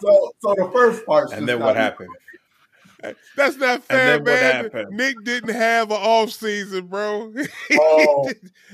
so, 0.02 0.32
so 0.40 0.56
the 0.56 0.70
first 0.74 1.06
part. 1.06 1.32
And 1.32 1.48
then 1.48 1.60
what 1.60 1.76
happened? 1.76 2.10
That's 3.36 3.58
not 3.58 3.84
fair, 3.84 4.22
man. 4.22 4.70
Nick 4.92 5.24
didn't 5.24 5.56
have 5.56 5.90
an 5.90 5.98
off 5.98 6.32
season, 6.32 6.88
bro. 6.88 7.34
Oh. 7.74 8.30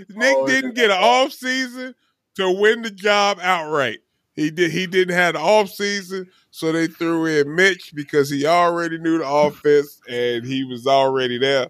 Nick 0.09 0.35
oh, 0.35 0.47
didn't 0.47 0.75
get 0.75 0.91
an 0.91 0.97
off 0.99 1.31
season 1.31 1.95
to 2.35 2.51
win 2.51 2.81
the 2.81 2.91
job 2.91 3.39
outright. 3.41 3.99
He 4.35 4.51
did. 4.51 4.71
He 4.71 4.85
didn't 4.85 5.15
have 5.15 5.35
an 5.35 5.41
off 5.41 5.69
season, 5.69 6.29
so 6.51 6.71
they 6.71 6.87
threw 6.87 7.25
in 7.25 7.55
Mitch 7.55 7.93
because 7.95 8.29
he 8.29 8.45
already 8.45 8.99
knew 8.99 9.17
the 9.17 9.27
offense 9.27 9.99
and 10.07 10.45
he 10.45 10.63
was 10.63 10.85
already 10.85 11.39
there, 11.39 11.69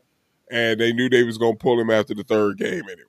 and 0.51 0.79
they 0.79 0.91
knew 0.91 1.09
they 1.09 1.23
was 1.23 1.37
gonna 1.37 1.55
pull 1.55 1.79
him 1.79 1.89
after 1.89 2.13
the 2.13 2.23
third 2.23 2.57
game 2.57 2.83
anyway. 2.83 3.03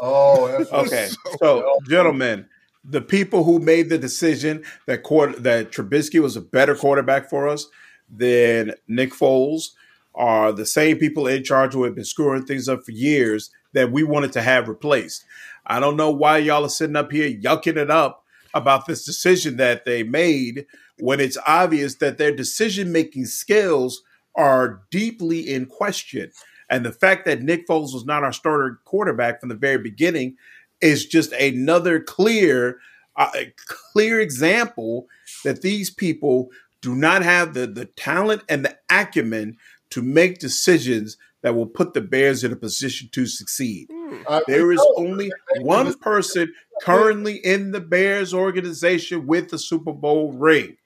Oh, 0.00 0.46
okay. 0.72 1.08
So, 1.08 1.36
so, 1.38 1.78
gentlemen, 1.88 2.48
the 2.84 3.00
people 3.00 3.44
who 3.44 3.58
made 3.58 3.88
the 3.88 3.98
decision 3.98 4.62
that 4.86 5.02
quarter, 5.02 5.38
that 5.40 5.72
Trubisky 5.72 6.20
was 6.20 6.36
a 6.36 6.40
better 6.40 6.74
quarterback 6.74 7.30
for 7.30 7.48
us 7.48 7.66
than 8.10 8.74
Nick 8.86 9.12
Foles 9.12 9.70
are 10.14 10.52
the 10.52 10.66
same 10.66 10.98
people 10.98 11.26
in 11.26 11.42
charge 11.42 11.72
who 11.72 11.84
have 11.84 11.94
been 11.94 12.04
screwing 12.04 12.44
things 12.44 12.68
up 12.68 12.84
for 12.84 12.92
years 12.92 13.50
that 13.72 13.90
we 13.90 14.04
wanted 14.04 14.32
to 14.32 14.42
have 14.42 14.68
replaced. 14.68 15.24
I 15.66 15.80
don't 15.80 15.96
know 15.96 16.10
why 16.10 16.38
y'all 16.38 16.64
are 16.64 16.68
sitting 16.68 16.96
up 16.96 17.10
here 17.10 17.30
yucking 17.30 17.76
it 17.76 17.90
up 17.90 18.22
about 18.52 18.86
this 18.86 19.04
decision 19.04 19.56
that 19.56 19.84
they 19.84 20.02
made 20.02 20.66
when 21.00 21.18
it's 21.18 21.38
obvious 21.46 21.96
that 21.96 22.18
their 22.18 22.34
decision 22.34 22.92
making 22.92 23.26
skills 23.26 24.02
are 24.36 24.82
deeply 24.90 25.40
in 25.52 25.66
question. 25.66 26.30
And 26.70 26.84
the 26.84 26.92
fact 26.92 27.24
that 27.24 27.42
Nick 27.42 27.66
Foles 27.66 27.92
was 27.92 28.04
not 28.04 28.22
our 28.22 28.32
starter 28.32 28.80
quarterback 28.84 29.40
from 29.40 29.48
the 29.48 29.54
very 29.54 29.78
beginning 29.78 30.36
is 30.84 31.06
just 31.06 31.32
another 31.32 31.98
clear, 31.98 32.78
uh, 33.16 33.30
clear 33.66 34.20
example 34.20 35.06
that 35.42 35.62
these 35.62 35.90
people 35.90 36.50
do 36.82 36.94
not 36.94 37.22
have 37.22 37.54
the, 37.54 37.66
the 37.66 37.86
talent 37.86 38.42
and 38.48 38.64
the 38.64 38.76
acumen 38.90 39.56
to 39.90 40.02
make 40.02 40.38
decisions 40.38 41.16
that 41.40 41.54
will 41.54 41.66
put 41.66 41.94
the 41.94 42.00
Bears 42.00 42.44
in 42.44 42.52
a 42.52 42.56
position 42.56 43.08
to 43.12 43.26
succeed. 43.26 43.88
Uh, 44.26 44.40
there 44.46 44.72
is 44.72 44.86
only 44.96 45.30
one 45.60 45.94
person 45.98 46.52
currently 46.82 47.36
in 47.36 47.70
the 47.70 47.80
Bears 47.80 48.34
organization 48.34 49.26
with 49.26 49.50
the 49.50 49.58
Super 49.58 49.92
Bowl 49.92 50.32
ring. 50.32 50.76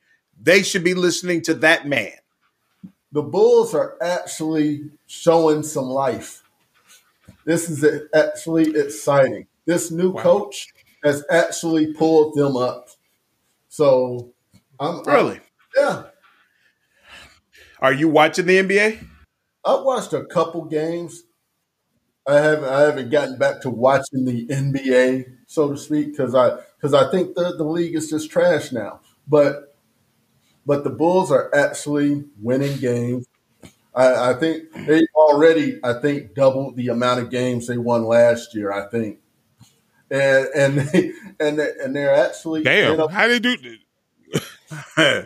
They 0.40 0.62
should 0.62 0.84
be 0.84 0.94
listening 0.94 1.42
to 1.42 1.54
that 1.54 1.86
man. 1.86 2.12
The 3.10 3.22
Bulls 3.22 3.74
are 3.74 3.96
actually 4.00 4.90
showing 5.06 5.62
some 5.62 5.86
life. 5.86 6.42
This 7.44 7.70
is 7.70 7.84
actually 8.14 8.76
exciting. 8.76 9.46
This 9.68 9.90
new 9.90 10.12
wow. 10.12 10.22
coach 10.22 10.72
has 11.04 11.22
actually 11.30 11.92
pulled 11.92 12.34
them 12.34 12.56
up. 12.56 12.88
So 13.68 14.32
I'm 14.80 15.02
really, 15.04 15.34
I'm, 15.36 15.42
yeah. 15.76 16.02
Are 17.78 17.92
you 17.92 18.08
watching 18.08 18.46
the 18.46 18.62
NBA? 18.62 19.06
I've 19.66 19.84
watched 19.84 20.14
a 20.14 20.24
couple 20.24 20.64
games. 20.64 21.24
I 22.26 22.36
haven't 22.36 22.64
I 22.64 22.80
haven't 22.80 23.10
gotten 23.10 23.36
back 23.36 23.60
to 23.60 23.68
watching 23.68 24.24
the 24.24 24.46
NBA, 24.46 25.26
so 25.46 25.68
to 25.72 25.76
speak, 25.76 26.12
because 26.12 26.34
I 26.34 26.56
because 26.76 26.94
I 26.94 27.10
think 27.10 27.34
the, 27.34 27.54
the 27.54 27.64
league 27.64 27.94
is 27.94 28.08
just 28.08 28.30
trash 28.30 28.72
now. 28.72 29.00
But 29.26 29.76
but 30.64 30.82
the 30.82 30.90
Bulls 30.90 31.30
are 31.30 31.54
actually 31.54 32.24
winning 32.40 32.78
games. 32.78 33.26
I, 33.94 34.30
I 34.30 34.32
think 34.32 34.72
they 34.86 35.02
already 35.14 35.78
I 35.84 35.92
think 36.00 36.34
doubled 36.34 36.76
the 36.76 36.88
amount 36.88 37.20
of 37.20 37.30
games 37.30 37.66
they 37.66 37.76
won 37.76 38.04
last 38.04 38.54
year. 38.54 38.72
I 38.72 38.88
think 38.88 39.18
and 40.10 40.48
and 40.54 40.78
they, 40.78 41.12
and 41.40 41.58
they, 41.58 41.70
and 41.82 41.94
they're 41.94 42.14
actually 42.14 42.62
damn. 42.62 42.92
You 42.92 42.96
know, 42.98 43.08
how 43.08 43.28
they 43.28 43.38
do? 43.38 43.56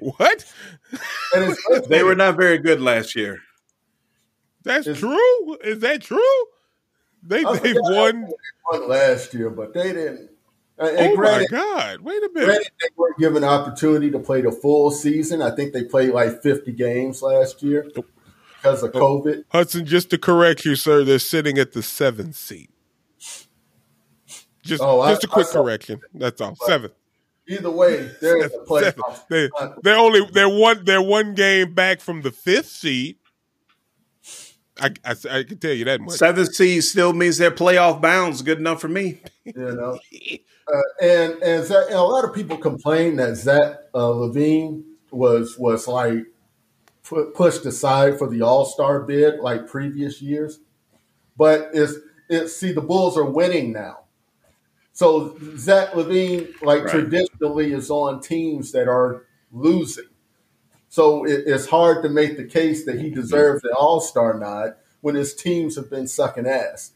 what? 0.00 0.44
they 1.88 2.02
were 2.02 2.14
not 2.14 2.36
very 2.36 2.58
good 2.58 2.80
last 2.80 3.14
year. 3.16 3.40
That's 4.64 4.86
it's, 4.86 5.00
true. 5.00 5.56
Is 5.64 5.80
that 5.80 6.02
true? 6.02 6.44
They 7.22 7.42
they 7.42 7.74
won. 7.74 8.30
won 8.70 8.88
last 8.88 9.34
year, 9.34 9.50
but 9.50 9.74
they 9.74 9.92
didn't. 9.92 10.30
Uh, 10.78 10.88
and 10.96 11.12
oh 11.12 11.16
granted, 11.16 11.52
my 11.52 11.58
God! 11.58 12.00
Wait 12.00 12.22
a 12.22 12.30
minute. 12.32 12.46
Granted, 12.46 12.72
they 12.80 12.88
weren't 12.96 13.18
given 13.18 13.44
opportunity 13.44 14.10
to 14.10 14.18
play 14.18 14.40
the 14.40 14.50
full 14.50 14.90
season. 14.90 15.42
I 15.42 15.54
think 15.54 15.72
they 15.72 15.84
played 15.84 16.10
like 16.10 16.42
fifty 16.42 16.72
games 16.72 17.22
last 17.22 17.62
year 17.62 17.86
because 18.62 18.82
of 18.82 18.92
COVID. 18.92 19.44
Hudson, 19.50 19.84
just 19.84 20.08
to 20.10 20.18
correct 20.18 20.64
you, 20.64 20.76
sir, 20.76 21.04
they're 21.04 21.18
sitting 21.18 21.58
at 21.58 21.72
the 21.72 21.82
seventh 21.82 22.36
seat. 22.36 22.70
Just 24.62 24.82
oh, 24.82 25.08
just 25.08 25.24
I, 25.24 25.28
a 25.28 25.30
quick 25.30 25.46
correction. 25.48 26.00
That's 26.14 26.40
all. 26.40 26.56
Seven. 26.56 26.90
Either 27.48 27.70
way, 27.70 28.10
they're 28.20 28.36
in 28.36 28.48
the 28.48 28.64
playoffs. 28.68 29.26
They, 29.28 29.48
they're 29.82 29.98
only 29.98 30.24
they're 30.32 30.48
one 30.48 30.84
they're 30.84 31.02
one 31.02 31.34
game 31.34 31.74
back 31.74 32.00
from 32.00 32.22
the 32.22 32.30
fifth 32.30 32.66
seed. 32.66 33.16
I, 34.80 34.94
I, 35.04 35.14
I 35.30 35.42
can 35.42 35.58
tell 35.58 35.72
you 35.72 35.84
that 35.84 36.00
much. 36.00 36.16
Seventh 36.16 36.54
seed 36.54 36.84
still 36.84 37.12
means 37.12 37.38
their 37.38 37.50
playoff 37.50 38.00
bounds. 38.00 38.42
Good 38.42 38.58
enough 38.58 38.80
for 38.80 38.88
me. 38.88 39.20
You 39.44 39.52
know, 39.54 39.98
uh, 40.72 40.80
and 41.02 41.32
and, 41.42 41.66
Zach, 41.66 41.86
and, 41.86 41.96
a 41.96 42.02
lot 42.02 42.24
of 42.24 42.34
people 42.34 42.56
complain 42.56 43.16
that 43.16 43.36
Zach 43.36 43.78
uh, 43.94 43.98
LaVine 43.98 44.84
was 45.10 45.58
was 45.58 45.88
like 45.88 46.24
pushed 47.34 47.66
aside 47.66 48.18
for 48.18 48.28
the 48.28 48.42
All 48.42 48.64
Star 48.64 49.00
bid 49.00 49.40
like 49.40 49.66
previous 49.66 50.22
years, 50.22 50.60
but 51.36 51.70
it's 51.72 51.94
it's 52.28 52.54
see 52.54 52.72
the 52.72 52.80
Bulls 52.80 53.16
are 53.16 53.24
winning 53.24 53.72
now. 53.72 53.99
So 55.00 55.34
Zach 55.56 55.92
LaVine, 55.92 56.60
like 56.60 56.84
right. 56.84 56.90
traditionally, 56.90 57.72
is 57.72 57.88
on 57.88 58.20
teams 58.20 58.70
that 58.72 58.86
are 58.86 59.24
losing. 59.50 60.04
So 60.90 61.24
it, 61.24 61.44
it's 61.46 61.64
hard 61.64 62.02
to 62.02 62.10
make 62.10 62.36
the 62.36 62.44
case 62.44 62.84
that 62.84 63.00
he 63.00 63.08
deserves 63.08 63.64
an 63.64 63.70
All 63.74 64.02
Star 64.02 64.38
nod 64.38 64.74
when 65.00 65.14
his 65.14 65.34
teams 65.34 65.74
have 65.76 65.88
been 65.88 66.06
sucking 66.06 66.46
ass. 66.46 66.92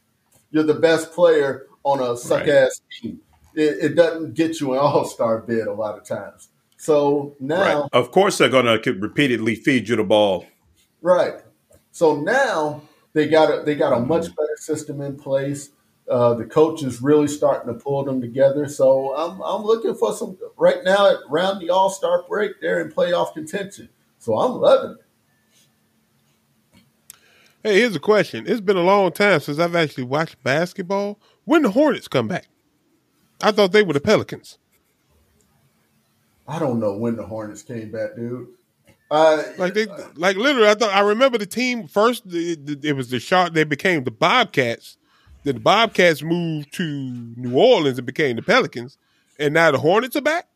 You're 0.51 0.65
the 0.65 0.75
best 0.75 1.13
player 1.13 1.65
on 1.83 2.03
a 2.03 2.15
suck 2.15 2.41
right. 2.41 2.51
ass 2.51 2.83
team. 3.01 3.23
It, 3.55 3.93
it, 3.93 3.95
doesn't 3.97 4.35
get 4.35 4.61
you 4.61 4.75
an 4.75 4.81
All 4.81 5.07
Star 5.07 5.39
bid 5.39 5.67
a 5.67 5.73
lot 5.73 5.97
of 5.97 6.05
times. 6.05 6.51
So 6.77 7.35
now, 7.41 7.81
right. 7.85 7.89
of 7.95 8.11
course, 8.11 8.37
they're 8.37 8.51
going 8.51 8.67
to 8.83 8.93
repeatedly 8.93 9.55
feed 9.55 9.89
you 9.89 9.97
the 9.97 10.05
ball. 10.05 10.45
Right. 11.01 11.41
So 11.91 12.21
now 12.21 12.83
they 13.15 13.29
got 13.29 13.61
a 13.61 13.63
they 13.63 13.77
got 13.77 13.95
a 13.95 14.01
much 14.01 14.25
better 14.37 14.57
system 14.59 15.01
in 15.01 15.17
place. 15.17 15.71
Uh, 16.09 16.35
the 16.35 16.45
coach 16.45 16.83
is 16.83 17.01
really 17.01 17.29
starting 17.29 17.73
to 17.73 17.81
pull 17.81 18.05
them 18.05 18.21
together. 18.21 18.69
So 18.69 19.17
I'm, 19.17 19.41
I'm 19.41 19.63
looking 19.63 19.95
for 19.95 20.13
some 20.13 20.37
right 20.57 20.85
now 20.85 21.17
around 21.31 21.61
the 21.61 21.71
All 21.71 21.91
Star 21.91 22.25
break. 22.29 22.61
They're 22.61 22.81
in 22.81 22.93
playoff 22.93 23.33
contention. 23.35 23.89
So 24.19 24.39
I'm 24.39 24.61
loving 24.61 24.99
it. 24.99 25.05
Hey, 27.63 27.81
here's 27.81 27.97
a 27.97 28.01
question. 28.01 28.45
It's 28.47 28.61
been 28.61 28.77
a 28.77 28.83
long 28.83 29.11
time 29.13 29.41
since 29.41 29.59
I've 29.59 29.75
actually 29.75 30.05
watched 30.05 30.43
basketball. 30.43 31.19
When 31.45 31.63
the 31.63 31.71
Hornets 31.71 32.09
come 32.09 32.29
back? 32.29 32.47
I 33.43 33.53
thought 33.53 33.73
they 33.73 33.83
were 33.83 33.95
the 33.95 34.01
Pelicans. 34.01 34.59
I 36.47 36.59
don't 36.59 36.79
know 36.79 36.97
when 36.99 37.17
the 37.17 37.25
Hornets 37.25 37.63
came 37.63 37.91
back, 37.91 38.17
dude. 38.17 38.49
Uh, 39.11 39.43
like 39.59 39.75
they, 39.75 39.87
like 40.15 40.37
literally, 40.37 40.69
I 40.69 40.75
thought 40.75 40.93
I 40.93 41.01
remember 41.01 41.39
the 41.39 41.47
team 41.47 41.87
first. 41.89 42.25
It, 42.27 42.85
it 42.85 42.93
was 42.95 43.11
the 43.11 43.21
shot. 43.21 43.55
They 43.55 43.65
became 43.65 44.05
the 44.05 44.11
Bobcats, 44.11 44.97
then 45.45 45.55
the 45.55 45.61
Bobcats 45.61 46.23
moved 46.23 46.73
to 46.75 46.85
New 47.37 47.57
Orleans 47.57 47.99
and 47.99 48.07
became 48.07 48.37
the 48.37 48.43
Pelicans, 48.43 48.99
and 49.39 49.55
now 49.55 49.71
the 49.71 49.79
Hornets 49.79 50.17
are 50.17 50.23
back. 50.23 50.49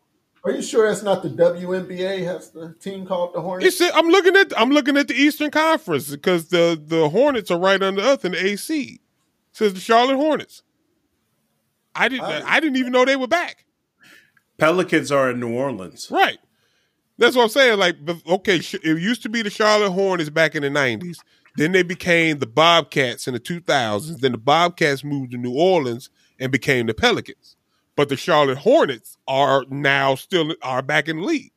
Are 0.45 0.53
you 0.53 0.63
sure 0.63 0.89
that's 0.89 1.03
not 1.03 1.23
the 1.23 1.29
WNBA? 1.29 2.25
Has 2.25 2.51
the 2.51 2.75
team 2.81 3.07
called 3.07 3.35
the 3.35 3.41
Hornets? 3.41 3.81
It's, 3.81 3.97
I'm 3.97 4.09
looking 4.09 4.37
at 4.37 4.59
I'm 4.59 4.71
looking 4.71 4.97
at 4.97 5.09
the 5.09 5.15
Eastern 5.15 5.51
Conference 5.51 6.11
because 6.11 6.49
the 6.49 6.81
the 6.83 7.09
Hornets 7.11 7.51
are 7.51 7.59
right 7.59 7.83
under 7.83 8.03
us 8.03 8.25
in 8.25 8.33
the 8.33 8.47
AC. 8.47 8.83
It 8.83 9.01
says 9.53 9.75
the 9.75 9.81
Charlotte 9.81 10.17
Hornets. 10.17 10.63
I 11.95 12.09
didn't 12.09 12.25
I, 12.25 12.57
I 12.57 12.61
didn't 12.61 12.77
even 12.77 12.93
know 12.93 13.05
they 13.05 13.17
were 13.17 13.27
back. 13.27 13.65
Pelicans 14.57 15.13
are 15.13 15.31
in 15.31 15.41
New 15.41 15.55
Orleans, 15.55 16.09
right? 16.11 16.39
That's 17.19 17.35
what 17.35 17.43
I'm 17.43 17.49
saying. 17.49 17.79
Like, 17.79 17.97
okay, 18.29 18.57
it 18.57 18.85
used 18.85 19.23
to 19.25 19.29
be 19.29 19.43
the 19.43 19.51
Charlotte 19.51 19.91
Hornets 19.91 20.31
back 20.31 20.55
in 20.55 20.63
the 20.63 20.69
'90s. 20.69 21.19
Then 21.59 21.73
they 21.73 21.83
became 21.83 22.39
the 22.39 22.47
Bobcats 22.47 23.27
in 23.27 23.35
the 23.35 23.41
2000s. 23.41 24.21
Then 24.21 24.33
the 24.33 24.39
Bobcats 24.39 25.03
moved 25.03 25.33
to 25.33 25.37
New 25.37 25.55
Orleans 25.55 26.09
and 26.39 26.53
became 26.53 26.87
the 26.87 26.95
Pelicans. 26.95 27.57
But 27.97 28.09
the 28.09 28.17
Charlotte 28.17 28.59
Hornets 28.59 29.19
are 29.27 29.65
now 29.69 30.15
still 30.15 30.55
are 30.63 30.83
back 30.83 31.09
in 31.09 31.17
the 31.19 31.25
league 31.25 31.53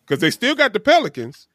because 0.00 0.20
they 0.20 0.30
still 0.30 0.54
got 0.54 0.72
the 0.72 0.80
Pelicans, 0.80 1.48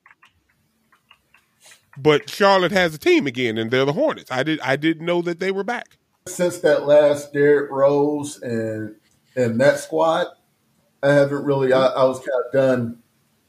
but 1.98 2.30
Charlotte 2.30 2.72
has 2.72 2.94
a 2.94 3.00
team 3.00 3.26
again, 3.26 3.58
and 3.58 3.72
they're 3.72 3.84
the 3.84 3.94
Hornets. 3.94 4.32
I 4.32 4.44
did 4.44 4.60
I 4.60 4.76
didn't 4.76 5.06
know 5.06 5.24
that 5.24 5.40
they 5.40 5.52
were 5.52 5.64
back 5.64 5.98
since 6.28 6.60
that 6.60 6.86
last 6.86 7.34
Derrick 7.34 7.72
Rose 7.72 8.42
and 8.42 8.96
and 9.36 9.60
that 9.60 9.80
squad. 9.80 10.28
I 11.04 11.14
haven't 11.14 11.44
really. 11.44 11.74
I, 11.74 11.88
I 11.88 12.04
was 12.06 12.20
kind 12.20 12.44
of 12.46 12.52
done 12.52 13.04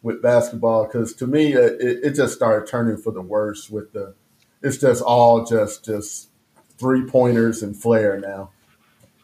with 0.06 0.22
basketball 0.22 0.84
because 0.84 1.12
to 1.12 1.26
me 1.26 1.56
uh, 1.56 1.60
it, 1.60 1.98
it 2.04 2.14
just 2.14 2.32
started 2.32 2.68
turning 2.68 2.96
for 2.96 3.12
the 3.12 3.20
worse 3.20 3.68
with 3.68 3.92
the. 3.92 4.14
It's 4.62 4.78
just 4.78 5.02
all 5.02 5.44
just 5.44 5.84
just 5.84 6.28
three 6.78 7.04
pointers 7.04 7.62
and 7.62 7.76
flair 7.76 8.18
now. 8.18 8.50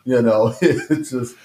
You 0.04 0.20
know, 0.20 0.54
it's 0.60 1.10
just. 1.10 1.36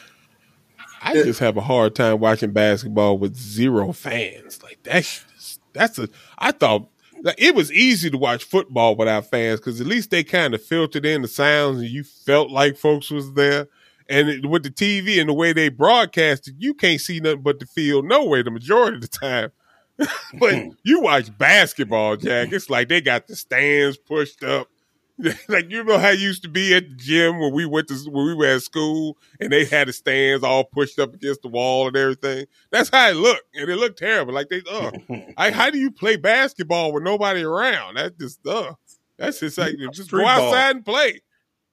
I 1.03 1.15
it, 1.15 1.25
just 1.25 1.39
have 1.39 1.55
a 1.55 1.61
hard 1.61 1.95
time 1.95 2.19
watching 2.19 2.51
basketball 2.51 3.19
with 3.19 3.35
zero 3.35 3.93
fans. 3.93 4.61
Like 4.63 4.79
that's 4.81 5.23
that's 5.71 5.99
a. 5.99 6.09
I 6.39 6.51
thought 6.51 6.89
like, 7.21 7.35
it 7.37 7.53
was 7.53 7.71
easy 7.71 8.09
to 8.09 8.17
watch 8.17 8.43
football 8.43 8.95
without 8.95 9.29
fans 9.29 9.59
because 9.59 9.79
at 9.79 9.87
least 9.87 10.09
they 10.09 10.23
kind 10.23 10.55
of 10.55 10.63
filtered 10.63 11.05
in 11.05 11.21
the 11.21 11.27
sounds 11.27 11.77
and 11.77 11.87
you 11.87 12.03
felt 12.03 12.49
like 12.49 12.75
folks 12.75 13.11
was 13.11 13.33
there. 13.33 13.67
And 14.09 14.29
it, 14.29 14.45
with 14.45 14.63
the 14.63 14.69
TV 14.69 15.19
and 15.19 15.29
the 15.29 15.33
way 15.33 15.53
they 15.53 15.69
broadcast 15.69 16.47
it, 16.47 16.55
you 16.57 16.73
can't 16.73 17.01
see 17.01 17.19
nothing 17.19 17.41
but 17.41 17.59
the 17.59 17.65
field 17.65 18.05
nowhere 18.05 18.43
the 18.43 18.51
majority 18.51 18.95
of 18.95 19.01
the 19.01 19.07
time. 19.07 19.51
but 20.39 20.53
hmm. 20.53 20.69
you 20.83 21.01
watch 21.01 21.35
basketball, 21.37 22.15
Jack. 22.15 22.51
It's 22.51 22.69
like 22.69 22.87
they 22.87 23.01
got 23.01 23.27
the 23.27 23.35
stands 23.35 23.97
pushed 23.97 24.43
up. 24.43 24.69
like 25.47 25.71
you 25.71 25.83
know 25.83 25.97
how 25.97 26.09
it 26.09 26.19
used 26.19 26.43
to 26.43 26.49
be 26.49 26.75
at 26.75 26.87
the 26.87 26.95
gym 26.95 27.39
when 27.39 27.51
we 27.51 27.65
went 27.65 27.87
to 27.87 27.95
when 28.11 28.27
we 28.27 28.35
were 28.35 28.45
at 28.45 28.61
school 28.61 29.17
and 29.39 29.51
they 29.51 29.65
had 29.65 29.87
the 29.87 29.93
stands 29.93 30.43
all 30.43 30.63
pushed 30.63 30.99
up 30.99 31.13
against 31.15 31.41
the 31.41 31.47
wall 31.47 31.87
and 31.87 31.97
everything. 31.97 32.45
That's 32.71 32.89
how 32.89 33.09
it 33.09 33.15
looked, 33.15 33.55
and 33.55 33.67
it 33.67 33.77
looked 33.77 33.97
terrible. 33.97 34.33
Like 34.33 34.49
they, 34.49 34.61
uh, 34.69 34.91
I, 35.37 35.49
how 35.49 35.71
do 35.71 35.79
you 35.79 35.89
play 35.89 36.17
basketball 36.17 36.93
with 36.93 37.01
nobody 37.01 37.41
around? 37.41 37.95
That 37.95 38.19
just, 38.19 38.45
uh, 38.45 38.73
that's 39.17 39.39
just 39.39 39.57
like 39.57 39.75
just 39.91 40.11
go 40.11 40.23
outside 40.23 40.75
and 40.75 40.85
play. 40.85 41.21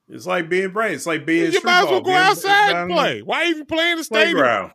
It's 0.07 0.27
like 0.27 0.49
being 0.49 0.69
brave. 0.69 0.93
It's 0.93 1.07
like 1.07 1.25
being. 1.25 1.51
You 1.51 1.61
might 1.63 1.83
as 1.83 1.89
well 1.89 2.01
go 2.01 2.13
outside 2.13 2.75
and 2.75 2.91
play. 2.91 3.21
Why 3.21 3.47
even 3.47 3.65
play 3.65 3.91
in 3.91 3.97
the 3.97 4.03
stadium? 4.03 4.71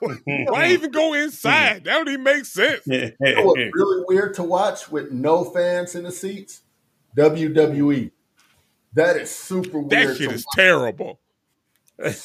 Why 0.48 0.68
even 0.68 0.90
go 0.90 1.12
inside? 1.12 1.84
That 1.84 1.92
don't 1.92 2.08
even 2.08 2.22
make 2.22 2.46
sense. 2.46 2.80
you 2.86 3.12
know 3.20 3.44
what's 3.44 3.60
really 3.74 4.04
weird 4.08 4.34
to 4.34 4.42
watch 4.42 4.90
with 4.90 5.12
no 5.12 5.44
fans 5.44 5.94
in 5.94 6.04
the 6.04 6.12
seats? 6.12 6.62
WWE. 7.16 8.10
That 8.94 9.16
is 9.16 9.30
super 9.30 9.78
weird. 9.78 9.90
That 9.90 10.16
shit 10.16 10.32
is 10.32 10.46
watch. 10.46 10.56
terrible. 10.56 11.20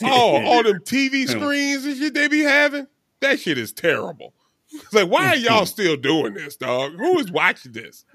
oh, 0.04 0.46
all 0.46 0.64
them 0.64 0.80
TV 0.80 1.28
screens 1.28 1.86
and 1.86 1.98
shit 1.98 2.14
they 2.14 2.30
be 2.30 2.42
having. 2.42 2.88
That 3.20 3.40
shit 3.40 3.58
is 3.58 3.74
terrible. 3.74 4.34
It's 4.72 4.94
like, 4.94 5.10
why 5.10 5.28
are 5.28 5.36
y'all 5.36 5.66
still 5.66 5.98
doing 5.98 6.34
this, 6.34 6.56
dog? 6.56 6.94
Who 6.94 7.20
is 7.20 7.32
watching 7.32 7.74
this? 7.74 8.06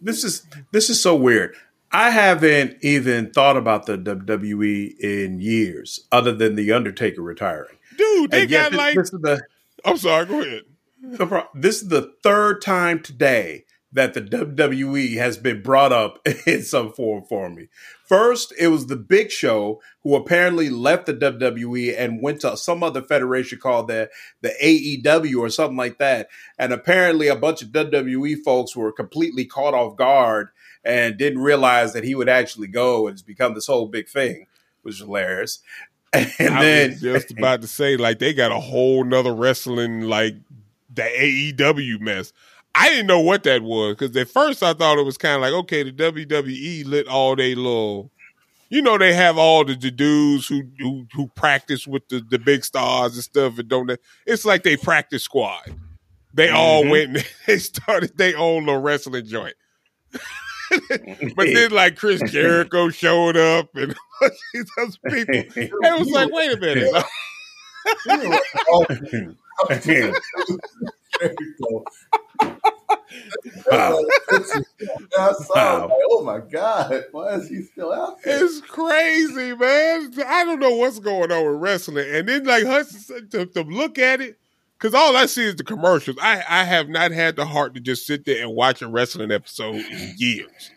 This 0.00 0.24
is 0.24 0.46
this 0.70 0.90
is 0.90 1.02
so 1.02 1.14
weird. 1.16 1.56
I 1.92 2.10
haven't 2.10 2.76
even 2.82 3.32
thought 3.32 3.56
about 3.56 3.86
the 3.86 3.98
WWE 3.98 4.98
in 5.00 5.40
years, 5.40 6.06
other 6.12 6.32
than 6.32 6.54
the 6.54 6.72
Undertaker 6.72 7.22
retiring. 7.22 7.76
Dude, 7.96 8.30
they 8.30 8.46
got 8.46 8.70
this, 8.70 8.78
like. 8.78 8.94
This 8.94 9.12
is 9.12 9.20
the, 9.20 9.42
I'm 9.84 9.96
sorry. 9.96 10.26
Go 10.26 10.40
ahead. 10.40 10.62
The, 11.02 11.46
this 11.54 11.82
is 11.82 11.88
the 11.88 12.12
third 12.22 12.62
time 12.62 13.02
today 13.02 13.64
that 13.92 14.14
the 14.14 14.20
WWE 14.20 15.16
has 15.16 15.36
been 15.36 15.62
brought 15.62 15.92
up 15.92 16.20
in 16.46 16.62
some 16.62 16.92
form 16.92 17.24
for 17.24 17.50
me. 17.50 17.68
First, 18.04 18.52
it 18.58 18.68
was 18.68 18.86
the 18.86 18.96
Big 18.96 19.30
Show 19.30 19.80
who 20.02 20.14
apparently 20.14 20.70
left 20.70 21.06
the 21.06 21.14
WWE 21.14 21.94
and 21.98 22.22
went 22.22 22.40
to 22.42 22.56
some 22.56 22.82
other 22.82 23.02
federation 23.02 23.58
called 23.58 23.88
the 23.88 24.10
the 24.42 24.54
AEW 24.62 25.38
or 25.38 25.48
something 25.48 25.76
like 25.76 25.98
that. 25.98 26.28
And 26.58 26.72
apparently, 26.72 27.28
a 27.28 27.36
bunch 27.36 27.62
of 27.62 27.68
WWE 27.68 28.42
folks 28.44 28.76
were 28.76 28.92
completely 28.92 29.44
caught 29.44 29.74
off 29.74 29.96
guard 29.96 30.50
and 30.84 31.18
didn't 31.18 31.40
realize 31.40 31.92
that 31.92 32.04
he 32.04 32.14
would 32.14 32.28
actually 32.28 32.68
go 32.68 33.06
and 33.06 33.14
it's 33.14 33.22
become 33.22 33.54
this 33.54 33.66
whole 33.66 33.86
big 33.86 34.08
thing, 34.08 34.46
which 34.82 34.96
is 34.96 35.00
hilarious. 35.00 35.60
And 36.12 36.54
I 36.54 36.64
then 36.64 36.98
just 36.98 37.30
about 37.30 37.62
to 37.62 37.68
say, 37.68 37.96
like, 37.96 38.18
they 38.18 38.34
got 38.34 38.50
a 38.50 38.58
whole 38.58 39.04
nother 39.04 39.32
wrestling 39.32 40.00
like 40.00 40.34
the 40.92 41.02
AEW 41.02 42.00
mess. 42.00 42.32
I 42.74 42.88
didn't 42.88 43.06
know 43.06 43.20
what 43.20 43.44
that 43.44 43.62
was 43.62 43.96
because 43.96 44.16
at 44.16 44.28
first 44.28 44.62
I 44.62 44.72
thought 44.72 44.98
it 44.98 45.04
was 45.04 45.16
kind 45.16 45.36
of 45.36 45.42
like, 45.42 45.52
okay, 45.52 45.84
the 45.84 45.92
WWE 45.92 46.86
lit 46.86 47.06
all 47.06 47.36
they 47.36 47.54
little, 47.54 48.10
you 48.70 48.82
know, 48.82 48.98
they 48.98 49.12
have 49.12 49.38
all 49.38 49.64
the, 49.64 49.74
the 49.74 49.90
dudes 49.90 50.46
who, 50.46 50.62
who 50.78 51.06
who 51.12 51.28
practice 51.28 51.86
with 51.86 52.08
the, 52.08 52.20
the 52.28 52.38
big 52.38 52.64
stars 52.64 53.14
and 53.14 53.24
stuff, 53.24 53.58
and 53.58 53.68
don't 53.68 53.86
they? 53.88 53.96
It's 54.26 54.44
like 54.44 54.62
they 54.62 54.76
practice 54.76 55.24
squad. 55.24 55.74
They 56.32 56.46
mm-hmm. 56.46 56.56
all 56.56 56.88
went 56.88 57.16
and 57.16 57.26
they 57.46 57.58
started 57.58 58.16
their 58.16 58.38
own 58.38 58.66
little 58.66 58.80
wrestling 58.80 59.26
joint. 59.26 59.54
but 61.36 61.46
then 61.46 61.70
like 61.70 61.96
Chris 61.96 62.22
Jericho 62.30 62.88
showed 62.90 63.36
up 63.36 63.70
and 63.74 63.94
those 64.76 64.98
people. 64.98 65.34
It 65.34 65.98
was 65.98 66.10
like, 66.10 66.32
wait 66.32 66.52
a 66.52 66.56
minute. 66.56 66.92
wow. 73.70 74.00
wow. 75.54 75.80
Like, 75.82 75.98
oh 76.10 76.22
my 76.24 76.38
God, 76.38 77.04
why 77.12 77.34
is 77.34 77.48
he 77.48 77.62
still 77.62 77.92
out 77.92 78.22
there? 78.22 78.44
It's 78.44 78.60
crazy, 78.60 79.54
man. 79.54 80.12
I 80.26 80.44
don't 80.44 80.60
know 80.60 80.76
what's 80.76 80.98
going 80.98 81.32
on 81.32 81.44
with 81.44 81.60
wrestling. 81.60 82.06
And 82.08 82.28
then 82.28 82.44
like 82.44 82.64
Hudson 82.64 83.28
to, 83.30 83.46
to 83.46 83.62
look 83.62 83.98
at 83.98 84.20
it, 84.20 84.38
because 84.80 84.94
all 84.94 85.14
I 85.16 85.26
see 85.26 85.44
is 85.44 85.56
the 85.56 85.64
commercials. 85.64 86.16
I, 86.20 86.42
I 86.48 86.64
have 86.64 86.88
not 86.88 87.12
had 87.12 87.36
the 87.36 87.44
heart 87.44 87.74
to 87.74 87.80
just 87.80 88.06
sit 88.06 88.24
there 88.24 88.42
and 88.42 88.54
watch 88.54 88.80
a 88.80 88.88
wrestling 88.88 89.30
episode 89.30 89.76
in 89.76 90.14
years. 90.16 90.70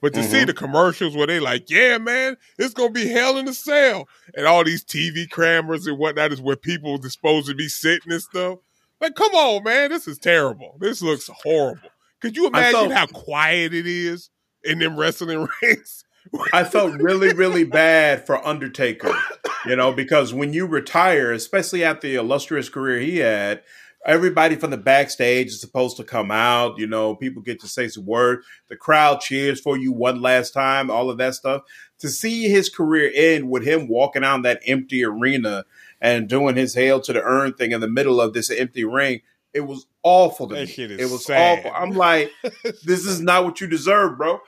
But 0.00 0.12
to 0.14 0.20
mm-hmm. 0.20 0.30
see 0.30 0.44
the 0.44 0.52
commercials 0.52 1.16
where 1.16 1.28
they 1.28 1.40
like, 1.40 1.70
yeah, 1.70 1.96
man, 1.98 2.36
it's 2.58 2.74
gonna 2.74 2.90
be 2.90 3.08
hell 3.08 3.38
in 3.38 3.48
a 3.48 3.54
cell, 3.54 4.08
and 4.34 4.46
all 4.46 4.64
these 4.64 4.84
TV 4.84 5.30
cameras 5.30 5.86
and 5.86 5.98
whatnot 5.98 6.32
is 6.32 6.42
where 6.42 6.56
people 6.56 6.98
are 7.02 7.08
supposed 7.08 7.46
to 7.46 7.54
be 7.54 7.68
sitting 7.68 8.12
and 8.12 8.20
stuff. 8.20 8.58
Like, 9.00 9.14
come 9.14 9.32
on, 9.34 9.62
man, 9.62 9.90
this 9.90 10.06
is 10.08 10.18
terrible. 10.18 10.76
This 10.78 11.00
looks 11.00 11.30
horrible. 11.42 11.88
Could 12.20 12.36
you 12.36 12.46
imagine 12.46 12.90
felt, 12.90 12.92
how 12.92 13.06
quiet 13.06 13.72
it 13.72 13.86
is 13.86 14.30
in 14.62 14.78
them 14.78 14.98
wrestling 14.98 15.46
rings? 15.62 16.04
I 16.52 16.64
felt 16.64 17.00
really, 17.00 17.32
really 17.32 17.64
bad 17.64 18.26
for 18.26 18.46
Undertaker, 18.46 19.14
you 19.66 19.76
know, 19.76 19.92
because 19.92 20.32
when 20.34 20.52
you 20.52 20.66
retire, 20.66 21.32
especially 21.32 21.84
after 21.84 22.08
the 22.08 22.16
illustrious 22.16 22.68
career 22.68 23.00
he 23.00 23.18
had, 23.18 23.62
everybody 24.06 24.56
from 24.56 24.70
the 24.70 24.76
backstage 24.76 25.48
is 25.48 25.60
supposed 25.60 25.96
to 25.96 26.04
come 26.04 26.30
out. 26.30 26.78
You 26.78 26.86
know, 26.86 27.14
people 27.14 27.42
get 27.42 27.60
to 27.60 27.68
say 27.68 27.88
some 27.88 28.06
words. 28.06 28.46
The 28.68 28.76
crowd 28.76 29.20
cheers 29.20 29.60
for 29.60 29.76
you 29.76 29.92
one 29.92 30.20
last 30.20 30.52
time, 30.52 30.90
all 30.90 31.10
of 31.10 31.18
that 31.18 31.34
stuff. 31.34 31.62
To 32.00 32.08
see 32.08 32.48
his 32.48 32.68
career 32.68 33.10
end 33.14 33.50
with 33.50 33.64
him 33.64 33.88
walking 33.88 34.24
out 34.24 34.42
that 34.42 34.60
empty 34.66 35.04
arena 35.04 35.64
and 36.00 36.28
doing 36.28 36.56
his 36.56 36.74
hail 36.74 37.00
to 37.00 37.12
the 37.12 37.22
urn 37.22 37.54
thing 37.54 37.72
in 37.72 37.80
the 37.80 37.88
middle 37.88 38.20
of 38.20 38.34
this 38.34 38.50
empty 38.50 38.84
ring, 38.84 39.22
it 39.54 39.60
was 39.60 39.86
awful 40.02 40.48
to 40.48 40.54
that 40.56 40.76
me. 40.76 40.84
it 40.84 41.10
was 41.10 41.24
sad. 41.24 41.60
awful. 41.60 41.72
I'm 41.74 41.92
like, 41.92 42.30
this 42.84 43.06
is 43.06 43.20
not 43.20 43.44
what 43.44 43.60
you 43.60 43.66
deserve, 43.66 44.18
bro. 44.18 44.40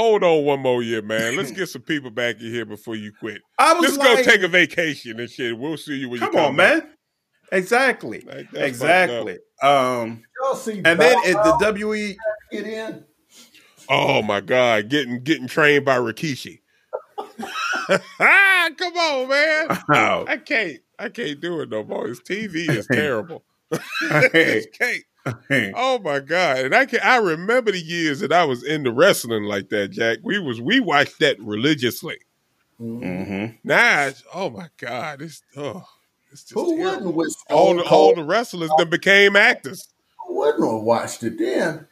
Hold 0.00 0.24
on 0.24 0.44
one 0.46 0.60
more 0.60 0.82
year, 0.82 1.02
man. 1.02 1.36
Let's 1.36 1.50
get 1.50 1.68
some 1.68 1.82
people 1.82 2.10
back 2.10 2.36
in 2.40 2.46
here 2.46 2.64
before 2.64 2.96
you 2.96 3.12
quit. 3.12 3.42
I 3.58 3.74
was 3.74 3.82
Let's 3.82 3.98
like, 3.98 4.24
go 4.24 4.32
take 4.32 4.42
a 4.42 4.48
vacation 4.48 5.20
and 5.20 5.28
shit. 5.28 5.58
We'll 5.58 5.76
see 5.76 5.96
you 5.96 6.08
when 6.08 6.20
come 6.20 6.28
you 6.32 6.38
come 6.38 6.46
on, 6.46 6.56
man. 6.56 6.88
Exactly. 7.52 8.22
Like, 8.22 8.46
exactly. 8.54 9.36
Um, 9.62 10.22
and 10.66 10.98
then 10.98 11.18
it, 11.24 11.34
the 11.34 11.86
WE 11.86 12.16
get 12.50 12.66
in. 12.66 13.04
Oh 13.90 14.22
my 14.22 14.40
God, 14.40 14.88
getting 14.88 15.22
getting 15.22 15.46
trained 15.46 15.84
by 15.84 15.98
Rikishi. 15.98 16.60
ah, 17.18 18.70
come 18.78 18.96
on, 18.96 19.28
man. 19.28 19.66
Oh. 19.90 20.24
I 20.26 20.38
can't. 20.38 20.78
I 20.98 21.10
can't 21.10 21.42
do 21.42 21.60
it 21.60 21.68
no 21.68 21.84
more. 21.84 22.08
His 22.08 22.20
TV 22.20 22.70
is 22.70 22.86
terrible. 22.90 23.44
can't. 24.32 25.04
Oh 25.74 25.98
my 25.98 26.20
God. 26.20 26.58
And 26.58 26.74
I 26.74 26.86
can 26.86 27.00
I 27.00 27.16
remember 27.16 27.72
the 27.72 27.80
years 27.80 28.20
that 28.20 28.32
I 28.32 28.44
was 28.44 28.64
into 28.64 28.90
wrestling 28.90 29.44
like 29.44 29.68
that, 29.68 29.90
Jack. 29.90 30.18
We 30.22 30.38
was 30.38 30.60
we 30.60 30.80
watched 30.80 31.18
that 31.20 31.38
religiously. 31.40 32.18
Mm-hmm. 32.80 33.56
Now, 33.62 34.10
oh 34.34 34.50
my 34.50 34.68
God, 34.78 35.22
it's 35.22 35.42
oh 35.56 35.84
who 36.52 36.76
wouldn't 36.78 37.14
with 37.14 37.34
all 37.50 37.74
the, 37.74 37.82
all 37.82 38.14
the 38.14 38.24
wrestlers 38.24 38.70
that 38.78 38.88
became 38.88 39.36
actors? 39.36 39.88
Who 40.26 40.38
wouldn't 40.38 40.64
have 40.64 40.82
watched 40.82 41.22
it 41.24 41.38
then? 41.38 41.86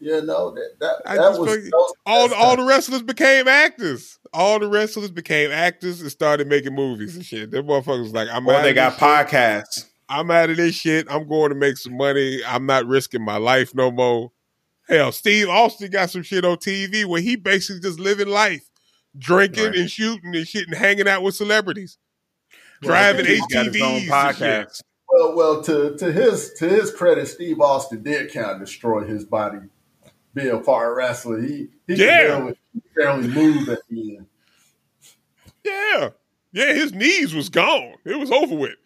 You 0.00 0.22
know 0.22 0.54
that 0.54 0.74
that, 0.78 1.02
that 1.06 1.38
was, 1.38 1.38
was 1.38 1.94
all 2.06 2.28
the, 2.28 2.36
all 2.36 2.56
the 2.56 2.62
wrestlers 2.62 3.02
became 3.02 3.48
actors. 3.48 4.18
All 4.32 4.60
the 4.60 4.68
wrestlers 4.68 5.10
became 5.10 5.50
actors 5.50 6.00
and 6.00 6.10
started 6.10 6.46
making 6.46 6.74
movies 6.74 7.16
and 7.16 7.24
shit. 7.24 7.50
Them 7.50 7.66
motherfuckers 7.66 8.12
like 8.12 8.28
I'm. 8.30 8.44
Well, 8.44 8.62
they 8.62 8.74
got 8.74 8.96
podcasts. 8.96 9.86
Shit. 10.08 10.18
I'm 10.18 10.30
out 10.30 10.50
of 10.50 10.56
this 10.56 10.74
shit. 10.74 11.06
I'm 11.10 11.28
going 11.28 11.50
to 11.50 11.54
make 11.54 11.76
some 11.76 11.96
money. 11.96 12.40
I'm 12.46 12.66
not 12.66 12.86
risking 12.86 13.24
my 13.24 13.36
life 13.36 13.74
no 13.74 13.90
more. 13.90 14.32
Hell, 14.88 15.12
Steve 15.12 15.48
Austin 15.48 15.90
got 15.90 16.10
some 16.10 16.22
shit 16.22 16.44
on 16.44 16.56
TV 16.56 17.04
where 17.04 17.20
he 17.20 17.36
basically 17.36 17.80
just 17.82 18.00
living 18.00 18.28
life, 18.28 18.68
drinking 19.18 19.64
right. 19.66 19.76
and 19.76 19.90
shooting 19.90 20.34
and 20.34 20.46
shit 20.48 20.66
and 20.66 20.76
hanging 20.76 21.06
out 21.06 21.22
with 21.22 21.34
celebrities. 21.34 21.98
driving 22.80 23.26
He's 23.26 23.46
got 23.48 23.66
his 23.66 23.82
own 23.82 24.00
ATVs. 24.00 24.40
and 24.40 24.66
Well, 25.10 25.36
well, 25.36 25.62
to 25.64 25.96
to 25.98 26.10
his 26.10 26.54
to 26.54 26.66
his 26.68 26.90
credit, 26.90 27.26
Steve 27.26 27.60
Austin 27.60 28.02
did 28.02 28.32
kind 28.32 28.50
of 28.52 28.60
destroy 28.60 29.04
his 29.04 29.24
body 29.26 29.58
being 30.32 30.50
a 30.50 30.58
part 30.60 30.96
wrestler. 30.96 31.40
He 31.40 31.68
he 31.86 31.96
could 31.96 31.98
Yeah. 31.98 32.28
barely, 32.28 32.58
barely 32.96 33.28
moved 33.28 33.68
at 33.68 33.80
the 33.90 34.16
end. 34.16 34.26
Yeah, 35.64 36.10
yeah, 36.52 36.72
his 36.72 36.94
knees 36.94 37.34
was 37.34 37.50
gone. 37.50 37.94
It 38.06 38.18
was 38.18 38.30
over 38.30 38.54
with. 38.54 38.76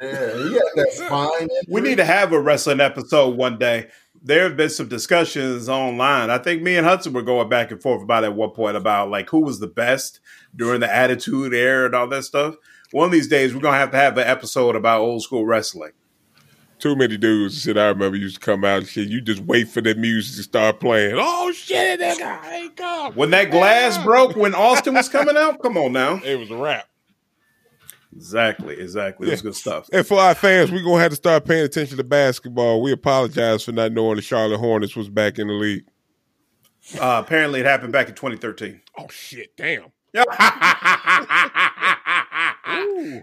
Yeah, 0.00 0.32
he 0.36 0.54
had 0.54 0.62
that 0.76 0.92
spine. 0.92 1.48
We 1.68 1.80
need 1.80 1.96
to 1.96 2.04
have 2.04 2.32
a 2.32 2.40
wrestling 2.40 2.80
episode 2.80 3.36
one 3.36 3.58
day. 3.58 3.88
There 4.22 4.44
have 4.44 4.56
been 4.56 4.70
some 4.70 4.88
discussions 4.88 5.68
online. 5.68 6.30
I 6.30 6.38
think 6.38 6.62
me 6.62 6.76
and 6.76 6.86
Hudson 6.86 7.12
were 7.12 7.22
going 7.22 7.48
back 7.48 7.70
and 7.70 7.80
forth 7.80 8.02
about 8.02 8.24
it 8.24 8.28
at 8.28 8.34
one 8.34 8.50
point 8.50 8.76
about 8.76 9.10
like 9.10 9.30
who 9.30 9.40
was 9.40 9.60
the 9.60 9.66
best 9.66 10.20
during 10.54 10.80
the 10.80 10.92
Attitude 10.92 11.54
Era 11.54 11.86
and 11.86 11.94
all 11.94 12.08
that 12.08 12.24
stuff. 12.24 12.56
One 12.92 13.06
of 13.06 13.12
these 13.12 13.28
days, 13.28 13.54
we're 13.54 13.60
gonna 13.60 13.78
have 13.78 13.92
to 13.92 13.96
have 13.96 14.18
an 14.18 14.26
episode 14.26 14.76
about 14.76 15.00
old 15.00 15.22
school 15.22 15.46
wrestling. 15.46 15.92
Too 16.78 16.96
many 16.96 17.18
dudes 17.18 17.54
and 17.54 17.62
shit. 17.62 17.76
I 17.76 17.88
remember 17.88 18.16
used 18.16 18.36
to 18.36 18.40
come 18.40 18.64
out 18.64 18.78
and 18.78 18.88
shit. 18.88 19.08
You 19.08 19.20
just 19.20 19.42
wait 19.42 19.68
for 19.68 19.82
the 19.82 19.94
music 19.94 20.36
to 20.36 20.42
start 20.42 20.80
playing. 20.80 21.16
Oh 21.18 21.52
shit, 21.52 22.00
that 22.00 22.18
guy 22.18 22.56
ain't 22.56 22.76
come. 22.76 23.14
When 23.14 23.30
that 23.30 23.50
glass 23.50 24.02
broke 24.02 24.34
when 24.34 24.54
Austin 24.54 24.94
was 24.94 25.08
coming 25.10 25.36
out, 25.36 25.60
come 25.62 25.76
on 25.76 25.92
now. 25.92 26.20
It 26.24 26.38
was 26.38 26.50
a 26.50 26.56
wrap. 26.56 26.89
Exactly, 28.14 28.78
exactly. 28.78 29.28
Yeah. 29.28 29.36
good 29.36 29.54
stuff. 29.54 29.88
And 29.92 30.04
for 30.06 30.18
our 30.18 30.34
fans, 30.34 30.70
we're 30.72 30.82
gonna 30.82 31.00
have 31.00 31.10
to 31.10 31.16
start 31.16 31.44
paying 31.44 31.64
attention 31.64 31.96
to 31.96 32.04
basketball. 32.04 32.82
We 32.82 32.92
apologize 32.92 33.62
for 33.64 33.72
not 33.72 33.92
knowing 33.92 34.16
the 34.16 34.22
Charlotte 34.22 34.58
Hornets 34.58 34.96
was 34.96 35.08
back 35.08 35.38
in 35.38 35.46
the 35.46 35.54
league. 35.54 35.84
Uh, 37.00 37.22
apparently, 37.24 37.60
it 37.60 37.66
happened 37.66 37.92
back 37.92 38.08
in 38.08 38.14
2013. 38.14 38.80
Oh 38.98 39.06
shit, 39.10 39.56
damn. 39.56 39.92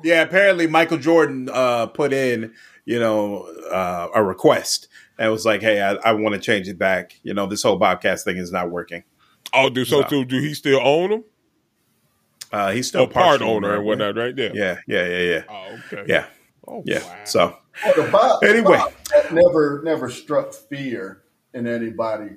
yeah, 0.03 0.21
apparently 0.21 0.67
Michael 0.67 0.97
Jordan 0.97 1.49
uh, 1.51 1.87
put 1.87 2.13
in, 2.13 2.53
you 2.85 2.99
know, 2.99 3.41
uh, 3.71 4.07
a 4.15 4.23
request 4.23 4.87
and 5.19 5.31
was 5.31 5.45
like, 5.45 5.61
"Hey, 5.61 5.81
I, 5.81 5.95
I 5.95 6.13
want 6.13 6.35
to 6.35 6.39
change 6.41 6.67
it 6.67 6.77
back. 6.77 7.17
You 7.23 7.33
know, 7.33 7.45
this 7.45 7.63
whole 7.63 7.77
Bobcats 7.77 8.23
thing 8.23 8.37
is 8.37 8.51
not 8.51 8.71
working." 8.71 9.03
Oh, 9.53 9.69
do 9.69 9.85
so 9.85 10.01
No. 10.01 10.07
too? 10.07 10.25
Do 10.25 10.39
he 10.39 10.53
still 10.53 10.79
own 10.81 11.09
them? 11.09 11.23
Uh, 12.51 12.71
he's 12.71 12.87
still 12.87 13.01
Oh, 13.01 13.07
part 13.07 13.39
partial 13.39 13.49
owner 13.49 13.69
and 13.75 13.79
right? 13.79 13.85
whatnot, 13.85 14.15
right 14.15 14.35
there. 14.35 14.55
Yeah, 14.55 14.77
yeah, 14.87 15.05
yeah, 15.05 15.19
yeah, 15.19 15.43
Oh, 15.49 15.79
okay. 15.93 16.03
yeah, 16.07 16.25
Oh, 16.67 16.83
yeah. 16.85 17.03
wow. 17.03 17.21
So 17.25 17.57
Well, 17.83 18.05
the 18.05 18.11
Bob, 18.11 18.43
Anyway. 18.43 18.77
Bob 18.77 18.91
that 19.13 19.31
never 19.31 19.81
never 19.83 20.09
struck 20.09 20.53
fear 20.53 21.23
in 21.53 21.67
anybody. 21.67 22.31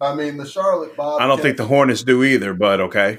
I 0.00 0.14
mean, 0.14 0.36
the 0.36 0.46
Charlotte 0.46 0.96
Bob. 0.96 1.20
I 1.20 1.26
don't 1.26 1.40
think 1.40 1.56
the 1.56 1.66
Hornets 1.66 2.02
do 2.02 2.24
either, 2.24 2.54
but 2.54 2.80
okay. 2.80 3.18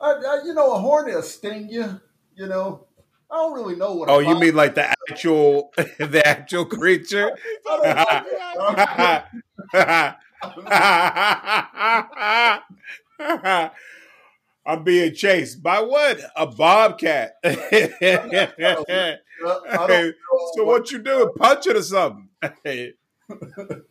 I, 0.00 0.10
I, 0.10 0.42
you 0.44 0.54
know, 0.54 0.74
a 0.74 0.78
hornet 0.78 1.14
will 1.14 1.22
sting 1.22 1.68
you. 1.70 2.00
You 2.34 2.48
know, 2.48 2.86
I 3.30 3.36
don't 3.36 3.54
really 3.54 3.76
know 3.76 3.94
what. 3.94 4.10
Oh, 4.10 4.18
you 4.18 4.38
mean 4.38 4.54
like 4.54 4.74
the 4.74 4.92
actual, 5.10 5.72
the 5.76 6.22
actual 6.26 6.64
creature? 6.66 7.30
I 14.66 14.72
I'm 14.72 14.84
being 14.84 15.14
chased 15.14 15.62
by 15.62 15.80
what? 15.80 16.20
A 16.36 16.46
bobcat. 16.46 17.34
don't, 17.42 17.56
I 18.02 19.16
don't 19.42 19.88
know 19.88 20.12
so 20.54 20.64
what 20.64 20.90
you 20.90 20.98
do? 20.98 21.32
Punch 21.36 21.66
it 21.66 21.76
or 21.76 21.82
something? 21.82 22.28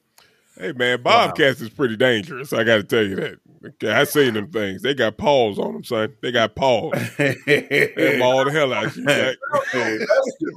Hey 0.56 0.72
man, 0.72 1.02
Bobcats 1.02 1.62
is 1.62 1.70
pretty 1.70 1.98
dangerous. 1.98 2.54
I 2.54 2.64
got 2.64 2.76
to 2.76 2.84
tell 2.84 3.04
you 3.04 3.16
that. 3.16 3.40
Okay, 3.66 3.92
I 3.92 4.04
seen 4.04 4.36
them 4.36 4.52
things. 4.52 4.84
They 4.84 4.94
got 4.94 5.18
paws 5.18 5.58
on 5.58 5.74
them, 5.74 5.84
son. 5.84 6.14
They 6.22 6.32
got 6.32 6.56
paws. 6.56 6.94
They 7.18 8.18
maul 8.20 8.46
the 8.46 8.52
hell 8.52 8.72
out 8.72 8.86
of 8.86 8.96
you. 8.96 9.04
Jack. 9.04 9.38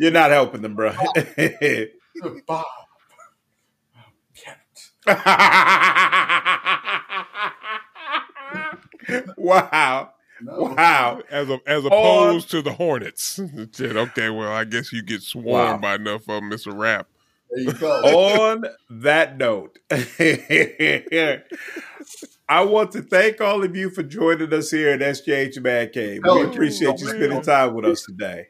You're 0.01 0.11
not 0.11 0.31
helping 0.31 0.61
them, 0.61 0.75
bro. 0.75 0.93
the 0.93 1.91
Bob. 2.47 2.67
wow. 9.37 10.11
No. 10.43 10.75
Wow. 10.77 11.23
As 11.31 11.49
a, 11.49 11.61
as 11.67 11.85
On- 11.85 11.87
opposed 11.87 12.51
to 12.51 12.61
the 12.63 12.73
Hornets. 12.73 13.41
Shit, 13.75 13.97
okay, 13.97 14.29
well, 14.31 14.53
I 14.53 14.65
guess 14.65 14.93
you 14.93 15.03
get 15.03 15.23
swarmed 15.23 15.47
Wow. 15.47 15.79
by 15.79 15.95
enough 15.95 16.23
of 16.23 16.27
them. 16.43 16.53
It's 16.53 16.67
a 16.67 16.73
wrap. 16.73 17.07
There 17.51 17.61
you 17.65 17.73
go. 17.73 17.91
On 18.53 18.65
that 18.91 19.39
note, 19.39 19.79
I 22.49 22.63
want 22.65 22.93
to 22.93 23.03
thank 23.03 23.41
all 23.41 23.63
of 23.65 23.75
you 23.77 23.91
for 23.91 24.03
joining 24.03 24.53
us 24.53 24.71
here 24.71 24.91
at 24.91 25.01
SJH 25.01 25.61
Man 25.63 25.91
Cave. 25.91 26.23
We 26.25 26.43
appreciate 26.45 26.99
you 27.01 27.07
man. 27.07 27.17
spending 27.17 27.43
time 27.43 27.75
with 27.75 27.85
us 27.87 28.03
today. 28.03 28.49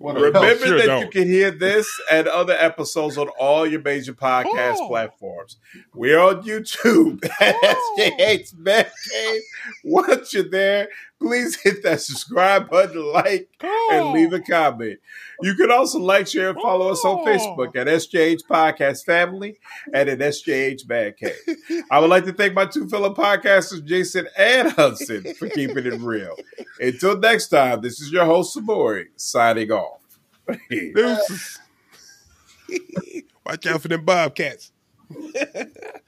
What 0.00 0.16
a 0.16 0.20
Remember 0.20 0.56
sure 0.66 0.78
that 0.78 0.86
don't. 0.86 1.02
you 1.02 1.08
can 1.10 1.28
hear 1.28 1.50
this 1.50 1.86
and 2.10 2.26
other 2.26 2.54
episodes 2.58 3.18
on 3.18 3.28
all 3.38 3.66
your 3.66 3.82
major 3.82 4.14
podcast 4.14 4.76
Oh. 4.80 4.88
platforms. 4.88 5.58
We're 5.94 6.18
on 6.18 6.42
YouTube 6.42 7.22
at 7.38 7.54
Oh. 7.62 7.96
SJH 7.98 8.54
Man 8.56 8.86
Cave. 9.12 9.42
Once 9.84 10.32
you're 10.32 10.48
there, 10.48 10.88
please 11.20 11.56
hit 11.60 11.82
that 11.82 12.00
subscribe 12.00 12.70
button, 12.70 13.04
like, 13.12 13.48
and 13.92 14.12
leave 14.12 14.32
a 14.32 14.40
comment. 14.40 14.98
You 15.42 15.54
can 15.54 15.70
also 15.70 15.98
like, 15.98 16.26
share, 16.26 16.50
and 16.50 16.60
follow 16.60 16.90
us 16.90 17.04
on. 17.04 17.20
Facebook 17.26 17.76
at 17.76 17.86
SJH 17.86 18.42
Podcast 18.50 19.04
Family 19.04 19.58
and 19.92 20.08
at 20.08 20.18
SJH 20.18 20.88
Man 20.88 21.12
Cave. 21.12 21.84
I 21.90 21.98
would 21.98 22.10
like 22.10 22.24
to 22.24 22.32
thank 22.32 22.54
my 22.54 22.64
two 22.64 22.88
fellow 22.88 23.14
podcasters, 23.14 23.84
Jason 23.84 24.26
and 24.36 24.70
Hudson, 24.72 25.34
for 25.34 25.48
keeping 25.48 25.86
it 25.86 26.00
real. 26.00 26.34
Until 26.80 27.18
next 27.18 27.48
time, 27.48 27.82
this 27.82 28.00
is 28.00 28.10
your 28.10 28.24
host, 28.24 28.56
Sabori, 28.56 29.06
signing 29.16 29.70
off. 29.70 30.00
Deuces. 30.70 31.58
Watch 33.46 33.66
out 33.66 33.82
for 33.82 33.88
them 33.88 34.04
Bobcats. 34.04 34.72